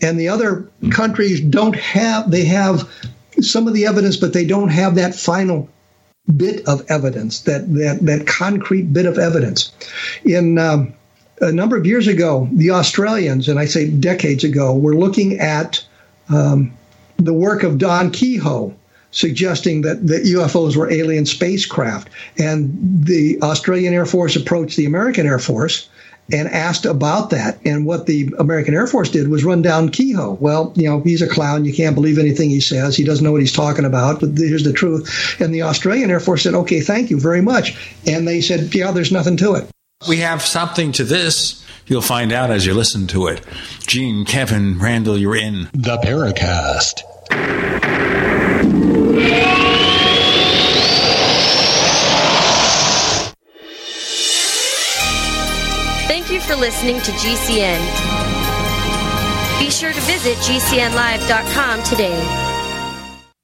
And 0.03 0.19
the 0.19 0.29
other 0.29 0.69
countries 0.91 1.41
don't 1.41 1.77
have, 1.77 2.31
they 2.31 2.45
have 2.47 2.89
some 3.41 3.69
of 3.69 3.75
the 3.75 3.87
evidence, 3.87 4.17
but 4.17 4.33
they 4.33 4.45
don't 4.45 4.71
have 4.71 4.95
that 4.95 5.15
final 5.15 5.69
bit 6.37 6.67
of 6.67 6.85
evidence, 6.89 7.41
that, 7.41 7.73
that, 7.75 8.01
that 8.03 8.27
concrete 8.27 8.93
bit 8.93 9.07
of 9.07 9.19
evidence. 9.19 9.73
In 10.25 10.59
um, 10.59 10.93
a 11.41 11.53
number 11.53 11.77
of 11.77 11.87
years 11.87 12.07
ago, 12.07 12.49
the 12.53 12.71
Australians, 12.71 13.49
and 13.49 13.59
I 13.59 13.67
say 13.67 13.89
decades 13.89 14.45
ago, 14.45 14.77
were 14.77 14.95
looking 14.95 15.39
at 15.39 15.85
um, 16.29 16.73
the 17.17 17.35
work 17.35 17.63
of 17.63 17.79
Don 17.79 18.11
Keyhoe, 18.11 18.75
suggesting 19.11 19.83
that, 19.83 20.07
that 20.07 20.23
UFOs 20.25 20.77
were 20.77 20.91
alien 20.91 21.27
spacecraft. 21.27 22.09
And 22.39 23.05
the 23.05 23.41
Australian 23.43 23.95
Air 23.95 24.07
Force 24.07 24.37
approached 24.37 24.77
the 24.77 24.87
American 24.87 25.27
Air 25.27 25.39
Force 25.39 25.89
and 26.33 26.49
asked 26.49 26.87
about 26.87 27.31
that. 27.31 27.59
And 27.65 27.85
what 27.87 28.07
the 28.07 28.33
American 28.39 28.75
Air 28.75 28.87
Force 28.87 29.11
did 29.11 29.29
was 29.29 29.45
run 29.45 29.63
down 29.63 29.89
Keyhoe. 29.89 30.35
Well, 30.35 30.73
you 30.77 30.89
know, 30.89 31.01
he's 31.01 31.23
a 31.23 31.29
clown. 31.29 31.65
You 31.65 31.75
can't 31.75 31.95
believe 31.95 32.19
anything 32.19 32.51
he 32.51 32.61
says. 32.61 32.97
He 32.97 33.05
doesn't 33.05 33.25
know 33.25 33.33
what 33.33 33.41
he's 33.41 33.53
talking 33.53 33.85
about. 33.85 34.21
But 34.21 34.31
here's 34.37 34.65
the 34.65 34.73
truth. 34.73 35.41
And 35.41 35.53
the 35.53 35.63
Australian 35.63 36.11
Air 36.11 36.21
Force 36.21 36.43
said, 36.43 36.55
okay, 36.55 36.81
thank 36.81 37.11
you 37.11 37.19
very 37.19 37.43
much. 37.43 37.77
And 38.07 38.29
they 38.29 38.41
said, 38.41 38.73
yeah, 38.75 38.93
there's 38.93 39.13
nothing 39.13 39.37
to 39.39 39.55
it. 39.55 39.69
We 40.09 40.19
have 40.19 40.43
something 40.43 40.93
to 40.93 41.05
this. 41.05 41.67
You'll 41.87 42.01
find 42.01 42.33
out 42.33 42.51
as 42.51 42.65
you 42.65 42.75
listen 42.75 43.09
to 43.09 43.27
it. 43.27 43.45
Gene, 43.81 44.25
Kevin, 44.25 44.79
Randall, 44.79 45.19
you're 45.19 45.35
in. 45.35 45.69
The 45.73 45.99
Paracast. 45.99 47.01
Thank 56.07 56.31
you 56.31 56.41
for 56.41 56.57
listening 56.57 57.01
to 57.01 57.13
GCN. 57.13 57.81
Be 59.59 59.71
sure 59.71 59.93
to 59.93 60.01
visit 60.01 60.37
GCNlive.com 60.39 61.83
today. 61.83 62.47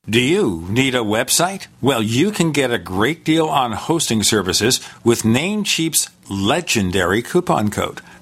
Do 0.09 0.21
you 0.21 0.65
need 0.69 0.95
a 0.95 0.99
website? 0.99 1.67
Well, 1.81 2.01
you 2.01 2.31
can 2.31 2.53
get 2.53 2.71
a 2.71 2.79
great 2.79 3.25
deal 3.25 3.49
on 3.49 3.73
hosting 3.73 4.23
services 4.23 4.81
with 5.03 5.23
Namecheap's 5.23 6.09
legendary 6.31 7.23
coupon 7.23 7.71
code. 7.71 8.01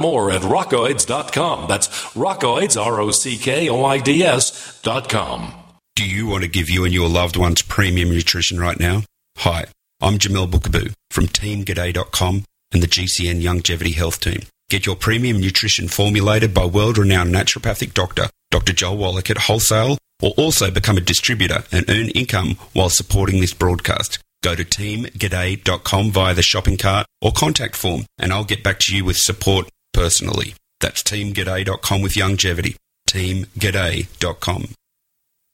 more 0.00 0.30
at 0.30 0.42
rockoids.com. 0.42 1.68
That's 1.68 1.88
rockoids, 2.14 2.80
R 2.80 3.00
O 3.00 3.10
C 3.10 3.36
K 3.36 3.68
O 3.68 3.84
I 3.84 3.98
D 3.98 4.22
S.com. 4.22 5.54
Do 5.96 6.04
you 6.04 6.26
want 6.26 6.42
to 6.42 6.48
give 6.48 6.68
you 6.68 6.84
and 6.84 6.92
your 6.92 7.08
loved 7.08 7.36
ones 7.36 7.62
premium 7.62 8.10
nutrition 8.10 8.58
right 8.58 8.78
now? 8.80 9.02
Hi, 9.38 9.66
I'm 10.00 10.18
Jamel 10.18 10.50
Bookaboo 10.50 10.92
from 11.10 11.26
TeamGaday.com 11.26 12.44
and 12.72 12.82
the 12.82 12.88
GCN 12.88 13.44
Longevity 13.44 13.92
Health 13.92 14.18
Team. 14.20 14.40
Get 14.70 14.86
your 14.86 14.96
premium 14.96 15.40
nutrition 15.40 15.88
formulated 15.88 16.52
by 16.52 16.64
world 16.64 16.98
renowned 16.98 17.32
naturopathic 17.32 17.94
doctor, 17.94 18.28
Dr. 18.50 18.72
Joel 18.72 18.96
Wallach 18.96 19.30
at 19.30 19.38
wholesale, 19.38 19.98
or 20.20 20.32
also 20.36 20.70
become 20.70 20.96
a 20.96 21.00
distributor 21.02 21.64
and 21.70 21.88
earn 21.88 22.08
income 22.08 22.56
while 22.72 22.88
supporting 22.88 23.40
this 23.40 23.54
broadcast. 23.54 24.18
Go 24.42 24.54
to 24.54 24.64
teamgaday.com 24.64 26.10
via 26.10 26.34
the 26.34 26.42
shopping 26.42 26.76
cart 26.76 27.06
or 27.22 27.32
contact 27.32 27.76
form, 27.76 28.06
and 28.18 28.32
I'll 28.32 28.44
get 28.44 28.62
back 28.62 28.78
to 28.80 28.96
you 28.96 29.04
with 29.04 29.16
support 29.16 29.68
personally. 29.94 30.54
That's 30.80 31.02
teamgaday.com 31.02 32.02
with 32.02 32.16
longevity. 32.18 32.76
Teamgaday.com. 33.08 34.68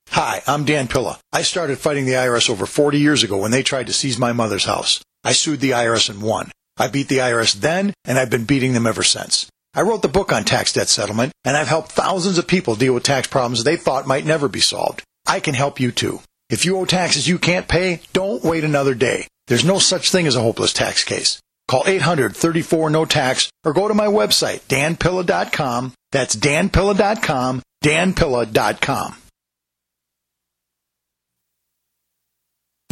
Hi, 0.09 0.43
I'm 0.49 0.65
Dan 0.65 0.89
Pilla. 0.89 1.21
I 1.33 1.43
started 1.43 1.79
fighting 1.79 2.07
the 2.07 2.15
IRS 2.15 2.51
over 2.51 2.67
40 2.67 2.99
years 2.99 3.23
ago 3.23 3.37
when 3.37 3.53
they 3.53 3.63
tried 3.63 3.87
to 3.87 3.93
seize 3.93 4.19
my 4.19 4.33
mother's 4.33 4.65
house. 4.65 5.01
I 5.23 5.33
sued 5.33 5.61
the 5.61 5.71
IRS 5.71 6.11
and 6.11 6.21
won. 6.21 6.51
I 6.77 6.89
beat 6.89 7.07
the 7.07 7.19
IRS 7.19 7.55
then, 7.55 7.93
and 8.05 8.19
I've 8.19 8.31
been 8.31 8.45
beating 8.45 8.73
them 8.73 8.89
ever 8.89 9.05
since. 9.05 9.47
I 9.73 9.83
wrote 9.83 10.03
the 10.03 10.09
book 10.09 10.33
on 10.33 10.43
tax 10.43 10.73
debt 10.73 10.89
settlement, 10.89 11.33
and 11.45 11.57
I've 11.57 11.69
helped 11.69 11.93
thousands 11.93 12.39
of 12.39 12.49
people 12.49 12.75
deal 12.75 12.95
with 12.95 13.05
tax 13.05 13.29
problems 13.29 13.63
they 13.63 13.77
thought 13.77 14.09
might 14.09 14.27
never 14.27 14.49
be 14.49 14.61
solved. 14.61 15.05
I 15.27 15.39
can 15.39 15.55
help 15.55 15.79
you 15.79 15.93
too. 15.93 16.21
If 16.49 16.65
you 16.65 16.77
owe 16.79 16.87
taxes 16.87 17.29
you 17.29 17.39
can't 17.39 17.69
pay, 17.69 18.01
don't 18.13 18.43
wait 18.43 18.65
another 18.65 18.95
day. 18.95 19.29
There's 19.47 19.65
no 19.65 19.79
such 19.79 20.11
thing 20.11 20.27
as 20.27 20.35
a 20.35 20.41
hopeless 20.41 20.73
tax 20.73 21.05
case. 21.05 21.41
Call 21.71 21.85
800-34-NO-TAX 21.85 23.49
or 23.65 23.73
go 23.73 23.87
to 23.87 23.95
my 23.95 24.07
website, 24.07 24.59
danpilla.com. 24.63 25.93
That's 26.11 26.35
danpilla.com, 26.35 27.63
danpilla.com. 27.85 29.17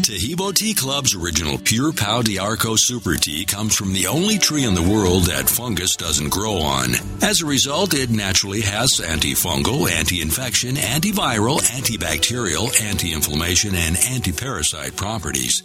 Taheebo 0.01 0.55
Tea 0.55 0.75
Club's 0.75 1.17
original 1.17 1.59
Pure 1.59 1.95
Pau 1.95 2.23
D'Arco 2.23 2.77
Super 2.77 3.17
Tea 3.17 3.45
comes 3.45 3.75
from 3.75 3.93
the 3.93 4.07
only 4.07 4.39
tree 4.39 4.65
in 4.65 4.75
the 4.75 4.83
world 4.83 5.25
that 5.25 5.49
fungus 5.49 5.97
doesn't 5.97 6.31
grow 6.31 6.59
on. 6.59 6.93
As 7.21 7.43
a 7.43 7.47
result, 7.47 7.95
it 7.95 8.11
naturally 8.11 8.61
has 8.61 8.93
antifungal, 9.01 9.91
anti-infection, 9.91 10.77
antiviral, 10.77 11.59
antibacterial, 11.63 12.81
anti-inflammation, 12.81 13.75
and 13.75 13.97
anti-parasite 14.09 14.95
properties. 14.95 15.65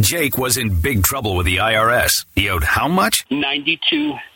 Jake 0.00 0.38
was 0.38 0.56
in 0.56 0.80
big 0.80 1.02
trouble 1.02 1.36
with 1.36 1.44
the 1.44 1.58
IRS. 1.58 2.24
He 2.34 2.48
owed 2.48 2.64
how 2.64 2.88
much? 2.88 3.26
92 3.30 4.14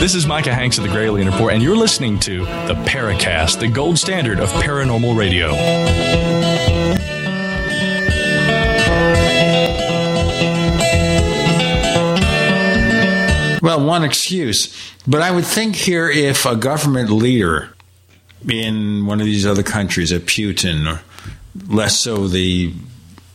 This 0.00 0.14
is 0.14 0.28
Micah 0.28 0.54
Hanks 0.54 0.78
of 0.78 0.84
the 0.84 0.90
Gralien 0.90 1.28
Report, 1.28 1.52
and 1.52 1.60
you're 1.60 1.76
listening 1.76 2.20
to 2.20 2.44
the 2.44 2.74
Paracast, 2.86 3.58
the 3.58 3.66
gold 3.66 3.98
standard 3.98 4.38
of 4.38 4.48
paranormal 4.50 5.18
radio. 5.18 5.52
Well, 13.60 13.84
one 13.84 14.04
excuse. 14.04 14.72
But 15.04 15.20
I 15.22 15.32
would 15.32 15.44
think 15.44 15.74
here 15.74 16.08
if 16.08 16.46
a 16.46 16.54
government 16.54 17.10
leader 17.10 17.74
in 18.48 19.04
one 19.04 19.18
of 19.18 19.26
these 19.26 19.44
other 19.44 19.64
countries, 19.64 20.12
a 20.12 20.20
Putin, 20.20 20.86
or 20.86 21.02
less 21.66 22.00
so 22.00 22.28
the 22.28 22.72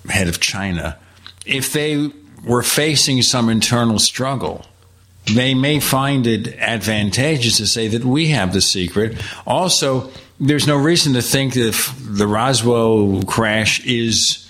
head 0.08 0.30
of 0.30 0.40
China, 0.40 0.98
if 1.46 1.74
they 1.74 2.10
were 2.46 2.64
facing 2.64 3.22
some 3.22 3.50
internal 3.50 4.00
struggle, 4.00 4.66
they 5.26 5.54
may 5.54 5.80
find 5.80 6.28
it 6.28 6.58
advantageous 6.60 7.58
to 7.58 7.68
say 7.68 7.88
that 7.88 8.04
we 8.04 8.28
have 8.28 8.54
the 8.54 8.62
secret. 8.62 9.18
Also, 9.48 10.12
there's 10.40 10.68
no 10.68 10.78
reason 10.78 11.14
to 11.14 11.22
think 11.22 11.54
that 11.54 11.68
if 11.68 11.94
the 12.00 12.28
Roswell 12.28 13.24
crash 13.24 13.86
is 13.86 14.50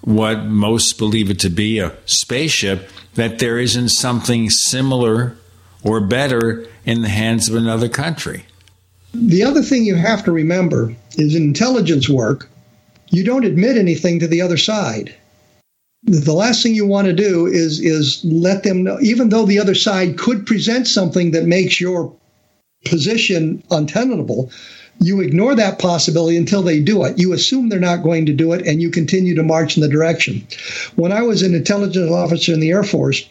what 0.00 0.44
most 0.44 0.98
believe 0.98 1.30
it 1.30 1.40
to 1.40 1.50
be 1.50 1.78
a 1.78 1.92
spaceship, 2.06 2.90
that 3.14 3.38
there 3.38 3.58
isn't 3.58 3.90
something 3.90 4.50
similar 4.50 5.36
or 5.82 6.00
better 6.00 6.66
in 6.84 7.02
the 7.02 7.08
hands 7.08 7.48
of 7.48 7.54
another 7.54 7.88
country. 7.88 8.44
The 9.12 9.44
other 9.44 9.62
thing 9.62 9.84
you 9.84 9.94
have 9.94 10.24
to 10.24 10.32
remember 10.32 10.94
is 11.16 11.34
in 11.34 11.42
intelligence 11.42 12.08
work, 12.08 12.48
you 13.10 13.24
don't 13.24 13.44
admit 13.44 13.76
anything 13.76 14.18
to 14.20 14.26
the 14.26 14.40
other 14.40 14.56
side. 14.56 15.14
The 16.06 16.34
last 16.34 16.62
thing 16.62 16.74
you 16.74 16.86
want 16.86 17.06
to 17.06 17.14
do 17.14 17.46
is 17.46 17.80
is 17.80 18.22
let 18.24 18.62
them 18.62 18.82
know, 18.82 18.98
even 19.00 19.30
though 19.30 19.46
the 19.46 19.58
other 19.58 19.74
side 19.74 20.18
could 20.18 20.46
present 20.46 20.86
something 20.86 21.30
that 21.30 21.46
makes 21.46 21.80
your 21.80 22.14
position 22.84 23.62
untenable, 23.70 24.50
you 25.00 25.20
ignore 25.20 25.54
that 25.54 25.78
possibility 25.78 26.36
until 26.36 26.62
they 26.62 26.80
do 26.80 27.04
it. 27.04 27.18
You 27.18 27.32
assume 27.32 27.68
they're 27.68 27.80
not 27.80 28.02
going 28.02 28.26
to 28.26 28.32
do 28.32 28.52
it, 28.52 28.66
and 28.66 28.82
you 28.82 28.90
continue 28.90 29.34
to 29.34 29.42
march 29.42 29.76
in 29.76 29.82
the 29.82 29.88
direction. 29.88 30.46
When 30.94 31.10
I 31.10 31.22
was 31.22 31.42
an 31.42 31.54
intelligence 31.54 32.10
officer 32.10 32.52
in 32.52 32.60
the 32.60 32.70
Air 32.70 32.84
Force, 32.84 33.28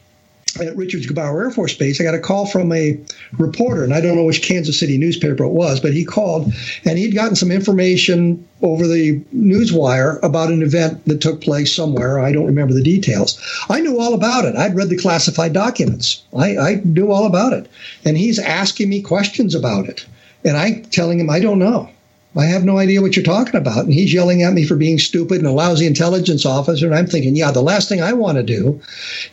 at 0.59 0.75
Richards 0.75 1.07
Gebaur 1.07 1.43
Air 1.43 1.51
Force 1.51 1.75
Base, 1.75 1.99
I 1.99 2.03
got 2.03 2.13
a 2.13 2.19
call 2.19 2.45
from 2.45 2.71
a 2.71 2.99
reporter, 3.38 3.84
and 3.84 3.93
I 3.93 4.01
don't 4.01 4.15
know 4.15 4.23
which 4.23 4.43
Kansas 4.43 4.80
City 4.80 4.97
newspaper 4.97 5.43
it 5.43 5.49
was, 5.49 5.80
but 5.80 5.93
he 5.93 6.05
called 6.05 6.53
and 6.85 6.97
he'd 6.97 7.15
gotten 7.15 7.35
some 7.35 7.51
information 7.51 8.47
over 8.61 8.88
the 8.88 9.21
news 9.31 9.73
wire 9.73 10.19
about 10.23 10.51
an 10.51 10.61
event 10.61 11.03
that 11.05 11.21
took 11.21 11.41
place 11.41 11.75
somewhere. 11.75 12.19
I 12.19 12.31
don't 12.31 12.45
remember 12.45 12.73
the 12.73 12.84
details. 12.84 13.39
I 13.69 13.81
knew 13.81 13.99
all 13.99 14.13
about 14.13 14.45
it. 14.45 14.55
I'd 14.55 14.75
read 14.75 14.89
the 14.89 14.97
classified 14.97 15.53
documents. 15.53 16.23
I, 16.38 16.57
I 16.57 16.81
knew 16.84 17.11
all 17.11 17.25
about 17.25 17.53
it. 17.53 17.69
And 18.05 18.17
he's 18.17 18.39
asking 18.39 18.89
me 18.89 19.01
questions 19.01 19.55
about 19.55 19.89
it. 19.89 20.05
And 20.45 20.57
I'm 20.57 20.84
telling 20.85 21.19
him 21.19 21.30
I 21.30 21.39
don't 21.39 21.59
know. 21.59 21.89
I 22.35 22.45
have 22.45 22.64
no 22.64 22.80
idea 22.80 23.01
what 23.01 23.15
you're 23.15 23.23
talking 23.23 23.55
about. 23.55 23.85
And 23.85 23.93
he's 23.93 24.14
yelling 24.14 24.41
at 24.41 24.53
me 24.53 24.65
for 24.65 24.76
being 24.76 24.97
stupid 24.97 25.38
and 25.38 25.47
a 25.47 25.51
lousy 25.51 25.85
intelligence 25.85 26.45
officer. 26.45 26.88
And 26.88 26.95
I'm 26.95 27.05
thinking, 27.05 27.35
yeah, 27.35 27.51
the 27.51 27.61
last 27.61 27.88
thing 27.88 28.01
I 28.01 28.14
want 28.14 28.38
to 28.38 28.43
do 28.43 28.81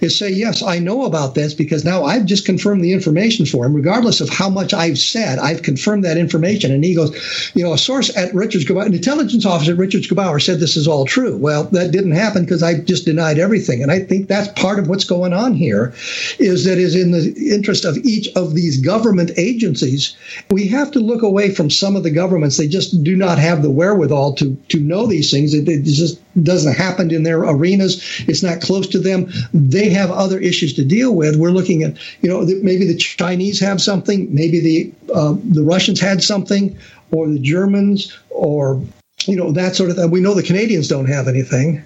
is 0.00 0.18
say, 0.18 0.30
yes, 0.30 0.62
I 0.62 0.78
know 0.78 1.04
about 1.06 1.34
this 1.34 1.54
because 1.54 1.84
now 1.84 2.04
I've 2.04 2.26
just 2.26 2.44
confirmed 2.44 2.84
the 2.84 2.92
information 2.92 3.46
for 3.46 3.64
him, 3.64 3.74
regardless 3.74 4.20
of 4.20 4.28
how 4.28 4.50
much 4.50 4.74
I've 4.74 4.98
said. 4.98 5.38
I've 5.38 5.62
confirmed 5.62 6.04
that 6.04 6.18
information. 6.18 6.72
And 6.72 6.84
he 6.84 6.94
goes, 6.94 7.50
you 7.54 7.64
know, 7.64 7.72
a 7.72 7.78
source 7.78 8.14
at 8.16 8.34
Richards 8.34 8.66
Gebaur, 8.66 8.84
an 8.84 8.94
intelligence 8.94 9.46
officer 9.46 9.72
at 9.72 9.78
Richards 9.78 10.06
Gebaur 10.06 10.42
said 10.42 10.60
this 10.60 10.76
is 10.76 10.86
all 10.86 11.06
true. 11.06 11.36
Well, 11.36 11.64
that 11.64 11.92
didn't 11.92 12.12
happen 12.12 12.44
because 12.44 12.62
I 12.62 12.80
just 12.80 13.06
denied 13.06 13.38
everything. 13.38 13.82
And 13.82 13.90
I 13.90 14.00
think 14.00 14.28
that's 14.28 14.48
part 14.60 14.78
of 14.78 14.88
what's 14.88 15.04
going 15.04 15.32
on 15.32 15.54
here 15.54 15.94
is 16.38 16.64
that 16.66 16.78
is 16.78 16.94
in 16.94 17.12
the 17.12 17.50
interest 17.50 17.84
of 17.84 17.96
each 17.98 18.28
of 18.36 18.54
these 18.54 18.76
government 18.76 19.30
agencies. 19.38 20.14
We 20.50 20.68
have 20.68 20.90
to 20.92 21.00
look 21.00 21.22
away 21.22 21.54
from 21.54 21.70
some 21.70 21.96
of 21.96 22.02
the 22.02 22.10
governments. 22.10 22.58
They 22.58 22.68
just 22.68 22.89
do 22.90 23.16
not 23.16 23.38
have 23.38 23.62
the 23.62 23.70
wherewithal 23.70 24.34
to 24.34 24.56
to 24.68 24.80
know 24.80 25.06
these 25.06 25.30
things. 25.30 25.54
It, 25.54 25.68
it, 25.68 25.84
just 25.84 26.20
doesn't 26.42 26.74
happen 26.74 27.10
in 27.10 27.22
their 27.22 27.40
arenas. 27.40 28.02
It's 28.28 28.42
not 28.42 28.60
close 28.60 28.86
to 28.88 28.98
them. 28.98 29.30
They 29.52 29.88
have 29.90 30.10
other 30.10 30.38
issues 30.38 30.74
to 30.74 30.84
deal 30.84 31.14
with. 31.14 31.36
We're 31.36 31.50
looking 31.50 31.82
at 31.82 31.96
you 32.22 32.28
know 32.28 32.42
maybe 32.62 32.86
the 32.86 32.96
Chinese 32.96 33.60
have 33.60 33.80
something, 33.80 34.34
maybe 34.34 34.60
the 34.60 35.12
uh, 35.12 35.36
the 35.42 35.62
Russians 35.62 36.00
had 36.00 36.22
something, 36.22 36.78
or 37.10 37.28
the 37.28 37.38
Germans, 37.38 38.16
or 38.30 38.82
you 39.26 39.36
know 39.36 39.52
that 39.52 39.76
sort 39.76 39.90
of 39.90 39.96
thing. 39.96 40.10
We 40.10 40.20
know 40.20 40.34
the 40.34 40.42
Canadians 40.42 40.88
don't 40.88 41.08
have 41.08 41.28
anything 41.28 41.84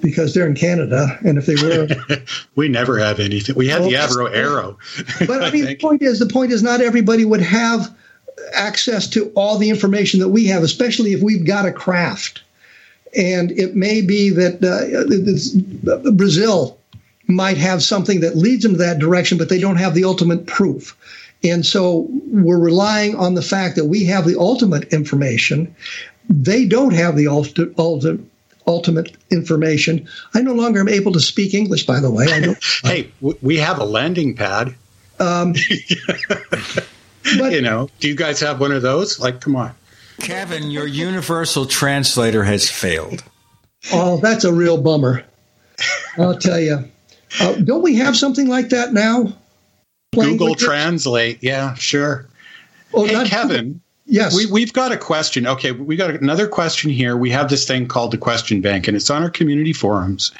because 0.00 0.34
they're 0.34 0.46
in 0.46 0.54
Canada, 0.54 1.18
and 1.24 1.38
if 1.38 1.46
they 1.46 1.56
were, 1.56 1.88
we 2.54 2.68
never 2.68 2.98
have 2.98 3.20
anything. 3.20 3.54
We 3.56 3.68
had 3.68 3.80
Well, 3.80 3.90
the 3.90 3.96
Avro 3.96 4.34
Arrow. 4.34 4.78
but 5.26 5.42
I 5.42 5.50
mean, 5.52 5.64
the 5.64 5.76
point 5.76 6.02
is, 6.02 6.18
the 6.18 6.26
point 6.26 6.52
is, 6.52 6.62
not 6.62 6.80
everybody 6.80 7.24
would 7.24 7.40
have 7.40 7.94
access 8.52 9.08
to 9.10 9.30
all 9.34 9.58
the 9.58 9.70
information 9.70 10.20
that 10.20 10.28
we 10.28 10.46
have, 10.46 10.62
especially 10.62 11.12
if 11.12 11.22
we've 11.22 11.46
got 11.46 11.66
a 11.66 11.72
craft. 11.72 12.42
And 13.16 13.50
it 13.52 13.74
may 13.74 14.00
be 14.00 14.30
that 14.30 14.62
uh, 14.62 16.10
Brazil 16.12 16.78
might 17.26 17.56
have 17.58 17.82
something 17.82 18.20
that 18.20 18.36
leads 18.36 18.62
them 18.62 18.72
to 18.72 18.78
that 18.78 18.98
direction, 18.98 19.38
but 19.38 19.48
they 19.48 19.58
don't 19.58 19.76
have 19.76 19.94
the 19.94 20.04
ultimate 20.04 20.46
proof. 20.46 20.96
And 21.44 21.64
so 21.64 22.08
we're 22.26 22.58
relying 22.58 23.14
on 23.14 23.34
the 23.34 23.42
fact 23.42 23.76
that 23.76 23.84
we 23.84 24.04
have 24.06 24.26
the 24.26 24.38
ultimate 24.38 24.92
information. 24.92 25.74
They 26.28 26.66
don't 26.66 26.94
have 26.94 27.16
the 27.16 27.26
ulti- 27.26 27.72
ulti- 27.74 28.24
ultimate 28.66 29.16
information. 29.30 30.08
I 30.34 30.42
no 30.42 30.52
longer 30.52 30.80
am 30.80 30.88
able 30.88 31.12
to 31.12 31.20
speak 31.20 31.54
English, 31.54 31.86
by 31.86 32.00
the 32.00 32.10
way. 32.10 32.26
I 32.30 32.40
don't. 32.40 32.58
hey, 32.82 33.10
w- 33.20 33.38
we 33.40 33.56
have 33.58 33.78
a 33.78 33.84
landing 33.84 34.34
pad. 34.34 34.74
Um, 35.20 35.54
you 37.50 37.60
know, 37.62 37.88
do 38.00 38.08
you 38.08 38.14
guys 38.16 38.40
have 38.40 38.60
one 38.60 38.72
of 38.72 38.82
those? 38.82 39.18
Like, 39.18 39.40
come 39.40 39.56
on. 39.56 39.72
Kevin, 40.20 40.70
your 40.70 40.86
universal 40.86 41.66
translator 41.66 42.44
has 42.44 42.68
failed. 42.68 43.22
Oh, 43.92 44.18
that's 44.18 44.44
a 44.44 44.52
real 44.52 44.80
bummer. 44.80 45.24
I'll 46.16 46.38
tell 46.38 46.58
you. 46.60 46.84
Uh, 47.40 47.54
don't 47.54 47.82
we 47.82 47.96
have 47.96 48.16
something 48.16 48.48
like 48.48 48.70
that 48.70 48.92
now? 48.92 49.32
Google 50.12 50.54
Translate. 50.54 51.42
Yeah, 51.42 51.74
sure. 51.74 52.26
Oh, 52.94 53.04
hey, 53.04 53.12
not- 53.12 53.26
Kevin. 53.26 53.80
Yes. 54.10 54.34
We, 54.34 54.46
we've 54.46 54.72
got 54.72 54.90
a 54.90 54.96
question. 54.96 55.46
Okay, 55.46 55.70
we 55.70 55.94
got 55.94 56.08
another 56.10 56.48
question 56.48 56.90
here. 56.90 57.14
We 57.14 57.28
have 57.30 57.50
this 57.50 57.66
thing 57.66 57.86
called 57.86 58.10
the 58.10 58.16
question 58.16 58.62
bank, 58.62 58.88
and 58.88 58.96
it's 58.96 59.10
on 59.10 59.22
our 59.22 59.28
community 59.28 59.74
forums. 59.74 60.32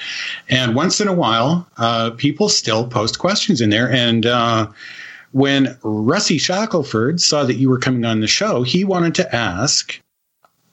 And 0.49 0.75
once 0.75 1.03
in 1.03 1.09
a 1.09 1.13
while, 1.13 1.69
uh, 1.77 2.13
people 2.13 2.49
still 2.49 2.87
post 2.87 3.19
questions 3.19 3.61
in 3.61 3.69
there. 3.69 3.91
And 3.93 4.25
uh, 4.25 4.69
when 5.33 5.77
Rusty 5.83 6.39
Shackelford 6.39 7.21
saw 7.21 7.45
that 7.45 7.57
you 7.57 7.69
were 7.69 7.79
coming 7.79 8.05
on 8.05 8.21
the 8.21 8.27
show, 8.27 8.63
he 8.63 8.85
wanted 8.85 9.15
to 9.17 9.35
ask. 9.35 10.01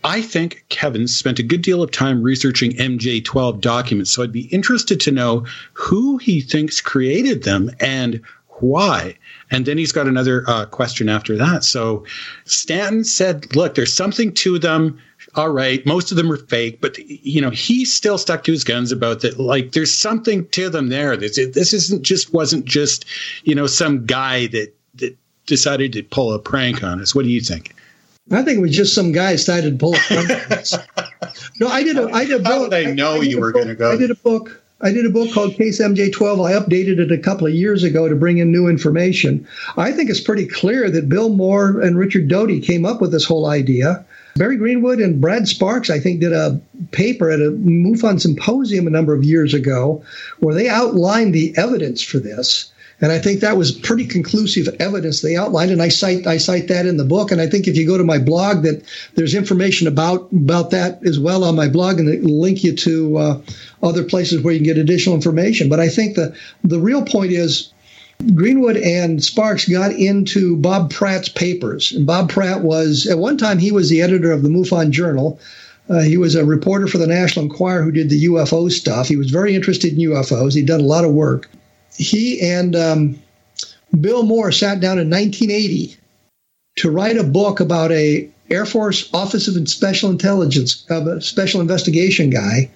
I 0.04 0.22
think 0.22 0.66
Kevin 0.70 1.08
spent 1.08 1.40
a 1.40 1.44
good 1.44 1.64
deal 1.64 1.82
of 1.82 1.92
time 1.92 2.22
researching 2.22 2.74
MJ12 2.74 3.60
documents, 3.60 4.12
so 4.12 4.22
I'd 4.22 4.32
be 4.32 4.48
interested 4.48 5.00
to 5.02 5.12
know 5.12 5.46
who 5.74 6.18
he 6.18 6.42
thinks 6.42 6.80
created 6.80 7.44
them 7.44 7.72
and 7.80 8.22
why. 8.60 9.18
And 9.52 9.66
then 9.66 9.78
he's 9.78 9.92
got 9.92 10.08
another 10.08 10.44
uh, 10.48 10.66
question 10.66 11.10
after 11.10 11.36
that. 11.38 11.64
So 11.64 12.06
Stanton 12.46 13.04
said, 13.04 13.56
look, 13.56 13.76
there's 13.76 13.94
something 13.94 14.32
to 14.34 14.60
them. 14.60 15.00
All 15.36 15.50
right, 15.50 15.86
most 15.86 16.12
of 16.12 16.18
them 16.18 16.32
are 16.32 16.38
fake, 16.38 16.80
but 16.82 16.98
you 16.98 17.42
know, 17.42 17.50
he 17.50 17.86
still 17.86 18.18
stuck 18.18 18.44
to 18.46 18.52
his 18.52 18.64
guns 18.64 18.92
about 18.92 19.22
that. 19.22 19.40
Like, 19.40 19.74
there's 19.74 19.98
something 19.98 20.48
to 20.50 20.70
them 20.70 20.90
there. 20.90 21.18
This 21.18 21.36
this 21.36 21.74
isn't 21.74 22.04
just 22.04 22.34
wasn't 22.34 22.66
just 22.66 23.06
you 23.44 23.56
know 23.56 23.68
some 23.68 24.06
guy 24.06 24.48
that 24.48 24.74
that 24.96 25.18
decided 25.46 25.94
to 25.94 26.04
pull 26.04 26.34
a 26.34 26.40
prank 26.40 26.84
on 26.84 27.02
us. 27.02 27.14
What 27.14 27.24
do 27.24 27.30
you 27.30 27.42
think? 27.42 27.76
I 28.32 28.42
think 28.42 28.58
it 28.58 28.62
was 28.62 28.76
just 28.76 28.96
some 28.96 29.12
guy 29.12 29.34
decided 29.34 29.74
to 29.74 29.78
pull 29.78 29.96
a 29.96 30.00
prank 30.00 30.30
on 30.30 30.58
us. 30.58 30.78
No, 31.60 31.68
I 31.68 31.84
did 31.84 31.98
a 31.98 32.10
I 32.12 32.26
did 32.26 32.42
a 32.42 32.44
book. 32.44 32.48
How 32.48 32.70
did 32.70 32.88
I 32.88 32.92
know 32.92 33.22
you 33.22 33.40
were 33.40 33.52
going 33.52 33.68
to 33.68 33.76
go? 33.76 33.92
I 33.92 33.98
did 33.98 34.12
a 34.12 34.16
book. 34.16 34.62
I 34.82 34.92
did 34.92 35.06
a 35.06 35.10
book 35.10 35.32
called 35.34 35.56
Case 35.56 35.82
MJ12. 35.82 36.46
I 36.46 36.54
updated 36.54 37.00
it 37.00 37.12
a 37.12 37.18
couple 37.18 37.48
of 37.48 37.54
years 37.54 37.84
ago 37.84 38.10
to 38.10 38.16
bring 38.16 38.40
in 38.40 38.52
new 38.52 38.68
information. 38.68 39.48
I 39.78 39.92
think 39.92 40.10
it's 40.10 40.20
pretty 40.20 40.48
clear 40.48 40.90
that 40.92 41.08
Bill 41.08 41.30
Moore 41.30 41.80
and 41.80 41.98
Richard 41.98 42.28
Doty 42.28 42.60
came 42.60 42.86
up 42.86 43.00
with 43.00 43.12
this 43.12 43.26
whole 43.26 43.48
idea. 43.48 44.06
Barry 44.38 44.58
Greenwood 44.58 45.00
and 45.00 45.22
Brad 45.22 45.48
Sparks, 45.48 45.90
I 45.90 46.00
think, 46.00 46.20
did 46.20 46.34
a 46.34 46.60
paper 46.92 47.32
at 47.32 47.40
a 47.40 47.52
MUFON 47.52 48.20
symposium 48.20 48.86
a 48.86 48.90
number 48.90 49.14
of 49.14 49.24
years 49.24 49.54
ago 49.54 50.04
where 50.40 50.54
they 50.54 50.68
outlined 50.68 51.34
the 51.34 51.58
evidence 51.58 52.02
for 52.02 52.20
this. 52.20 52.70
And 53.00 53.14
I 53.14 53.20
think 53.20 53.40
that 53.40 53.56
was 53.56 53.72
pretty 53.72 54.06
conclusive 54.06 54.76
evidence 54.80 55.22
they 55.22 55.38
outlined, 55.38 55.72
and 55.72 55.82
I 55.82 55.88
cite 55.88 56.28
I 56.28 56.38
cite 56.38 56.68
that 56.68 56.86
in 56.86 56.98
the 56.98 57.06
book. 57.06 57.32
And 57.32 57.40
I 57.42 57.48
think 57.48 57.68
if 57.68 57.78
you 57.78 57.88
go 57.88 57.98
to 57.98 58.04
my 58.04 58.18
blog, 58.18 58.64
that 58.64 58.84
there's 59.16 59.36
information 59.36 59.88
about 59.88 60.30
about 60.32 60.72
that 60.72 61.06
as 61.06 61.20
well 61.20 61.44
on 61.46 61.56
my 61.56 61.68
blog, 61.70 62.00
and 62.00 62.10
it'll 62.10 62.40
link 62.40 62.64
you 62.64 62.76
to 62.76 63.18
uh, 63.18 63.42
other 63.84 64.04
places 64.04 64.42
where 64.42 64.54
you 64.54 64.60
can 64.60 64.66
get 64.66 64.78
additional 64.78 65.16
information. 65.16 65.70
But 65.70 65.82
I 65.82 65.90
think 65.90 66.16
the 66.16 66.36
the 66.64 66.80
real 66.80 67.04
point 67.04 67.32
is 67.32 67.74
Greenwood 68.34 68.78
and 68.78 69.24
Sparks 69.24 69.68
got 69.68 69.92
into 69.92 70.56
Bob 70.58 70.92
Pratt's 70.92 71.30
papers. 71.30 71.92
And 71.92 72.06
Bob 72.06 72.30
Pratt 72.30 72.62
was, 72.62 73.08
at 73.08 73.20
one 73.20 73.38
time, 73.38 73.60
he 73.60 73.72
was 73.72 73.90
the 73.90 74.02
editor 74.02 74.32
of 74.32 74.42
the 74.42 74.50
MUFON 74.50 74.92
Journal. 74.92 75.40
Uh, 75.90 76.00
he 76.00 76.18
was 76.18 76.36
a 76.36 76.46
reporter 76.46 76.88
for 76.88 76.98
the 76.98 77.08
National 77.08 77.46
Enquirer 77.46 77.84
who 77.84 77.92
did 77.92 78.10
the 78.10 78.26
UFO 78.26 78.72
stuff. 78.72 79.08
He 79.08 79.18
was 79.18 79.30
very 79.30 79.54
interested 79.54 79.94
in 79.94 80.10
UFOs. 80.10 80.56
He'd 80.56 80.66
done 80.66 80.80
a 80.80 80.84
lot 80.84 81.06
of 81.06 81.12
work. 81.12 81.50
He 81.96 82.42
and 82.42 82.76
um, 82.76 83.22
Bill 84.00 84.24
Moore 84.24 84.52
sat 84.52 84.80
down 84.80 84.98
in 84.98 85.10
1980 85.10 85.96
to 86.78 86.92
write 86.92 87.18
a 87.18 87.24
book 87.24 87.60
about 87.60 87.92
a 87.92 88.30
Air 88.50 88.66
Force 88.66 89.10
Office 89.14 89.48
of 89.48 89.70
Special 89.70 90.10
Intelligence, 90.10 90.86
uh, 90.90 91.18
a 91.18 91.22
special 91.22 91.62
investigation 91.62 92.30
guy 92.30 92.70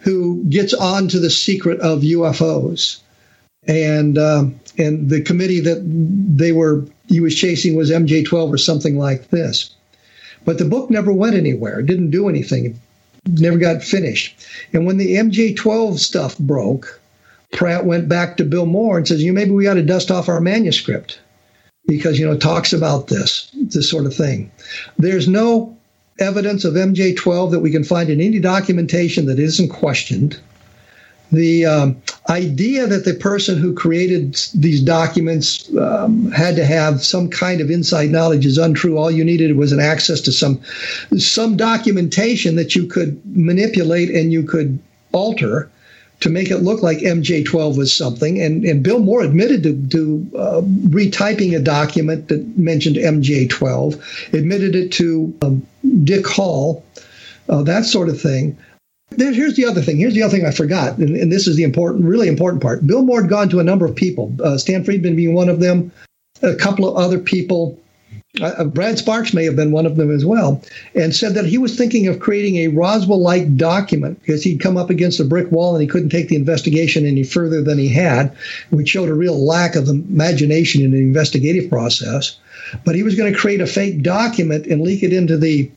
who 0.00 0.44
gets 0.48 0.74
on 0.74 1.08
to 1.08 1.20
the 1.20 1.30
secret 1.30 1.80
of 1.80 2.00
UFOs 2.00 3.01
and 3.66 4.18
um, 4.18 4.58
and 4.78 5.08
the 5.08 5.20
committee 5.20 5.60
that 5.60 5.82
they 6.36 6.52
were 6.52 6.84
he 7.08 7.20
was 7.20 7.34
chasing 7.34 7.74
was 7.74 7.90
MJ12 7.90 8.52
or 8.52 8.58
something 8.58 8.98
like 8.98 9.28
this. 9.28 9.74
But 10.44 10.58
the 10.58 10.64
book 10.64 10.90
never 10.90 11.12
went 11.12 11.36
anywhere. 11.36 11.80
It 11.80 11.86
didn't 11.86 12.10
do 12.10 12.28
anything. 12.28 12.66
It 12.66 12.76
never 13.26 13.58
got 13.58 13.82
finished. 13.82 14.44
And 14.72 14.86
when 14.86 14.96
the 14.96 15.14
MJ12 15.14 15.98
stuff 15.98 16.36
broke, 16.38 17.00
Pratt 17.52 17.86
went 17.86 18.08
back 18.08 18.36
to 18.36 18.44
Bill 18.44 18.66
Moore 18.66 18.96
and 18.96 19.06
says, 19.06 19.22
"You 19.22 19.32
know, 19.32 19.40
maybe 19.40 19.52
we 19.52 19.66
ought 19.66 19.74
to 19.74 19.82
dust 19.82 20.10
off 20.10 20.28
our 20.28 20.40
manuscript 20.40 21.18
because 21.86 22.18
you 22.18 22.26
know 22.26 22.36
talks 22.36 22.72
about 22.72 23.08
this 23.08 23.50
this 23.54 23.88
sort 23.88 24.06
of 24.06 24.14
thing." 24.14 24.50
There's 24.98 25.28
no 25.28 25.76
evidence 26.18 26.64
of 26.64 26.74
MJ12 26.74 27.52
that 27.52 27.60
we 27.60 27.70
can 27.70 27.84
find 27.84 28.10
in 28.10 28.20
any 28.20 28.38
documentation 28.38 29.26
that 29.26 29.38
isn't 29.38 29.68
questioned 29.68 30.38
the 31.32 31.64
um, 31.64 32.02
idea 32.28 32.86
that 32.86 33.04
the 33.04 33.14
person 33.14 33.58
who 33.58 33.74
created 33.74 34.38
these 34.54 34.82
documents 34.82 35.74
um, 35.76 36.30
had 36.30 36.54
to 36.56 36.64
have 36.64 37.02
some 37.02 37.28
kind 37.30 37.60
of 37.60 37.70
inside 37.70 38.10
knowledge 38.10 38.44
is 38.44 38.58
untrue. 38.58 38.98
All 38.98 39.10
you 39.10 39.24
needed 39.24 39.56
was 39.56 39.72
an 39.72 39.80
access 39.80 40.20
to 40.22 40.32
some 40.32 40.60
some 41.16 41.56
documentation 41.56 42.56
that 42.56 42.76
you 42.76 42.86
could 42.86 43.20
manipulate 43.34 44.10
and 44.10 44.32
you 44.32 44.42
could 44.42 44.78
alter 45.12 45.70
to 46.20 46.30
make 46.30 46.50
it 46.50 46.58
look 46.58 46.82
like 46.82 46.98
MJ12 46.98 47.76
was 47.76 47.92
something. 47.92 48.40
And, 48.40 48.64
and 48.64 48.82
Bill 48.82 49.00
Moore 49.00 49.22
admitted 49.22 49.64
to, 49.64 49.88
to 49.88 50.38
uh, 50.38 50.60
retyping 50.88 51.56
a 51.56 51.60
document 51.60 52.28
that 52.28 52.46
mentioned 52.56 52.96
MJ12, 52.96 54.32
admitted 54.32 54.76
it 54.76 54.92
to 54.92 55.36
um, 55.42 55.66
Dick 56.04 56.26
Hall, 56.26 56.84
uh, 57.48 57.62
that 57.64 57.84
sort 57.86 58.08
of 58.08 58.20
thing. 58.20 58.56
There, 59.16 59.32
here's 59.32 59.56
the 59.56 59.64
other 59.64 59.82
thing. 59.82 59.98
Here's 59.98 60.14
the 60.14 60.22
other 60.22 60.36
thing 60.36 60.46
I 60.46 60.50
forgot, 60.50 60.98
and, 60.98 61.16
and, 61.16 61.32
this 61.32 61.46
is 61.46 61.56
the 61.56 61.62
important, 61.62 62.04
really 62.04 62.28
important 62.28 62.62
part. 62.62 62.86
Bill 62.86 63.02
Moore 63.02 63.22
had 63.22 63.30
gone 63.30 63.48
to 63.50 63.60
a 63.60 63.64
number 63.64 63.86
of 63.86 63.94
people, 63.94 64.34
uh, 64.42 64.58
Stan 64.58 64.84
Friedman 64.84 65.16
being 65.16 65.34
one 65.34 65.48
of 65.48 65.60
them, 65.60 65.92
a 66.42 66.54
couple 66.54 66.88
of 66.88 66.96
other 66.96 67.18
people. 67.18 67.78
Uh, 68.40 68.46
uh 68.58 68.64
Brad 68.64 68.98
Sparks 68.98 69.34
may 69.34 69.44
have 69.44 69.56
been 69.56 69.72
one 69.72 69.86
of 69.86 69.96
them 69.96 70.10
as 70.10 70.24
well, 70.24 70.62
and 70.94 71.14
said 71.14 71.34
that 71.34 71.46
he 71.46 71.58
was 71.58 71.76
thinking 71.76 72.06
of 72.08 72.20
creating 72.20 72.56
a 72.56 72.68
Roswell-like 72.68 73.56
document 73.56 74.20
because 74.20 74.42
he'd 74.42 74.60
come 74.60 74.76
up 74.76 74.90
against 74.90 75.20
a 75.20 75.24
brick 75.24 75.50
wall 75.52 75.74
and 75.74 75.82
he 75.82 75.88
couldn't 75.88 76.10
take 76.10 76.28
the 76.28 76.36
investigation 76.36 77.06
any 77.06 77.24
further 77.24 77.62
than 77.62 77.78
he 77.78 77.88
had, 77.88 78.34
which 78.70 78.88
showed 78.88 79.08
a 79.08 79.14
real 79.14 79.44
lack 79.44 79.76
of 79.76 79.88
imagination 79.88 80.82
in 80.82 80.92
the 80.92 80.98
investigative 80.98 81.68
process. 81.68 82.38
But 82.84 82.94
he 82.94 83.02
was 83.02 83.14
going 83.14 83.32
to 83.32 83.38
create 83.38 83.60
a 83.60 83.66
fake 83.66 84.02
document 84.02 84.66
and 84.66 84.80
leak 84.80 85.02
it 85.02 85.12
into 85.12 85.36
the 85.36 85.70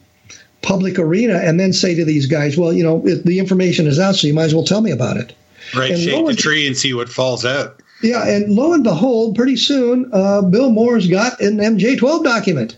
public 0.66 0.98
arena 0.98 1.36
and 1.36 1.60
then 1.60 1.72
say 1.72 1.96
to 1.96 2.04
these 2.04 2.26
guys, 2.26 2.58
well, 2.58 2.74
you 2.74 2.84
know, 2.84 3.06
it, 3.06 3.24
the 3.24 3.40
information 3.40 3.86
is 3.88 4.00
out, 4.00 4.16
so 4.16 4.28
you 4.28 4.34
might 4.34 4.46
as 4.46 4.56
well 4.56 4.66
tell 4.66 4.82
me 4.82 4.92
about 4.92 5.18
it. 5.18 5.34
Right, 5.76 5.92
and 5.92 6.00
shake 6.00 6.26
the 6.26 6.36
tree 6.36 6.68
and 6.68 6.76
see 6.76 6.94
what 6.94 7.08
falls 7.08 7.46
out. 7.46 7.82
Yeah, 8.02 8.28
and 8.28 8.54
lo 8.54 8.74
and 8.74 8.84
behold, 8.84 9.36
pretty 9.36 9.56
soon, 9.56 10.10
uh, 10.12 10.42
Bill 10.42 10.72
Moore's 10.72 11.08
got 11.08 11.40
an 11.40 11.58
MJ12 11.58 12.24
document. 12.24 12.76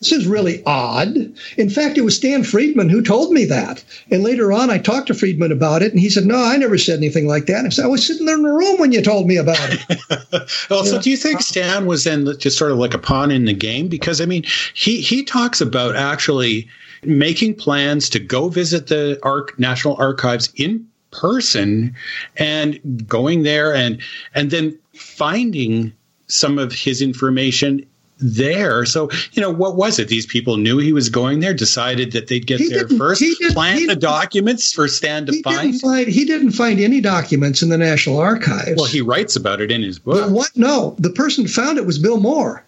This 0.00 0.12
is 0.12 0.26
really 0.26 0.62
odd. 0.64 1.14
In 1.58 1.68
fact, 1.68 1.98
it 1.98 2.02
was 2.02 2.16
Stan 2.16 2.42
Friedman 2.42 2.88
who 2.88 3.02
told 3.02 3.32
me 3.32 3.44
that. 3.44 3.84
And 4.10 4.22
later 4.22 4.50
on, 4.50 4.70
I 4.70 4.78
talked 4.78 5.08
to 5.08 5.14
Friedman 5.14 5.52
about 5.52 5.82
it, 5.82 5.92
and 5.92 6.00
he 6.00 6.08
said, 6.08 6.24
No, 6.24 6.42
I 6.42 6.56
never 6.56 6.78
said 6.78 6.96
anything 6.96 7.26
like 7.26 7.44
that. 7.46 7.58
And 7.58 7.66
I 7.66 7.70
said, 7.70 7.84
I 7.84 7.88
was 7.88 8.06
sitting 8.06 8.24
there 8.24 8.36
in 8.36 8.42
the 8.42 8.48
room 8.48 8.78
when 8.78 8.92
you 8.92 9.02
told 9.02 9.26
me 9.26 9.36
about 9.36 9.58
it. 9.60 9.84
well, 10.70 10.84
yeah. 10.84 10.90
so 10.90 11.02
do 11.02 11.10
you 11.10 11.18
think 11.18 11.42
Stan 11.42 11.84
was 11.84 12.04
then 12.04 12.26
just 12.38 12.56
sort 12.56 12.72
of 12.72 12.78
like 12.78 12.94
a 12.94 12.98
pawn 12.98 13.30
in 13.30 13.44
the 13.44 13.52
game? 13.52 13.88
Because, 13.88 14.22
I 14.22 14.24
mean, 14.24 14.44
he, 14.72 15.02
he 15.02 15.22
talks 15.22 15.60
about 15.60 15.96
actually 15.96 16.66
making 17.04 17.54
plans 17.54 18.08
to 18.10 18.18
go 18.18 18.48
visit 18.48 18.88
the 18.88 19.18
Arc 19.22 19.58
National 19.58 19.96
Archives 19.96 20.52
in 20.56 20.86
person 21.10 21.94
and 22.36 23.08
going 23.08 23.42
there 23.42 23.74
and 23.74 24.00
and 24.34 24.50
then 24.50 24.78
finding 24.94 25.92
some 26.28 26.58
of 26.58 26.72
his 26.72 27.02
information 27.02 27.84
there. 28.20 28.84
So, 28.84 29.10
you 29.32 29.40
know, 29.40 29.50
what 29.50 29.76
was 29.76 29.98
it? 29.98 30.08
These 30.08 30.26
people 30.26 30.56
knew 30.56 30.78
he 30.78 30.92
was 30.92 31.08
going 31.08 31.40
there, 31.40 31.54
decided 31.54 32.12
that 32.12 32.28
they'd 32.28 32.46
get 32.46 32.60
he 32.60 32.68
there 32.68 32.86
first, 32.88 33.22
plant 33.52 33.88
the 33.88 33.96
documents 33.96 34.72
for 34.72 34.88
Stan 34.88 35.26
to 35.26 35.32
he 35.32 35.42
find. 35.42 35.72
Didn't 35.72 35.80
find. 35.80 36.06
He 36.06 36.24
didn't 36.24 36.52
find 36.52 36.80
any 36.80 37.00
documents 37.00 37.62
in 37.62 37.70
the 37.70 37.78
National 37.78 38.18
Archives. 38.18 38.76
Well, 38.76 38.86
he 38.86 39.00
writes 39.00 39.36
about 39.36 39.60
it 39.60 39.70
in 39.72 39.82
his 39.82 39.98
book. 39.98 40.20
But 40.20 40.30
what? 40.30 40.50
No, 40.54 40.94
the 40.98 41.10
person 41.10 41.44
who 41.44 41.50
found 41.50 41.78
it 41.78 41.86
was 41.86 41.98
Bill 41.98 42.20
Moore. 42.20 42.64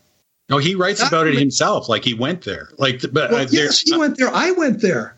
No, 0.48 0.59
he 0.59 0.74
writes 0.74 1.01
Not 1.01 1.09
about 1.09 1.27
it 1.28 1.39
himself, 1.39 1.89
like 1.89 2.05
he 2.05 2.14
went 2.14 2.43
there. 2.44 2.70
Like, 2.78 3.01
but 3.12 3.31
uh, 3.31 3.35
well, 3.35 3.47
yes, 3.51 3.81
he 3.81 3.97
went 3.97 4.19
there. 4.19 4.28
I 4.28 4.51
went 4.52 4.81
there. 4.81 5.16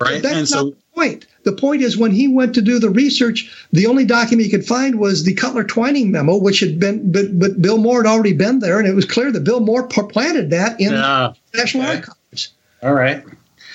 Right, 0.00 0.20
that's 0.22 0.34
and 0.34 0.40
not 0.40 0.48
so 0.48 0.70
the 0.70 0.76
point. 0.94 1.26
The 1.44 1.52
point 1.52 1.82
is 1.82 1.96
when 1.96 2.10
he 2.10 2.26
went 2.26 2.54
to 2.56 2.62
do 2.62 2.78
the 2.78 2.90
research, 2.90 3.66
the 3.72 3.86
only 3.86 4.04
document 4.04 4.44
he 4.44 4.50
could 4.50 4.66
find 4.66 4.98
was 4.98 5.24
the 5.24 5.34
Cutler 5.34 5.64
Twining 5.64 6.10
memo, 6.10 6.36
which 6.36 6.60
had 6.60 6.80
been, 6.80 7.12
but 7.12 7.38
but 7.38 7.62
Bill 7.62 7.78
Moore 7.78 8.02
had 8.02 8.10
already 8.10 8.32
been 8.32 8.58
there, 8.58 8.78
and 8.78 8.88
it 8.88 8.94
was 8.94 9.04
clear 9.04 9.30
that 9.30 9.44
Bill 9.44 9.60
Moore 9.60 9.86
planted 9.86 10.50
that 10.50 10.80
in 10.80 10.92
yeah. 10.92 11.32
National 11.54 11.84
okay. 11.84 11.96
Archives. 11.96 12.52
All 12.82 12.94
right. 12.94 13.24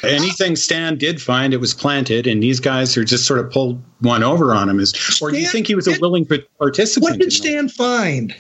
Anything 0.04 0.56
Stan 0.56 0.98
did 0.98 1.22
find, 1.22 1.54
it 1.54 1.58
was 1.58 1.74
planted, 1.74 2.26
and 2.26 2.42
these 2.42 2.60
guys 2.60 2.98
are 2.98 3.04
just 3.04 3.26
sort 3.26 3.40
of 3.40 3.52
pulled 3.52 3.82
one 4.00 4.24
over 4.24 4.54
on 4.54 4.68
him. 4.68 4.80
Is 4.80 5.20
or 5.22 5.32
do 5.32 5.40
you 5.40 5.48
think 5.48 5.68
he 5.68 5.76
was 5.76 5.88
a 5.88 6.00
willing 6.00 6.28
participant? 6.58 7.12
What 7.12 7.20
did 7.20 7.32
Stan 7.32 7.70
find? 7.70 8.36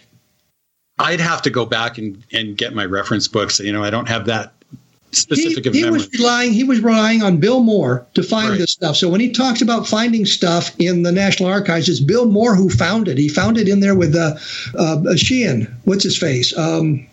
I'd 1.01 1.19
have 1.19 1.41
to 1.43 1.49
go 1.49 1.65
back 1.65 1.97
and, 1.97 2.23
and 2.31 2.57
get 2.57 2.73
my 2.73 2.85
reference 2.85 3.27
books. 3.27 3.59
You 3.59 3.73
know, 3.73 3.83
I 3.83 3.89
don't 3.89 4.07
have 4.07 4.25
that 4.25 4.53
specific 5.11 5.65
he, 5.73 5.81
he 5.81 5.89
was 5.89 6.09
relying 6.13 6.53
he 6.53 6.63
was 6.63 6.79
relying 6.79 7.21
on 7.21 7.37
Bill 7.37 7.61
Moore 7.61 8.05
to 8.13 8.23
find 8.23 8.51
right. 8.51 8.57
this 8.57 8.71
stuff. 8.71 8.95
So 8.95 9.09
when 9.09 9.19
he 9.19 9.31
talks 9.31 9.61
about 9.61 9.87
finding 9.87 10.25
stuff 10.25 10.73
in 10.79 11.03
the 11.03 11.11
National 11.11 11.49
Archives, 11.49 11.89
it's 11.89 11.99
Bill 11.99 12.25
Moore 12.25 12.55
who 12.55 12.69
found 12.69 13.07
it. 13.07 13.17
He 13.17 13.27
found 13.27 13.57
it 13.57 13.67
in 13.67 13.79
there 13.79 13.95
with 13.95 14.15
uh, 14.15 14.35
uh, 14.77 15.15
Sheehan. 15.15 15.73
What's 15.83 16.03
his 16.03 16.17
face? 16.17 16.57
Um, 16.57 17.07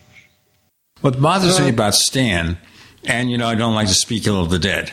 what 1.01 1.21
bothers 1.21 1.59
uh, 1.59 1.65
me 1.65 1.71
about 1.71 1.95
Stan, 1.95 2.59
and 3.05 3.31
you 3.31 3.39
know, 3.39 3.49
I 3.49 3.55
don't 3.55 3.75
like 3.75 3.89
to 3.89 3.95
speak 3.95 4.27
ill 4.27 4.43
of 4.43 4.51
the 4.51 4.59
dead. 4.59 4.93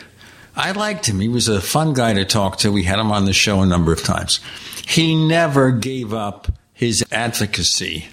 I 0.56 0.72
liked 0.72 1.08
him. 1.08 1.20
He 1.20 1.28
was 1.28 1.50
a 1.50 1.60
fun 1.60 1.94
guy 1.94 2.14
to 2.14 2.24
talk 2.24 2.60
to. 2.60 2.72
We 2.72 2.84
had 2.84 2.98
him 2.98 3.12
on 3.12 3.26
the 3.26 3.34
show 3.34 3.62
a 3.62 3.66
number 3.66 3.92
of 3.92 4.04
times. 4.04 4.40
He 4.88 5.16
never 5.16 5.72
gave 5.72 6.14
up 6.14 6.48
his 6.74 7.04
advocacy 7.12 8.08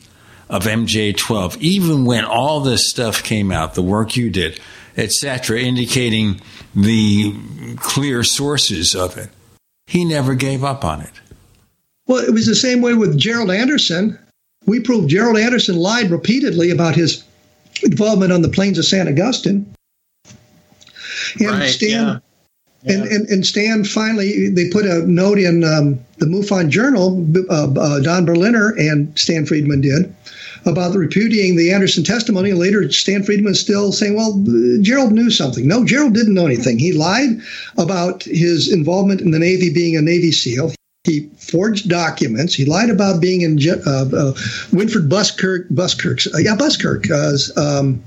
of 0.52 0.64
MJ12, 0.64 1.56
even 1.60 2.04
when 2.04 2.26
all 2.26 2.60
this 2.60 2.90
stuff 2.90 3.22
came 3.22 3.50
out, 3.50 3.74
the 3.74 3.82
work 3.82 4.16
you 4.16 4.28
did, 4.28 4.60
etc., 4.98 5.58
indicating 5.58 6.42
the 6.76 7.34
clear 7.76 8.22
sources 8.22 8.94
of 8.94 9.16
it, 9.16 9.30
he 9.86 10.04
never 10.04 10.34
gave 10.34 10.62
up 10.62 10.84
on 10.84 11.00
it. 11.00 11.10
Well, 12.06 12.22
it 12.22 12.32
was 12.32 12.46
the 12.46 12.54
same 12.54 12.82
way 12.82 12.92
with 12.92 13.18
Gerald 13.18 13.50
Anderson. 13.50 14.18
We 14.66 14.78
proved 14.78 15.08
Gerald 15.08 15.38
Anderson 15.38 15.76
lied 15.76 16.10
repeatedly 16.10 16.70
about 16.70 16.94
his 16.94 17.24
involvement 17.82 18.30
on 18.30 18.42
the 18.42 18.50
plains 18.50 18.78
of 18.78 18.84
San 18.84 19.08
Augustine. 19.08 19.74
And 21.40 21.50
Right, 21.50 21.70
Stan, 21.70 21.88
yeah. 21.88 22.18
And, 22.84 23.04
and 23.04 23.28
and 23.28 23.46
Stan 23.46 23.84
finally 23.84 24.48
they 24.48 24.68
put 24.68 24.84
a 24.84 25.06
note 25.06 25.38
in 25.38 25.62
um, 25.62 26.00
the 26.18 26.26
MUFON 26.26 26.68
Journal. 26.68 27.24
Uh, 27.48 27.72
uh, 27.78 28.00
Don 28.00 28.24
Berliner 28.24 28.74
and 28.76 29.16
Stan 29.16 29.46
Friedman 29.46 29.80
did 29.80 30.12
about 30.64 30.94
repudiating 30.94 31.56
the 31.56 31.72
Anderson 31.72 32.04
testimony. 32.04 32.52
Later, 32.52 32.90
Stan 32.90 33.22
Friedman 33.22 33.54
still 33.54 33.92
saying, 33.92 34.14
"Well, 34.14 34.44
Gerald 34.80 35.12
knew 35.12 35.30
something." 35.30 35.66
No, 35.66 35.84
Gerald 35.84 36.14
didn't 36.14 36.34
know 36.34 36.46
anything. 36.46 36.78
He 36.78 36.92
lied 36.92 37.40
about 37.76 38.24
his 38.24 38.72
involvement 38.72 39.20
in 39.20 39.30
the 39.30 39.38
Navy 39.38 39.70
being 39.70 39.96
a 39.96 40.02
Navy 40.02 40.32
SEAL. 40.32 40.72
He 41.04 41.28
forged 41.36 41.88
documents. 41.88 42.54
He 42.54 42.64
lied 42.64 42.88
about 42.88 43.20
being 43.20 43.40
in 43.40 43.58
uh, 43.68 43.74
uh, 43.74 44.32
Winfred 44.70 45.08
Buskirk, 45.08 45.68
Buskirk's, 45.70 46.32
uh, 46.32 46.38
yeah, 46.38 46.54
Buskirk, 46.54 47.10
uh, 47.10 47.60
um, 47.60 48.04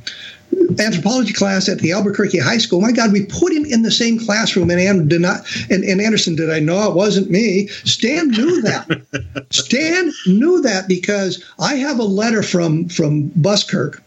anthropology 0.80 1.34
class 1.34 1.70
at 1.70 1.80
the 1.80 1.92
Albuquerque 1.92 2.40
High 2.40 2.58
School. 2.58 2.82
My 2.82 2.92
God, 2.92 3.12
we 3.12 3.26
put 3.26 3.54
him 3.54 3.66
in 3.66 3.82
the 3.82 3.92
same 3.92 4.20
classroom, 4.20 4.70
and 4.70 4.80
not. 5.22 5.42
And, 5.70 5.84
and 5.84 6.02
Anderson 6.02 6.36
did 6.36 6.50
I 6.50 6.60
know 6.60 6.90
it 6.90 6.96
wasn't 6.96 7.30
me? 7.30 7.68
Stan 7.84 8.30
knew 8.30 8.62
that. 8.62 9.46
Stan 9.52 10.12
knew 10.26 10.62
that 10.62 10.88
because 10.88 11.44
I 11.60 11.76
have 11.76 12.00
a 12.00 12.04
letter 12.04 12.44
from 12.44 12.90
from 12.90 13.32
Buskirk 13.36 14.02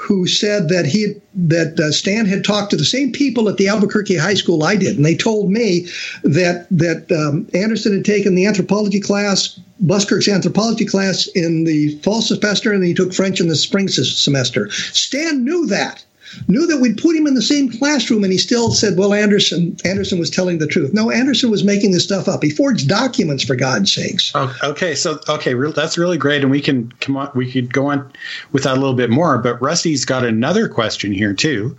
who 0.00 0.26
said 0.26 0.70
that 0.70 0.86
he 0.86 1.14
that 1.34 1.78
uh, 1.78 1.92
Stan 1.92 2.24
had 2.24 2.42
talked 2.42 2.70
to 2.70 2.76
the 2.76 2.86
same 2.86 3.12
people 3.12 3.48
at 3.48 3.58
the 3.58 3.68
Albuquerque 3.68 4.16
High 4.16 4.34
School 4.34 4.64
I 4.64 4.74
did, 4.74 4.96
and 4.96 5.04
they 5.04 5.14
told 5.14 5.50
me 5.50 5.86
that 6.24 6.66
that 6.70 7.12
um, 7.12 7.46
Anderson 7.52 7.92
had 7.92 8.04
taken 8.04 8.34
the 8.34 8.46
anthropology 8.46 8.98
class, 8.98 9.60
Buskirk's 9.80 10.26
anthropology 10.26 10.86
class 10.86 11.26
in 11.34 11.64
the 11.64 11.96
fall 11.98 12.22
semester, 12.22 12.72
and 12.72 12.82
he 12.82 12.94
took 12.94 13.12
French 13.12 13.40
in 13.40 13.48
the 13.48 13.56
spring 13.56 13.88
semester. 13.88 14.70
Stan 14.70 15.44
knew 15.44 15.66
that. 15.66 16.02
Knew 16.48 16.66
that 16.66 16.78
we'd 16.78 16.96
put 16.96 17.16
him 17.16 17.26
in 17.26 17.34
the 17.34 17.42
same 17.42 17.70
classroom, 17.70 18.22
and 18.24 18.32
he 18.32 18.38
still 18.38 18.70
said, 18.72 18.96
"Well, 18.96 19.12
Anderson, 19.14 19.76
Anderson 19.84 20.18
was 20.18 20.30
telling 20.30 20.58
the 20.58 20.66
truth." 20.66 20.92
No, 20.94 21.10
Anderson 21.10 21.50
was 21.50 21.64
making 21.64 21.90
this 21.92 22.04
stuff 22.04 22.28
up. 22.28 22.42
He 22.42 22.50
forged 22.50 22.88
documents, 22.88 23.44
for 23.44 23.56
God's 23.56 23.92
sakes. 23.92 24.30
Oh, 24.34 24.54
okay, 24.62 24.94
so 24.94 25.18
okay, 25.28 25.54
re- 25.54 25.72
that's 25.72 25.98
really 25.98 26.18
great, 26.18 26.42
and 26.42 26.50
we 26.50 26.60
can 26.60 26.92
come 27.00 27.16
on. 27.16 27.30
We 27.34 27.50
could 27.50 27.72
go 27.72 27.86
on 27.86 28.10
with 28.52 28.62
that 28.64 28.76
a 28.76 28.80
little 28.80 28.94
bit 28.94 29.10
more. 29.10 29.38
But 29.38 29.60
Rusty's 29.60 30.04
got 30.04 30.24
another 30.24 30.68
question 30.68 31.12
here 31.12 31.32
too. 31.34 31.76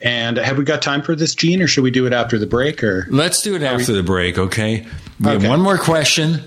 And 0.00 0.36
have 0.38 0.58
we 0.58 0.64
got 0.64 0.82
time 0.82 1.00
for 1.02 1.14
this, 1.14 1.32
Gene, 1.34 1.62
or 1.62 1.68
should 1.68 1.84
we 1.84 1.92
do 1.92 2.06
it 2.06 2.12
after 2.12 2.36
the 2.36 2.46
break? 2.46 2.82
Or 2.82 3.06
Let's 3.08 3.40
do 3.40 3.54
it 3.54 3.62
after 3.62 3.92
the 3.92 4.02
break, 4.02 4.36
okay? 4.36 4.84
We 5.20 5.26
have 5.28 5.36
Okay. 5.38 5.48
one 5.48 5.60
more 5.60 5.78
question, 5.78 6.40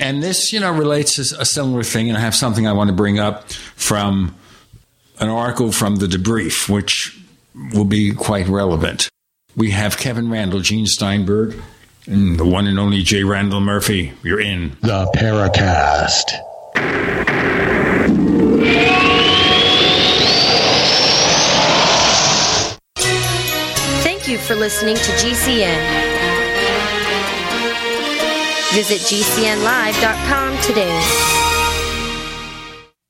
and 0.00 0.24
this, 0.24 0.52
you 0.52 0.58
know, 0.58 0.72
relates 0.72 1.14
to 1.14 1.40
a 1.40 1.44
similar 1.44 1.84
thing, 1.84 2.08
and 2.08 2.18
I 2.18 2.20
have 2.20 2.34
something 2.34 2.66
I 2.66 2.72
want 2.72 2.88
to 2.88 2.92
bring 2.96 3.20
up 3.20 3.52
from 3.76 4.34
an 5.18 5.28
article 5.28 5.72
from 5.72 5.96
the 5.96 6.06
debrief, 6.06 6.68
which 6.68 7.18
will 7.72 7.84
be 7.84 8.12
quite 8.12 8.48
relevant. 8.48 9.08
We 9.56 9.70
have 9.70 9.96
Kevin 9.96 10.30
Randle, 10.30 10.60
Gene 10.60 10.86
Steinberg, 10.86 11.60
and 12.06 12.38
the 12.38 12.44
one 12.44 12.66
and 12.66 12.78
only 12.78 13.02
J. 13.02 13.24
Randall 13.24 13.60
Murphy. 13.60 14.12
You're 14.22 14.40
in. 14.40 14.76
The 14.82 15.10
Paracast. 15.14 16.30
Thank 24.02 24.28
you 24.28 24.38
for 24.38 24.54
listening 24.54 24.96
to 24.96 25.10
GCN. 25.12 26.06
Visit 28.74 29.00
GCNlive.com 29.00 30.60
today. 30.62 31.55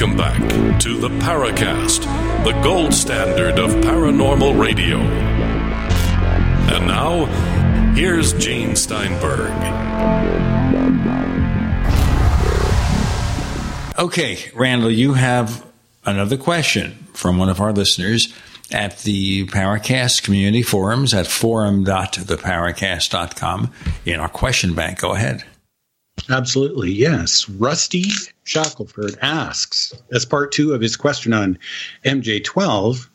Welcome 0.00 0.16
back 0.16 0.78
to 0.82 0.96
the 0.96 1.08
Paracast, 1.08 2.04
the 2.44 2.52
gold 2.62 2.94
standard 2.94 3.58
of 3.58 3.72
paranormal 3.82 4.56
radio. 4.56 4.98
And 4.98 6.86
now, 6.86 7.24
here's 7.96 8.32
Gene 8.34 8.76
Steinberg. 8.76 9.50
Okay, 13.98 14.38
Randall, 14.54 14.92
you 14.92 15.14
have 15.14 15.66
another 16.04 16.36
question 16.36 16.92
from 17.12 17.36
one 17.36 17.48
of 17.48 17.60
our 17.60 17.72
listeners 17.72 18.32
at 18.70 18.98
the 18.98 19.48
Paracast 19.48 20.22
community 20.22 20.62
forums 20.62 21.12
at 21.12 21.26
forum.theparacast.com 21.26 23.72
in 24.04 24.20
our 24.20 24.28
question 24.28 24.76
bank. 24.76 25.00
Go 25.00 25.14
ahead. 25.14 25.42
Absolutely, 26.30 26.92
yes. 26.92 27.48
Rusty 27.48 28.04
Shackelford 28.44 29.16
asks, 29.22 29.94
as 30.12 30.24
part 30.24 30.52
two 30.52 30.74
of 30.74 30.80
his 30.80 30.96
question 30.96 31.32
on 31.32 31.58
MJ12, 32.04 33.08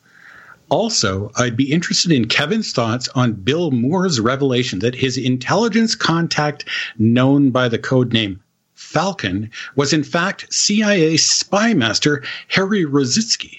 also, 0.70 1.30
I'd 1.36 1.56
be 1.56 1.70
interested 1.70 2.10
in 2.10 2.26
Kevin's 2.26 2.72
thoughts 2.72 3.08
on 3.14 3.34
Bill 3.34 3.70
Moore's 3.70 4.18
revelation 4.18 4.80
that 4.80 4.94
his 4.94 5.16
intelligence 5.16 5.94
contact, 5.94 6.64
known 6.98 7.50
by 7.50 7.68
the 7.68 7.78
code 7.78 8.12
name 8.12 8.42
Falcon, 8.74 9.50
was 9.76 9.92
in 9.92 10.02
fact 10.02 10.52
CIA 10.52 11.16
spy 11.16 11.74
master 11.74 12.22
Harry 12.48 12.84
Rositzke. 12.84 13.58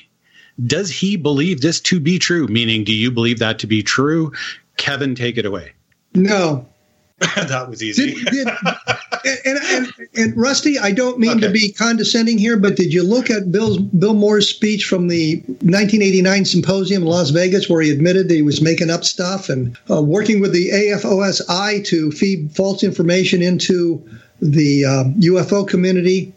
Does 0.66 0.90
he 0.90 1.16
believe 1.16 1.62
this 1.62 1.80
to 1.82 2.00
be 2.00 2.18
true? 2.20 2.48
Meaning, 2.48 2.84
do 2.84 2.94
you 2.94 3.12
believe 3.12 3.40
that 3.40 3.60
to 3.60 3.68
be 3.68 3.84
true? 3.84 4.32
Kevin, 4.78 5.16
take 5.16 5.38
it 5.38 5.46
away. 5.46 5.74
No. 6.14 6.68
that 7.36 7.70
was 7.70 7.82
easy. 7.82 8.14
Did, 8.14 8.26
did, 8.26 8.48
and, 9.46 9.60
and, 9.64 9.94
and, 10.16 10.38
Rusty, 10.38 10.78
I 10.78 10.92
don't 10.92 11.18
mean 11.18 11.38
okay. 11.38 11.48
to 11.48 11.50
be 11.50 11.72
condescending 11.72 12.38
here, 12.38 12.58
but 12.58 12.76
did 12.76 12.94
you 12.94 13.04
look 13.04 13.30
at 13.30 13.54
Bill's, 13.54 13.78
Bill 13.78 14.14
Moore's 14.14 14.50
speech 14.50 14.86
from 14.86 15.08
the 15.08 15.38
1989 15.48 16.44
symposium 16.44 17.04
in 17.04 17.08
Las 17.08 17.30
Vegas, 17.30 17.70
where 17.70 17.82
he 17.82 17.90
admitted 17.90 18.28
that 18.28 18.36
he 18.36 18.42
was 18.42 18.62
making 18.62 18.90
up 18.90 19.06
stuff 19.06 19.48
and 19.48 19.78
uh, 19.90 20.02
working 20.02 20.42
with 20.42 20.52
the 20.52 20.70
AFOSI 20.72 21.86
to 21.86 22.12
feed 22.12 22.52
false 22.52 22.84
information 22.84 23.42
into 23.42 24.04
the 24.42 24.84
uh, 24.84 25.04
UFO 25.20 25.66
community? 25.66 26.34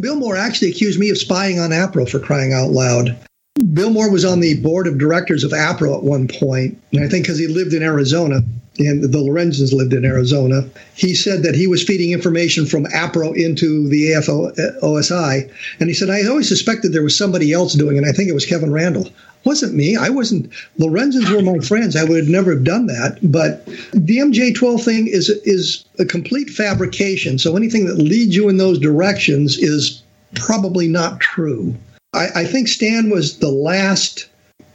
Bill 0.00 0.16
Moore 0.16 0.36
actually 0.36 0.70
accused 0.70 0.98
me 0.98 1.10
of 1.10 1.18
spying 1.18 1.60
on 1.60 1.70
APRO 1.70 2.10
for 2.10 2.18
crying 2.18 2.52
out 2.52 2.70
loud. 2.70 3.16
Bill 3.72 3.90
Moore 3.90 4.10
was 4.10 4.24
on 4.24 4.40
the 4.40 4.60
board 4.60 4.88
of 4.88 4.98
directors 4.98 5.44
of 5.44 5.52
APRO 5.52 5.96
at 5.96 6.02
one 6.02 6.26
point, 6.26 6.76
and 6.92 7.04
I 7.04 7.08
think 7.08 7.24
because 7.24 7.38
he 7.38 7.46
lived 7.46 7.72
in 7.72 7.84
Arizona 7.84 8.42
and 8.78 9.02
the 9.02 9.18
Lorenzens 9.18 9.72
lived 9.72 9.92
in 9.92 10.04
Arizona. 10.04 10.68
He 10.94 11.14
said 11.14 11.42
that 11.42 11.54
he 11.54 11.66
was 11.66 11.82
feeding 11.82 12.12
information 12.12 12.66
from 12.66 12.84
APRO 12.86 13.36
into 13.36 13.88
the 13.88 14.12
AFOSI, 14.12 15.44
uh, 15.44 15.52
and 15.80 15.88
he 15.88 15.94
said 15.94 16.10
I 16.10 16.26
always 16.26 16.48
suspected 16.48 16.92
there 16.92 17.02
was 17.02 17.16
somebody 17.16 17.52
else 17.52 17.74
doing 17.74 17.96
it. 17.96 18.04
I 18.04 18.12
think 18.12 18.28
it 18.28 18.34
was 18.34 18.46
Kevin 18.46 18.72
Randle. 18.72 19.06
It 19.06 19.14
wasn't 19.44 19.74
me. 19.74 19.96
I 19.96 20.08
wasn't. 20.08 20.50
Lorenzens 20.78 21.30
were 21.30 21.42
my 21.42 21.58
friends. 21.64 21.96
I 21.96 22.04
would 22.04 22.28
never 22.28 22.52
have 22.52 22.64
done 22.64 22.86
that. 22.86 23.18
But 23.22 23.66
the 23.92 24.18
MJ12 24.18 24.84
thing 24.84 25.06
is 25.06 25.30
is 25.44 25.84
a 25.98 26.04
complete 26.04 26.50
fabrication. 26.50 27.38
So 27.38 27.56
anything 27.56 27.86
that 27.86 27.98
leads 27.98 28.34
you 28.34 28.48
in 28.48 28.56
those 28.56 28.78
directions 28.78 29.58
is 29.58 30.02
probably 30.34 30.88
not 30.88 31.20
true. 31.20 31.74
I, 32.14 32.28
I 32.36 32.44
think 32.44 32.68
Stan 32.68 33.10
was 33.10 33.38
the 33.38 33.50
last 33.50 34.26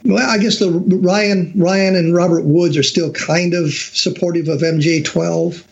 well, 0.04 0.28
I 0.28 0.38
guess 0.38 0.58
the 0.58 0.70
Ryan 0.70 1.52
Ryan 1.56 1.96
and 1.96 2.14
Robert 2.14 2.44
Woods 2.44 2.76
are 2.76 2.82
still 2.82 3.10
kind 3.12 3.54
of 3.54 3.72
supportive 3.72 4.48
of 4.48 4.60
MJ12, 4.60 5.64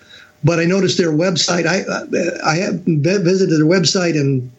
but 0.43 0.59
I 0.59 0.65
noticed 0.65 0.97
their 0.97 1.13
website. 1.13 1.67
I 1.67 1.85
I 2.45 2.57
haven't 2.57 3.03
visited 3.03 3.59
their 3.59 3.67
website 3.67 4.15
in 4.15 4.51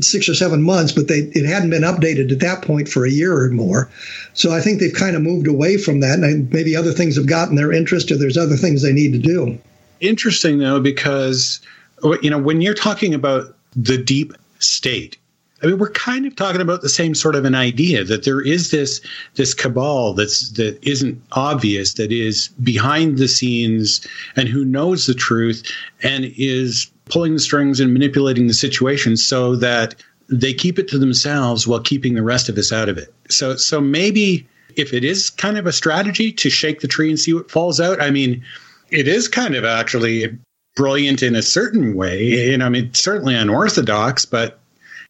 six 0.00 0.28
or 0.28 0.34
seven 0.34 0.62
months, 0.62 0.92
but 0.92 1.08
they 1.08 1.30
it 1.34 1.44
hadn't 1.44 1.70
been 1.70 1.82
updated 1.82 2.30
at 2.30 2.38
that 2.38 2.62
point 2.62 2.88
for 2.88 3.04
a 3.04 3.10
year 3.10 3.36
or 3.36 3.50
more. 3.50 3.90
So 4.34 4.52
I 4.52 4.60
think 4.60 4.78
they've 4.78 4.94
kind 4.94 5.16
of 5.16 5.22
moved 5.22 5.48
away 5.48 5.76
from 5.76 6.00
that, 6.00 6.20
and 6.20 6.52
maybe 6.52 6.76
other 6.76 6.92
things 6.92 7.16
have 7.16 7.26
gotten 7.26 7.56
their 7.56 7.72
interest, 7.72 8.12
or 8.12 8.16
there's 8.16 8.38
other 8.38 8.56
things 8.56 8.82
they 8.82 8.92
need 8.92 9.12
to 9.12 9.18
do. 9.18 9.58
Interesting 10.00 10.58
though, 10.58 10.78
because 10.78 11.60
you 12.22 12.30
know 12.30 12.38
when 12.38 12.60
you're 12.60 12.74
talking 12.74 13.12
about 13.12 13.56
the 13.74 13.98
deep 13.98 14.34
state 14.60 15.18
I 15.62 15.66
mean, 15.66 15.78
we're 15.78 15.90
kind 15.90 16.26
of 16.26 16.36
talking 16.36 16.60
about 16.60 16.82
the 16.82 16.88
same 16.88 17.14
sort 17.14 17.34
of 17.34 17.44
an 17.44 17.54
idea 17.54 18.04
that 18.04 18.24
there 18.24 18.40
is 18.40 18.70
this 18.70 19.00
this 19.34 19.54
cabal 19.54 20.12
that's 20.12 20.50
that 20.52 20.78
isn't 20.86 21.22
obvious, 21.32 21.94
that 21.94 22.12
is 22.12 22.48
behind 22.62 23.18
the 23.18 23.28
scenes, 23.28 24.06
and 24.36 24.48
who 24.48 24.64
knows 24.64 25.06
the 25.06 25.14
truth, 25.14 25.62
and 26.02 26.32
is 26.36 26.90
pulling 27.06 27.34
the 27.34 27.40
strings 27.40 27.80
and 27.80 27.92
manipulating 27.92 28.48
the 28.48 28.54
situation 28.54 29.16
so 29.16 29.56
that 29.56 29.94
they 30.28 30.52
keep 30.52 30.78
it 30.78 30.88
to 30.88 30.98
themselves 30.98 31.66
while 31.66 31.80
keeping 31.80 32.14
the 32.14 32.22
rest 32.22 32.48
of 32.48 32.58
us 32.58 32.72
out 32.72 32.88
of 32.88 32.98
it. 32.98 33.14
So, 33.30 33.56
so 33.56 33.80
maybe 33.80 34.46
if 34.76 34.92
it 34.92 35.04
is 35.04 35.30
kind 35.30 35.56
of 35.56 35.66
a 35.66 35.72
strategy 35.72 36.32
to 36.32 36.50
shake 36.50 36.80
the 36.80 36.88
tree 36.88 37.08
and 37.08 37.18
see 37.18 37.32
what 37.32 37.50
falls 37.50 37.80
out, 37.80 38.02
I 38.02 38.10
mean, 38.10 38.44
it 38.90 39.08
is 39.08 39.28
kind 39.28 39.54
of 39.54 39.64
actually 39.64 40.36
brilliant 40.74 41.22
in 41.22 41.34
a 41.34 41.42
certain 41.42 41.94
way. 41.94 42.52
And 42.52 42.62
I 42.62 42.68
mean, 42.68 42.92
certainly 42.92 43.34
unorthodox, 43.34 44.24
but 44.24 44.58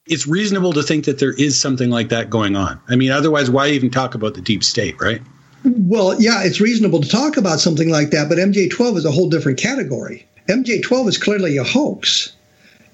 it's 0.07 0.27
reasonable 0.27 0.73
to 0.73 0.83
think 0.83 1.05
that 1.07 1.19
there 1.19 1.33
is 1.33 1.61
something 1.61 1.91
like 1.91 2.11
that 2.11 2.31
going 2.31 2.57
on. 2.57 2.81
I 2.89 2.97
mean, 2.97 3.11
otherwise, 3.11 3.51
why 3.51 3.69
even 3.69 3.91
talk 3.91 4.15
about 4.15 4.35
the 4.35 4.41
deep 4.41 4.63
state, 4.63 5.01
right? 5.01 5.21
Well, 5.65 6.21
yeah, 6.21 6.45
it's 6.45 6.61
reasonable 6.61 7.01
to 7.01 7.09
talk 7.09 7.37
about 7.37 7.59
something 7.59 7.91
like 7.91 8.11
that, 8.11 8.29
but 8.29 8.39
MJ12 8.39 8.99
is 8.99 9.05
a 9.05 9.11
whole 9.11 9.29
different 9.29 9.59
category. 9.59 10.27
MJ12 10.49 11.09
is 11.09 11.19
clearly 11.19 11.57
a 11.57 11.65
hoax. 11.65 12.33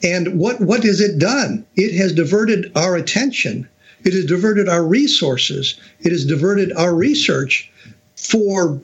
And 0.03 0.39
what, 0.39 0.61
what 0.61 0.83
has 0.85 1.01
it 1.01 1.19
done? 1.19 1.67
It 1.77 1.95
has 1.95 2.15
diverted 2.15 2.73
our 2.75 2.97
attention. 2.97 3.69
It 4.05 4.15
has 4.15 4.25
diverted 4.25 4.69
our 4.69 4.85
resources. 4.85 5.79
It 6.01 6.13
has 6.13 6.25
diverted 6.25 6.73
our 6.73 6.95
research 6.95 7.71
for 8.17 8.81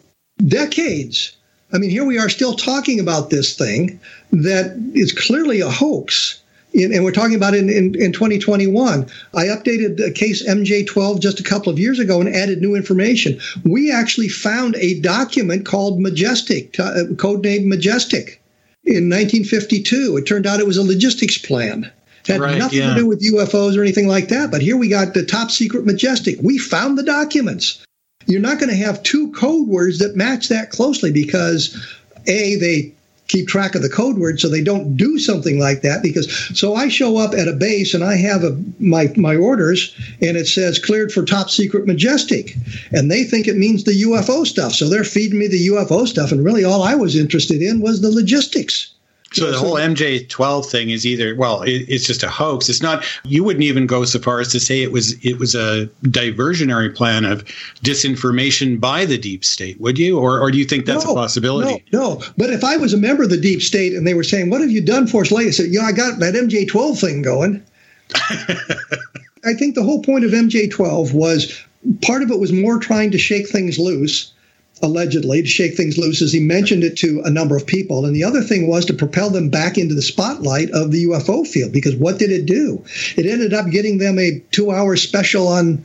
decades. 0.47 1.35
I 1.73 1.79
mean, 1.79 1.91
here 1.91 2.05
we 2.05 2.19
are 2.19 2.29
still 2.29 2.55
talking 2.55 3.01
about 3.01 3.31
this 3.31 3.57
thing 3.57 3.99
that 4.33 4.77
is 4.95 5.13
clearly 5.13 5.61
a 5.61 5.71
hoax 5.71 6.43
and 6.85 7.05
we're 7.05 7.13
talking 7.13 7.37
about 7.37 7.55
in, 7.55 7.69
in, 7.69 7.95
in 8.01 8.13
2021. 8.13 9.07
I 9.35 9.45
updated 9.45 9.97
the 9.97 10.13
case 10.15 10.47
MJ12 10.47 11.21
just 11.21 11.41
a 11.41 11.45
couple 11.45 11.73
of 11.73 11.79
years 11.79 11.99
ago 11.99 12.21
and 12.21 12.35
added 12.35 12.61
new 12.61 12.75
information. 12.75 13.41
We 13.65 13.93
actually 13.93 14.29
found 14.29 14.77
a 14.77 15.01
document 15.01 15.67
called 15.67 16.01
Majestic, 16.01 16.79
uh, 16.79 17.05
codenamed 17.15 17.67
Majestic, 17.67 18.41
in 18.85 19.11
1952. 19.11 20.17
It 20.17 20.27
turned 20.27 20.47
out 20.47 20.61
it 20.61 20.67
was 20.67 20.77
a 20.77 20.83
logistics 20.83 21.39
plan. 21.39 21.91
It 22.25 22.33
had 22.33 22.41
right, 22.41 22.59
nothing 22.59 22.79
yeah. 22.79 22.95
to 22.95 23.01
do 23.01 23.07
with 23.07 23.23
UFOs 23.23 23.77
or 23.77 23.83
anything 23.83 24.09
like 24.09 24.29
that. 24.29 24.51
But 24.51 24.63
here 24.63 24.77
we 24.77 24.89
got 24.89 25.15
the 25.15 25.25
top 25.25 25.51
secret 25.51 25.85
Majestic. 25.85 26.39
We 26.43 26.59
found 26.59 26.99
the 26.99 27.03
documents. 27.03 27.85
You're 28.27 28.41
not 28.41 28.59
going 28.59 28.71
to 28.71 28.77
have 28.77 29.03
two 29.03 29.33
code 29.33 29.69
words 29.69 29.99
that 29.99 30.17
match 30.17 30.49
that 30.49 30.71
closely 30.71 31.13
because 31.13 31.75
a 32.27 32.57
they 32.57 32.95
keep 33.29 33.47
track 33.47 33.75
of 33.75 33.83
the 33.83 33.89
code 33.89 34.17
word 34.17 34.41
so 34.41 34.49
they 34.49 34.63
don't 34.63 34.97
do 34.97 35.19
something 35.19 35.59
like 35.59 35.83
that 35.83 36.03
because 36.03 36.31
so 36.59 36.75
I 36.75 36.89
show 36.89 37.19
up 37.19 37.35
at 37.35 37.47
a 37.47 37.53
base 37.53 37.95
and 37.95 38.03
I 38.03 38.17
have 38.17 38.43
a, 38.43 38.59
my 38.79 39.13
my 39.17 39.37
orders 39.37 39.95
and 40.21 40.37
it 40.37 40.49
says 40.49 40.79
cleared 40.79 41.13
for 41.13 41.25
top 41.25 41.51
secret 41.51 41.87
majestic 41.87 42.55
and 42.91 43.11
they 43.11 43.25
think 43.25 43.47
it 43.47 43.57
means 43.57 43.85
the 43.85 44.03
UFO 44.03 44.47
stuff. 44.47 44.73
So 44.73 44.89
they're 44.89 45.05
feeding 45.05 45.39
me 45.39 45.47
the 45.47 45.69
UFO 45.69 46.09
stuff 46.09 46.33
and 46.33 46.45
really 46.45 46.65
all 46.65 46.83
I 46.83 46.95
was 46.95 47.17
interested 47.17 47.63
in 47.63 47.81
was 47.81 48.01
the 48.01 48.11
logistics 48.11 48.93
so 49.33 49.51
the 49.51 49.59
whole 49.59 49.75
MJ12 49.75 50.67
thing 50.67 50.91
is 50.91 51.05
either 51.05 51.35
well, 51.35 51.63
it, 51.63 51.85
it's 51.89 52.07
just 52.07 52.23
a 52.23 52.31
hoax. 52.31 52.69
It's 52.69 52.81
not. 52.81 53.05
You 53.25 53.45
wouldn't 53.45 53.65
even 53.65 53.87
go 53.87 54.05
so 54.05 54.19
far 54.19 54.41
as 54.41 54.49
to 54.53 54.61
say 54.61 54.83
it 54.83 54.91
was 54.91 55.23
it 55.25 55.39
was 55.39 55.55
a 55.55 55.87
diversionary 56.05 56.95
plan 56.95 57.25
of 57.25 57.45
disinformation 57.85 58.81
by 58.81 59.05
the 59.05 59.19
deep 59.19 59.45
state, 59.45 59.79
would 59.81 59.99
you? 59.99 60.19
Or 60.19 60.41
or 60.41 60.51
do 60.51 60.59
you 60.59 60.65
think 60.65 60.87
that's 60.87 61.05
no, 61.05 61.13
a 61.13 61.15
possibility? 61.15 61.85
No, 61.93 62.15
no. 62.15 62.23
But 62.39 62.51
if 62.51 62.65
I 62.65 62.79
was 62.79 62.95
a 62.95 62.99
member 62.99 63.25
of 63.25 63.31
the 63.31 63.41
deep 63.41 63.61
state 63.61 63.93
and 63.93 64.07
they 64.07 64.15
were 64.15 64.25
saying, 64.25 64.49
"What 64.49 64.63
have 64.63 64.71
you 64.71 64.81
done 64.81 65.07
for 65.07 65.23
us 65.23 65.31
lately?" 65.31 65.49
I 65.49 65.53
said, 65.53 65.67
"You 65.67 65.81
know, 65.81 65.87
I 65.87 65.93
got 65.93 66.19
that 66.21 66.35
MJ12 66.35 66.99
thing 66.99 67.23
going." 67.23 67.63
I 69.45 69.53
think 69.55 69.75
the 69.75 69.83
whole 69.83 70.03
point 70.03 70.25
of 70.25 70.31
MJ12 70.31 71.13
was 71.13 71.65
part 72.03 72.23
of 72.23 72.31
it 72.31 72.41
was 72.41 72.53
more 72.53 72.79
trying 72.79 73.11
to 73.11 73.19
shake 73.19 73.49
things 73.49 73.79
loose 73.79 74.33
allegedly 74.83 75.43
to 75.43 75.49
shake 75.49 75.77
things 75.77 75.99
loose 75.99 76.23
as 76.23 76.33
he 76.33 76.41
mentioned 76.41 76.85
it 76.85 76.97
to 76.97 77.21
a 77.25 77.31
number 77.31 77.57
of 77.57 77.67
people. 77.67 78.05
And 78.05 78.15
the 78.15 78.25
other 78.25 78.43
thing 78.43 78.69
was 78.69 78.85
to 78.87 78.95
propel 78.95 79.31
them 79.31 79.49
back 79.49 79.79
into 79.79 79.95
the 79.95 80.03
spotlight 80.03 80.71
of 80.71 80.91
the 80.91 81.05
UFO 81.07 81.47
field 81.47 81.73
because 81.73 81.97
what 81.97 82.19
did 82.19 82.31
it 82.31 82.47
do? 82.47 82.85
It 83.17 83.27
ended 83.27 83.55
up 83.55 83.71
getting 83.71 83.99
them 83.99 84.19
a 84.19 84.41
2 84.53 84.71
hour 84.71 84.97
special 84.97 85.49
on 85.49 85.85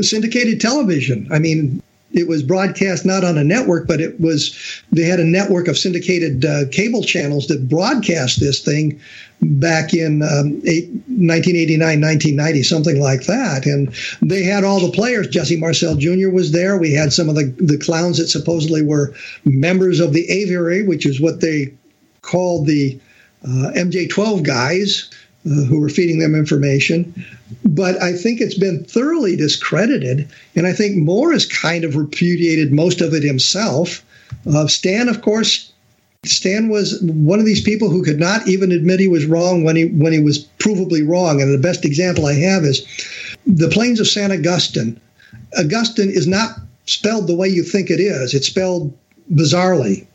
syndicated 0.00 0.60
television. 0.60 1.28
I 1.30 1.38
mean 1.38 1.82
it 2.14 2.28
was 2.28 2.42
broadcast 2.42 3.04
not 3.04 3.24
on 3.24 3.36
a 3.36 3.44
network, 3.44 3.86
but 3.86 4.00
it 4.00 4.18
was 4.20 4.82
they 4.92 5.02
had 5.02 5.20
a 5.20 5.24
network 5.24 5.68
of 5.68 5.76
syndicated 5.76 6.44
uh, 6.44 6.68
cable 6.70 7.02
channels 7.02 7.48
that 7.48 7.68
broadcast 7.68 8.40
this 8.40 8.60
thing 8.60 9.00
back 9.42 9.92
in 9.92 10.22
um, 10.22 10.62
eight, 10.64 10.88
1989, 11.10 12.00
1990, 12.00 12.62
something 12.62 13.00
like 13.00 13.24
that. 13.24 13.66
And 13.66 13.92
they 14.22 14.44
had 14.44 14.64
all 14.64 14.80
the 14.80 14.92
players. 14.92 15.28
Jesse 15.28 15.56
Marcel 15.56 15.96
Jr. 15.96 16.30
was 16.30 16.52
there. 16.52 16.78
We 16.78 16.92
had 16.92 17.12
some 17.12 17.28
of 17.28 17.34
the, 17.34 17.54
the 17.58 17.78
clowns 17.78 18.18
that 18.18 18.28
supposedly 18.28 18.82
were 18.82 19.12
members 19.44 20.00
of 20.00 20.12
the 20.12 20.28
aviary, 20.30 20.82
which 20.82 21.04
is 21.04 21.20
what 21.20 21.40
they 21.40 21.74
called 22.22 22.66
the 22.66 22.98
uh, 23.44 23.72
MJ12 23.74 24.44
guys. 24.44 25.10
Uh, 25.46 25.64
who 25.64 25.78
were 25.78 25.90
feeding 25.90 26.20
them 26.20 26.34
information. 26.34 27.12
But 27.66 28.00
I 28.00 28.14
think 28.14 28.40
it's 28.40 28.56
been 28.56 28.82
thoroughly 28.84 29.36
discredited, 29.36 30.26
and 30.56 30.66
I 30.66 30.72
think 30.72 30.96
Moore 30.96 31.32
has 31.32 31.44
kind 31.44 31.84
of 31.84 31.96
repudiated 31.96 32.72
most 32.72 33.02
of 33.02 33.12
it 33.12 33.22
himself. 33.22 34.02
Uh, 34.46 34.66
Stan, 34.66 35.06
of 35.06 35.20
course, 35.20 35.70
Stan 36.24 36.70
was 36.70 36.98
one 37.02 37.40
of 37.40 37.44
these 37.44 37.60
people 37.60 37.90
who 37.90 38.02
could 38.02 38.18
not 38.18 38.48
even 38.48 38.72
admit 38.72 39.00
he 39.00 39.06
was 39.08 39.26
wrong 39.26 39.64
when 39.64 39.76
he 39.76 39.84
when 39.84 40.14
he 40.14 40.18
was 40.18 40.46
provably 40.58 41.06
wrong. 41.06 41.42
And 41.42 41.52
the 41.52 41.58
best 41.58 41.84
example 41.84 42.24
I 42.24 42.34
have 42.34 42.64
is 42.64 42.82
the 43.46 43.68
plains 43.68 44.00
of 44.00 44.08
San 44.08 44.32
Augustine. 44.32 44.98
Augustine 45.58 46.08
is 46.08 46.26
not 46.26 46.58
spelled 46.86 47.26
the 47.26 47.36
way 47.36 47.48
you 47.48 47.64
think 47.64 47.90
it 47.90 48.00
is. 48.00 48.32
It's 48.32 48.46
spelled 48.46 48.96
bizarrely. 49.30 50.06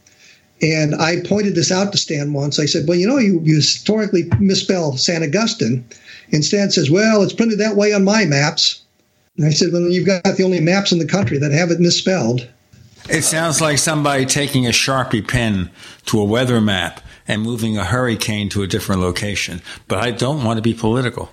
And 0.62 0.96
I 0.96 1.22
pointed 1.22 1.56
this 1.56 1.72
out 1.72 1.92
to 1.92 1.98
Stan 1.98 2.34
once. 2.34 2.60
I 2.60 2.66
said, 2.66 2.88
Well, 2.88 2.98
you 2.98 3.08
know, 3.08 3.18
you, 3.18 3.40
you 3.44 3.56
historically 3.56 4.30
misspell 4.40 4.98
San 4.98 5.24
Augustine. 5.24 5.86
And 6.32 6.44
Stan 6.44 6.72
says, 6.72 6.92
Well, 6.92 7.24
it's 7.24 7.34
printed 7.34 7.60
that 7.60 7.76
way 7.76 7.94
on 7.94 8.04
my 8.04 8.26
maps. 8.26 8.82
And 9.38 9.46
I 9.46 9.52
said, 9.52 9.72
Well, 9.72 9.90
you've 9.90 10.06
got 10.06 10.24
the 10.24 10.44
only 10.44 10.60
maps 10.60 10.92
in 10.92 11.00
the 11.00 11.08
country 11.08 11.38
that 11.38 11.52
have 11.52 11.72
it 11.72 11.80
misspelled. 11.80 12.48
It 13.10 13.24
sounds 13.24 13.62
like 13.62 13.78
somebody 13.78 14.26
taking 14.26 14.68
a 14.68 14.72
Sharpie 14.72 15.26
pen 15.26 15.72
to 16.08 16.20
a 16.20 16.26
weather 16.26 16.60
map 16.60 17.02
and 17.28 17.42
moving 17.42 17.78
a 17.78 17.86
hurricane 17.86 18.50
to 18.50 18.62
a 18.62 18.68
different 18.68 19.02
location. 19.02 19.62
But 19.88 20.00
I 20.00 20.12
don't 20.12 20.44
want 20.44 20.58
to 20.58 20.62
be 20.62 20.74
political. 20.74 21.30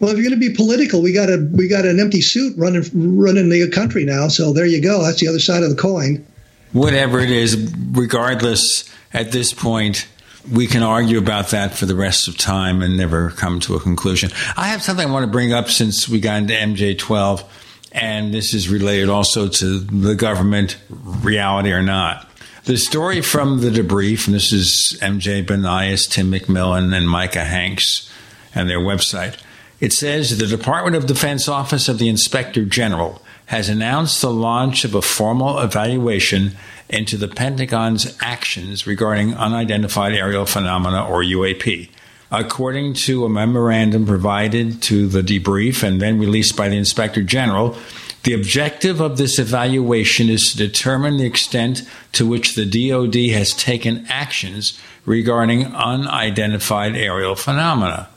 Well, 0.00 0.10
if 0.10 0.18
you're 0.18 0.28
going 0.28 0.40
to 0.40 0.48
be 0.48 0.54
political, 0.54 1.00
we 1.00 1.12
got 1.12 1.30
a 1.30 1.48
we 1.52 1.68
got 1.68 1.86
an 1.86 2.00
empty 2.00 2.20
suit 2.20 2.54
running 2.58 2.84
running 3.16 3.48
the 3.48 3.70
country 3.70 4.04
now. 4.04 4.26
So 4.26 4.52
there 4.52 4.66
you 4.66 4.82
go. 4.82 5.02
That's 5.04 5.20
the 5.20 5.28
other 5.28 5.38
side 5.38 5.62
of 5.62 5.70
the 5.70 5.76
coin 5.76 6.26
whatever 6.74 7.20
it 7.20 7.30
is, 7.30 7.72
regardless, 7.92 8.92
at 9.14 9.32
this 9.32 9.54
point, 9.54 10.06
we 10.50 10.66
can 10.66 10.82
argue 10.82 11.16
about 11.16 11.48
that 11.48 11.72
for 11.72 11.86
the 11.86 11.94
rest 11.94 12.28
of 12.28 12.36
time 12.36 12.82
and 12.82 12.98
never 12.98 13.30
come 13.30 13.60
to 13.60 13.76
a 13.76 13.80
conclusion. 13.80 14.30
I 14.56 14.68
have 14.68 14.82
something 14.82 15.08
I 15.08 15.10
want 15.10 15.24
to 15.24 15.32
bring 15.32 15.54
up 15.54 15.70
since 15.70 16.06
we 16.06 16.20
got 16.20 16.38
into 16.38 16.52
MJ12, 16.52 17.44
and 17.92 18.34
this 18.34 18.52
is 18.52 18.68
related 18.68 19.08
also 19.08 19.48
to 19.48 19.78
the 19.78 20.14
government, 20.14 20.76
reality 20.90 21.72
or 21.72 21.82
not. 21.82 22.28
The 22.64 22.76
story 22.76 23.20
from 23.22 23.60
the 23.60 23.70
debrief, 23.70 24.26
and 24.26 24.34
this 24.34 24.52
is 24.52 24.98
MJ 25.00 25.46
Banias, 25.46 26.10
Tim 26.10 26.32
McMillan, 26.32 26.94
and 26.94 27.08
Micah 27.08 27.44
Hanks, 27.44 28.10
and 28.54 28.68
their 28.68 28.80
website. 28.80 29.38
It 29.80 29.92
says 29.92 30.38
the 30.38 30.46
Department 30.46 30.96
of 30.96 31.06
Defense 31.06 31.48
Office 31.48 31.88
of 31.88 31.98
the 31.98 32.08
Inspector 32.08 32.62
General 32.66 33.20
has 33.46 33.68
announced 33.68 34.20
the 34.20 34.30
launch 34.30 34.84
of 34.84 34.94
a 34.94 35.02
formal 35.02 35.58
evaluation 35.58 36.56
into 36.88 37.16
the 37.16 37.28
Pentagon's 37.28 38.16
actions 38.20 38.86
regarding 38.86 39.34
unidentified 39.34 40.14
aerial 40.14 40.46
phenomena 40.46 41.04
or 41.04 41.22
UAP. 41.22 41.88
According 42.30 42.94
to 42.94 43.24
a 43.24 43.28
memorandum 43.28 44.06
provided 44.06 44.82
to 44.82 45.06
the 45.06 45.22
debrief 45.22 45.82
and 45.82 46.00
then 46.00 46.18
released 46.18 46.56
by 46.56 46.68
the 46.68 46.76
Inspector 46.76 47.22
General, 47.22 47.76
the 48.24 48.32
objective 48.32 49.00
of 49.00 49.18
this 49.18 49.38
evaluation 49.38 50.30
is 50.30 50.50
to 50.50 50.56
determine 50.56 51.18
the 51.18 51.26
extent 51.26 51.82
to 52.12 52.26
which 52.26 52.54
the 52.54 52.64
DoD 52.64 53.14
has 53.34 53.52
taken 53.52 54.06
actions 54.08 54.80
regarding 55.04 55.66
unidentified 55.66 56.96
aerial 56.96 57.34
phenomena. 57.34 58.08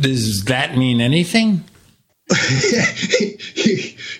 Does 0.00 0.44
that 0.44 0.76
mean 0.76 1.00
anything? 1.00 1.64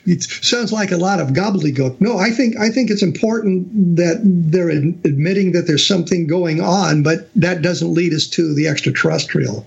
it 0.07 0.23
sounds 0.23 0.73
like 0.73 0.91
a 0.91 0.97
lot 0.97 1.21
of 1.21 1.29
gobbledygook. 1.29 2.01
No, 2.01 2.17
I 2.17 2.31
think 2.31 2.57
I 2.57 2.71
think 2.71 2.91
it's 2.91 3.03
important 3.03 3.97
that 3.97 4.21
they're 4.25 4.71
admitting 4.71 5.53
that 5.53 5.67
there's 5.67 5.87
something 5.87 6.27
going 6.27 6.61
on, 6.61 7.03
but 7.03 7.29
that 7.35 7.61
doesn't 7.61 7.93
lead 7.93 8.15
us 8.15 8.27
to 8.29 8.55
the 8.55 8.67
extraterrestrial. 8.67 9.67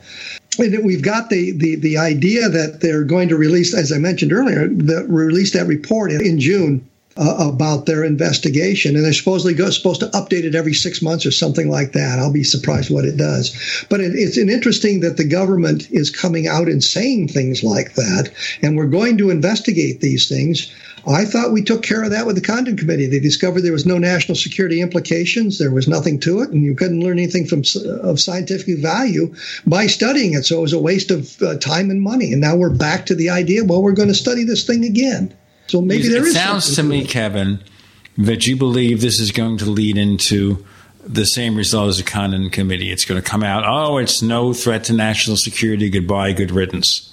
And 0.58 0.84
we've 0.84 1.04
got 1.04 1.30
the, 1.30 1.52
the, 1.52 1.76
the 1.76 1.98
idea 1.98 2.50
that 2.50 2.82
they're 2.82 3.06
going 3.06 3.30
to 3.30 3.38
release, 3.38 3.74
as 3.74 3.92
I 3.92 4.00
mentioned 4.00 4.34
earlier, 4.34 4.68
the, 4.68 5.06
release 5.08 5.54
that 5.54 5.66
report 5.66 6.12
in, 6.12 6.26
in 6.26 6.40
June 6.42 6.86
uh, 7.18 7.52
about 7.54 7.86
their 7.86 8.04
investigation, 8.04 8.96
and 8.96 9.04
they're 9.04 9.14
supposedly 9.14 9.54
go, 9.54 9.70
supposed 9.70 10.00
to 10.00 10.08
update 10.08 10.44
it 10.44 10.56
every 10.56 10.74
six 10.74 11.02
months 11.02 11.26
or 11.26 11.32
something 11.32 11.70
like 11.70 11.92
that. 11.92 12.20
I'll 12.20 12.32
be 12.32 12.44
surprised 12.44 12.90
what 12.90 13.06
it 13.06 13.18
does. 13.18 13.86
But 13.90 14.00
it, 14.00 14.14
it's 14.16 14.38
interesting 14.38 15.02
that 15.02 15.18
the 15.18 15.28
government 15.28 15.90
is 15.92 16.10
coming 16.10 16.48
out 16.48 16.68
and 16.68 16.84
saying 16.84 17.28
things 17.28 17.64
like 17.64 17.96
that, 17.96 18.32
and 18.62 18.78
we're 18.78 18.88
going 18.88 19.18
to 19.18 19.30
investigate 19.30 20.02
these 20.02 20.30
things. 20.30 20.72
I 21.08 21.26
thought 21.26 21.52
we 21.52 21.64
took 21.64 21.82
care 21.82 22.04
of 22.04 22.12
that 22.12 22.28
with 22.28 22.36
the 22.36 22.42
Condon 22.42 22.78
Committee. 22.78 23.08
They 23.08 23.20
discovered 23.20 23.62
there 23.62 23.72
was 23.72 23.88
no 23.88 23.98
national 23.98 24.36
security 24.36 24.82
implications. 24.82 25.58
There 25.58 25.72
was 25.72 25.88
nothing 25.88 26.20
to 26.22 26.42
it, 26.42 26.52
and 26.52 26.64
you 26.64 26.76
couldn't 26.76 27.02
learn 27.02 27.18
anything 27.18 27.48
from 27.48 27.64
of 28.04 28.20
scientific 28.20 28.78
value 28.78 29.34
by 29.66 29.88
studying 29.88 30.34
it. 30.36 30.46
So 30.46 30.60
it 30.60 30.62
was 30.62 30.74
a 30.74 30.80
waste 30.80 31.10
of 31.10 31.42
uh, 31.42 31.58
time 31.58 31.90
and 31.90 32.02
money. 32.02 32.32
And 32.32 32.42
now 32.42 32.56
we're 32.56 32.70
back 32.70 33.08
to 33.08 33.16
the 33.16 33.32
idea. 33.32 33.64
Well, 33.64 33.82
we're 33.82 33.94
going 33.94 34.10
to 34.10 34.14
study 34.14 34.44
this 34.44 34.66
thing 34.66 34.86
again. 34.86 35.34
So 35.68 35.82
maybe 35.82 36.10
there 36.10 36.24
is. 36.24 36.30
it 36.30 36.34
sounds 36.34 36.76
to 36.76 36.84
me, 36.84 37.06
Kevin, 37.06 37.64
that 38.18 38.48
you 38.48 38.56
believe 38.56 39.02
this 39.02 39.20
is 39.20 39.32
going 39.32 39.58
to 39.60 39.66
lead 39.66 39.98
into 39.98 40.66
the 41.06 41.26
same 41.26 41.56
result 41.56 41.90
as 41.90 41.98
the 41.98 42.04
Condon 42.04 42.50
Committee. 42.50 42.92
It's 42.92 43.06
going 43.06 43.22
to 43.22 43.28
come 43.28 43.44
out, 43.44 43.64
oh, 43.66 43.98
it's 43.98 44.22
no 44.22 44.54
threat 44.54 44.84
to 44.86 44.94
national 44.94 45.38
security. 45.38 45.90
Goodbye, 45.90 46.34
good 46.34 46.52
riddance. 46.52 47.08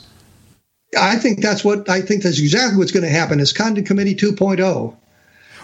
I 0.99 1.16
think 1.16 1.43
that's 1.43 1.65
what 1.65 1.89
I 1.89 2.01
think 2.01 2.23
that's 2.23 2.41
exactly 2.41 2.79
what's 2.79 2.93
going 2.93 3.05
to 3.05 3.11
happen. 3.11 3.41
Is 3.41 3.53
Condon 3.53 3.85
Committee 3.85 4.15
2.0. 4.15 4.97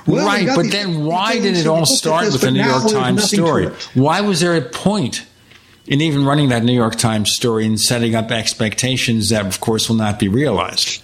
Well, 0.06 0.26
right, 0.26 0.46
but 0.54 0.70
then 0.70 1.04
why 1.06 1.38
did 1.38 1.56
it 1.56 1.66
all 1.66 1.86
start 1.86 2.26
with 2.26 2.42
a 2.44 2.50
New 2.50 2.62
York 2.62 2.90
Times 2.90 3.24
story? 3.24 3.68
Why 3.94 4.20
was 4.20 4.40
there 4.40 4.54
a 4.54 4.60
point 4.60 5.26
in 5.86 6.02
even 6.02 6.26
running 6.26 6.50
that 6.50 6.62
New 6.62 6.74
York 6.74 6.96
Times 6.96 7.32
story 7.32 7.64
and 7.64 7.80
setting 7.80 8.14
up 8.14 8.30
expectations 8.30 9.30
that, 9.30 9.46
of 9.46 9.60
course, 9.60 9.88
will 9.88 9.96
not 9.96 10.18
be 10.18 10.28
realized? 10.28 11.02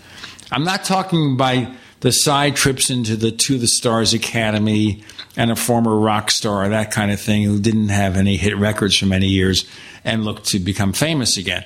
I'm 0.50 0.64
not 0.64 0.84
talking 0.84 1.36
by 1.36 1.74
the 2.00 2.10
side 2.10 2.56
trips 2.56 2.90
into 2.90 3.16
the 3.16 3.30
To 3.30 3.58
the 3.58 3.68
Stars 3.68 4.14
Academy 4.14 5.04
and 5.36 5.50
a 5.50 5.56
former 5.56 5.96
rock 5.96 6.30
star, 6.30 6.68
that 6.68 6.90
kind 6.90 7.10
of 7.10 7.20
thing, 7.20 7.44
who 7.44 7.60
didn't 7.60 7.90
have 7.90 8.16
any 8.16 8.36
hit 8.36 8.56
records 8.56 8.96
for 8.96 9.06
many 9.06 9.26
years 9.26 9.64
and 10.04 10.24
looked 10.24 10.46
to 10.46 10.58
become 10.58 10.92
famous 10.92 11.36
again, 11.36 11.64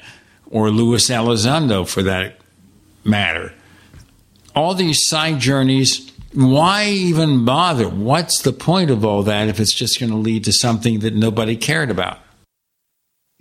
or 0.51 0.70
Luis 0.70 1.09
Elizondo 1.09 1.89
for 1.89 2.02
that 2.02 2.39
matter. 3.05 3.52
All 4.55 4.74
these 4.74 5.09
side 5.09 5.40
journeys, 5.40 6.12
why 6.32 6.86
even 6.86 7.44
bother? 7.44 7.89
What's 7.89 8.43
the 8.43 8.52
point 8.52 8.90
of 8.90 9.05
all 9.05 9.23
that 9.23 9.48
if 9.48 9.61
it's 9.61 9.74
just 9.74 10.01
going 10.01 10.11
to 10.11 10.19
lead 10.19 10.44
to 10.44 10.52
something 10.52 11.01
that 11.01 11.15
nobody 11.15 11.56
cared 11.56 11.90
about? 11.90 12.19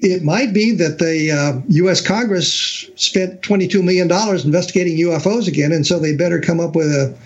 It 0.04 0.24
might 0.24 0.54
be 0.54 0.72
that 0.72 1.00
the 1.00 1.32
uh, 1.32 1.62
U.S. 1.70 2.02
Congress 2.02 2.90
spent 2.96 3.42
$22 3.42 3.84
million 3.84 4.12
investigating 4.46 4.98
UFOs 4.98 5.48
again, 5.48 5.72
and 5.72 5.88
so 5.88 5.98
they 5.98 6.16
better 6.16 6.42
come 6.42 6.60
up 6.60 6.76
with 6.76 6.88
a, 6.88 7.18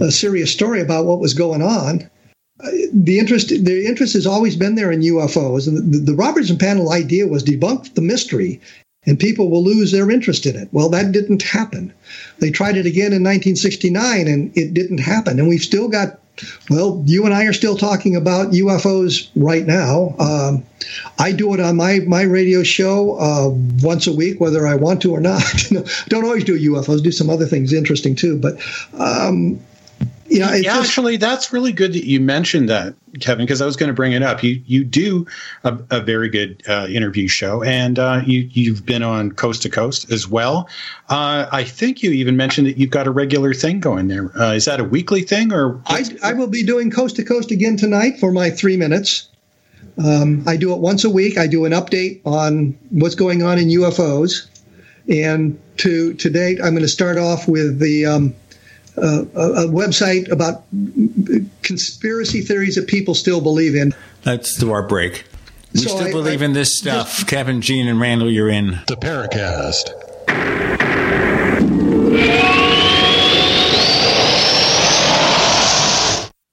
a 0.00 0.10
serious 0.10 0.52
story 0.52 0.80
about 0.80 1.04
what 1.04 1.20
was 1.20 1.32
going 1.32 1.62
on. 1.62 2.10
Uh, 2.60 2.70
the 2.92 3.18
interest, 3.18 3.48
the 3.48 3.86
interest 3.86 4.14
has 4.14 4.26
always 4.26 4.56
been 4.56 4.74
there 4.74 4.90
in 4.90 5.00
UFOs, 5.00 5.68
and 5.68 5.92
the, 5.92 5.98
the 5.98 6.14
Robertson 6.14 6.58
panel 6.58 6.92
idea 6.92 7.26
was 7.26 7.44
debunk 7.44 7.94
the 7.94 8.00
mystery, 8.00 8.60
and 9.06 9.18
people 9.18 9.48
will 9.48 9.62
lose 9.62 9.92
their 9.92 10.10
interest 10.10 10.44
in 10.44 10.56
it. 10.56 10.68
Well, 10.72 10.88
that 10.88 11.12
didn't 11.12 11.42
happen. 11.42 11.92
They 12.40 12.50
tried 12.50 12.76
it 12.76 12.86
again 12.86 13.12
in 13.12 13.22
1969, 13.22 14.26
and 14.26 14.56
it 14.56 14.74
didn't 14.74 14.98
happen, 14.98 15.38
and 15.38 15.48
we've 15.48 15.62
still 15.62 15.88
got 15.88 16.18
well, 16.68 17.02
you 17.06 17.24
and 17.24 17.34
I 17.34 17.44
are 17.44 17.52
still 17.52 17.76
talking 17.76 18.16
about 18.16 18.52
UFOs 18.52 19.30
right 19.36 19.64
now. 19.64 20.14
Um, 20.18 20.64
I 21.18 21.32
do 21.32 21.54
it 21.54 21.60
on 21.60 21.76
my 21.76 22.00
my 22.00 22.22
radio 22.22 22.62
show 22.62 23.18
uh, 23.18 23.50
once 23.82 24.06
a 24.06 24.12
week, 24.12 24.40
whether 24.40 24.66
I 24.66 24.74
want 24.74 25.02
to 25.02 25.12
or 25.12 25.20
not. 25.20 25.42
Don't 26.08 26.24
always 26.24 26.44
do 26.44 26.58
UFOs. 26.72 27.02
Do 27.02 27.12
some 27.12 27.30
other 27.30 27.46
things 27.46 27.72
interesting 27.72 28.16
too. 28.16 28.38
But 28.38 28.60
um, 28.94 29.60
yeah, 30.34 30.54
yeah 30.54 30.62
just, 30.62 30.88
actually, 30.88 31.16
that's 31.16 31.52
really 31.52 31.72
good 31.72 31.92
that 31.92 32.04
you 32.04 32.20
mentioned 32.20 32.68
that, 32.68 32.94
Kevin, 33.20 33.46
because 33.46 33.60
I 33.60 33.66
was 33.66 33.76
going 33.76 33.88
to 33.88 33.94
bring 33.94 34.12
it 34.12 34.22
up. 34.22 34.42
You 34.42 34.62
you 34.66 34.84
do 34.84 35.26
a, 35.62 35.78
a 35.90 36.00
very 36.00 36.28
good 36.28 36.62
uh, 36.68 36.86
interview 36.90 37.28
show, 37.28 37.62
and 37.62 37.98
uh, 37.98 38.22
you 38.24 38.48
you've 38.50 38.84
been 38.84 39.02
on 39.02 39.32
Coast 39.32 39.62
to 39.62 39.70
Coast 39.70 40.10
as 40.10 40.28
well. 40.28 40.68
Uh, 41.08 41.46
I 41.50 41.64
think 41.64 42.02
you 42.02 42.10
even 42.10 42.36
mentioned 42.36 42.66
that 42.66 42.76
you've 42.76 42.90
got 42.90 43.06
a 43.06 43.10
regular 43.10 43.54
thing 43.54 43.80
going 43.80 44.08
there. 44.08 44.36
Uh, 44.38 44.52
is 44.54 44.64
that 44.64 44.80
a 44.80 44.84
weekly 44.84 45.22
thing, 45.22 45.52
or 45.52 45.80
I 45.86 46.04
I 46.22 46.32
will 46.32 46.48
be 46.48 46.62
doing 46.62 46.90
Coast 46.90 47.16
to 47.16 47.24
Coast 47.24 47.50
again 47.50 47.76
tonight 47.76 48.18
for 48.18 48.32
my 48.32 48.50
three 48.50 48.76
minutes. 48.76 49.28
Um, 50.02 50.42
I 50.46 50.56
do 50.56 50.72
it 50.72 50.80
once 50.80 51.04
a 51.04 51.10
week. 51.10 51.38
I 51.38 51.46
do 51.46 51.64
an 51.64 51.72
update 51.72 52.20
on 52.24 52.76
what's 52.90 53.14
going 53.14 53.42
on 53.42 53.58
in 53.58 53.68
UFOs, 53.68 54.48
and 55.08 55.60
to 55.78 56.14
to 56.14 56.30
date, 56.30 56.58
I'm 56.60 56.70
going 56.70 56.82
to 56.82 56.88
start 56.88 57.18
off 57.18 57.46
with 57.46 57.78
the 57.78 58.06
um, 58.06 58.34
uh, 58.96 59.24
a, 59.34 59.66
website 59.66 60.30
about 60.30 60.64
conspiracy 61.62 62.40
theories 62.40 62.76
that 62.76 62.86
people 62.86 63.14
still 63.14 63.40
believe 63.40 63.74
in. 63.74 63.94
Let's 64.24 64.56
do 64.56 64.72
our 64.72 64.86
break. 64.86 65.24
We 65.72 65.80
so 65.80 65.88
still 65.88 66.08
I, 66.08 66.12
believe 66.12 66.42
I, 66.42 66.44
in 66.44 66.52
this 66.52 66.78
stuff. 66.78 67.16
Just, 67.16 67.28
Kevin, 67.28 67.60
Gene, 67.60 67.88
and 67.88 68.00
Randall, 68.00 68.30
you're 68.30 68.48
in. 68.48 68.78
The 68.86 68.96
Paracast. 68.96 69.90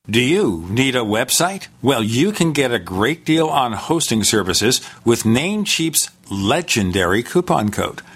Do 0.09 0.19
you 0.19 0.65
need 0.69 0.95
a 0.95 1.05
website? 1.05 1.67
Well, 1.81 2.03
you 2.03 2.33
can 2.33 2.51
get 2.51 2.73
a 2.73 2.79
great 2.79 3.23
deal 3.23 3.47
on 3.47 3.71
hosting 3.71 4.25
services 4.25 4.81
with 5.05 5.23
Namecheap's 5.23 6.09
legendary 6.29 7.23
coupon 7.23 7.69
code. 7.71 8.01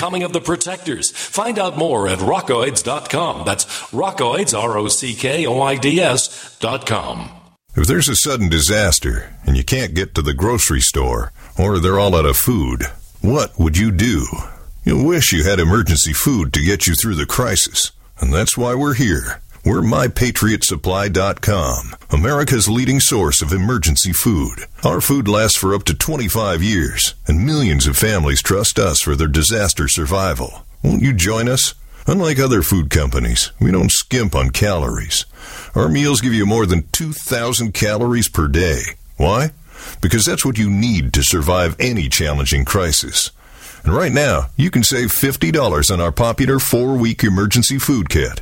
Coming 0.00 0.22
of 0.22 0.32
the 0.32 0.40
Protectors. 0.40 1.10
Find 1.10 1.58
out 1.58 1.76
more 1.76 2.08
at 2.08 2.20
rockoids.com. 2.20 3.44
That's 3.44 3.66
rockoids, 3.90 4.58
R 4.58 4.78
O 4.78 4.88
C 4.88 5.12
K 5.12 5.44
O 5.46 5.60
I 5.60 5.76
D 5.76 6.00
S.com. 6.00 7.28
If 7.76 7.86
there's 7.86 8.08
a 8.08 8.16
sudden 8.16 8.48
disaster 8.48 9.36
and 9.44 9.58
you 9.58 9.62
can't 9.62 9.92
get 9.92 10.14
to 10.14 10.22
the 10.22 10.32
grocery 10.32 10.80
store 10.80 11.32
or 11.58 11.78
they're 11.78 11.98
all 11.98 12.16
out 12.16 12.24
of 12.24 12.38
food, 12.38 12.84
what 13.20 13.58
would 13.58 13.76
you 13.76 13.90
do? 13.90 14.26
You 14.84 15.04
wish 15.04 15.34
you 15.34 15.44
had 15.44 15.60
emergency 15.60 16.14
food 16.14 16.54
to 16.54 16.64
get 16.64 16.86
you 16.86 16.94
through 16.94 17.16
the 17.16 17.26
crisis. 17.26 17.92
And 18.20 18.32
that's 18.32 18.56
why 18.56 18.74
we're 18.74 18.94
here. 18.94 19.42
We're 19.62 19.82
MyPatriotSupply.com, 19.82 21.94
America's 22.10 22.66
leading 22.66 22.98
source 22.98 23.42
of 23.42 23.52
emergency 23.52 24.10
food. 24.10 24.60
Our 24.82 25.02
food 25.02 25.28
lasts 25.28 25.58
for 25.58 25.74
up 25.74 25.84
to 25.84 25.94
25 25.94 26.62
years, 26.62 27.14
and 27.26 27.44
millions 27.44 27.86
of 27.86 27.98
families 27.98 28.42
trust 28.42 28.78
us 28.78 29.02
for 29.02 29.14
their 29.14 29.28
disaster 29.28 29.86
survival. 29.86 30.64
Won't 30.82 31.02
you 31.02 31.12
join 31.12 31.46
us? 31.46 31.74
Unlike 32.06 32.38
other 32.38 32.62
food 32.62 32.88
companies, 32.88 33.52
we 33.60 33.70
don't 33.70 33.92
skimp 33.92 34.34
on 34.34 34.48
calories. 34.48 35.26
Our 35.74 35.90
meals 35.90 36.22
give 36.22 36.32
you 36.32 36.46
more 36.46 36.64
than 36.64 36.88
2,000 36.92 37.74
calories 37.74 38.30
per 38.30 38.48
day. 38.48 38.80
Why? 39.18 39.50
Because 40.00 40.24
that's 40.24 40.44
what 40.44 40.56
you 40.56 40.70
need 40.70 41.12
to 41.12 41.22
survive 41.22 41.76
any 41.78 42.08
challenging 42.08 42.64
crisis. 42.64 43.30
And 43.84 43.94
right 43.94 44.12
now, 44.12 44.46
you 44.56 44.70
can 44.70 44.82
save 44.82 45.10
$50 45.10 45.90
on 45.90 46.00
our 46.00 46.12
popular 46.12 46.58
four 46.58 46.96
week 46.96 47.22
emergency 47.24 47.78
food 47.78 48.08
kit. 48.08 48.40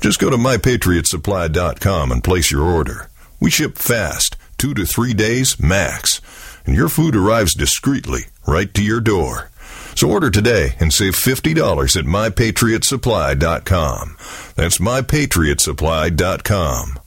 Just 0.00 0.20
go 0.20 0.30
to 0.30 0.36
mypatriotsupply.com 0.36 2.12
and 2.12 2.24
place 2.24 2.50
your 2.50 2.62
order. 2.62 3.08
We 3.40 3.50
ship 3.50 3.76
fast, 3.78 4.36
two 4.58 4.74
to 4.74 4.84
three 4.86 5.14
days 5.14 5.58
max, 5.60 6.20
and 6.64 6.76
your 6.76 6.88
food 6.88 7.14
arrives 7.16 7.54
discreetly 7.54 8.26
right 8.46 8.72
to 8.74 8.82
your 8.82 9.00
door. 9.00 9.50
So 9.94 10.10
order 10.10 10.30
today 10.30 10.74
and 10.78 10.92
save 10.92 11.14
$50 11.14 11.96
at 11.96 12.04
mypatriotsupply.com. 12.04 14.16
That's 14.54 14.78
mypatriotsupply.com. 14.78 16.98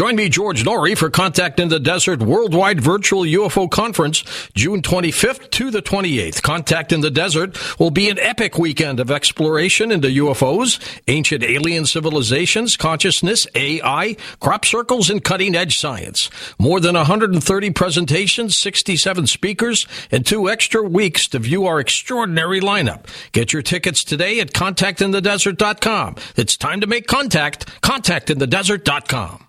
Join 0.00 0.16
me, 0.16 0.30
George 0.30 0.64
Noory, 0.64 0.96
for 0.96 1.10
Contact 1.10 1.60
in 1.60 1.68
the 1.68 1.78
Desert 1.78 2.22
Worldwide 2.22 2.80
Virtual 2.80 3.20
UFO 3.20 3.70
Conference, 3.70 4.24
June 4.54 4.80
25th 4.80 5.50
to 5.50 5.70
the 5.70 5.82
28th. 5.82 6.40
Contact 6.40 6.90
in 6.90 7.02
the 7.02 7.10
Desert 7.10 7.58
will 7.78 7.90
be 7.90 8.08
an 8.08 8.18
epic 8.18 8.56
weekend 8.56 8.98
of 8.98 9.10
exploration 9.10 9.92
into 9.92 10.08
UFOs, 10.08 10.80
ancient 11.06 11.44
alien 11.44 11.84
civilizations, 11.84 12.76
consciousness, 12.76 13.46
AI, 13.54 14.16
crop 14.40 14.64
circles, 14.64 15.10
and 15.10 15.22
cutting 15.22 15.54
edge 15.54 15.74
science. 15.74 16.30
More 16.58 16.80
than 16.80 16.94
130 16.94 17.70
presentations, 17.72 18.58
67 18.58 19.26
speakers, 19.26 19.86
and 20.10 20.24
two 20.24 20.48
extra 20.48 20.82
weeks 20.82 21.28
to 21.28 21.38
view 21.38 21.66
our 21.66 21.78
extraordinary 21.78 22.62
lineup. 22.62 23.04
Get 23.32 23.52
your 23.52 23.60
tickets 23.60 24.02
today 24.02 24.40
at 24.40 24.54
contactinthedesert.com. 24.54 26.16
It's 26.36 26.56
time 26.56 26.80
to 26.80 26.86
make 26.86 27.06
contact. 27.06 27.66
Contactinthedesert.com. 27.82 29.48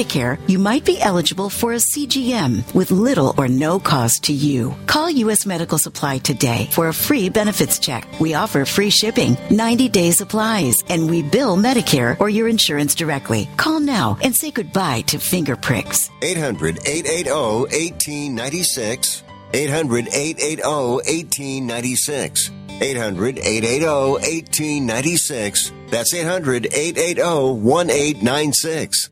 Medicare, 0.01 0.39
you 0.49 0.57
might 0.57 0.83
be 0.83 0.99
eligible 0.99 1.49
for 1.51 1.73
a 1.73 1.75
CGM 1.75 2.73
with 2.73 2.89
little 2.89 3.35
or 3.37 3.47
no 3.47 3.79
cost 3.79 4.23
to 4.23 4.33
you. 4.33 4.73
Call 4.87 5.11
U.S. 5.11 5.45
Medical 5.45 5.77
Supply 5.77 6.17
today 6.17 6.67
for 6.71 6.87
a 6.87 6.93
free 6.93 7.29
benefits 7.29 7.77
check. 7.77 8.07
We 8.19 8.33
offer 8.33 8.65
free 8.65 8.89
shipping, 8.89 9.37
90 9.51 9.89
day 9.89 10.09
supplies, 10.09 10.75
and 10.89 11.07
we 11.07 11.21
bill 11.21 11.55
Medicare 11.55 12.19
or 12.19 12.29
your 12.29 12.47
insurance 12.47 12.95
directly. 12.95 13.47
Call 13.57 13.79
now 13.79 14.17
and 14.23 14.35
say 14.35 14.49
goodbye 14.49 15.01
to 15.01 15.19
finger 15.19 15.55
pricks. 15.55 16.09
800 16.23 16.79
880 16.87 17.29
1896. 17.29 19.23
800 19.53 20.07
880 20.07 20.61
1896. 20.63 22.51
800 22.81 23.37
880 23.37 23.85
1896. 23.85 25.71
That's 25.91 26.11
800 26.15 26.65
880 26.73 27.21
1896. 27.21 29.11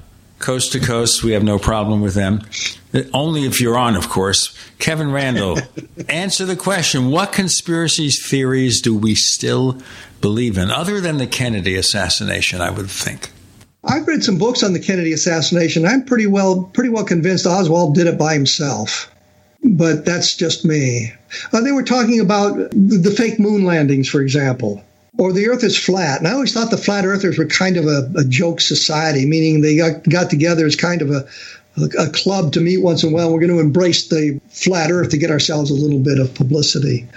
coast 0.41 0.71
to 0.73 0.79
coast, 0.79 1.23
we 1.23 1.31
have 1.31 1.43
no 1.43 1.57
problem 1.57 2.01
with 2.01 2.13
them. 2.13 2.41
Only 3.13 3.45
if 3.45 3.61
you're 3.61 3.77
on, 3.77 3.95
of 3.95 4.09
course. 4.09 4.55
Kevin 4.79 5.11
Randle, 5.11 5.59
answer 6.09 6.45
the 6.45 6.55
question 6.55 7.11
what 7.11 7.31
conspiracy 7.31 8.09
theories 8.09 8.81
do 8.81 8.97
we 8.97 9.15
still 9.15 9.81
believe 10.19 10.57
in, 10.57 10.69
other 10.69 10.99
than 10.99 11.17
the 11.17 11.27
Kennedy 11.27 11.75
assassination, 11.75 12.61
I 12.61 12.69
would 12.69 12.89
think? 12.89 13.31
I've 13.83 14.07
read 14.07 14.23
some 14.23 14.37
books 14.37 14.61
on 14.61 14.73
the 14.73 14.79
Kennedy 14.79 15.13
assassination. 15.13 15.85
I'm 15.85 16.05
pretty 16.05 16.27
well 16.27 16.63
pretty 16.73 16.89
well 16.89 17.03
convinced 17.03 17.47
Oswald 17.47 17.95
did 17.95 18.07
it 18.07 18.17
by 18.17 18.33
himself. 18.33 19.11
But 19.63 20.05
that's 20.05 20.35
just 20.35 20.65
me. 20.65 21.13
Uh, 21.53 21.61
they 21.61 21.71
were 21.71 21.83
talking 21.83 22.19
about 22.19 22.55
the, 22.71 22.99
the 23.01 23.11
fake 23.11 23.39
moon 23.39 23.63
landings, 23.63 24.09
for 24.09 24.21
example 24.21 24.83
or 25.17 25.33
the 25.33 25.47
earth 25.47 25.63
is 25.63 25.77
flat. 25.77 26.19
And 26.19 26.27
I 26.27 26.33
always 26.33 26.53
thought 26.53 26.71
the 26.71 26.77
flat 26.77 27.05
earthers 27.05 27.37
were 27.37 27.45
kind 27.45 27.77
of 27.77 27.85
a, 27.85 28.09
a 28.15 28.23
joke 28.23 28.61
society, 28.61 29.25
meaning 29.25 29.61
they 29.61 29.77
got, 29.77 30.03
got 30.03 30.29
together 30.29 30.65
as 30.65 30.75
kind 30.75 31.01
of 31.01 31.11
a, 31.11 31.27
a, 31.99 32.09
club 32.09 32.53
to 32.53 32.61
meet 32.61 32.79
once 32.79 33.03
in 33.03 33.11
a 33.11 33.13
while. 33.13 33.31
We're 33.31 33.39
going 33.39 33.51
to 33.51 33.59
embrace 33.59 34.07
the 34.07 34.39
flat 34.49 34.91
earth 34.91 35.09
to 35.09 35.17
get 35.17 35.31
ourselves 35.31 35.69
a 35.69 35.75
little 35.75 35.99
bit 35.99 36.19
of 36.19 36.33
publicity. 36.33 37.07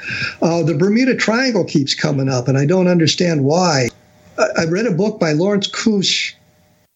Uh, 0.43 0.63
the 0.63 0.75
Bermuda 0.75 1.17
Triangle 1.17 1.65
keeps 1.65 1.95
coming 1.95 2.29
up, 2.29 2.49
and 2.49 2.59
I 2.59 2.67
don't 2.67 2.89
understand 2.89 3.45
why. 3.45 3.89
I, 4.39 4.63
I 4.63 4.65
read 4.67 4.87
a 4.87 4.93
book 4.93 5.21
by 5.21 5.33
Lawrence 5.33 5.69
Kusche 5.69 6.35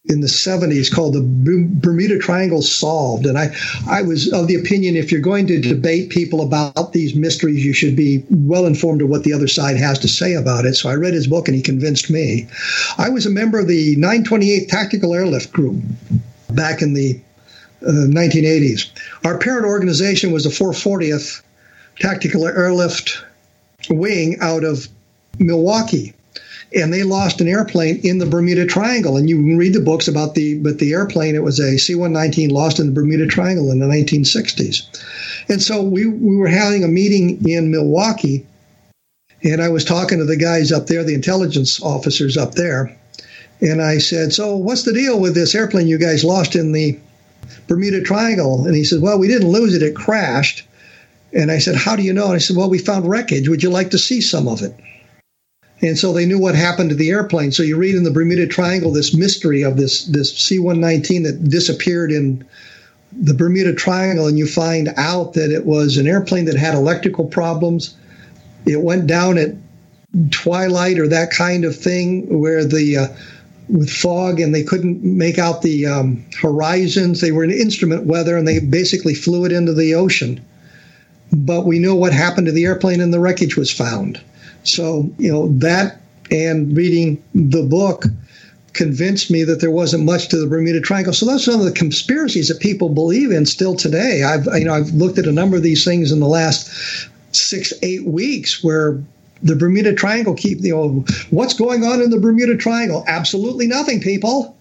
in 0.05 0.21
the 0.21 0.27
70s 0.27 0.93
called 0.93 1.13
the 1.13 1.21
Bermuda 1.21 2.19
Triangle 2.19 2.61
Solved. 2.61 3.25
And 3.25 3.37
I, 3.37 3.53
I 3.87 4.01
was 4.01 4.31
of 4.31 4.47
the 4.47 4.55
opinion 4.55 4.95
if 4.95 5.11
you're 5.11 5.19
going 5.19 5.45
to 5.47 5.59
debate 5.59 6.09
people 6.09 6.41
about 6.41 6.93
these 6.93 7.15
mysteries, 7.15 7.65
you 7.65 7.73
should 7.73 7.97
be 7.97 8.23
well 8.29 8.65
informed 8.65 9.01
of 9.01 9.09
what 9.09 9.23
the 9.23 9.33
other 9.33 9.47
side 9.47 9.75
has 9.75 9.99
to 9.99 10.07
say 10.07 10.33
about 10.33 10.65
it. 10.65 10.75
So 10.75 10.89
I 10.89 10.95
read 10.95 11.13
his 11.13 11.27
book 11.27 11.47
and 11.47 11.55
he 11.55 11.61
convinced 11.61 12.09
me. 12.09 12.47
I 12.97 13.09
was 13.09 13.25
a 13.25 13.29
member 13.29 13.59
of 13.59 13.67
the 13.67 13.95
928 13.97 14.69
Tactical 14.69 15.13
Airlift 15.13 15.51
Group 15.51 15.83
back 16.49 16.81
in 16.81 16.93
the 16.93 17.19
uh, 17.81 17.91
1980s. 18.07 18.89
Our 19.25 19.37
parent 19.37 19.65
organization 19.65 20.31
was 20.31 20.45
the 20.45 20.49
440th 20.49 21.41
Tactical 21.99 22.47
Airlift 22.47 23.21
Wing 23.89 24.37
out 24.39 24.63
of 24.63 24.87
Milwaukee 25.39 26.13
and 26.73 26.93
they 26.93 27.03
lost 27.03 27.41
an 27.41 27.47
airplane 27.47 27.99
in 28.03 28.19
the 28.19 28.25
Bermuda 28.25 28.65
Triangle. 28.65 29.17
And 29.17 29.27
you 29.29 29.37
can 29.37 29.57
read 29.57 29.73
the 29.73 29.79
books 29.79 30.07
about 30.07 30.35
the, 30.35 30.59
but 30.59 30.77
the 30.77 30.93
airplane, 30.93 31.35
it 31.35 31.43
was 31.43 31.59
a 31.59 31.77
C 31.77 31.95
119 31.95 32.49
lost 32.49 32.79
in 32.79 32.87
the 32.87 32.91
Bermuda 32.91 33.27
Triangle 33.27 33.71
in 33.71 33.79
the 33.79 33.87
1960s. 33.87 34.83
And 35.49 35.61
so 35.61 35.81
we, 35.81 36.05
we 36.05 36.35
were 36.37 36.47
having 36.47 36.83
a 36.83 36.87
meeting 36.87 37.43
in 37.47 37.71
Milwaukee, 37.71 38.45
and 39.43 39.61
I 39.61 39.69
was 39.69 39.85
talking 39.85 40.19
to 40.19 40.25
the 40.25 40.37
guys 40.37 40.71
up 40.71 40.87
there, 40.87 41.03
the 41.03 41.15
intelligence 41.15 41.81
officers 41.81 42.37
up 42.37 42.55
there. 42.55 42.95
And 43.61 43.81
I 43.81 43.97
said, 43.97 44.31
So 44.33 44.55
what's 44.55 44.83
the 44.83 44.93
deal 44.93 45.19
with 45.19 45.33
this 45.33 45.55
airplane 45.55 45.87
you 45.87 45.97
guys 45.97 46.23
lost 46.23 46.55
in 46.55 46.71
the 46.71 46.99
Bermuda 47.67 48.01
Triangle? 48.01 48.65
And 48.65 48.75
he 48.75 48.83
said, 48.83 49.01
Well, 49.01 49.17
we 49.17 49.27
didn't 49.27 49.49
lose 49.49 49.73
it, 49.73 49.81
it 49.81 49.95
crashed. 49.95 50.65
And 51.33 51.51
I 51.51 51.59
said, 51.59 51.75
How 51.75 51.95
do 51.95 52.03
you 52.03 52.13
know? 52.13 52.25
And 52.25 52.35
I 52.35 52.39
said, 52.39 52.55
Well, 52.55 52.69
we 52.69 52.77
found 52.77 53.09
wreckage. 53.09 53.49
Would 53.49 53.63
you 53.63 53.69
like 53.69 53.91
to 53.91 53.97
see 53.97 54.21
some 54.21 54.47
of 54.47 54.61
it? 54.61 54.75
And 55.81 55.97
so 55.97 56.11
they 56.11 56.25
knew 56.25 56.39
what 56.39 56.55
happened 56.55 56.89
to 56.89 56.95
the 56.95 57.09
airplane. 57.09 57.51
So 57.51 57.63
you 57.63 57.77
read 57.77 57.95
in 57.95 58.03
the 58.03 58.11
Bermuda 58.11 58.47
Triangle 58.47 58.91
this 58.91 59.13
mystery 59.13 59.63
of 59.63 59.77
this 59.77 60.05
this 60.05 60.37
C-119 60.37 61.23
that 61.23 61.49
disappeared 61.49 62.11
in 62.11 62.45
the 63.11 63.33
Bermuda 63.33 63.73
Triangle, 63.73 64.27
and 64.27 64.37
you 64.37 64.45
find 64.45 64.89
out 64.97 65.33
that 65.33 65.51
it 65.51 65.65
was 65.65 65.97
an 65.97 66.07
airplane 66.07 66.45
that 66.45 66.55
had 66.55 66.75
electrical 66.75 67.25
problems. 67.25 67.95
It 68.65 68.81
went 68.81 69.07
down 69.07 69.37
at 69.37 69.55
twilight 70.31 70.99
or 70.99 71.07
that 71.07 71.31
kind 71.31 71.65
of 71.65 71.75
thing, 71.75 72.39
where 72.39 72.65
the 72.65 72.97
uh, 72.97 73.07
with 73.69 73.89
fog 73.89 74.39
and 74.39 74.53
they 74.53 74.63
couldn't 74.63 75.03
make 75.03 75.37
out 75.37 75.61
the 75.61 75.85
um, 75.85 76.25
horizons. 76.41 77.21
They 77.21 77.31
were 77.31 77.43
in 77.43 77.51
instrument 77.51 78.05
weather, 78.05 78.37
and 78.37 78.47
they 78.47 78.59
basically 78.59 79.15
flew 79.15 79.45
it 79.45 79.51
into 79.51 79.73
the 79.73 79.95
ocean. 79.95 80.43
But 81.31 81.65
we 81.65 81.79
know 81.79 81.95
what 81.95 82.11
happened 82.11 82.47
to 82.47 82.51
the 82.53 82.65
airplane, 82.65 83.01
and 83.01 83.13
the 83.13 83.19
wreckage 83.19 83.55
was 83.55 83.71
found. 83.71 84.19
So, 84.69 85.11
you 85.17 85.31
know, 85.31 85.47
that 85.59 86.01
and 86.31 86.75
reading 86.75 87.21
the 87.33 87.63
book 87.63 88.05
convinced 88.73 89.31
me 89.31 89.43
that 89.43 89.59
there 89.61 89.71
wasn't 89.71 90.05
much 90.05 90.29
to 90.29 90.37
the 90.37 90.47
Bermuda 90.47 90.81
Triangle. 90.81 91.13
So 91.13 91.25
those 91.25 91.47
are 91.47 91.51
some 91.51 91.59
of 91.59 91.65
the 91.65 91.71
conspiracies 91.71 92.47
that 92.49 92.59
people 92.59 92.89
believe 92.89 93.31
in 93.31 93.45
still 93.45 93.75
today. 93.75 94.23
I've 94.23 94.45
you 94.57 94.65
know 94.65 94.73
I've 94.73 94.91
looked 94.91 95.17
at 95.17 95.25
a 95.25 95.31
number 95.31 95.57
of 95.57 95.63
these 95.63 95.83
things 95.83 96.11
in 96.11 96.19
the 96.19 96.27
last 96.27 96.69
six 97.31 97.73
eight 97.81 98.05
weeks 98.05 98.63
where 98.63 99.01
the 99.41 99.55
Bermuda 99.55 99.93
Triangle 99.93 100.33
keep 100.33 100.59
you 100.61 100.75
know 100.75 101.05
what's 101.29 101.53
going 101.53 101.83
on 101.83 102.01
in 102.01 102.09
the 102.09 102.19
Bermuda 102.19 102.57
Triangle? 102.57 103.03
Absolutely 103.07 103.67
nothing, 103.67 104.01
people. 104.01 104.55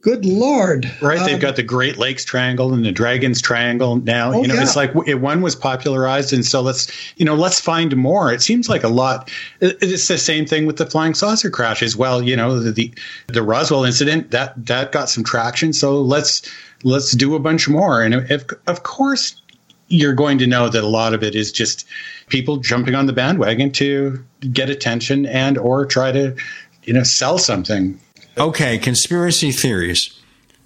Good 0.00 0.24
Lord! 0.24 0.88
Right, 1.02 1.18
they've 1.26 1.34
um, 1.34 1.40
got 1.40 1.56
the 1.56 1.64
Great 1.64 1.96
Lakes 1.96 2.24
Triangle 2.24 2.72
and 2.72 2.84
the 2.84 2.92
Dragons 2.92 3.42
Triangle 3.42 3.96
now. 3.96 4.32
Oh, 4.32 4.42
you 4.42 4.46
know, 4.46 4.54
yeah. 4.54 4.62
it's 4.62 4.76
like 4.76 4.92
it, 5.08 5.16
one 5.16 5.42
was 5.42 5.56
popularized, 5.56 6.32
and 6.32 6.44
so 6.44 6.60
let's 6.60 6.86
you 7.16 7.24
know 7.24 7.34
let's 7.34 7.60
find 7.60 7.96
more. 7.96 8.32
It 8.32 8.40
seems 8.40 8.68
like 8.68 8.84
a 8.84 8.88
lot. 8.88 9.28
It's 9.60 10.06
the 10.06 10.16
same 10.16 10.46
thing 10.46 10.66
with 10.66 10.76
the 10.76 10.86
flying 10.86 11.14
saucer 11.14 11.50
crash 11.50 11.82
as 11.82 11.96
well. 11.96 12.22
You 12.22 12.36
know, 12.36 12.60
the 12.60 12.70
the, 12.70 12.94
the 13.26 13.42
Roswell 13.42 13.84
incident 13.84 14.30
that 14.30 14.54
that 14.66 14.92
got 14.92 15.08
some 15.08 15.24
traction. 15.24 15.72
So 15.72 16.00
let's 16.00 16.48
let's 16.84 17.10
do 17.10 17.34
a 17.34 17.40
bunch 17.40 17.68
more. 17.68 18.00
And 18.00 18.14
if, 18.14 18.44
of 18.68 18.84
course, 18.84 19.42
you're 19.88 20.14
going 20.14 20.38
to 20.38 20.46
know 20.46 20.68
that 20.68 20.84
a 20.84 20.88
lot 20.88 21.12
of 21.12 21.24
it 21.24 21.34
is 21.34 21.50
just 21.50 21.88
people 22.28 22.58
jumping 22.58 22.94
on 22.94 23.06
the 23.06 23.12
bandwagon 23.12 23.72
to 23.72 24.24
get 24.52 24.70
attention 24.70 25.26
and 25.26 25.58
or 25.58 25.84
try 25.84 26.12
to 26.12 26.36
you 26.84 26.92
know 26.92 27.02
sell 27.02 27.38
something 27.38 27.98
Okay, 28.38 28.78
conspiracy 28.78 29.52
theories. 29.52 30.18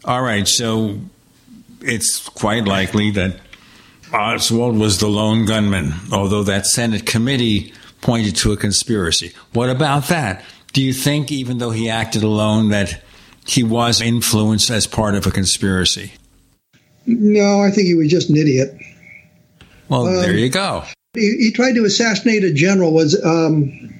All 0.04 0.22
right, 0.22 0.46
so 0.46 0.98
it's 1.80 2.28
quite 2.28 2.64
likely 2.64 3.10
that 3.12 3.36
Oswald 4.12 4.76
was 4.76 4.98
the 4.98 5.08
lone 5.08 5.46
gunman, 5.46 5.94
although 6.12 6.42
that 6.42 6.66
Senate 6.66 7.06
committee 7.06 7.72
pointed 8.00 8.36
to 8.36 8.52
a 8.52 8.56
conspiracy. 8.56 9.32
What 9.52 9.70
about 9.70 10.08
that? 10.08 10.44
Do 10.72 10.82
you 10.82 10.92
think, 10.92 11.30
even 11.30 11.58
though 11.58 11.70
he 11.70 11.88
acted 11.88 12.22
alone, 12.22 12.70
that 12.70 13.02
he 13.46 13.62
was 13.62 14.00
influenced 14.00 14.70
as 14.70 14.86
part 14.86 15.14
of 15.14 15.26
a 15.26 15.30
conspiracy? 15.30 16.12
No, 17.06 17.62
I 17.62 17.70
think 17.70 17.86
he 17.86 17.94
was 17.94 18.08
just 18.08 18.30
an 18.30 18.36
idiot. 18.36 18.74
Well, 19.88 20.06
um, 20.06 20.14
there 20.14 20.34
you 20.34 20.48
go. 20.48 20.84
He, 21.14 21.36
he, 21.38 21.52
tried 21.52 21.74
to 21.74 21.84
assassinate 21.84 22.44
a 22.44 22.52
general. 22.52 22.92
Was 22.92 23.22
um, 23.24 23.92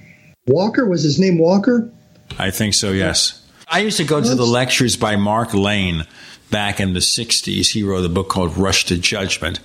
Walker? 0.47 0.87
Was 0.87 1.03
his 1.03 1.19
name 1.19 1.37
Walker? 1.37 1.91
I 2.39 2.49
think 2.49 2.73
so. 2.73 2.91
Yes. 2.91 3.42
I 3.73 3.79
used 3.79 3.97
to 3.97 4.03
go 4.03 4.21
to 4.21 4.35
the 4.35 4.45
lectures 4.45 4.95
by 4.95 5.15
Mark 5.15 5.55
Lane 5.55 6.05
back 6.51 6.79
in 6.79 6.93
the 6.93 6.99
60s. 6.99 7.69
He 7.73 7.81
wrote 7.81 8.05
a 8.05 8.09
book 8.09 8.29
called 8.29 8.55
Rush 8.55 8.85
to 8.85 8.99
Judgment. 8.99 9.59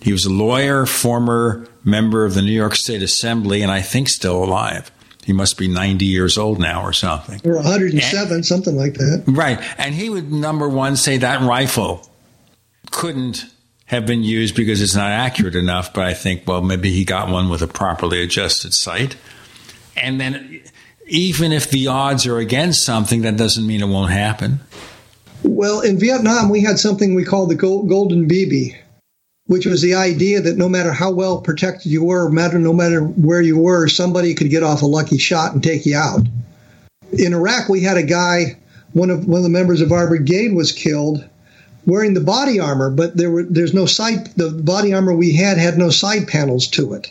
He 0.00 0.12
was 0.12 0.24
a 0.24 0.30
lawyer, 0.30 0.86
former 0.86 1.66
member 1.82 2.24
of 2.24 2.34
the 2.34 2.42
New 2.42 2.52
York 2.52 2.76
State 2.76 3.02
Assembly, 3.02 3.62
and 3.62 3.72
I 3.72 3.82
think 3.82 4.10
still 4.10 4.44
alive. 4.44 4.92
He 5.24 5.32
must 5.32 5.58
be 5.58 5.66
90 5.66 6.04
years 6.04 6.38
old 6.38 6.60
now 6.60 6.84
or 6.84 6.92
something. 6.92 7.40
Or 7.44 7.56
107, 7.56 8.32
and, 8.32 8.46
something 8.46 8.76
like 8.76 8.94
that. 8.94 9.24
Right. 9.26 9.58
And 9.76 9.92
he 9.92 10.08
would, 10.08 10.30
number 10.30 10.68
one, 10.68 10.94
say 10.94 11.16
that 11.16 11.40
rifle 11.42 12.08
couldn't 12.92 13.44
have 13.86 14.06
been 14.06 14.22
used 14.22 14.54
because 14.54 14.80
it's 14.80 14.94
not 14.94 15.10
accurate 15.10 15.56
enough, 15.56 15.92
but 15.92 16.04
I 16.04 16.14
think, 16.14 16.46
well, 16.46 16.62
maybe 16.62 16.92
he 16.92 17.04
got 17.04 17.28
one 17.28 17.48
with 17.48 17.62
a 17.62 17.66
properly 17.66 18.22
adjusted 18.22 18.72
sight. 18.72 19.16
And 19.96 20.20
then 20.20 20.62
even 21.08 21.52
if 21.52 21.70
the 21.70 21.88
odds 21.88 22.26
are 22.26 22.38
against 22.38 22.84
something, 22.84 23.22
that 23.22 23.36
doesn't 23.36 23.66
mean 23.66 23.80
it 23.80 23.86
won't 23.86 24.12
happen. 24.12 24.60
Well, 25.42 25.80
in 25.80 25.98
Vietnam, 25.98 26.50
we 26.50 26.62
had 26.62 26.78
something 26.78 27.14
we 27.14 27.24
called 27.24 27.50
the 27.50 27.54
Golden 27.54 28.28
BB, 28.28 28.76
which 29.46 29.66
was 29.66 29.82
the 29.82 29.94
idea 29.94 30.40
that 30.40 30.58
no 30.58 30.68
matter 30.68 30.92
how 30.92 31.10
well 31.10 31.40
protected 31.40 31.90
you 31.90 32.04
were, 32.04 32.30
matter 32.30 32.58
no 32.58 32.72
matter 32.72 33.00
where 33.00 33.40
you 33.40 33.58
were, 33.58 33.88
somebody 33.88 34.34
could 34.34 34.50
get 34.50 34.62
off 34.62 34.82
a 34.82 34.86
lucky 34.86 35.18
shot 35.18 35.52
and 35.52 35.62
take 35.62 35.86
you 35.86 35.96
out. 35.96 36.20
In 37.12 37.32
Iraq, 37.32 37.68
we 37.68 37.82
had 37.82 37.96
a 37.96 38.02
guy, 38.02 38.58
one 38.92 39.10
of 39.10 39.26
one 39.26 39.38
of 39.38 39.44
the 39.44 39.48
members 39.48 39.80
of 39.80 39.92
our 39.92 40.08
brigade 40.08 40.54
was 40.54 40.72
killed 40.72 41.24
wearing 41.86 42.12
the 42.12 42.20
body 42.20 42.60
armor, 42.60 42.90
but 42.90 43.16
there 43.16 43.30
were 43.30 43.44
there's 43.44 43.72
no 43.72 43.86
side 43.86 44.26
the 44.36 44.50
body 44.50 44.92
armor 44.92 45.14
we 45.14 45.32
had 45.32 45.56
had 45.56 45.78
no 45.78 45.88
side 45.88 46.28
panels 46.28 46.66
to 46.68 46.92
it 46.92 47.10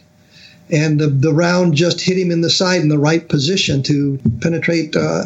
and 0.70 1.00
the, 1.00 1.08
the 1.08 1.34
round 1.34 1.76
just 1.76 2.02
hit 2.02 2.18
him 2.18 2.32
in 2.32 2.42
the 2.42 2.50
side 2.50 2.82
in 2.82 2.90
the 2.90 3.00
right 3.00 3.28
position 3.28 3.84
to 3.84 4.20
penetrate 4.42 4.96
uh, 4.96 5.26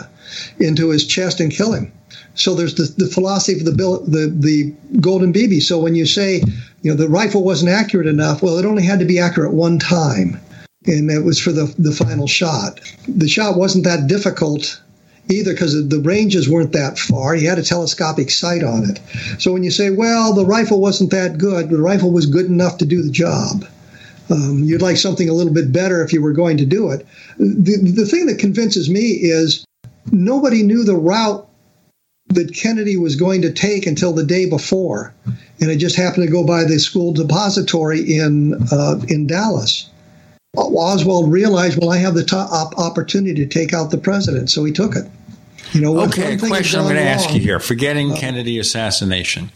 into 0.59 0.89
his 0.89 1.05
chest 1.05 1.39
and 1.39 1.51
kill 1.51 1.73
him. 1.73 1.91
So 2.34 2.53
there's 2.53 2.76
the, 2.76 2.84
the 3.03 3.09
philosophy 3.09 3.59
of 3.59 3.65
the, 3.65 3.72
the 3.72 4.34
the 4.34 4.73
golden 4.99 5.34
BB. 5.34 5.61
So 5.61 5.80
when 5.80 5.95
you 5.95 6.05
say 6.05 6.41
you 6.81 6.91
know 6.91 6.95
the 6.95 7.09
rifle 7.09 7.43
wasn't 7.43 7.72
accurate 7.72 8.07
enough, 8.07 8.41
well, 8.41 8.57
it 8.57 8.65
only 8.65 8.84
had 8.84 8.99
to 8.99 9.05
be 9.05 9.19
accurate 9.19 9.53
one 9.53 9.80
time, 9.80 10.39
and 10.85 11.11
it 11.11 11.23
was 11.23 11.39
for 11.39 11.51
the 11.51 11.73
the 11.77 11.91
final 11.91 12.27
shot. 12.27 12.80
The 13.07 13.27
shot 13.27 13.57
wasn't 13.57 13.84
that 13.84 14.07
difficult 14.07 14.81
either 15.30 15.53
because 15.53 15.88
the 15.88 15.99
ranges 15.99 16.49
weren't 16.49 16.73
that 16.73 16.97
far. 16.97 17.35
He 17.35 17.45
had 17.45 17.59
a 17.59 17.63
telescopic 17.63 18.30
sight 18.31 18.63
on 18.63 18.89
it. 18.89 18.99
So 19.39 19.53
when 19.53 19.63
you 19.63 19.72
say, 19.72 19.89
well, 19.89 20.34
the 20.34 20.45
rifle 20.45 20.81
wasn't 20.81 21.11
that 21.11 21.38
good, 21.38 21.69
the 21.69 21.81
rifle 21.81 22.11
was 22.11 22.26
good 22.26 22.47
enough 22.47 22.77
to 22.80 22.85
do 22.85 23.01
the 23.01 23.11
job. 23.11 23.65
Um, 24.31 24.63
you'd 24.63 24.81
like 24.81 24.97
something 24.97 25.27
a 25.27 25.33
little 25.33 25.53
bit 25.53 25.71
better 25.73 26.03
if 26.03 26.13
you 26.13 26.21
were 26.21 26.31
going 26.33 26.57
to 26.57 26.65
do 26.65 26.89
it. 26.89 27.05
The, 27.37 27.91
the 27.95 28.05
thing 28.05 28.27
that 28.27 28.39
convinces 28.39 28.89
me 28.89 29.01
is 29.01 29.65
nobody 30.11 30.63
knew 30.63 30.83
the 30.83 30.95
route 30.95 31.47
that 32.29 32.55
Kennedy 32.55 32.97
was 32.97 33.15
going 33.15 33.41
to 33.41 33.51
take 33.51 33.85
until 33.85 34.13
the 34.13 34.23
day 34.23 34.49
before, 34.49 35.13
and 35.59 35.69
it 35.69 35.77
just 35.77 35.97
happened 35.97 36.25
to 36.25 36.31
go 36.31 36.45
by 36.45 36.63
the 36.63 36.79
school 36.79 37.11
depository 37.13 37.99
in 38.01 38.55
uh, 38.71 38.99
in 39.09 39.27
Dallas. 39.27 39.89
Oswald 40.55 41.31
realized, 41.31 41.79
well, 41.79 41.91
I 41.91 41.97
have 41.97 42.13
the 42.13 42.25
top 42.25 42.77
opportunity 42.77 43.35
to 43.35 43.45
take 43.45 43.73
out 43.73 43.89
the 43.89 43.97
president, 43.97 44.49
so 44.49 44.63
he 44.65 44.71
took 44.73 44.95
it. 44.95 45.05
You 45.73 45.81
know, 45.81 45.99
okay, 46.01 46.37
question 46.37 46.79
I'm 46.79 46.85
going 46.85 46.97
to 46.97 47.01
ask 47.01 47.33
you 47.33 47.39
here: 47.39 47.59
forgetting 47.59 48.11
uh, 48.11 48.15
Kennedy 48.15 48.59
assassination, 48.59 49.51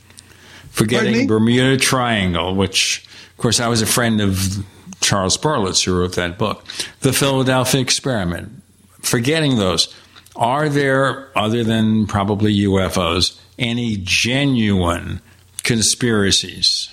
forgetting 0.70 1.28
Bermuda 1.28 1.78
Triangle, 1.78 2.56
which 2.56 3.06
of 3.36 3.42
course, 3.42 3.60
I 3.60 3.68
was 3.68 3.82
a 3.82 3.86
friend 3.86 4.22
of 4.22 4.66
Charles 5.02 5.38
Berlitz, 5.38 5.84
who 5.84 6.00
wrote 6.00 6.16
that 6.16 6.38
book, 6.38 6.64
The 7.02 7.12
Philadelphia 7.12 7.82
Experiment. 7.82 8.64
Forgetting 9.02 9.58
those, 9.58 9.94
are 10.38 10.70
there, 10.70 11.38
other 11.38 11.62
than 11.62 12.08
probably 12.08 12.56
UFOs, 12.60 13.38
any 13.60 13.98
genuine 14.02 15.20
conspiracies? 15.64 16.90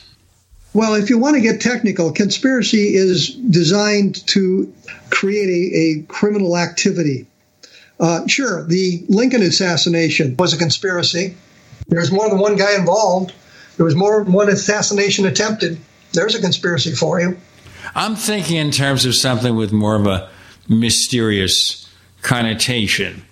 Well, 0.75 0.95
if 0.95 1.11
you 1.11 1.19
want 1.19 1.37
to 1.37 1.41
get 1.41 1.61
technical, 1.61 2.11
conspiracy 2.11 2.97
is 2.97 3.29
designed 3.35 4.27
to 4.29 4.75
create 5.11 5.49
a, 5.49 5.77
a 5.77 6.03
criminal 6.09 6.57
activity. 6.57 7.27
Uh, 8.01 8.27
sure, 8.27 8.65
the 8.65 9.05
Lincoln 9.09 9.43
assassination 9.43 10.35
was 10.41 10.55
a 10.55 10.59
conspiracy. 10.59 11.37
There 11.87 12.01
was 12.01 12.11
more 12.11 12.29
than 12.29 12.41
one 12.41 12.57
guy 12.57 12.75
involved. 12.75 13.33
There 13.77 13.87
was 13.87 13.95
more 13.95 14.25
than 14.25 14.33
one 14.33 14.49
assassination 14.49 15.25
attempted 15.25 15.79
there's 16.13 16.35
a 16.35 16.41
conspiracy 16.41 16.93
for 16.93 17.21
you. 17.21 17.37
I'm 17.95 18.17
thinking 18.17 18.57
in 18.57 18.71
terms 18.71 19.05
of 19.05 19.15
something 19.15 19.57
with 19.57 19.73
more 19.73 19.97
of 19.97 20.07
a 20.07 20.31
mysterious 20.69 21.89
connotation, 22.23 23.23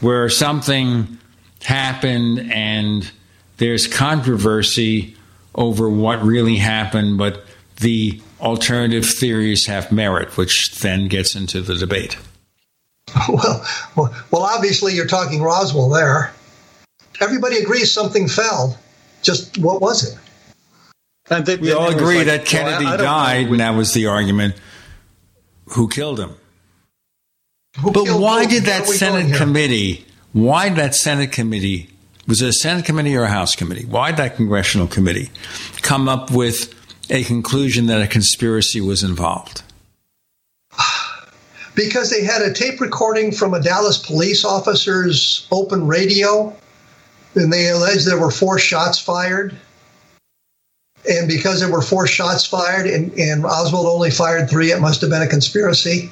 where 0.00 0.28
something 0.28 1.18
happened 1.62 2.50
and 2.52 3.10
there's 3.58 3.86
controversy 3.86 5.16
over 5.54 5.88
what 5.88 6.22
really 6.22 6.56
happened, 6.56 7.18
but 7.18 7.44
the 7.80 8.20
alternative 8.40 9.06
theories 9.06 9.66
have 9.66 9.92
merit, 9.92 10.36
which 10.36 10.74
then 10.80 11.08
gets 11.08 11.34
into 11.34 11.60
the 11.60 11.74
debate. 11.74 12.16
Well, 13.28 13.64
well, 13.96 14.42
obviously 14.42 14.94
you're 14.94 15.06
talking 15.06 15.40
Roswell 15.40 15.88
there. 15.88 16.32
Everybody 17.20 17.58
agrees 17.58 17.92
something 17.92 18.26
fell. 18.26 18.76
Just 19.22 19.56
what 19.58 19.80
was 19.80 20.02
it? 20.12 20.18
And 21.30 21.46
they, 21.46 21.56
we 21.56 21.72
all 21.72 21.90
agree 21.90 22.18
like, 22.18 22.26
that 22.26 22.44
Kennedy 22.44 22.84
well, 22.84 22.98
died, 22.98 23.46
and 23.46 23.60
that 23.60 23.70
was 23.70 23.94
the 23.94 24.06
argument. 24.06 24.56
Who 25.70 25.88
killed 25.88 26.20
him? 26.20 26.34
Who 27.80 27.92
but 27.92 28.04
killed 28.04 28.20
why 28.22 28.44
who? 28.44 28.50
did 28.50 28.64
that 28.64 28.86
Senate 28.86 29.34
committee? 29.34 30.04
Why 30.32 30.68
did 30.68 30.78
that 30.78 30.94
Senate 30.94 31.32
committee? 31.32 31.88
Was 32.26 32.42
it 32.42 32.48
a 32.48 32.52
Senate 32.52 32.84
committee 32.84 33.16
or 33.16 33.24
a 33.24 33.28
House 33.28 33.56
committee? 33.56 33.86
Why 33.86 34.10
did 34.10 34.18
that 34.18 34.36
congressional 34.36 34.86
committee 34.86 35.30
come 35.82 36.08
up 36.08 36.30
with 36.30 36.74
a 37.10 37.24
conclusion 37.24 37.86
that 37.86 38.02
a 38.02 38.06
conspiracy 38.06 38.80
was 38.80 39.02
involved? 39.02 39.62
Because 41.76 42.08
they 42.08 42.22
had 42.22 42.40
a 42.40 42.54
tape 42.54 42.80
recording 42.80 43.32
from 43.32 43.52
a 43.52 43.60
Dallas 43.60 43.98
police 43.98 44.44
officer's 44.44 45.44
open 45.50 45.88
radio, 45.88 46.54
and 47.34 47.52
they 47.52 47.68
alleged 47.68 48.06
there 48.06 48.16
were 48.16 48.30
four 48.30 48.60
shots 48.60 49.00
fired. 49.00 49.56
And 51.10 51.28
because 51.28 51.60
there 51.60 51.70
were 51.70 51.82
four 51.82 52.06
shots 52.06 52.46
fired 52.46 52.86
and, 52.86 53.12
and 53.18 53.44
Oswald 53.44 53.86
only 53.86 54.10
fired 54.10 54.48
three, 54.48 54.72
it 54.72 54.80
must 54.80 55.00
have 55.02 55.10
been 55.10 55.22
a 55.22 55.26
conspiracy. 55.26 56.10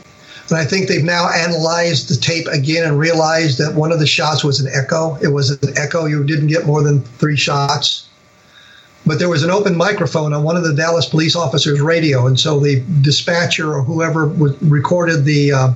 And 0.48 0.58
I 0.58 0.64
think 0.64 0.88
they've 0.88 1.04
now 1.04 1.30
analyzed 1.30 2.10
the 2.10 2.20
tape 2.20 2.46
again 2.48 2.84
and 2.84 2.98
realized 2.98 3.58
that 3.58 3.74
one 3.74 3.92
of 3.92 4.00
the 4.00 4.06
shots 4.06 4.44
was 4.44 4.60
an 4.60 4.70
echo. 4.72 5.16
It 5.16 5.28
was 5.28 5.50
an 5.50 5.78
echo. 5.78 6.04
You 6.04 6.24
didn't 6.24 6.48
get 6.48 6.66
more 6.66 6.82
than 6.82 7.00
three 7.00 7.36
shots. 7.36 8.08
But 9.06 9.18
there 9.18 9.28
was 9.28 9.42
an 9.42 9.50
open 9.50 9.76
microphone 9.76 10.32
on 10.32 10.42
one 10.42 10.56
of 10.56 10.62
the 10.62 10.74
Dallas 10.74 11.06
police 11.06 11.34
officers' 11.34 11.80
radio, 11.80 12.26
and 12.26 12.38
so 12.38 12.60
the 12.60 12.84
dispatcher 13.00 13.74
or 13.74 13.82
whoever 13.82 14.26
recorded 14.26 15.24
the 15.24 15.52
uh, 15.52 15.72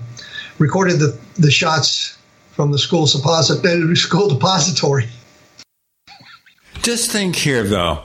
recorded 0.59 1.01
the, 1.01 1.19
the 1.37 1.51
shots 1.51 2.17
from 2.53 2.71
the 2.71 2.79
school, 2.79 3.07
supposit- 3.07 3.65
uh, 3.65 3.95
school 3.97 4.29
depository. 4.29 5.09
Just 6.83 7.11
think 7.11 7.35
here, 7.35 7.65
though, 7.65 8.05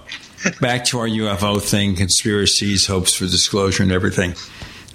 back 0.59 0.85
to 0.85 0.99
our 0.99 1.07
UFO 1.07 1.61
thing, 1.61 1.95
conspiracies, 1.95 2.87
hopes 2.87 3.13
for 3.13 3.25
disclosure, 3.25 3.83
and 3.83 3.91
everything. 3.91 4.31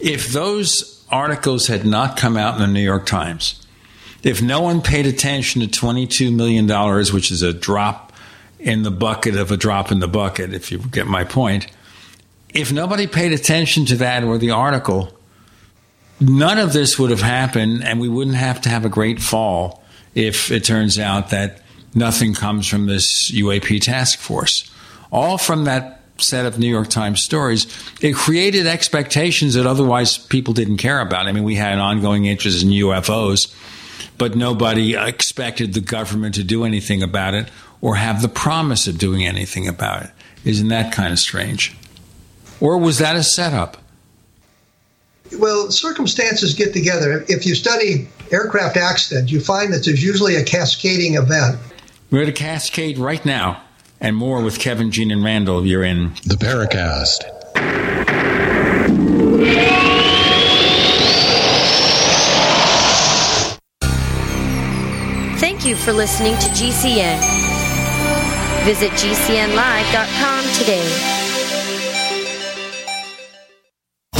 If 0.01 0.28
those 0.28 1.05
articles 1.10 1.66
had 1.66 1.86
not 1.86 2.16
come 2.16 2.36
out 2.36 2.55
in 2.55 2.60
the 2.60 2.66
New 2.66 2.81
York 2.81 3.06
Times, 3.06 3.66
if 4.23 4.43
no 4.43 4.60
one 4.60 4.82
paid 4.82 5.06
attention 5.06 5.60
to 5.60 5.68
$22 5.68 6.35
million, 6.35 6.66
which 7.14 7.31
is 7.31 7.43
a 7.43 7.52
drop 7.52 8.12
in 8.59 8.82
the 8.82 8.90
bucket 8.90 9.36
of 9.36 9.51
a 9.51 9.56
drop 9.56 9.93
in 9.93 10.01
the 10.01 10.09
bucket, 10.09 10.52
if 10.52 10.73
you 10.73 10.78
get 10.78 11.06
my 11.06 11.24
point, 11.24 11.68
if 12.52 12.73
nobody 12.73 13.06
paid 13.06 13.32
attention 13.32 13.85
to 13.86 13.97
that 13.97 14.24
or 14.24 14.39
the 14.39 14.51
article, 14.51 15.12
none 16.20 16.59
of 16.59 16.73
this 16.73 16.98
would 16.98 17.10
have 17.10 17.23
happened, 17.23 17.85
and 17.85 18.01
we 18.01 18.09
wouldn't 18.09 18.36
have 18.36 18.60
to 18.62 18.68
have 18.68 18.85
a 18.85 18.89
great 18.89 19.20
fall 19.20 19.85
if 20.14 20.51
it 20.51 20.64
turns 20.64 20.98
out 20.98 21.31
that 21.31 21.60
nothing 21.94 22.35
comes 22.35 22.66
from 22.66 22.86
this 22.86 23.31
UAP 23.31 23.81
task 23.81 24.18
force. 24.18 24.70
All 25.16 25.38
from 25.38 25.64
that 25.64 26.02
set 26.18 26.44
of 26.44 26.59
New 26.59 26.68
York 26.68 26.88
Times 26.88 27.24
stories, 27.24 27.66
it 28.02 28.14
created 28.14 28.66
expectations 28.66 29.55
that 29.55 29.66
otherwise 29.66 30.18
people 30.18 30.52
didn't 30.52 30.76
care 30.76 31.01
about. 31.01 31.26
I 31.26 31.32
mean, 31.32 31.44
we 31.44 31.55
had 31.55 31.72
an 31.72 31.78
ongoing 31.78 32.26
interest 32.26 32.62
in 32.62 32.68
UFOs, 32.68 33.51
but 34.18 34.36
nobody 34.36 34.94
expected 34.94 35.72
the 35.72 35.80
government 35.80 36.34
to 36.34 36.44
do 36.44 36.64
anything 36.64 37.02
about 37.02 37.32
it 37.32 37.51
or 37.80 37.97
have 37.97 38.20
the 38.20 38.28
promise 38.28 38.86
of 38.86 38.98
doing 38.98 39.26
anything 39.26 39.66
about 39.66 40.02
it. 40.02 40.10
Isn't 40.44 40.68
that 40.68 40.93
kind 40.93 41.14
of 41.14 41.18
strange? 41.18 41.74
Or 42.60 42.76
was 42.76 42.98
that 42.98 43.16
a 43.16 43.22
setup? 43.22 43.78
Well, 45.38 45.70
circumstances 45.70 46.52
get 46.52 46.74
together. 46.74 47.24
If 47.26 47.47
you 47.47 47.55
study 47.55 48.06
aircraft 48.30 48.76
accidents, 48.76 49.32
you 49.32 49.40
find 49.40 49.72
that 49.72 49.82
there's 49.86 50.05
usually 50.05 50.36
a 50.36 50.44
cascading 50.44 51.14
event. 51.14 51.59
We're 52.10 52.24
at 52.24 52.28
a 52.28 52.32
cascade 52.32 52.98
right 52.98 53.24
now, 53.24 53.62
and 54.01 54.16
more 54.16 54.43
with 54.43 54.59
Kevin, 54.59 54.90
Gene, 54.90 55.10
and 55.10 55.24
Randall. 55.24 55.66
You're 55.66 55.85
in 55.85 56.14
the 56.24 56.36
Paracast. 56.36 57.23
Thank 65.39 65.66
you 65.66 65.77
for 65.77 65.93
listening 65.93 66.35
to 66.35 66.48
GCN. 66.48 67.18
Visit 68.64 68.90
GCNlive.com 68.93 70.44
today. 70.55 71.15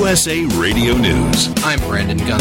USA 0.00 0.46
Radio 0.56 0.94
News. 0.94 1.52
I'm 1.58 1.78
Brandon 1.80 2.16
Gunn. 2.16 2.40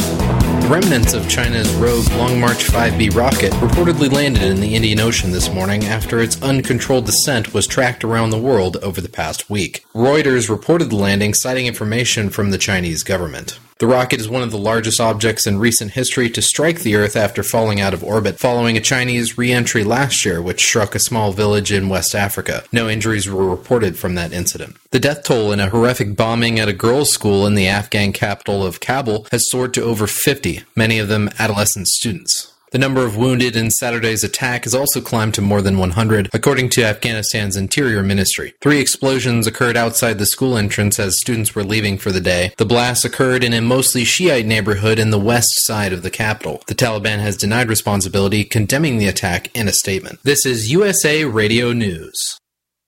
Remnants 0.71 1.13
of 1.13 1.27
China's 1.27 1.69
rogue 1.73 2.09
Long 2.13 2.39
March 2.39 2.63
5B 2.63 3.13
rocket 3.13 3.51
reportedly 3.55 4.09
landed 4.09 4.43
in 4.43 4.61
the 4.61 4.75
Indian 4.75 5.01
Ocean 5.01 5.31
this 5.31 5.49
morning 5.53 5.83
after 5.83 6.21
its 6.21 6.41
uncontrolled 6.41 7.05
descent 7.05 7.53
was 7.53 7.67
tracked 7.67 8.05
around 8.05 8.29
the 8.29 8.37
world 8.37 8.77
over 8.77 9.01
the 9.01 9.09
past 9.09 9.49
week. 9.49 9.83
Reuters 9.93 10.49
reported 10.49 10.89
the 10.89 10.95
landing, 10.95 11.33
citing 11.33 11.65
information 11.65 12.29
from 12.29 12.51
the 12.51 12.57
Chinese 12.57 13.03
government. 13.03 13.59
The 13.79 13.87
rocket 13.87 14.19
is 14.19 14.27
one 14.27 14.43
of 14.43 14.51
the 14.51 14.57
largest 14.57 14.99
objects 14.99 15.47
in 15.47 15.57
recent 15.57 15.91
history 15.91 16.29
to 16.31 16.41
strike 16.41 16.81
the 16.81 16.95
Earth 16.95 17.15
after 17.15 17.43
falling 17.43 17.79
out 17.79 17.93
of 17.93 18.03
orbit, 18.03 18.37
following 18.37 18.75
a 18.75 18.81
Chinese 18.81 19.37
re 19.37 19.53
entry 19.53 19.85
last 19.85 20.25
year, 20.25 20.41
which 20.41 20.65
struck 20.65 20.95
a 20.95 20.99
small 20.99 21.31
village 21.31 21.71
in 21.71 21.87
West 21.87 22.13
Africa. 22.13 22.65
No 22.73 22.89
injuries 22.89 23.29
were 23.29 23.49
reported 23.49 23.97
from 23.97 24.15
that 24.15 24.33
incident. 24.33 24.75
The 24.91 24.99
death 24.99 25.23
toll 25.23 25.53
in 25.53 25.61
a 25.61 25.69
horrific 25.69 26.17
bombing 26.17 26.59
at 26.59 26.67
a 26.67 26.73
girls' 26.73 27.11
school 27.11 27.47
in 27.47 27.55
the 27.55 27.67
Afghan 27.67 28.11
capital 28.11 28.65
of 28.65 28.81
Kabul 28.81 29.27
has 29.31 29.49
soared 29.49 29.73
to 29.75 29.83
over 29.83 30.07
50, 30.07 30.63
many 30.75 30.99
of 30.99 31.07
them 31.07 31.29
adolescent 31.39 31.87
students. 31.87 32.48
The 32.71 32.77
number 32.77 33.03
of 33.03 33.17
wounded 33.17 33.55
in 33.55 33.71
Saturday's 33.71 34.23
attack 34.23 34.65
has 34.65 34.75
also 34.75 35.01
climbed 35.01 35.33
to 35.33 35.41
more 35.41 35.61
than 35.61 35.79
100, 35.79 36.29
according 36.33 36.69
to 36.71 36.83
Afghanistan's 36.83 37.57
Interior 37.57 38.03
Ministry. 38.03 38.53
Three 38.61 38.79
explosions 38.79 39.47
occurred 39.47 39.75
outside 39.75 40.19
the 40.19 40.25
school 40.27 40.55
entrance 40.55 40.99
as 40.99 41.19
students 41.19 41.55
were 41.55 41.63
leaving 41.63 41.97
for 41.97 42.11
the 42.11 42.21
day. 42.21 42.51
The 42.57 42.65
blasts 42.65 43.05
occurred 43.05 43.43
in 43.43 43.53
a 43.53 43.61
mostly 43.61 44.03
Shiite 44.03 44.45
neighborhood 44.45 44.99
in 44.99 45.09
the 45.09 45.19
west 45.19 45.49
side 45.65 45.93
of 45.93 46.03
the 46.03 46.11
capital. 46.11 46.61
The 46.67 46.75
Taliban 46.75 47.19
has 47.19 47.37
denied 47.37 47.69
responsibility, 47.69 48.43
condemning 48.43 48.97
the 48.97 49.07
attack 49.07 49.49
in 49.55 49.67
a 49.67 49.73
statement. 49.73 50.19
This 50.23 50.45
is 50.45 50.71
USA 50.71 51.25
Radio 51.25 51.73
News. 51.73 52.39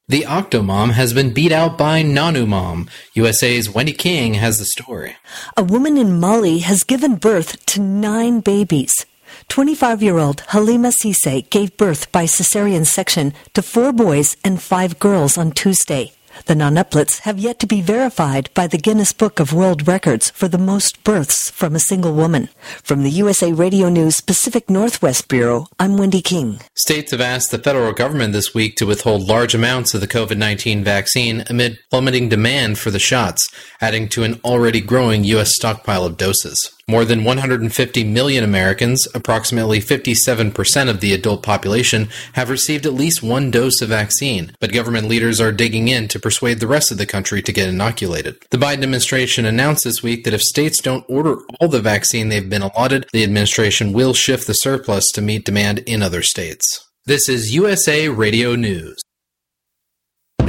The 0.07 0.23
Octomom 0.23 0.91
has 0.91 1.13
been 1.13 1.33
beat 1.33 1.51
out 1.51 1.77
by 1.77 2.03
Nanumom. 2.03 2.89
USA's 3.13 3.69
Wendy 3.69 3.93
King 3.93 4.33
has 4.33 4.57
the 4.57 4.65
story. 4.65 5.15
A 5.55 5.63
woman 5.63 5.97
in 5.97 6.19
Mali 6.19 6.59
has 6.59 6.83
given 6.83 7.15
birth 7.15 7.65
to 7.67 7.79
nine 7.79 8.41
babies. 8.41 9.05
25 9.51 10.01
year 10.01 10.17
old 10.17 10.43
Halima 10.47 10.93
Cissé 11.03 11.49
gave 11.49 11.75
birth 11.75 12.09
by 12.13 12.23
cesarean 12.23 12.85
section 12.85 13.33
to 13.53 13.61
four 13.61 13.91
boys 13.91 14.37
and 14.45 14.61
five 14.61 14.97
girls 14.97 15.37
on 15.37 15.51
Tuesday. 15.51 16.13
The 16.45 16.53
nonuplets 16.53 17.19
have 17.23 17.37
yet 17.37 17.59
to 17.59 17.67
be 17.67 17.81
verified 17.81 18.49
by 18.53 18.67
the 18.67 18.77
Guinness 18.77 19.11
Book 19.11 19.41
of 19.41 19.51
World 19.51 19.89
Records 19.89 20.29
for 20.29 20.47
the 20.47 20.57
most 20.57 21.03
births 21.03 21.49
from 21.49 21.75
a 21.75 21.79
single 21.79 22.13
woman. 22.13 22.47
From 22.81 23.03
the 23.03 23.09
USA 23.09 23.51
Radio 23.51 23.89
News 23.89 24.21
Pacific 24.21 24.69
Northwest 24.69 25.27
Bureau, 25.27 25.67
I'm 25.77 25.97
Wendy 25.97 26.21
King. 26.21 26.61
States 26.75 27.11
have 27.11 27.19
asked 27.19 27.51
the 27.51 27.59
federal 27.59 27.91
government 27.91 28.31
this 28.31 28.53
week 28.53 28.77
to 28.77 28.85
withhold 28.85 29.27
large 29.27 29.53
amounts 29.53 29.93
of 29.93 29.99
the 29.99 30.07
COVID 30.07 30.37
19 30.37 30.81
vaccine 30.81 31.43
amid 31.49 31.77
plummeting 31.89 32.29
demand 32.29 32.79
for 32.79 32.89
the 32.89 32.99
shots, 32.99 33.49
adding 33.81 34.07
to 34.09 34.23
an 34.23 34.39
already 34.45 34.79
growing 34.79 35.25
U.S. 35.25 35.53
stockpile 35.53 36.05
of 36.05 36.15
doses. 36.15 36.71
More 36.91 37.05
than 37.05 37.23
150 37.23 38.03
million 38.03 38.43
Americans, 38.43 39.07
approximately 39.15 39.79
57% 39.79 40.89
of 40.89 40.99
the 40.99 41.13
adult 41.13 41.41
population, 41.41 42.09
have 42.33 42.49
received 42.49 42.85
at 42.85 42.93
least 42.93 43.23
one 43.23 43.49
dose 43.49 43.81
of 43.81 43.87
vaccine, 43.87 44.51
but 44.59 44.73
government 44.73 45.07
leaders 45.07 45.39
are 45.39 45.53
digging 45.53 45.87
in 45.87 46.09
to 46.09 46.19
persuade 46.19 46.59
the 46.59 46.67
rest 46.67 46.91
of 46.91 46.97
the 46.97 47.05
country 47.05 47.41
to 47.43 47.53
get 47.53 47.69
inoculated. 47.69 48.35
The 48.49 48.57
Biden 48.57 48.83
administration 48.83 49.45
announced 49.45 49.85
this 49.85 50.03
week 50.03 50.25
that 50.25 50.33
if 50.33 50.41
states 50.41 50.81
don't 50.81 51.05
order 51.07 51.37
all 51.61 51.69
the 51.69 51.79
vaccine 51.79 52.27
they've 52.27 52.49
been 52.49 52.61
allotted, 52.61 53.07
the 53.13 53.23
administration 53.23 53.93
will 53.93 54.13
shift 54.13 54.45
the 54.45 54.53
surplus 54.53 55.05
to 55.13 55.21
meet 55.21 55.45
demand 55.45 55.79
in 55.79 56.01
other 56.01 56.21
states. 56.21 56.89
This 57.05 57.29
is 57.29 57.55
USA 57.55 58.09
Radio 58.09 58.55
News. 58.55 59.00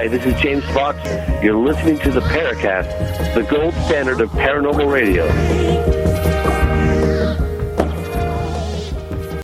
Hi, 0.00 0.08
this 0.08 0.24
is 0.24 0.34
James 0.40 0.64
Fox. 0.72 0.98
You're 1.44 1.58
listening 1.58 1.98
to 1.98 2.10
the 2.10 2.20
Paracast, 2.20 3.34
the 3.34 3.42
gold 3.42 3.74
standard 3.84 4.22
of 4.22 4.30
paranormal 4.30 4.90
radio. 4.90 5.26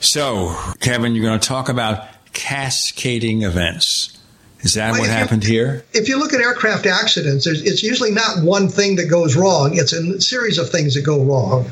So, 0.01 0.57
Kevin, 0.81 1.15
you're 1.15 1.27
going 1.27 1.39
to 1.39 1.47
talk 1.47 1.69
about 1.69 2.09
cascading 2.33 3.43
events. 3.43 4.17
Is 4.63 4.73
that 4.73 4.93
Well, 4.93 5.01
what 5.01 5.09
if 5.11 5.13
you- 5.13 5.19
happened 5.19 5.45
here? 5.45 5.85
If 5.93 6.09
you 6.09 6.19
look 6.19 6.33
at 6.33 6.41
aircraft 6.41 6.87
accidents, 6.87 7.47
it's 7.47 7.83
usually 7.83 8.13
not 8.13 8.43
one 8.43 8.71
thing 8.71 8.97
that 8.97 9.11
goes 9.11 9.37
wrong. 9.37 9.77
It's 9.77 9.93
a 9.93 10.19
series 10.23 10.57
of 10.57 10.71
things 10.71 10.95
that 10.95 11.03
go 11.03 11.23
wrong. 11.23 11.71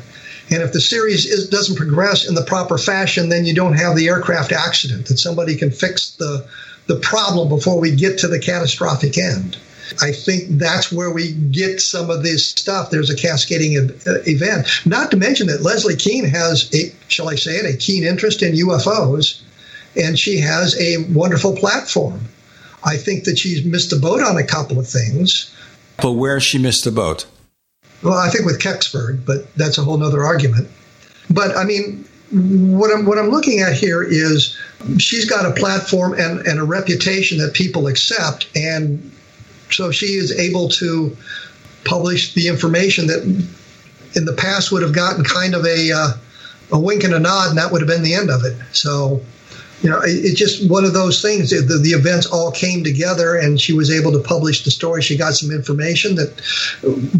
And 0.51 0.61
if 0.61 0.73
the 0.73 0.79
series 0.81 1.25
is, 1.25 1.49
doesn't 1.49 1.75
progress 1.75 2.29
in 2.29 2.35
the 2.35 2.43
proper 2.43 2.77
fashion, 2.77 3.29
then 3.29 3.45
you 3.45 3.55
don't 3.55 3.73
have 3.73 3.95
the 3.95 4.09
aircraft 4.09 4.51
accident. 4.51 5.07
That 5.07 5.17
somebody 5.17 5.55
can 5.55 5.71
fix 5.71 6.11
the 6.11 6.45
the 6.87 6.97
problem 6.97 7.49
before 7.49 7.79
we 7.79 7.95
get 7.95 8.19
to 8.19 8.27
the 8.27 8.39
catastrophic 8.39 9.17
end. 9.17 9.57
I 10.01 10.11
think 10.11 10.45
that's 10.49 10.91
where 10.91 11.11
we 11.11 11.33
get 11.33 11.79
some 11.79 12.09
of 12.09 12.23
this 12.23 12.47
stuff. 12.47 12.89
There's 12.89 13.09
a 13.09 13.15
cascading 13.15 13.73
e- 13.73 13.77
uh, 14.07 14.17
event. 14.25 14.67
Not 14.85 15.11
to 15.11 15.17
mention 15.17 15.47
that 15.47 15.61
Leslie 15.61 15.95
Kean 15.95 16.25
has 16.25 16.73
a, 16.73 16.91
shall 17.07 17.29
I 17.29 17.35
say 17.35 17.57
it, 17.57 17.73
a 17.73 17.77
keen 17.77 18.03
interest 18.03 18.41
in 18.41 18.53
UFOs, 18.53 19.41
and 19.95 20.17
she 20.17 20.39
has 20.39 20.79
a 20.79 21.03
wonderful 21.13 21.55
platform. 21.55 22.21
I 22.83 22.97
think 22.97 23.23
that 23.25 23.37
she's 23.37 23.63
missed 23.63 23.91
the 23.91 23.97
boat 23.97 24.21
on 24.21 24.37
a 24.37 24.43
couple 24.43 24.79
of 24.79 24.87
things. 24.87 25.53
But 26.01 26.13
where 26.13 26.39
she 26.39 26.57
missed 26.57 26.83
the 26.83 26.91
boat? 26.91 27.25
Well, 28.03 28.17
I 28.17 28.29
think 28.29 28.45
with 28.45 28.59
Kecksburg, 28.59 29.25
but 29.25 29.53
that's 29.55 29.77
a 29.77 29.83
whole 29.83 30.03
other 30.03 30.23
argument. 30.23 30.69
But 31.29 31.55
I 31.55 31.63
mean, 31.63 32.07
what 32.31 32.91
I'm 32.91 33.05
what 33.05 33.17
I'm 33.17 33.29
looking 33.29 33.61
at 33.61 33.73
here 33.73 34.03
is 34.03 34.57
she's 34.99 35.25
got 35.25 35.45
a 35.45 35.51
platform 35.59 36.13
and, 36.13 36.39
and 36.47 36.59
a 36.59 36.63
reputation 36.63 37.37
that 37.39 37.53
people 37.53 37.87
accept, 37.87 38.47
and 38.55 39.11
so 39.71 39.91
she 39.91 40.07
is 40.15 40.31
able 40.37 40.69
to 40.69 41.15
publish 41.85 42.33
the 42.33 42.47
information 42.47 43.07
that 43.07 43.23
in 44.15 44.25
the 44.25 44.33
past 44.33 44.71
would 44.71 44.81
have 44.81 44.93
gotten 44.93 45.23
kind 45.23 45.53
of 45.55 45.65
a 45.65 45.91
uh, 45.91 46.09
a 46.71 46.79
wink 46.79 47.03
and 47.03 47.13
a 47.13 47.19
nod, 47.19 47.49
and 47.49 47.57
that 47.57 47.71
would 47.71 47.81
have 47.81 47.87
been 47.89 48.03
the 48.03 48.13
end 48.15 48.29
of 48.29 48.43
it. 48.43 48.55
So. 48.73 49.21
You 49.81 49.89
know, 49.89 49.99
it- 49.99 50.23
it's 50.25 50.39
just 50.39 50.67
one 50.69 50.85
of 50.85 50.93
those 50.93 51.21
things. 51.21 51.49
The, 51.49 51.77
the 51.77 51.89
events 51.89 52.25
all 52.27 52.49
came 52.49 52.83
together, 52.83 53.35
and 53.35 53.59
she 53.59 53.73
was 53.73 53.91
able 53.91 54.13
to 54.13 54.19
publish 54.19 54.63
the 54.63 54.71
story. 54.71 55.01
She 55.01 55.17
got 55.17 55.35
some 55.35 55.51
information 55.51 56.15
that 56.15 56.31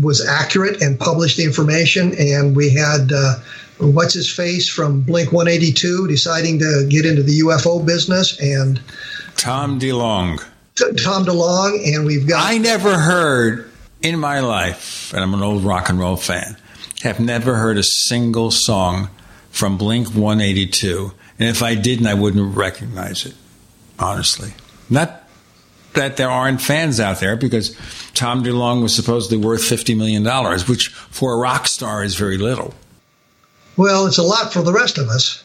was 0.02 0.26
accurate 0.26 0.82
and 0.82 0.98
published 0.98 1.36
the 1.36 1.44
information. 1.44 2.16
And 2.18 2.56
we 2.56 2.70
had 2.70 3.12
uh, 3.14 3.36
what's 3.80 4.14
his 4.14 4.32
face 4.32 4.70
from 4.70 5.02
Blink 5.02 5.32
182 5.32 6.08
deciding 6.08 6.60
to 6.60 6.88
get 6.90 7.06
into 7.06 7.24
the 7.24 7.40
UFO 7.40 7.86
business, 7.86 8.40
and 8.40 8.82
Tom 9.38 9.80
DeLonge. 9.80 10.44
Tom 10.76 11.26
DeLonge, 11.26 11.96
and 11.96 12.06
we've 12.06 12.28
got. 12.28 12.50
I 12.50 12.58
never 12.58 12.98
heard 12.98 13.70
in 14.02 14.20
my 14.20 14.40
life, 14.40 15.14
and 15.14 15.24
I'm 15.24 15.34
an 15.34 15.42
old 15.42 15.64
rock 15.64 15.90
and 15.90 16.00
roll 16.00 16.16
fan, 16.16 16.58
have 17.02 17.20
never 17.20 17.56
heard 17.56 17.78
a 17.78 17.84
single 17.84 18.52
song 18.52 19.10
from 19.52 19.78
Blink 19.78 20.10
182. 20.10 21.12
And 21.40 21.50
if 21.50 21.64
I 21.64 21.76
didn't, 21.76 22.08
I 22.08 22.14
wouldn't 22.14 22.56
recognize 22.56 23.26
it, 23.26 23.36
honestly. 24.00 24.54
Not 24.90 25.24
that 25.94 26.18
there 26.18 26.30
aren't 26.30 26.62
fans 26.62 27.00
out 27.00 27.20
there, 27.20 27.36
because 27.36 27.76
Tom 28.14 28.44
DeLonge 28.44 28.82
was 28.84 28.96
supposedly 28.96 29.38
worth 29.38 29.62
$50 29.62 29.98
million, 29.98 30.26
which 30.68 30.90
for 30.90 31.34
a 31.34 31.38
rock 31.38 31.68
star 31.68 32.04
is 32.04 32.16
very 32.16 32.38
little. 32.38 32.74
Well, 33.78 34.08
it's 34.08 34.18
a 34.18 34.24
lot 34.24 34.54
for 34.54 34.62
the 34.62 34.74
rest 34.74 34.98
of 34.98 35.10
us. 35.10 35.44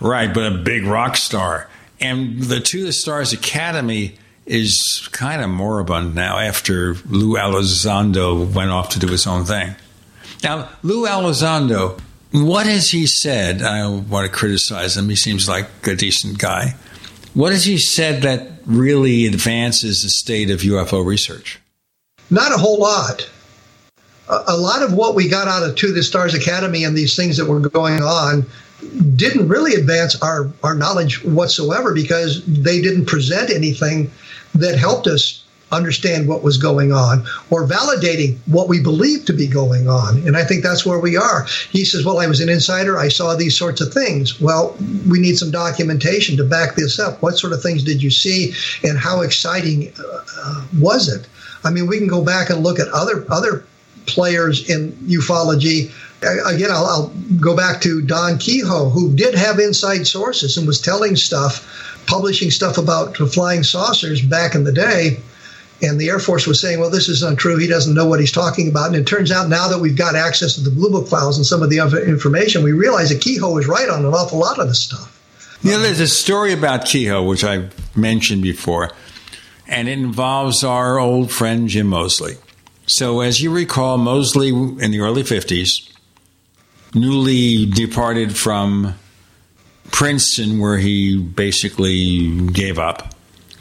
Right, 0.00 0.32
but 0.32 0.52
a 0.52 0.58
big 0.58 0.84
rock 0.84 1.16
star. 1.16 1.68
And 2.00 2.42
the 2.42 2.60
To 2.60 2.84
the 2.84 2.92
Stars 2.92 3.32
Academy 3.32 4.16
is 4.44 5.08
kind 5.12 5.42
of 5.42 5.50
moribund 5.50 6.14
now 6.14 6.38
after 6.38 6.94
Lou 7.06 7.36
Elizondo 7.36 8.52
went 8.52 8.70
off 8.70 8.90
to 8.90 8.98
do 8.98 9.08
his 9.08 9.26
own 9.26 9.44
thing. 9.44 9.74
Now, 10.42 10.68
Lou 10.82 11.06
Elizondo, 11.06 12.00
what 12.30 12.66
has 12.66 12.90
he 12.90 13.06
said? 13.06 13.62
I 13.62 13.78
don't 13.78 14.08
want 14.08 14.30
to 14.30 14.32
criticize 14.32 14.96
him. 14.96 15.08
He 15.08 15.16
seems 15.16 15.48
like 15.48 15.68
a 15.86 15.96
decent 15.96 16.38
guy. 16.38 16.74
What 17.34 17.52
has 17.52 17.64
he 17.64 17.78
said 17.78 18.22
that 18.22 18.50
really 18.66 19.26
advances 19.26 20.02
the 20.02 20.08
state 20.08 20.50
of 20.50 20.60
UFO 20.60 21.04
research? 21.04 21.58
Not 22.30 22.52
a 22.52 22.58
whole 22.58 22.78
lot. 22.78 23.28
A, 24.28 24.56
lot 24.56 24.82
of 24.82 24.92
what 24.92 25.14
we 25.14 25.28
got 25.28 25.46
out 25.46 25.62
of 25.62 25.76
To 25.76 25.92
the 25.92 26.02
Stars 26.02 26.34
Academy 26.34 26.84
and 26.84 26.96
these 26.96 27.14
things 27.14 27.36
that 27.36 27.46
were 27.46 27.60
going 27.60 28.02
on 28.02 28.44
didn't 29.14 29.48
really 29.48 29.74
advance 29.74 30.20
our, 30.20 30.50
our 30.62 30.74
knowledge 30.74 31.24
whatsoever 31.24 31.94
because 31.94 32.44
they 32.44 32.80
didn't 32.82 33.06
present 33.06 33.50
anything 33.50 34.10
that 34.54 34.76
helped 34.78 35.06
us 35.06 35.44
understand 35.72 36.28
what 36.28 36.42
was 36.42 36.58
going 36.58 36.92
on 36.92 37.26
or 37.50 37.66
validating 37.66 38.38
what 38.46 38.68
we 38.68 38.80
believed 38.80 39.26
to 39.26 39.32
be 39.32 39.46
going 39.46 39.88
on. 39.88 40.18
And 40.26 40.36
I 40.36 40.44
think 40.44 40.62
that's 40.62 40.86
where 40.86 40.98
we 40.98 41.16
are. 41.16 41.46
He 41.70 41.84
says, 41.84 42.04
Well, 42.04 42.20
I 42.20 42.26
was 42.26 42.40
an 42.40 42.48
insider. 42.48 42.98
I 42.98 43.08
saw 43.08 43.34
these 43.34 43.56
sorts 43.56 43.80
of 43.80 43.92
things. 43.92 44.40
Well, 44.40 44.76
we 45.08 45.18
need 45.18 45.38
some 45.38 45.50
documentation 45.50 46.36
to 46.36 46.44
back 46.44 46.76
this 46.76 46.98
up. 46.98 47.20
What 47.22 47.38
sort 47.38 47.52
of 47.52 47.62
things 47.62 47.82
did 47.82 48.02
you 48.02 48.10
see 48.10 48.54
and 48.84 48.98
how 48.98 49.22
exciting 49.22 49.92
uh, 49.98 50.24
uh, 50.42 50.64
was 50.78 51.08
it? 51.08 51.26
I 51.64 51.70
mean, 51.70 51.88
we 51.88 51.98
can 51.98 52.06
go 52.06 52.24
back 52.24 52.50
and 52.50 52.62
look 52.62 52.78
at 52.78 52.88
other 52.88 53.26
other 53.28 53.64
players 54.06 54.68
in 54.68 54.92
ufology. 55.06 55.92
Again, 56.22 56.70
I'll, 56.70 56.86
I'll 56.86 57.12
go 57.40 57.56
back 57.56 57.80
to 57.82 58.00
Don 58.00 58.38
Keyhoe, 58.38 58.88
who 58.90 59.14
did 59.14 59.34
have 59.34 59.58
inside 59.58 60.06
sources 60.06 60.56
and 60.56 60.66
was 60.66 60.80
telling 60.80 61.16
stuff, 61.16 62.04
publishing 62.06 62.50
stuff 62.50 62.78
about 62.78 63.16
flying 63.16 63.62
saucers 63.62 64.22
back 64.22 64.54
in 64.54 64.64
the 64.64 64.72
day. 64.72 65.18
And 65.82 66.00
the 66.00 66.08
Air 66.08 66.18
Force 66.18 66.46
was 66.46 66.58
saying, 66.58 66.80
well, 66.80 66.88
this 66.88 67.06
is 67.08 67.22
untrue. 67.22 67.58
He 67.58 67.66
doesn't 67.66 67.94
know 67.94 68.06
what 68.06 68.18
he's 68.18 68.32
talking 68.32 68.66
about. 68.66 68.86
And 68.86 68.96
it 68.96 69.06
turns 69.06 69.30
out 69.30 69.50
now 69.50 69.68
that 69.68 69.78
we've 69.78 69.96
got 69.96 70.14
access 70.14 70.54
to 70.54 70.62
the 70.62 70.70
Blue 70.70 70.90
Book 70.90 71.06
files 71.06 71.36
and 71.36 71.44
some 71.44 71.62
of 71.62 71.68
the 71.68 71.80
other 71.80 72.02
information, 72.02 72.62
we 72.62 72.72
realize 72.72 73.10
that 73.10 73.20
Keyhoe 73.20 73.52
was 73.52 73.66
right 73.66 73.88
on 73.88 74.06
an 74.06 74.14
awful 74.14 74.38
lot 74.38 74.58
of 74.58 74.68
this 74.68 74.80
stuff. 74.80 75.12
You 75.62 75.72
know, 75.72 75.80
there's 75.80 76.00
a 76.00 76.08
story 76.08 76.52
about 76.52 76.86
Keyhoe, 76.86 77.22
which 77.22 77.44
I've 77.44 77.74
mentioned 77.96 78.42
before, 78.42 78.92
and 79.66 79.88
it 79.88 79.98
involves 79.98 80.64
our 80.64 80.98
old 80.98 81.30
friend 81.30 81.68
Jim 81.68 81.88
Moseley. 81.88 82.36
So, 82.86 83.20
as 83.20 83.40
you 83.40 83.52
recall, 83.52 83.98
Moseley 83.98 84.50
in 84.50 84.92
the 84.92 85.00
early 85.00 85.22
50s, 85.22 85.90
newly 86.94 87.66
departed 87.66 88.36
from 88.36 88.94
Princeton, 89.90 90.60
where 90.60 90.78
he 90.78 91.18
basically 91.18 92.46
gave 92.46 92.78
up, 92.78 93.14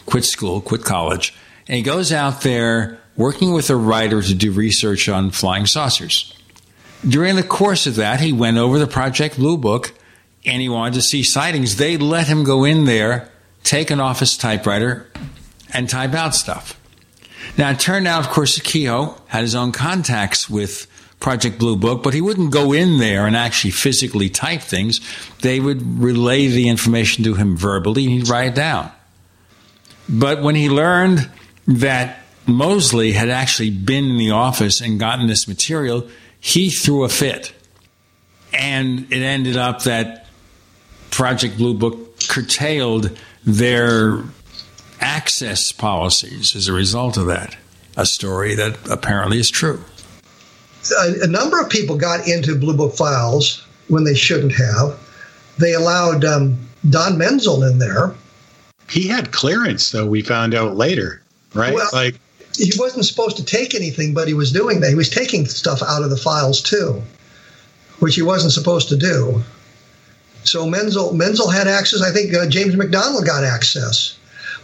quit 0.06 0.26
school, 0.26 0.62
quit 0.62 0.84
college, 0.84 1.34
and 1.68 1.76
he 1.78 1.82
goes 1.82 2.14
out 2.14 2.42
there 2.42 3.00
working 3.16 3.52
with 3.54 3.70
a 3.70 3.76
writer 3.76 4.22
to 4.22 4.34
do 4.36 4.52
research 4.52 5.10
on 5.10 5.32
flying 5.32 5.66
saucers. 5.66 6.34
During 7.08 7.36
the 7.36 7.44
course 7.44 7.88
of 7.88 7.96
that, 7.96 8.20
he 8.20 8.32
went 8.32 8.58
over 8.58 8.78
the 8.78 8.88
Project 8.88 9.38
Blue 9.38 9.58
Book 9.58 9.94
and 10.46 10.62
he 10.62 10.70
wanted 10.70 10.96
to 10.96 11.02
see 11.02 11.24
sightings. 11.24 11.78
They 11.78 11.98
let 11.98 12.28
him 12.28 12.44
go 12.44 12.64
in 12.64 12.86
there, 12.86 13.30
take 13.64 13.90
an 13.90 14.00
office 14.00 14.38
typewriter, 14.38 15.10
and 15.74 15.90
type 15.90 16.14
out 16.14 16.36
stuff. 16.36 16.80
Now, 17.58 17.72
it 17.72 17.80
turned 17.80 18.08
out, 18.08 18.26
of 18.26 18.32
course, 18.32 18.60
Keyhoe 18.60 19.16
had 19.28 19.42
his 19.42 19.56
own 19.56 19.72
contacts 19.72 20.50
with 20.50 20.88
Project 21.20 21.58
Blue 21.58 21.76
Book, 21.76 22.04
but 22.04 22.14
he 22.14 22.22
wouldn't 22.22 22.52
go 22.52 22.74
in 22.74 22.98
there 22.98 23.26
and 23.26 23.36
actually 23.36 23.72
physically 23.72 24.30
type 24.30 24.62
things. 24.62 25.00
They 25.42 25.60
would 25.60 26.00
relay 26.00 26.48
the 26.48 26.70
information 26.70 27.24
to 27.24 27.34
him 27.34 27.58
verbally 27.58 28.06
and 28.06 28.14
he'd 28.14 28.28
write 28.28 28.50
it 28.50 28.56
down. 28.56 28.92
But 30.08 30.44
when 30.44 30.56
he 30.56 30.70
learned 30.70 31.30
that 31.68 32.20
Moseley 32.46 33.14
had 33.14 33.30
actually 33.30 33.72
been 33.72 34.06
in 34.06 34.18
the 34.18 34.32
office 34.32 34.82
and 34.82 35.00
gotten 35.00 35.28
this 35.28 35.48
material, 35.48 36.08
he 36.40 36.70
threw 36.70 37.04
a 37.04 37.10
fit. 37.10 37.54
And 38.54 39.12
it 39.12 39.24
ended 39.24 39.58
up 39.58 39.84
that 39.84 40.28
Project 41.10 41.58
Blue 41.58 41.74
Book 41.74 42.20
curtailed 42.28 43.18
their 43.44 44.24
access 45.00 45.72
policies 45.72 46.56
as 46.56 46.68
a 46.68 46.74
result 46.74 47.18
of 47.18 47.26
that. 47.28 47.58
A 47.98 48.06
story 48.06 48.56
that 48.56 48.78
apparently 48.90 49.40
is 49.40 49.50
true. 49.50 49.84
A, 51.00 51.24
a 51.24 51.28
number 51.28 51.60
of 51.60 51.70
people 51.70 51.98
got 51.98 52.28
into 52.28 52.56
Blue 52.56 52.76
Book 52.76 52.96
files 52.96 53.66
when 53.88 54.04
they 54.04 54.16
shouldn't 54.16 54.54
have. 54.54 55.00
They 55.58 55.74
allowed 55.74 56.26
um, 56.26 56.58
Don 56.90 57.18
Menzel 57.18 57.64
in 57.64 57.80
there. 57.80 58.14
He 58.90 59.08
had 59.08 59.32
clearance, 59.32 59.92
though, 59.92 60.06
we 60.06 60.22
found 60.22 60.54
out 60.54 60.76
later, 60.76 61.22
right? 61.54 61.74
Well, 61.74 61.90
like 61.94 62.20
he 62.58 62.72
wasn't 62.78 63.06
supposed 63.06 63.38
to 63.38 63.46
take 63.46 63.74
anything, 63.74 64.14
but 64.14 64.28
he 64.28 64.34
was 64.34 64.52
doing 64.52 64.80
that. 64.82 64.90
He 64.90 64.96
was 64.96 65.10
taking 65.10 65.46
stuff 65.46 65.82
out 65.82 66.04
of 66.04 66.10
the 66.10 66.18
files 66.18 66.62
too, 66.62 67.02
which 68.00 68.16
he 68.16 68.22
wasn't 68.22 68.54
supposed 68.54 68.90
to 68.90 68.98
do. 68.98 69.42
So 70.44 70.68
Menzel 70.68 71.14
Menzel 71.14 71.50
had 71.50 71.68
access. 71.68 72.02
I 72.02 72.12
think 72.12 72.34
uh, 72.34 72.48
James 72.48 72.76
McDonald 72.76 73.26
got 73.26 73.44
access. 73.44 74.18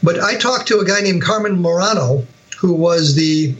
But 0.04 0.20
I 0.20 0.36
talked 0.36 0.68
to 0.70 0.80
a 0.80 0.86
guy 0.86 1.02
named 1.02 1.22
Carmen 1.22 1.62
Morano, 1.62 2.26
who 2.58 2.74
was 2.74 3.16
the 3.16 3.56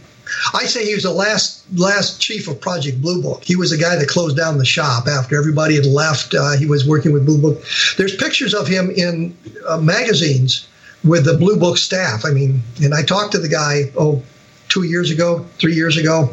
I 0.54 0.66
say 0.66 0.86
he 0.86 0.94
was 0.94 1.04
the 1.04 1.12
last 1.12 1.64
last 1.78 2.22
chief 2.22 2.48
of 2.48 2.60
Project 2.62 3.02
Blue 3.02 3.22
Book. 3.22 3.44
He 3.44 3.56
was 3.56 3.72
the 3.72 3.78
guy 3.78 3.96
that 3.96 4.08
closed 4.08 4.38
down 4.38 4.58
the 4.58 4.66
shop 4.66 5.08
after 5.08 5.38
everybody 5.38 5.76
had 5.76 5.86
left. 5.86 6.34
Uh, 6.34 6.56
he 6.58 6.66
was 6.66 6.88
working 6.88 7.12
with 7.12 7.26
Blue 7.26 7.42
Book. 7.42 7.64
There's 7.98 8.16
pictures 8.16 8.54
of 8.54 8.68
him 8.68 8.90
in 8.92 9.36
uh, 9.68 9.78
magazines 9.78 10.68
with 11.04 11.26
the 11.26 11.38
Blue 11.38 11.58
Book 11.58 11.78
staff. 11.78 12.26
I 12.26 12.32
mean, 12.32 12.62
and 12.82 12.94
I 12.94 13.04
talked 13.04 13.32
to 13.34 13.40
the 13.40 13.50
guy 13.50 13.92
oh 13.98 14.22
two 14.70 14.84
years 14.84 15.12
ago, 15.12 15.46
three 15.60 15.74
years 15.74 15.98
ago 15.98 16.30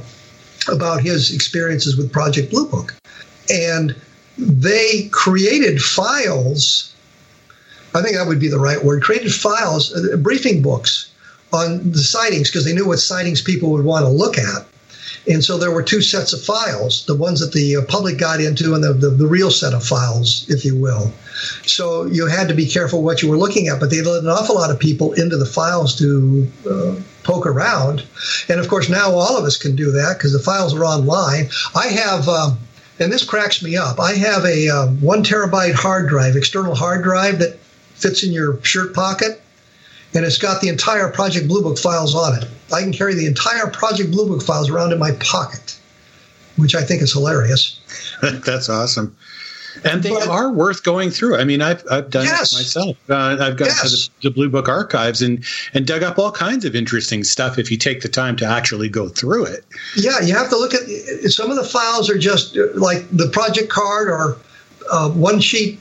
about 0.70 1.02
his 1.02 1.34
experiences 1.34 1.96
with 1.96 2.12
Project 2.12 2.50
Blue 2.50 2.68
Book, 2.68 2.94
and 3.50 3.96
they 4.36 5.08
created 5.10 5.82
files. 5.82 6.94
I 7.94 8.02
think 8.02 8.16
that 8.16 8.26
would 8.26 8.40
be 8.40 8.48
the 8.48 8.58
right 8.58 8.82
word. 8.82 9.02
Created 9.02 9.32
files, 9.32 9.94
uh, 9.94 10.16
briefing 10.16 10.62
books 10.62 11.10
on 11.52 11.90
the 11.92 11.98
sightings 11.98 12.50
because 12.50 12.64
they 12.64 12.74
knew 12.74 12.86
what 12.86 12.98
sightings 12.98 13.40
people 13.40 13.70
would 13.70 13.84
want 13.84 14.04
to 14.04 14.10
look 14.10 14.38
at. 14.38 14.66
And 15.30 15.44
so 15.44 15.58
there 15.58 15.70
were 15.70 15.82
two 15.82 16.00
sets 16.00 16.32
of 16.32 16.42
files 16.42 17.04
the 17.06 17.14
ones 17.14 17.40
that 17.40 17.52
the 17.52 17.76
uh, 17.76 17.82
public 17.82 18.18
got 18.18 18.40
into 18.40 18.74
and 18.74 18.82
the, 18.82 18.92
the, 18.92 19.10
the, 19.10 19.26
real 19.26 19.50
set 19.50 19.74
of 19.74 19.84
files, 19.84 20.46
if 20.48 20.64
you 20.64 20.74
will. 20.74 21.12
So 21.64 22.06
you 22.06 22.26
had 22.26 22.48
to 22.48 22.54
be 22.54 22.66
careful 22.66 23.02
what 23.02 23.22
you 23.22 23.28
were 23.28 23.36
looking 23.36 23.68
at, 23.68 23.78
but 23.78 23.90
they 23.90 24.00
let 24.00 24.22
an 24.22 24.28
awful 24.28 24.54
lot 24.54 24.70
of 24.70 24.78
people 24.78 25.12
into 25.14 25.36
the 25.36 25.44
files 25.44 25.96
to 25.98 26.50
uh, 26.68 26.96
poke 27.24 27.46
around. 27.46 28.04
And 28.48 28.58
of 28.58 28.68
course, 28.68 28.88
now 28.88 29.10
all 29.10 29.36
of 29.36 29.44
us 29.44 29.58
can 29.58 29.76
do 29.76 29.90
that 29.92 30.16
because 30.16 30.32
the 30.32 30.38
files 30.38 30.74
are 30.74 30.84
online. 30.84 31.50
I 31.74 31.88
have. 31.88 32.28
Uh, 32.28 32.54
and 33.00 33.12
this 33.12 33.22
cracks 33.22 33.62
me 33.62 33.76
up. 33.76 34.00
I 34.00 34.14
have 34.14 34.44
a 34.44 34.68
uh, 34.68 34.86
one 34.88 35.22
terabyte 35.22 35.74
hard 35.74 36.08
drive, 36.08 36.34
external 36.34 36.74
hard 36.74 37.04
drive 37.04 37.38
that 37.38 37.56
fits 37.98 38.24
in 38.24 38.32
your 38.32 38.62
shirt 38.62 38.94
pocket 38.94 39.42
and 40.14 40.24
it's 40.24 40.38
got 40.38 40.60
the 40.60 40.68
entire 40.68 41.10
Project 41.10 41.48
Blue 41.48 41.62
Book 41.62 41.78
files 41.78 42.14
on 42.14 42.38
it. 42.38 42.48
I 42.72 42.80
can 42.80 42.92
carry 42.92 43.14
the 43.14 43.26
entire 43.26 43.66
Project 43.66 44.10
Blue 44.10 44.28
Book 44.28 44.42
files 44.42 44.70
around 44.70 44.92
in 44.92 44.98
my 44.98 45.12
pocket, 45.20 45.78
which 46.56 46.74
I 46.74 46.82
think 46.82 47.02
is 47.02 47.12
hilarious. 47.12 47.80
That's 48.22 48.68
awesome. 48.68 49.16
And 49.84 50.02
they 50.02 50.10
but, 50.10 50.26
are 50.26 50.50
worth 50.50 50.82
going 50.82 51.10
through. 51.10 51.36
I 51.36 51.44
mean, 51.44 51.62
I've, 51.62 51.84
I've 51.88 52.10
done 52.10 52.24
yes. 52.24 52.52
it 52.52 52.56
myself. 52.56 52.96
Uh, 53.08 53.36
I've 53.38 53.56
gone 53.56 53.68
yes. 53.68 53.82
to 53.82 53.88
the, 53.88 54.28
the, 54.28 54.34
Blue 54.34 54.48
Book 54.48 54.68
archives 54.68 55.22
and, 55.22 55.44
and 55.72 55.86
dug 55.86 56.02
up 56.02 56.18
all 56.18 56.32
kinds 56.32 56.64
of 56.64 56.74
interesting 56.74 57.22
stuff 57.22 57.58
if 57.58 57.70
you 57.70 57.76
take 57.76 58.00
the 58.00 58.08
time 58.08 58.34
to 58.36 58.44
actually 58.44 58.88
go 58.88 59.08
through 59.08 59.44
it. 59.44 59.64
Yeah, 59.94 60.20
you 60.20 60.34
have 60.34 60.48
to 60.50 60.56
look 60.56 60.74
at 60.74 60.82
some 61.30 61.50
of 61.50 61.56
the 61.56 61.64
files 61.64 62.10
are 62.10 62.18
just 62.18 62.56
uh, 62.56 62.66
like 62.74 63.08
the 63.12 63.28
project 63.28 63.68
card 63.68 64.08
or 64.08 64.36
uh, 64.90 65.10
one 65.10 65.38
sheet 65.38 65.80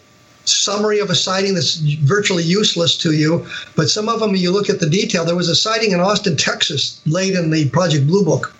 summary 0.49 0.99
of 0.99 1.09
a 1.09 1.15
sighting 1.15 1.53
that's 1.53 1.75
virtually 1.75 2.43
useless 2.43 2.95
to 2.97 3.13
you. 3.13 3.45
But 3.75 3.89
some 3.89 4.09
of 4.09 4.19
them, 4.19 4.35
you 4.35 4.51
look 4.51 4.69
at 4.69 4.79
the 4.79 4.89
detail. 4.89 5.25
There 5.25 5.35
was 5.35 5.49
a 5.49 5.55
sighting 5.55 5.91
in 5.91 5.99
Austin, 5.99 6.37
Texas, 6.37 6.99
late 7.05 7.33
in 7.33 7.49
the 7.49 7.69
Project 7.69 8.07
Blue 8.07 8.23
Book. 8.23 8.53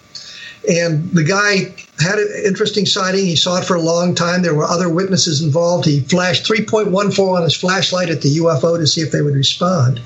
And 0.69 1.09
the 1.11 1.23
guy 1.23 1.73
had 1.99 2.19
an 2.19 2.27
interesting 2.45 2.85
sighting. 2.85 3.25
He 3.25 3.37
saw 3.37 3.57
it 3.57 3.65
for 3.65 3.75
a 3.75 3.81
long 3.81 4.13
time. 4.13 4.41
There 4.41 4.53
were 4.53 4.65
other 4.65 4.89
witnesses 4.89 5.41
involved. 5.41 5.85
He 5.85 6.01
flashed 6.01 6.45
3.14 6.45 7.35
on 7.35 7.43
his 7.43 7.55
flashlight 7.55 8.09
at 8.09 8.21
the 8.21 8.37
UFO 8.37 8.77
to 8.77 8.85
see 8.85 9.01
if 9.01 9.11
they 9.11 9.21
would 9.21 9.35
respond. 9.35 10.01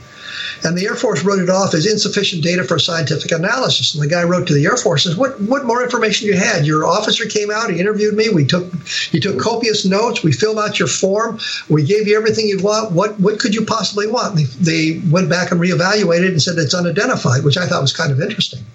And 0.63 0.77
the 0.77 0.85
Air 0.85 0.95
Force 0.95 1.23
wrote 1.23 1.39
it 1.39 1.49
off 1.49 1.73
as 1.73 1.85
insufficient 1.85 2.43
data 2.43 2.63
for 2.63 2.79
scientific 2.79 3.31
analysis. 3.31 3.93
And 3.93 4.03
the 4.03 4.07
guy 4.07 4.23
wrote 4.23 4.47
to 4.47 4.53
the 4.53 4.65
Air 4.65 4.77
Force 4.77 5.03
says, 5.03 5.15
"What 5.15 5.39
what 5.41 5.65
more 5.65 5.83
information 5.83 6.27
you 6.27 6.33
had? 6.33 6.65
Your 6.65 6.85
officer 6.85 7.25
came 7.25 7.51
out, 7.51 7.71
he 7.71 7.79
interviewed 7.79 8.15
me. 8.15 8.29
We 8.29 8.45
took 8.45 8.71
he 9.11 9.19
took 9.19 9.39
copious 9.39 9.85
notes. 9.85 10.23
We 10.23 10.31
filled 10.31 10.59
out 10.59 10.79
your 10.79 10.87
form. 10.87 11.39
We 11.69 11.83
gave 11.83 12.07
you 12.07 12.17
everything 12.17 12.47
you'd 12.47 12.63
want. 12.63 12.91
What 12.91 13.19
what 13.19 13.39
could 13.39 13.55
you 13.55 13.65
possibly 13.65 14.07
want?" 14.07 14.35
They, 14.35 14.43
they 14.43 15.01
went 15.09 15.29
back 15.29 15.51
and 15.51 15.59
reevaluated 15.59 16.29
and 16.29 16.41
said 16.41 16.57
it's 16.57 16.73
unidentified, 16.73 17.43
which 17.43 17.57
I 17.57 17.67
thought 17.67 17.81
was 17.81 17.93
kind 17.93 18.11
of 18.11 18.21
interesting. 18.21 18.65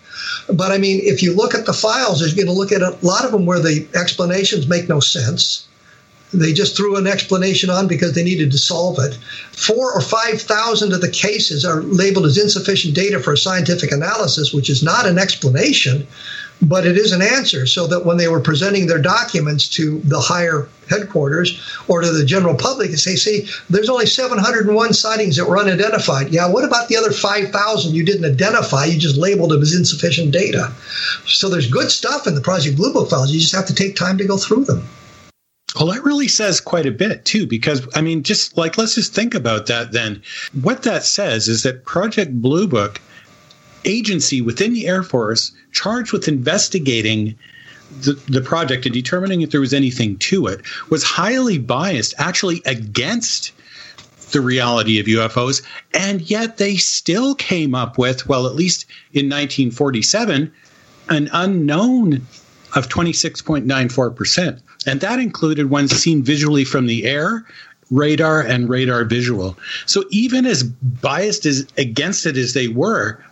But 0.49 0.73
I 0.73 0.79
mean, 0.79 1.01
if 1.03 1.23
you 1.23 1.35
look 1.35 1.55
at 1.55 1.67
the 1.67 1.73
files, 1.73 2.21
you're 2.21 2.35
going 2.35 2.47
to 2.47 2.53
look 2.53 2.73
at 2.73 2.83
a 2.83 2.97
lot 3.03 3.25
of 3.25 3.33
them 3.33 3.47
where 3.47 3.59
the 3.59 3.87
explanations 3.95 4.69
make 4.69 4.89
no 4.89 5.01
sense 5.01 5.67
they 6.33 6.53
just 6.53 6.77
threw 6.77 6.97
an 6.97 7.07
explanation 7.07 7.71
on 7.71 7.87
because 7.87 8.15
they 8.15 8.25
needed 8.25 8.51
to 8.51 8.59
solve 8.59 8.99
it. 8.99 9.15
Four 9.53 9.93
or 9.93 10.01
5,000 10.01 10.93
of 10.93 11.01
the 11.01 11.11
cases 11.11 11.65
are 11.65 11.83
labeled 11.83 12.27
as 12.27 12.39
insufficient 12.39 12.95
data 12.95 13.21
for 13.21 13.33
a 13.33 13.39
scientific 13.39 13.93
analysis, 13.93 14.53
which 14.53 14.69
is 14.69 14.83
not 14.83 15.07
an 15.07 15.19
explanation, 15.19 16.07
but 16.63 16.87
it 16.87 16.97
is 16.97 17.13
an 17.13 17.23
answer. 17.23 17.65
So 17.67 17.87
that 17.87 18.05
when 18.05 18.17
they 18.17 18.29
were 18.29 18.41
presenting 18.41 18.87
their 18.87 19.01
documents 19.01 19.69
to 19.71 20.01
the 20.01 20.19
higher 20.19 20.69
headquarters 20.91 21.61
or 21.87 22.01
to 22.01 22.11
the 22.11 22.25
general 22.25 22.57
public, 22.57 22.91
they 22.91 22.97
say, 22.97 23.15
see, 23.15 23.49
there's 23.71 23.89
only 23.89 24.07
701 24.07 24.95
sightings 24.95 25.37
that 25.37 25.49
were 25.49 25.59
unidentified. 25.59 26.31
Yeah, 26.31 26.51
what 26.51 26.65
about 26.65 26.89
the 26.89 26.97
other 26.97 27.13
5,000 27.13 27.95
you 27.95 28.05
didn't 28.05 28.25
identify? 28.25 28.85
You 28.87 28.99
just 28.99 29.17
labeled 29.17 29.53
them 29.53 29.63
as 29.63 29.75
insufficient 29.75 30.33
data. 30.33 30.73
So 31.27 31.49
there's 31.49 31.71
good 31.71 31.91
stuff 31.91 32.27
in 32.27 32.35
the 32.35 32.41
Project 32.41 32.77
Blue 32.77 32.93
Book 32.93 33.11
files. 33.11 33.31
You 33.31 33.41
just 33.41 33.55
have 33.55 33.67
to 33.67 33.75
take 33.75 33.95
time 33.95 34.19
to 34.19 34.27
go 34.27 34.37
through 34.37 34.65
them. 34.65 34.89
Well, 35.77 35.89
that 35.89 36.05
really 36.05 36.29
says 36.29 36.61
quite 36.61 36.87
a 36.87 36.91
bit 36.91 37.27
too, 37.27 37.47
because 37.47 37.87
I 37.95 38.01
mean, 38.01 38.23
just 38.23 38.57
like 38.57 38.79
let's 38.79 38.95
just 38.95 39.15
think 39.15 39.35
about 39.35 39.67
that 39.67 39.93
then. 39.93 40.23
What 40.63 40.85
that 40.85 41.05
says 41.05 41.49
is 41.49 41.65
that 41.65 41.85
Project 41.85 42.41
Blue 42.41 42.67
Book 42.67 43.01
agency 43.85 44.41
within 44.41 44.73
the 44.73 44.87
Air 44.89 45.03
Force 45.03 45.53
charged 45.73 46.13
with 46.13 46.29
investigating 46.29 47.37
the, 48.01 48.15
the 48.29 48.41
project 48.41 48.87
and 48.87 48.95
determining 48.95 49.43
if 49.43 49.51
there 49.51 49.61
was 49.61 49.75
anything 49.75 50.17
to 50.19 50.47
it 50.47 50.61
was 50.91 51.05
highly 51.05 51.59
biased, 51.59 52.15
actually 52.19 52.63
against 52.65 53.53
the 54.33 54.41
reality 54.41 54.99
of 54.99 55.07
UFOs, 55.07 55.63
and 55.95 56.23
yet 56.23 56.57
they 56.57 56.77
still 56.77 57.35
came 57.35 57.75
up 57.75 57.97
with, 57.97 58.27
well, 58.27 58.47
at 58.47 58.57
least 58.57 58.87
in 59.13 59.27
1947, 59.27 60.53
an 61.11 61.29
unknown 61.33 62.15
of 62.75 62.89
26.94%. 62.89 64.61
And 64.87 65.01
that 65.01 65.19
included 65.19 65.69
ones 65.69 65.91
seen 65.91 66.23
visually 66.23 66.65
from 66.65 66.87
the 66.87 67.05
air, 67.05 67.45
radar, 67.91 68.41
and 68.41 68.69
radar 68.69 69.05
visual. 69.05 69.59
So 69.85 70.05
even 70.11 70.47
as 70.47 70.63
biased 70.63 71.45
as 71.45 71.67
against 71.77 72.25
it 72.25 72.37
as 72.37 72.55
they 72.55 72.69
were, 72.69 73.23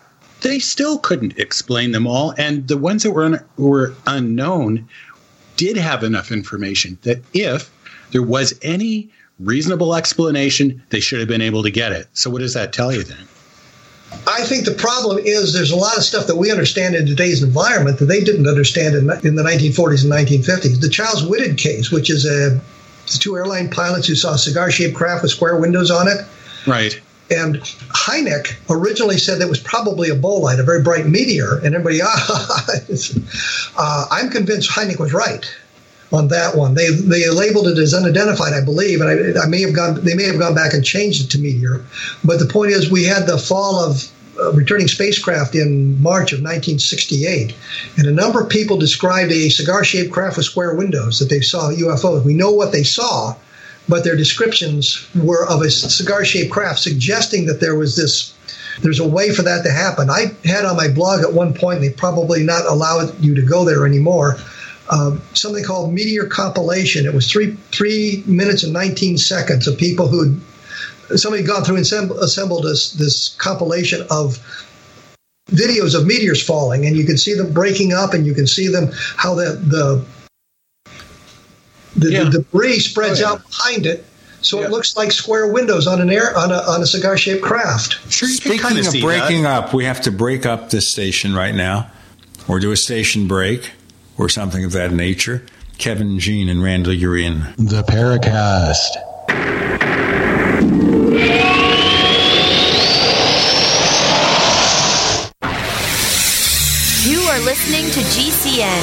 they 0.43 0.59
still 0.59 0.99
couldn't 0.99 1.39
explain 1.39 1.93
them 1.93 2.07
all. 2.07 2.35
And 2.37 2.69
the 2.69 2.77
ones 2.77 3.03
that 3.05 3.13
were, 3.13 3.25
un- 3.25 3.45
were 3.57 3.95
unknown 4.07 4.89
did 5.57 5.77
have 5.77 6.03
enough 6.05 6.31
information 6.31 6.99
that 7.03 7.23
if 7.33 7.71
there 8.11 8.23
was 8.23 8.59
any 8.63 9.09
reasonable 9.41 9.95
explanation, 9.95 10.83
they 10.91 11.01
should 11.01 11.21
have 11.21 11.29
been 11.29 11.41
able 11.41 11.63
to 11.63 11.71
get 11.71 11.93
it. 11.93 12.09
So, 12.13 12.31
what 12.31 12.41
does 12.41 12.55
that 12.55 12.73
tell 12.73 12.93
you 12.93 13.03
then? 13.03 13.27
I 14.27 14.43
think 14.43 14.65
the 14.65 14.75
problem 14.75 15.19
is 15.19 15.53
there's 15.53 15.71
a 15.71 15.77
lot 15.77 15.97
of 15.97 16.03
stuff 16.03 16.27
that 16.27 16.37
we 16.37 16.51
understand 16.51 16.95
in 16.95 17.07
today's 17.07 17.43
environment 17.43 17.99
that 17.99 18.07
they 18.07 18.21
didn't 18.21 18.47
understand 18.47 18.95
in, 18.95 19.11
in 19.27 19.35
the 19.35 19.43
1940s 19.43 20.05
and 20.05 20.13
1950s. 20.13 20.81
The 20.81 20.89
Chiles-Whitted 20.89 21.59
case, 21.59 21.91
which 21.91 22.11
is 22.11 22.27
a 22.27 22.61
two 23.07 23.37
airline 23.37 23.71
pilots 23.71 24.07
who 24.07 24.15
saw 24.15 24.35
a 24.35 24.39
cigar-shaped 24.39 24.95
craft 24.95 25.23
with 25.23 25.31
square 25.31 25.57
windows 25.57 25.91
on 25.91 26.09
it. 26.09 26.19
Right. 26.67 27.01
And 27.31 27.57
Hynek 27.57 28.55
originally 28.69 29.19
said 29.19 29.41
that 29.41 29.49
was 29.49 29.61
probably 29.61 30.11
a 30.11 30.15
bolide, 30.15 30.59
a 30.59 30.63
very 30.63 30.83
bright 30.83 31.07
meteor, 31.07 31.59
and 31.59 31.75
everybody, 31.75 32.01
ah, 32.05 32.67
uh, 33.79 34.07
I'm 34.11 34.31
convinced 34.31 34.71
Hynek 34.71 34.99
was 34.99 35.13
right 35.13 35.51
on 36.15 36.29
that 36.29 36.57
one. 36.57 36.75
They 36.75 36.91
they 36.91 37.29
labeled 37.29 37.69
it 37.69 37.79
as 37.79 37.93
unidentified, 37.93 38.53
I 38.53 38.65
believe, 38.65 39.01
and 39.01 39.37
I, 39.37 39.43
I, 39.43 39.47
may 39.47 39.61
have 39.63 39.75
gone. 39.75 40.03
They 40.05 40.15
may 40.15 40.25
have 40.25 40.39
gone 40.39 40.55
back 40.55 40.73
and 40.73 40.85
changed 40.85 41.25
it 41.25 41.31
to 41.33 41.39
meteor. 41.39 41.85
But 42.25 42.39
the 42.39 42.47
point 42.47 42.73
is, 42.73 42.91
we 42.91 43.05
had 43.05 43.27
the 43.27 43.39
fall 43.39 43.85
of 43.85 44.11
uh, 44.41 44.53
returning 44.53 44.89
spacecraft 44.89 45.55
in 45.55 46.01
March 46.03 46.33
of 46.33 46.41
1968, 46.41 47.55
and 47.99 48.07
a 48.07 48.13
number 48.13 48.41
of 48.41 48.49
people 48.49 48.77
described 48.77 49.31
a 49.31 49.49
cigar-shaped 49.49 50.13
craft 50.13 50.37
with 50.37 50.47
square 50.47 50.75
windows 50.75 51.19
that 51.19 51.29
they 51.29 51.41
saw 51.41 51.71
UFOs. 51.71 52.25
We 52.25 52.35
know 52.35 52.51
what 52.51 52.73
they 52.73 52.83
saw, 52.83 53.37
but 53.89 54.05
their 54.05 54.17
descriptions 54.17 55.07
were 55.15 55.47
of 55.49 55.63
a 55.63 55.71
cigar-shaped 55.71 56.51
craft, 56.51 56.81
suggesting 56.81 57.47
that 57.47 57.61
there 57.61 57.77
was 57.77 57.97
this. 57.97 58.33
There's 58.83 58.99
a 58.99 59.07
way 59.07 59.33
for 59.33 59.43
that 59.43 59.63
to 59.63 59.71
happen. 59.71 60.11
I 60.11 60.35
had 60.45 60.65
on 60.65 60.77
my 60.77 60.89
blog 60.89 61.21
at 61.21 61.33
one 61.33 61.55
point, 61.55 61.77
and 61.77 61.85
they 61.85 61.95
probably 61.95 62.43
not 62.43 62.67
allow 62.67 63.09
you 63.21 63.37
to 63.37 63.43
go 63.43 63.65
there 63.65 63.87
anymore. 63.87 64.37
Uh, 64.91 65.17
something 65.33 65.65
called 65.65 65.93
Meteor 65.95 66.27
Compilation. 66.27 67.07
It 67.07 67.15
was 67.15 67.31
three 67.31 67.57
three 67.73 68.23
minutes 68.27 68.63
and 68.65 68.73
19 68.73 69.17
seconds 69.17 69.67
of 69.67 69.79
people 69.79 70.09
who 70.09 70.37
somebody 71.17 71.43
had 71.43 71.49
gone 71.49 71.65
through 71.65 71.77
and 71.77 71.83
assembled, 71.83 72.19
assembled 72.21 72.65
this 72.65 72.93
this 72.93 73.35
compilation 73.39 74.03
of 74.11 74.39
videos 75.51 75.95
of 75.99 76.07
meteors 76.07 76.43
falling, 76.43 76.85
and 76.87 76.97
you 76.97 77.05
can 77.05 77.17
see 77.17 77.33
them 77.35 77.53
breaking 77.53 77.93
up, 77.93 78.13
and 78.15 78.27
you 78.27 78.35
can 78.35 78.47
see 78.47 78.69
them 78.69 78.91
how 79.17 79.35
the 79.35 79.53
the 79.67 80.05
the, 81.97 82.11
Yeah. 82.13 82.25
the 82.25 82.31
debris 82.31 82.81
spreads 82.81 83.21
Oh, 83.21 83.25
yeah. 83.25 83.31
out 83.33 83.43
behind 83.49 83.87
it, 83.87 84.05
so 84.43 84.63
it 84.63 84.71
looks 84.71 84.97
like 84.97 85.13
square 85.13 85.47
windows 85.47 85.87
on 85.87 86.01
an 86.01 86.11
air 86.11 86.37
on 86.37 86.51
a 86.51 86.59
on 86.59 86.83
a 86.83 86.87
cigar 86.87 87.17
shaped 87.17 87.43
craft. 87.43 87.99
Sure, 88.13 88.29
Speaking 88.29 88.79
of 88.87 88.93
breaking 89.01 89.47
up, 89.47 89.73
we 89.73 89.85
have 89.85 90.01
to 90.03 90.11
break 90.11 90.45
up 90.45 90.71
this 90.71 90.91
station 90.91 91.35
right 91.35 91.55
now, 91.55 91.91
or 92.49 92.59
do 92.61 92.73
a 92.73 92.77
station 92.77 93.27
break, 93.29 93.71
or 94.19 94.29
something 94.29 94.65
of 94.65 94.73
that 94.73 94.93
nature. 94.93 95.45
Kevin, 95.79 96.19
Gene, 96.19 96.49
and 96.49 96.63
Randall 96.63 96.93
Urian. 96.93 97.41
The 97.57 97.83
Paracast. 97.83 98.95
You 107.05 107.21
are 107.21 107.41
listening 107.41 107.85
to 107.91 108.01
GCN. 108.01 108.83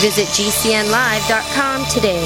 Visit 0.00 0.28
GCNlive.com 0.28 1.84
today. 1.92 2.22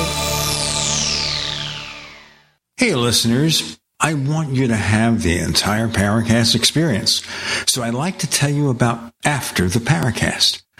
Hey, 2.77 2.95
listeners. 2.95 3.79
I 3.99 4.15
want 4.15 4.51
you 4.51 4.67
to 4.67 4.77
have 4.77 5.23
the 5.23 5.39
entire 5.39 5.89
Paracast 5.89 6.55
experience. 6.57 7.23
So 7.67 7.83
I'd 7.83 7.95
like 7.95 8.19
to 8.19 8.27
tell 8.29 8.51
you 8.51 8.69
about 8.69 9.13
After 9.25 9.69
the 9.69 9.79
Paracast. 9.79 10.63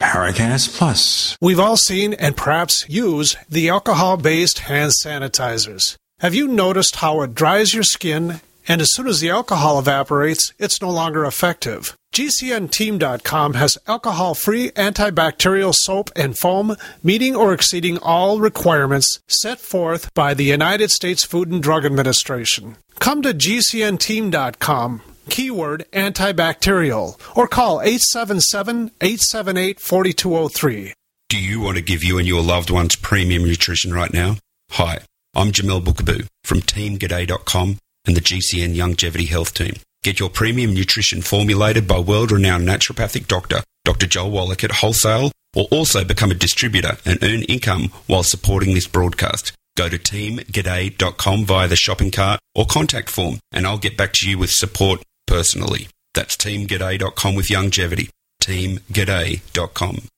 Paracast 0.00 0.76
Plus. 0.76 1.36
We've 1.40 1.60
all 1.60 1.76
seen 1.76 2.12
and 2.14 2.36
perhaps 2.36 2.84
use 2.88 3.36
the 3.48 3.68
alcohol 3.68 4.16
based 4.16 4.60
hand 4.60 4.92
sanitizers. 5.02 5.96
Have 6.20 6.34
you 6.34 6.48
noticed 6.48 6.96
how 6.96 7.22
it 7.22 7.34
dries 7.34 7.74
your 7.74 7.82
skin 7.82 8.40
and 8.68 8.80
as 8.80 8.92
soon 8.92 9.06
as 9.06 9.20
the 9.20 9.30
alcohol 9.30 9.78
evaporates, 9.78 10.52
it's 10.58 10.82
no 10.82 10.90
longer 10.90 11.24
effective? 11.24 11.96
GCNteam.com 12.14 13.54
has 13.54 13.78
alcohol 13.86 14.34
free 14.34 14.70
antibacterial 14.70 15.74
soap 15.74 16.10
and 16.16 16.38
foam 16.38 16.76
meeting 17.02 17.36
or 17.36 17.52
exceeding 17.52 17.98
all 17.98 18.40
requirements 18.40 19.20
set 19.28 19.58
forth 19.60 20.12
by 20.14 20.32
the 20.32 20.44
United 20.44 20.90
States 20.90 21.24
Food 21.24 21.50
and 21.50 21.62
Drug 21.62 21.84
Administration. 21.84 22.76
Come 22.98 23.20
to 23.22 23.34
GCNteam.com 23.34 25.02
keyword 25.28 25.86
antibacterial, 25.92 27.18
or 27.36 27.48
call 27.48 27.80
877 27.80 28.90
878 29.00 29.80
4203. 29.80 30.92
Do 31.28 31.38
you 31.38 31.60
want 31.60 31.76
to 31.76 31.82
give 31.82 32.04
you 32.04 32.18
and 32.18 32.28
your 32.28 32.42
loved 32.42 32.70
ones 32.70 32.96
premium 32.96 33.44
nutrition 33.44 33.92
right 33.92 34.12
now? 34.12 34.36
Hi, 34.70 35.00
I'm 35.34 35.52
Jamel 35.52 35.82
Bookaboo 35.82 36.26
from 36.44 36.60
TeamGaday.com 36.60 37.78
and 38.06 38.16
the 38.16 38.20
GCN 38.20 38.78
Longevity 38.78 39.26
Health 39.26 39.52
Team. 39.52 39.74
Get 40.04 40.20
your 40.20 40.30
premium 40.30 40.72
nutrition 40.72 41.22
formulated 41.22 41.88
by 41.88 41.98
world 41.98 42.30
renowned 42.30 42.68
naturopathic 42.68 43.26
doctor, 43.26 43.62
Dr. 43.84 44.06
Joel 44.06 44.30
Wallach 44.30 44.62
at 44.62 44.70
wholesale, 44.70 45.32
or 45.56 45.64
also 45.72 46.04
become 46.04 46.30
a 46.30 46.34
distributor 46.34 46.98
and 47.04 47.18
earn 47.24 47.42
income 47.42 47.90
while 48.06 48.22
supporting 48.22 48.74
this 48.74 48.86
broadcast. 48.86 49.52
Go 49.76 49.88
to 49.88 49.98
teamg'day.com 49.98 51.44
via 51.44 51.68
the 51.68 51.76
shopping 51.76 52.10
cart 52.10 52.40
or 52.54 52.66
contact 52.66 53.10
form, 53.10 53.40
and 53.52 53.66
I'll 53.66 53.78
get 53.78 53.96
back 53.96 54.12
to 54.14 54.30
you 54.30 54.38
with 54.38 54.50
support 54.50 55.02
personally. 55.26 55.88
That's 56.14 56.36
teamg'day.com 56.36 57.34
with 57.34 57.50
longevity. 57.50 58.10
Teamg'day.com. 58.42 60.08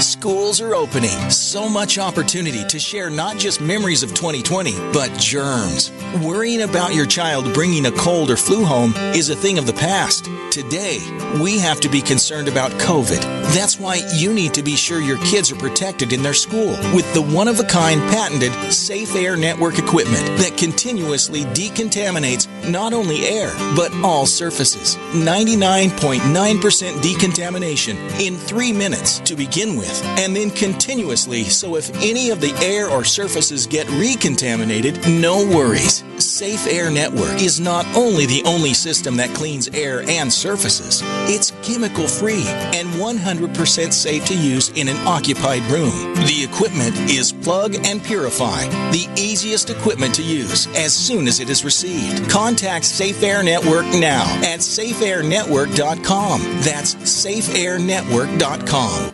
Schools 0.00 0.60
are 0.60 0.74
opening. 0.74 1.30
So 1.30 1.68
much 1.68 1.98
opportunity 1.98 2.64
to 2.64 2.78
share 2.78 3.10
not 3.10 3.38
just 3.38 3.60
memories 3.60 4.02
of 4.02 4.12
2020, 4.12 4.72
but 4.92 5.12
germs. 5.18 5.92
Worrying 6.22 6.62
about 6.62 6.94
your 6.94 7.06
child 7.06 7.54
bringing 7.54 7.86
a 7.86 7.92
cold 7.92 8.30
or 8.30 8.36
flu 8.36 8.64
home 8.64 8.92
is 9.14 9.30
a 9.30 9.36
thing 9.36 9.56
of 9.58 9.66
the 9.66 9.72
past. 9.72 10.28
Today, 10.50 10.98
we 11.42 11.58
have 11.58 11.80
to 11.80 11.88
be 11.88 12.00
concerned 12.00 12.46
about 12.46 12.70
COVID. 12.72 13.20
That's 13.54 13.80
why 13.80 14.02
you 14.14 14.32
need 14.32 14.54
to 14.54 14.62
be 14.62 14.76
sure 14.76 15.00
your 15.00 15.18
kids 15.18 15.50
are 15.50 15.56
protected 15.56 16.12
in 16.12 16.22
their 16.22 16.32
school 16.32 16.76
with 16.94 17.12
the 17.12 17.22
one 17.22 17.48
of 17.48 17.58
a 17.58 17.64
kind 17.64 18.00
patented 18.02 18.52
Safe 18.72 19.16
Air 19.16 19.36
Network 19.36 19.80
equipment 19.80 20.24
that 20.38 20.56
continuously 20.56 21.42
decontaminates 21.54 22.46
not 22.70 22.92
only 22.92 23.24
air, 23.26 23.52
but 23.74 23.92
all 24.04 24.26
surfaces. 24.26 24.96
99.9% 25.12 27.02
decontamination 27.02 27.96
in 28.20 28.36
three 28.36 28.72
minutes 28.72 29.18
to 29.20 29.34
begin 29.34 29.76
with, 29.76 29.83
and 30.18 30.34
then 30.34 30.50
continuously 30.50 31.44
so 31.44 31.76
if 31.76 31.94
any 32.02 32.30
of 32.30 32.40
the 32.40 32.52
air 32.62 32.88
or 32.88 33.04
surfaces 33.04 33.66
get 33.66 33.88
recontaminated, 33.90 34.98
no 35.08 35.38
worries. 35.38 36.02
Safe 36.18 36.66
Air 36.66 36.90
Network 36.90 37.40
is 37.40 37.60
not 37.60 37.86
only 37.96 38.26
the 38.26 38.42
only 38.44 38.74
system 38.74 39.16
that 39.16 39.32
cleans 39.34 39.68
air 39.68 40.02
and 40.08 40.32
surfaces, 40.32 41.00
it's 41.28 41.52
chemical 41.62 42.08
free 42.08 42.42
and 42.46 42.88
100% 42.90 43.92
safe 43.92 44.24
to 44.26 44.34
use 44.34 44.70
in 44.70 44.88
an 44.88 44.96
occupied 45.06 45.62
room. 45.70 46.14
The 46.26 46.42
equipment 46.44 46.96
is 47.10 47.32
plug 47.32 47.76
and 47.84 48.02
purify, 48.02 48.66
the 48.90 49.06
easiest 49.16 49.70
equipment 49.70 50.14
to 50.16 50.22
use 50.22 50.66
as 50.76 50.92
soon 50.94 51.26
as 51.28 51.40
it 51.40 51.48
is 51.50 51.64
received. 51.64 52.28
Contact 52.30 52.84
Safe 52.84 53.22
Air 53.22 53.42
Network 53.42 53.86
now 53.86 54.22
at 54.44 54.60
safeairnetwork.com. 54.60 56.40
That's 56.62 56.94
safeairnetwork.com. 56.94 59.13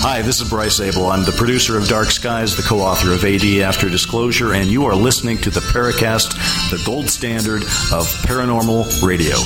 Hi, 0.00 0.22
this 0.22 0.40
is 0.40 0.48
Bryce 0.48 0.76
Zabel. 0.76 1.06
I'm 1.06 1.24
the 1.24 1.32
producer 1.32 1.76
of 1.76 1.88
Dark 1.88 2.10
Skies, 2.10 2.56
the 2.56 2.62
co 2.62 2.78
author 2.78 3.12
of 3.12 3.24
AD 3.24 3.44
After 3.62 3.90
Disclosure, 3.90 4.54
and 4.54 4.66
you 4.68 4.84
are 4.86 4.94
listening 4.94 5.38
to 5.38 5.50
the 5.50 5.58
Paracast, 5.58 6.30
the 6.70 6.80
gold 6.86 7.08
standard 7.10 7.62
of 7.62 8.06
paranormal 8.22 9.02
radio. 9.06 9.36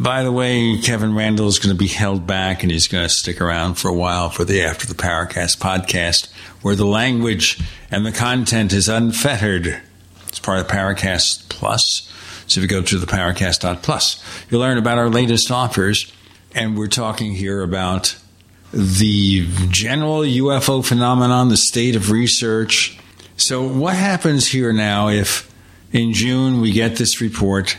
By 0.00 0.22
the 0.22 0.30
way, 0.30 0.78
Kevin 0.82 1.14
Randle 1.14 1.48
is 1.48 1.58
going 1.58 1.74
to 1.74 1.78
be 1.78 1.88
held 1.88 2.26
back 2.26 2.62
and 2.62 2.70
he's 2.70 2.88
going 2.88 3.04
to 3.04 3.08
stick 3.08 3.40
around 3.40 3.76
for 3.76 3.88
a 3.88 3.94
while 3.94 4.28
for 4.28 4.44
the 4.44 4.62
After 4.62 4.86
the 4.86 4.94
Paracast 4.94 5.56
podcast, 5.58 6.28
where 6.60 6.76
the 6.76 6.86
language 6.86 7.58
and 7.90 8.04
the 8.04 8.12
content 8.12 8.74
is 8.74 8.88
unfettered. 8.88 9.80
It's 10.28 10.38
part 10.38 10.60
of 10.60 10.68
Paracast 10.68 11.48
Plus. 11.48 12.12
So 12.46 12.60
if 12.60 12.62
you 12.62 12.68
go 12.68 12.82
to 12.82 12.98
the 12.98 13.06
Paracast.plus, 13.06 14.46
you'll 14.50 14.60
learn 14.60 14.78
about 14.78 14.98
our 14.98 15.08
latest 15.08 15.50
offers. 15.50 16.12
And 16.54 16.78
we're 16.78 16.86
talking 16.86 17.32
here 17.32 17.62
about 17.62 18.16
the 18.72 19.46
general 19.70 20.20
UFO 20.20 20.84
phenomenon, 20.84 21.48
the 21.48 21.56
state 21.56 21.96
of 21.96 22.10
research. 22.10 22.98
So, 23.36 23.66
what 23.66 23.94
happens 23.94 24.48
here 24.48 24.72
now 24.72 25.08
if 25.08 25.52
in 25.92 26.12
June 26.12 26.60
we 26.60 26.72
get 26.72 26.96
this 26.96 27.20
report 27.20 27.76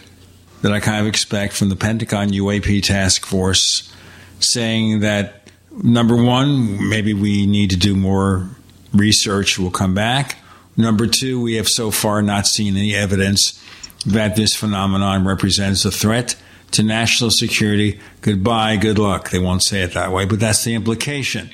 that 0.61 0.71
I 0.71 0.79
kind 0.79 1.01
of 1.01 1.07
expect 1.07 1.53
from 1.53 1.69
the 1.69 1.75
Pentagon 1.75 2.29
UAP 2.29 2.83
task 2.83 3.25
force 3.25 3.93
saying 4.39 5.01
that 5.01 5.49
number 5.83 6.15
one, 6.15 6.89
maybe 6.89 7.13
we 7.13 7.45
need 7.45 7.71
to 7.71 7.77
do 7.77 7.95
more 7.95 8.49
research, 8.93 9.59
we'll 9.59 9.71
come 9.71 9.93
back. 9.93 10.37
Number 10.75 11.07
two, 11.07 11.41
we 11.41 11.55
have 11.55 11.67
so 11.67 11.91
far 11.91 12.21
not 12.21 12.45
seen 12.45 12.77
any 12.77 12.93
evidence 12.93 13.63
that 14.05 14.35
this 14.35 14.55
phenomenon 14.55 15.25
represents 15.25 15.85
a 15.85 15.91
threat 15.91 16.35
to 16.71 16.83
national 16.83 17.31
security. 17.31 17.99
Goodbye, 18.21 18.77
good 18.77 18.99
luck. 18.99 19.29
They 19.29 19.39
won't 19.39 19.63
say 19.63 19.81
it 19.81 19.93
that 19.93 20.11
way, 20.11 20.25
but 20.25 20.39
that's 20.39 20.63
the 20.63 20.73
implication. 20.73 21.49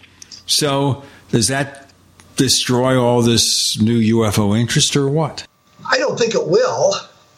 So, 0.46 1.04
does 1.30 1.48
that 1.48 1.92
destroy 2.36 3.00
all 3.00 3.22
this 3.22 3.80
new 3.82 4.18
UFO 4.18 4.60
interest 4.60 4.96
or 4.96 5.08
what? 5.08 5.48
I 5.90 5.98
don't 5.98 6.18
think 6.18 6.36
it 6.36 6.48
will. 6.48 6.94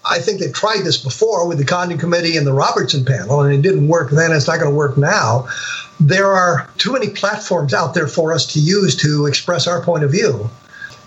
I 0.09 0.19
think 0.19 0.39
they've 0.39 0.53
tried 0.53 0.83
this 0.83 1.01
before 1.01 1.47
with 1.47 1.57
the 1.57 1.65
Condon 1.65 1.97
Committee 1.97 2.37
and 2.37 2.45
the 2.45 2.53
Robertson 2.53 3.03
panel, 3.03 3.41
and 3.41 3.53
it 3.53 3.61
didn't 3.61 3.87
work 3.87 4.11
then. 4.11 4.31
It's 4.31 4.47
not 4.47 4.59
going 4.59 4.69
to 4.69 4.75
work 4.75 4.97
now. 4.97 5.47
There 5.99 6.31
are 6.31 6.69
too 6.77 6.93
many 6.93 7.09
platforms 7.09 7.73
out 7.73 7.93
there 7.93 8.07
for 8.07 8.33
us 8.33 8.45
to 8.53 8.59
use 8.59 8.95
to 8.97 9.25
express 9.25 9.65
our 9.65 9.81
point 9.81 10.03
of 10.03 10.11
view. 10.11 10.49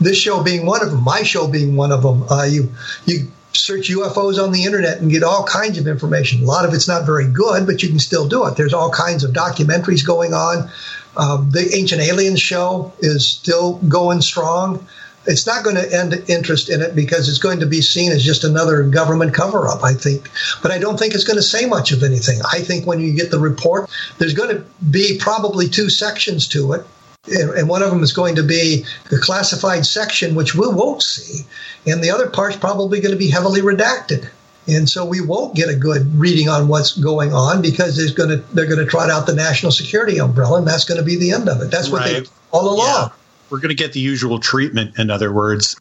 This 0.00 0.16
show 0.16 0.42
being 0.42 0.66
one 0.66 0.82
of 0.82 0.90
them, 0.90 1.04
my 1.04 1.22
show 1.22 1.46
being 1.46 1.76
one 1.76 1.92
of 1.92 2.02
them. 2.02 2.24
Uh, 2.30 2.44
you 2.44 2.72
you 3.04 3.30
search 3.68 3.90
UFOs 3.90 4.42
on 4.42 4.50
the 4.50 4.64
internet 4.64 5.02
and 5.02 5.10
get 5.10 5.22
all 5.22 5.44
kinds 5.44 5.76
of 5.76 5.86
information. 5.86 6.42
A 6.42 6.46
lot 6.46 6.64
of 6.64 6.72
it's 6.72 6.88
not 6.88 7.04
very 7.04 7.28
good, 7.30 7.66
but 7.66 7.82
you 7.82 7.90
can 7.90 7.98
still 7.98 8.26
do 8.26 8.46
it. 8.46 8.56
There's 8.56 8.72
all 8.72 8.90
kinds 8.90 9.24
of 9.24 9.32
documentaries 9.32 10.06
going 10.06 10.32
on. 10.32 10.70
Um, 11.18 11.50
the 11.50 11.70
Ancient 11.76 12.00
Aliens 12.00 12.40
show 12.40 12.90
is 13.00 13.28
still 13.28 13.76
going 13.80 14.22
strong. 14.22 14.86
It's 15.26 15.46
not 15.46 15.64
going 15.64 15.76
to 15.76 15.92
end 15.94 16.14
interest 16.28 16.70
in 16.70 16.80
it 16.80 16.94
because 16.94 17.28
it's 17.28 17.36
going 17.36 17.60
to 17.60 17.66
be 17.66 17.82
seen 17.82 18.10
as 18.10 18.24
just 18.24 18.42
another 18.42 18.84
government 18.84 19.34
cover 19.34 19.68
up, 19.68 19.84
I 19.84 19.92
think. 19.92 20.30
But 20.62 20.70
I 20.70 20.78
don't 20.78 20.98
think 20.98 21.12
it's 21.12 21.24
going 21.24 21.36
to 21.36 21.42
say 21.42 21.66
much 21.66 21.92
of 21.92 22.02
anything. 22.02 22.40
I 22.50 22.60
think 22.60 22.86
when 22.86 23.00
you 23.00 23.12
get 23.12 23.30
the 23.30 23.38
report, 23.38 23.90
there's 24.16 24.32
going 24.32 24.56
to 24.56 24.64
be 24.90 25.18
probably 25.20 25.68
two 25.68 25.90
sections 25.90 26.48
to 26.48 26.72
it 26.72 26.86
and 27.30 27.68
one 27.68 27.82
of 27.82 27.90
them 27.90 28.02
is 28.02 28.12
going 28.12 28.34
to 28.36 28.42
be 28.42 28.84
the 29.10 29.18
classified 29.18 29.86
section, 29.86 30.34
which 30.34 30.54
we 30.54 30.66
won't 30.68 31.02
see, 31.02 31.44
and 31.86 32.02
the 32.02 32.10
other 32.10 32.28
part's 32.28 32.56
probably 32.56 33.00
going 33.00 33.12
to 33.12 33.18
be 33.18 33.28
heavily 33.30 33.60
redacted. 33.60 34.28
And 34.66 34.88
so 34.88 35.04
we 35.04 35.22
won't 35.22 35.54
get 35.54 35.70
a 35.70 35.74
good 35.74 36.14
reading 36.14 36.50
on 36.50 36.68
what's 36.68 36.96
going 36.98 37.32
on 37.32 37.62
because 37.62 37.96
there's 37.96 38.12
going 38.12 38.28
to 38.28 38.36
they're 38.54 38.66
going 38.66 38.78
to 38.78 38.86
trot 38.86 39.10
out 39.10 39.26
the 39.26 39.34
national 39.34 39.72
security 39.72 40.18
umbrella, 40.18 40.58
and 40.58 40.66
that's 40.66 40.84
going 40.84 41.00
to 41.00 41.04
be 41.04 41.16
the 41.16 41.32
end 41.32 41.48
of 41.48 41.62
it. 41.62 41.70
That's 41.70 41.88
what 41.88 42.00
right. 42.00 42.24
they 42.24 42.30
all 42.50 42.74
along. 42.74 42.86
Yeah. 42.86 43.08
We're 43.50 43.60
going 43.60 43.70
to 43.70 43.74
get 43.74 43.94
the 43.94 44.00
usual 44.00 44.38
treatment. 44.38 44.98
In 44.98 45.10
other 45.10 45.32
words, 45.32 45.80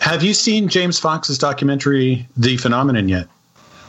have 0.00 0.22
you 0.22 0.34
seen 0.34 0.68
James 0.68 0.98
Fox's 0.98 1.38
documentary, 1.38 2.28
The 2.36 2.58
Phenomenon, 2.58 3.08
yet? 3.08 3.28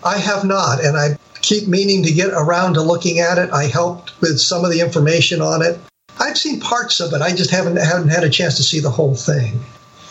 I 0.05 0.17
have 0.17 0.45
not, 0.45 0.81
and 0.83 0.97
I 0.97 1.17
keep 1.41 1.67
meaning 1.67 2.03
to 2.03 2.11
get 2.11 2.29
around 2.29 2.75
to 2.75 2.81
looking 2.81 3.19
at 3.19 3.37
it. 3.37 3.51
I 3.51 3.65
helped 3.65 4.19
with 4.21 4.39
some 4.39 4.63
of 4.63 4.71
the 4.71 4.79
information 4.79 5.41
on 5.41 5.61
it. 5.61 5.77
I've 6.19 6.37
seen 6.37 6.59
parts 6.59 6.99
of 6.99 7.13
it. 7.13 7.21
I 7.21 7.33
just 7.35 7.51
haven't 7.51 7.77
haven't 7.77 8.09
had 8.09 8.23
a 8.23 8.29
chance 8.29 8.57
to 8.57 8.63
see 8.63 8.79
the 8.79 8.89
whole 8.89 9.15
thing. 9.15 9.59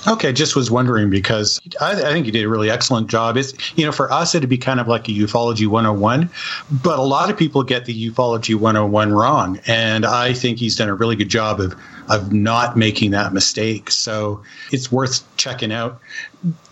Okay, 0.07 0.33
just 0.33 0.55
was 0.55 0.71
wondering 0.71 1.11
because 1.11 1.61
I, 1.81 1.93
I, 1.93 2.13
think 2.13 2.25
you 2.25 2.33
did 2.33 2.45
a 2.45 2.49
really 2.49 2.71
excellent 2.71 3.09
job. 3.09 3.37
It's 3.37 3.53
you 3.77 3.85
know 3.85 3.93
for 3.93 4.11
us 4.13 4.35
it'd 4.35 4.49
be 4.49 4.57
kind 4.57 4.79
of 4.79 4.87
like 4.87 5.09
a 5.09 5.13
ufology 5.13 5.67
101, 5.67 6.31
but 6.71 6.99
a 6.99 7.03
lot 7.03 7.31
of 7.31 7.37
people 7.37 7.63
get 7.65 7.85
the 7.85 8.11
ufology 8.11 8.55
101 8.55 9.13
wrong, 9.13 9.61
and 9.67 10.07
I 10.07 10.33
think 10.33 10.59
he's 10.59 10.77
done 10.77 10.89
a 10.89 10.95
really 10.95 11.17
good 11.17 11.29
job 11.29 11.61
of 11.61 11.75
of 12.09 12.33
not 12.33 12.77
making 12.77 13.11
that 13.11 13.33
mistake. 13.33 13.91
So 13.91 14.43
it's 14.71 14.91
worth 14.91 15.25
checking 15.37 15.73
out. 15.73 16.01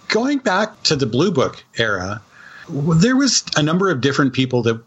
Going 0.08 0.38
back 0.38 0.82
to 0.84 0.94
the 0.94 1.06
Blue 1.06 1.32
Book 1.32 1.62
era, 1.76 2.22
there 2.70 3.16
was 3.16 3.42
a 3.56 3.62
number 3.62 3.90
of 3.90 4.00
different 4.00 4.34
people 4.34 4.62
that 4.62 4.80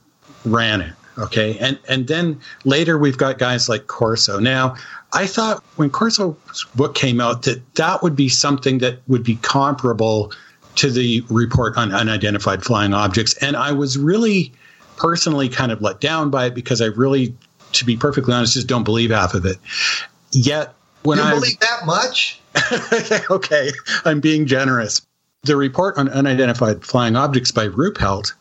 ran 0.46 0.82
it. 0.82 0.94
Okay. 1.20 1.58
And, 1.60 1.78
and 1.88 2.08
then 2.08 2.40
later 2.64 2.98
we've 2.98 3.18
got 3.18 3.38
guys 3.38 3.68
like 3.68 3.88
Corso. 3.88 4.40
Now, 4.40 4.76
I 5.14 5.28
thought 5.28 5.64
when 5.76 5.90
Corso's 5.90 6.66
book 6.76 6.96
came 6.96 7.20
out 7.20 7.44
that 7.44 7.76
that 7.76 8.02
would 8.04 8.16
be 8.16 8.30
something 8.30 8.78
that 8.80 9.00
would 9.08 9.24
be 9.24 9.36
comparable 9.38 10.32
to 10.76 10.90
the 10.90 11.24
report 11.30 11.78
on 11.78 11.92
unidentified 11.92 12.64
flying 12.64 12.94
objects. 12.94 13.34
And 13.36 13.58
I 13.58 13.74
was 13.74 13.98
really 13.98 14.54
personally 14.98 15.50
kind 15.50 15.72
of 15.72 15.82
let 15.82 16.00
down 16.00 16.30
by 16.30 16.46
it 16.46 16.56
because 16.56 16.82
I 16.82 16.86
really, 16.86 17.36
to 17.74 17.86
be 17.86 17.98
perfectly 17.98 18.34
honest, 18.34 18.54
just 18.54 18.68
don't 18.68 18.84
believe 18.84 19.12
half 19.12 19.34
of 19.34 19.46
it. 19.46 19.58
Yet 20.32 20.74
when 21.04 21.18
you 21.18 21.24
I 21.24 21.32
believe 21.32 21.60
that 21.60 21.86
much, 21.86 22.40
okay, 23.32 23.72
I'm 24.06 24.20
being 24.20 24.46
generous. 24.46 25.02
The 25.44 25.56
report 25.56 25.98
on 25.98 26.10
unidentified 26.10 26.84
flying 26.84 27.16
objects 27.16 27.52
by 27.52 27.68
Ruppelt, 27.68 28.34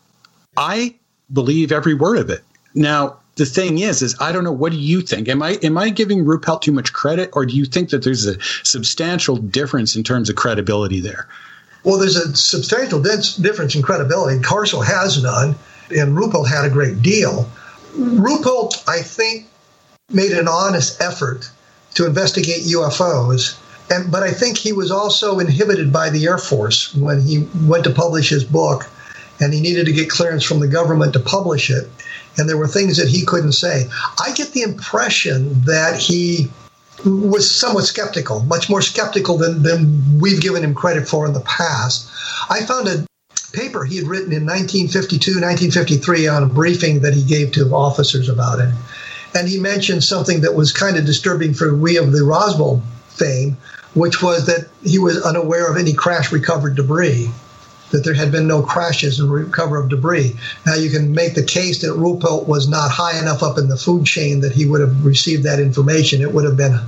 I 0.57 0.95
believe 1.31 1.71
every 1.71 1.93
word 1.93 2.17
of 2.17 2.29
it. 2.29 2.43
Now, 2.79 3.17
the 3.35 3.45
thing 3.45 3.79
is, 3.79 4.01
is 4.01 4.15
I 4.21 4.31
don't 4.31 4.45
know. 4.45 4.53
What 4.53 4.71
do 4.71 4.77
you 4.77 5.01
think? 5.01 5.27
Am 5.27 5.43
I 5.43 5.59
am 5.61 5.77
I 5.77 5.89
giving 5.89 6.23
Ruppelt 6.23 6.61
too 6.61 6.71
much 6.71 6.93
credit, 6.93 7.29
or 7.33 7.45
do 7.45 7.53
you 7.53 7.65
think 7.65 7.89
that 7.89 8.03
there's 8.03 8.25
a 8.25 8.37
substantial 8.63 9.35
difference 9.35 9.97
in 9.97 10.03
terms 10.03 10.29
of 10.29 10.37
credibility 10.37 11.01
there? 11.01 11.27
Well, 11.83 11.97
there's 11.97 12.15
a 12.15 12.33
substantial 12.35 13.01
difference 13.01 13.75
in 13.75 13.81
credibility. 13.81 14.41
Corso 14.41 14.79
has 14.79 15.21
none, 15.21 15.55
and 15.89 16.17
Ruppelt 16.17 16.47
had 16.47 16.63
a 16.63 16.69
great 16.69 17.01
deal. 17.01 17.49
Ruppelt, 17.97 18.81
I 18.87 19.01
think, 19.01 19.47
made 20.09 20.31
an 20.31 20.47
honest 20.47 21.01
effort 21.01 21.49
to 21.95 22.05
investigate 22.05 22.63
UFOs, 22.63 23.59
and 23.91 24.09
but 24.09 24.23
I 24.23 24.31
think 24.31 24.57
he 24.57 24.71
was 24.71 24.89
also 24.89 25.39
inhibited 25.39 25.91
by 25.91 26.09
the 26.09 26.25
Air 26.25 26.37
Force 26.37 26.95
when 26.95 27.19
he 27.19 27.45
went 27.65 27.83
to 27.83 27.89
publish 27.89 28.29
his 28.29 28.45
book, 28.45 28.89
and 29.41 29.53
he 29.53 29.59
needed 29.59 29.85
to 29.87 29.91
get 29.91 30.09
clearance 30.09 30.45
from 30.45 30.61
the 30.61 30.67
government 30.67 31.11
to 31.11 31.19
publish 31.19 31.69
it 31.69 31.89
and 32.39 32.49
there 32.49 32.57
were 32.57 32.67
things 32.67 32.97
that 32.97 33.07
he 33.07 33.25
couldn't 33.25 33.51
say. 33.51 33.87
I 34.19 34.31
get 34.33 34.53
the 34.53 34.61
impression 34.61 35.61
that 35.61 35.99
he 35.99 36.49
was 37.05 37.49
somewhat 37.49 37.85
skeptical, 37.85 38.41
much 38.41 38.69
more 38.69 38.81
skeptical 38.81 39.37
than, 39.37 39.63
than 39.63 40.19
we've 40.19 40.41
given 40.41 40.63
him 40.63 40.73
credit 40.73 41.07
for 41.07 41.25
in 41.25 41.33
the 41.33 41.41
past. 41.41 42.09
I 42.49 42.61
found 42.65 42.87
a 42.87 43.05
paper 43.53 43.85
he 43.85 43.97
had 43.97 44.07
written 44.07 44.33
in 44.33 44.45
1952, 44.45 45.31
1953 45.31 46.27
on 46.27 46.43
a 46.43 46.45
briefing 46.47 47.01
that 47.01 47.13
he 47.13 47.23
gave 47.23 47.51
to 47.53 47.73
officers 47.73 48.29
about 48.29 48.59
it. 48.59 48.73
And 49.35 49.47
he 49.47 49.59
mentioned 49.59 50.03
something 50.03 50.41
that 50.41 50.55
was 50.55 50.73
kind 50.73 50.97
of 50.97 51.05
disturbing 51.05 51.53
for 51.53 51.75
we 51.75 51.97
of 51.97 52.11
the 52.11 52.23
Roswell 52.23 52.81
fame, 53.09 53.57
which 53.93 54.21
was 54.21 54.45
that 54.47 54.67
he 54.83 54.99
was 54.99 55.21
unaware 55.21 55.69
of 55.69 55.77
any 55.77 55.93
crash 55.93 56.31
recovered 56.31 56.75
debris 56.75 57.31
that 57.91 58.03
there 58.03 58.13
had 58.13 58.31
been 58.31 58.47
no 58.47 58.61
crashes 58.61 59.19
and 59.19 59.31
recovery 59.31 59.81
of 59.81 59.89
debris. 59.89 60.35
Now 60.65 60.75
you 60.75 60.89
can 60.89 61.13
make 61.13 61.35
the 61.35 61.43
case 61.43 61.81
that 61.81 61.97
Ruppelt 61.97 62.47
was 62.47 62.67
not 62.67 62.91
high 62.91 63.19
enough 63.19 63.43
up 63.43 63.57
in 63.57 63.67
the 63.67 63.77
food 63.77 64.05
chain 64.05 64.41
that 64.41 64.51
he 64.51 64.65
would 64.65 64.81
have 64.81 65.05
received 65.05 65.43
that 65.43 65.59
information. 65.59 66.21
It 66.21 66.33
would 66.33 66.45
have 66.45 66.57
been 66.57 66.79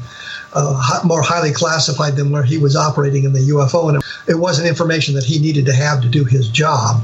uh, 0.54 1.02
more 1.04 1.22
highly 1.22 1.52
classified 1.52 2.16
than 2.16 2.32
where 2.32 2.44
he 2.44 2.58
was 2.58 2.76
operating 2.76 3.24
in 3.24 3.34
the 3.34 3.40
UFO, 3.40 3.90
and 3.90 4.04
it 4.28 4.36
wasn't 4.36 4.68
information 4.68 5.16
that 5.16 5.24
he 5.24 5.40
needed 5.40 5.66
to 5.66 5.74
have 5.74 6.02
to 6.02 6.10
do 6.10 6.24
his 6.24 6.48
job. 6.50 7.02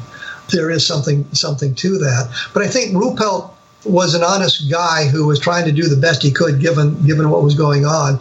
There 0.51 0.69
is 0.69 0.85
something 0.85 1.25
something 1.33 1.75
to 1.75 1.97
that, 1.97 2.29
but 2.53 2.63
I 2.63 2.67
think 2.67 2.93
Ruppelt 2.93 3.51
was 3.83 4.15
an 4.15 4.23
honest 4.23 4.69
guy 4.69 5.05
who 5.05 5.25
was 5.25 5.39
trying 5.39 5.65
to 5.65 5.71
do 5.71 5.83
the 5.83 5.95
best 5.95 6.23
he 6.23 6.31
could 6.31 6.59
given 6.59 7.01
given 7.05 7.29
what 7.29 7.43
was 7.43 7.55
going 7.55 7.85
on. 7.85 8.19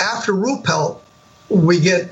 After 0.00 0.32
Ruppelt, 0.32 1.00
we 1.48 1.80
get 1.80 2.10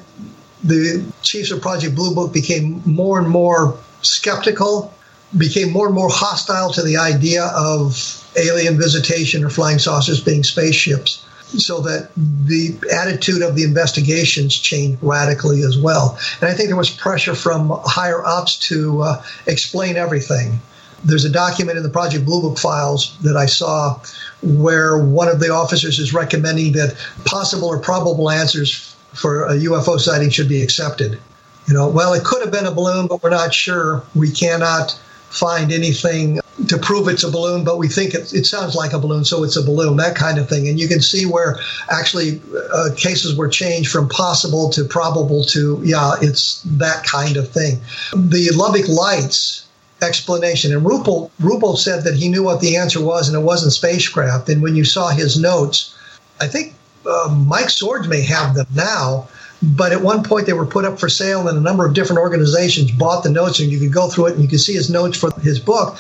the 0.65 1.05
chiefs 1.23 1.51
of 1.51 1.61
Project 1.61 1.95
Blue 1.95 2.15
Book 2.15 2.33
became 2.33 2.83
more 2.87 3.19
and 3.19 3.29
more 3.29 3.79
skeptical, 4.01 4.93
became 5.37 5.71
more 5.71 5.87
and 5.87 5.95
more 5.95 6.09
hostile 6.11 6.73
to 6.73 6.83
the 6.83 6.97
idea 6.97 7.45
of 7.55 8.25
alien 8.37 8.79
visitation 8.79 9.45
or 9.45 9.51
flying 9.51 9.79
saucers 9.79 10.21
being 10.21 10.43
spaceships. 10.43 11.25
So 11.57 11.81
that 11.83 12.11
the 12.17 12.77
attitude 12.93 13.43
of 13.43 13.55
the 13.55 13.63
investigations 13.63 14.57
changed 14.57 14.99
radically 15.03 15.63
as 15.63 15.79
well. 15.79 16.19
And 16.41 16.51
I 16.51 16.55
think 16.55 16.69
there 16.69 16.77
was 16.77 16.91
pressure 16.91 17.35
from 17.35 17.71
higher 17.85 18.25
ups 18.27 18.59
to 18.71 19.03
uh, 19.03 19.23
explain 19.47 19.97
everything. 19.97 20.61
There's 21.05 21.25
a 21.25 21.31
document 21.31 21.77
in 21.77 21.85
the 21.85 21.91
Project 21.91 22.25
Blue 22.25 22.41
Book 22.41 22.59
files 22.59 23.17
that 23.23 23.37
I 23.37 23.47
saw 23.47 24.01
where 24.43 24.99
one 24.99 25.29
of 25.29 25.39
the 25.39 25.51
officers 25.51 26.01
is 26.01 26.13
recommending 26.13 26.73
that 26.73 26.97
possible 27.25 27.69
or 27.69 27.79
probable 27.79 28.31
answers 28.31 28.94
for 29.15 29.47
a 29.47 29.55
UFO 29.55 29.99
sighting 29.99 30.31
should 30.31 30.49
be 30.49 30.63
accepted. 30.63 31.19
You 31.67 31.75
know, 31.75 31.89
well, 31.89 32.13
it 32.13 32.25
could 32.25 32.43
have 32.43 32.53
been 32.53 32.67
a 32.67 32.73
balloon, 32.73 33.07
but 33.07 33.23
we're 33.23 33.31
not 33.31 33.55
sure. 33.55 34.03
We 34.15 34.31
cannot 34.31 34.99
find 35.31 35.73
anything 35.73 36.41
to 36.69 36.79
prove 36.79 37.09
it's 37.09 37.25
a 37.25 37.31
balloon, 37.31 37.65
but 37.65 37.79
we 37.79 37.89
think 37.89 38.15
it, 38.15 38.33
it 38.33 38.47
sounds 38.47 38.75
like 38.75 38.93
a 38.93 38.99
balloon, 38.99 39.25
so 39.25 39.43
it's 39.43 39.57
a 39.57 39.63
balloon, 39.63 39.97
that 39.97 40.15
kind 40.15 40.39
of 40.39 40.49
thing. 40.49 40.69
And 40.69 40.79
you 40.79 40.87
can 40.87 41.01
see 41.01 41.27
where 41.27 41.59
actually 41.91 42.41
uh, 42.73 42.91
cases 42.97 43.37
were 43.37 43.49
changed 43.49 43.91
from 43.91 44.09
possible 44.09 44.71
to 44.71 44.85
probable 44.85 45.45
to, 45.47 45.81
yeah, 45.83 46.15
it's 46.21 46.63
that 46.63 47.05
kind 47.05 47.37
of 47.37 47.49
thing. 47.51 47.81
The 48.15 48.51
Lubbock 48.55 48.89
Lights 48.89 49.67
explanation, 50.03 50.73
and 50.73 50.85
Ruppelt, 50.87 51.31
Ruppelt 51.41 51.79
said 51.79 52.05
that 52.05 52.15
he 52.15 52.29
knew 52.29 52.45
what 52.45 52.61
the 52.61 52.77
answer 52.77 53.03
was 53.03 53.29
and 53.29 53.37
it 53.37 53.45
wasn't 53.45 53.73
spacecraft. 53.73 54.49
And 54.49 54.63
when 54.63 54.77
you 54.77 54.85
saw 54.85 55.09
his 55.09 55.39
notes, 55.39 55.97
I 56.41 56.47
think 56.47 56.75
uh, 57.07 57.35
Mike 57.47 57.71
Swords 57.71 58.09
may 58.09 58.23
have 58.23 58.55
them 58.55 58.67
now, 58.75 59.29
but 59.63 59.93
at 59.93 60.03
one 60.03 60.23
point 60.23 60.47
they 60.47 60.53
were 60.53 60.67
put 60.67 60.85
up 60.85 60.99
for 60.99 61.09
sale, 61.09 61.49
and 61.49 61.57
a 61.57 61.61
number 61.61 61.87
of 61.87 61.95
different 61.95 62.21
organizations 62.21 62.91
bought 62.91 63.23
the 63.25 63.31
notes, 63.31 63.61
and 63.61 63.71
you 63.71 63.79
could 63.79 63.93
go 63.93 64.09
through 64.09 64.27
it 64.27 64.35
and 64.35 64.43
you 64.43 64.49
could 64.49 64.61
see 64.61 64.75
his 64.75 64.91
notes 64.91 65.19
for 65.19 65.31
his 65.41 65.59
book. 65.59 65.99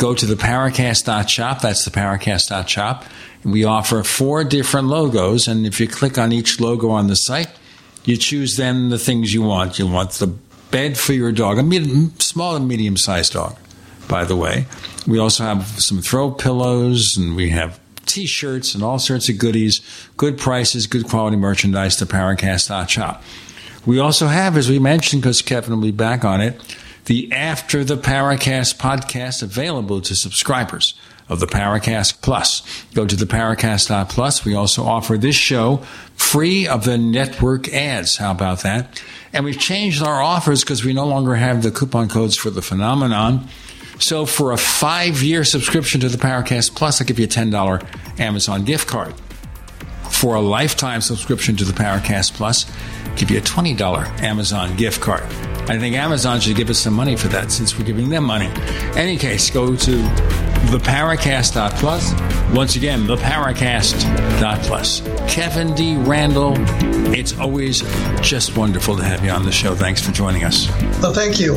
go 0.00 0.14
to 0.14 0.24
the 0.24 0.34
Paracast.shop. 0.34 1.60
That's 1.60 1.84
the 1.84 1.90
Paracast.shop. 1.90 3.04
We 3.44 3.64
offer 3.64 4.02
four 4.02 4.44
different 4.44 4.88
logos, 4.88 5.46
and 5.46 5.66
if 5.66 5.78
you 5.78 5.86
click 5.86 6.16
on 6.16 6.32
each 6.32 6.58
logo 6.58 6.88
on 6.88 7.06
the 7.08 7.14
site, 7.14 7.50
you 8.04 8.16
choose 8.16 8.56
then 8.56 8.88
the 8.88 8.98
things 8.98 9.34
you 9.34 9.42
want. 9.42 9.78
You 9.78 9.86
want 9.86 10.12
the 10.12 10.28
bed 10.70 10.96
for 10.96 11.12
your 11.12 11.32
dog, 11.32 11.58
a 11.58 11.62
medium, 11.62 12.18
small 12.18 12.56
and 12.56 12.66
medium 12.66 12.96
sized 12.96 13.34
dog, 13.34 13.58
by 14.10 14.24
the 14.24 14.36
way. 14.36 14.66
We 15.06 15.18
also 15.18 15.44
have 15.44 15.64
some 15.80 16.02
throw 16.02 16.30
pillows, 16.30 17.16
and 17.16 17.36
we 17.36 17.50
have 17.50 17.80
t 18.04 18.26
shirts 18.26 18.74
and 18.74 18.82
all 18.82 18.98
sorts 18.98 19.28
of 19.28 19.38
goodies, 19.38 19.80
good 20.16 20.36
prices, 20.36 20.86
good 20.86 21.06
quality 21.06 21.36
merchandise 21.36 21.96
to 21.96 22.06
Paracast.shop. 22.06 23.22
We 23.86 23.98
also 23.98 24.26
have, 24.26 24.56
as 24.58 24.68
we 24.68 24.78
mentioned, 24.78 25.22
because 25.22 25.40
Kevin 25.40 25.74
will 25.74 25.82
be 25.82 25.92
back 25.92 26.24
on 26.24 26.40
it, 26.42 26.60
the 27.06 27.32
After 27.32 27.82
the 27.82 27.96
Paracast 27.96 28.76
podcast 28.76 29.42
available 29.42 30.02
to 30.02 30.14
subscribers 30.14 30.94
of 31.30 31.40
the 31.40 31.46
Paracast 31.46 32.20
Plus. 32.20 32.62
Go 32.92 33.06
to 33.06 33.16
the 33.16 33.24
Paracast.plus. 33.24 34.44
We 34.44 34.54
also 34.54 34.84
offer 34.84 35.16
this 35.16 35.36
show 35.36 35.78
free 36.16 36.66
of 36.66 36.84
the 36.84 36.98
network 36.98 37.72
ads. 37.72 38.16
How 38.16 38.32
about 38.32 38.60
that? 38.60 39.02
And 39.32 39.44
we've 39.44 39.58
changed 39.58 40.02
our 40.02 40.20
offers 40.20 40.62
because 40.62 40.84
we 40.84 40.92
no 40.92 41.06
longer 41.06 41.36
have 41.36 41.62
the 41.62 41.70
coupon 41.70 42.08
codes 42.08 42.36
for 42.36 42.50
the 42.50 42.62
phenomenon. 42.62 43.48
So 44.00 44.26
for 44.26 44.52
a 44.52 44.56
five 44.56 45.22
year 45.22 45.44
subscription 45.44 46.00
to 46.00 46.08
the 46.08 46.18
Paracast 46.18 46.74
Plus, 46.74 47.00
I'll 47.00 47.06
give 47.06 47.18
you 47.18 47.26
a 47.26 47.28
$10 47.28 48.18
Amazon 48.20 48.64
gift 48.64 48.88
card. 48.88 49.14
for 50.10 50.34
a 50.34 50.40
lifetime 50.40 51.00
subscription 51.00 51.56
to 51.56 51.64
the 51.64 51.72
Paracast 51.72 52.34
Plus, 52.34 52.66
give 53.16 53.30
you 53.30 53.38
a 53.38 53.40
$20 53.40 53.80
Amazon 54.22 54.76
gift 54.76 55.00
card. 55.00 55.22
I 55.70 55.78
think 55.78 55.94
Amazon 55.96 56.40
should 56.40 56.56
give 56.56 56.68
us 56.68 56.78
some 56.78 56.92
money 56.94 57.14
for 57.16 57.28
that 57.28 57.50
since 57.52 57.78
we're 57.78 57.84
giving 57.86 58.08
them 58.10 58.24
money. 58.24 58.50
Any 58.96 59.16
case, 59.16 59.48
go 59.50 59.76
to 59.76 59.92
theparacast.plus. 60.72 62.14
Once 62.54 62.76
again, 62.76 63.06
theparacast.plus. 63.06 65.02
Kevin 65.32 65.74
D. 65.74 65.96
Randle, 65.96 66.54
it's 67.14 67.38
always 67.38 67.80
just 68.20 68.56
wonderful 68.56 68.96
to 68.96 69.04
have 69.04 69.24
you 69.24 69.30
on 69.30 69.44
the 69.44 69.52
show. 69.52 69.74
Thanks 69.74 70.02
for 70.04 70.12
joining 70.12 70.44
us. 70.44 70.68
Well, 71.00 71.14
thank 71.14 71.38
you. 71.40 71.56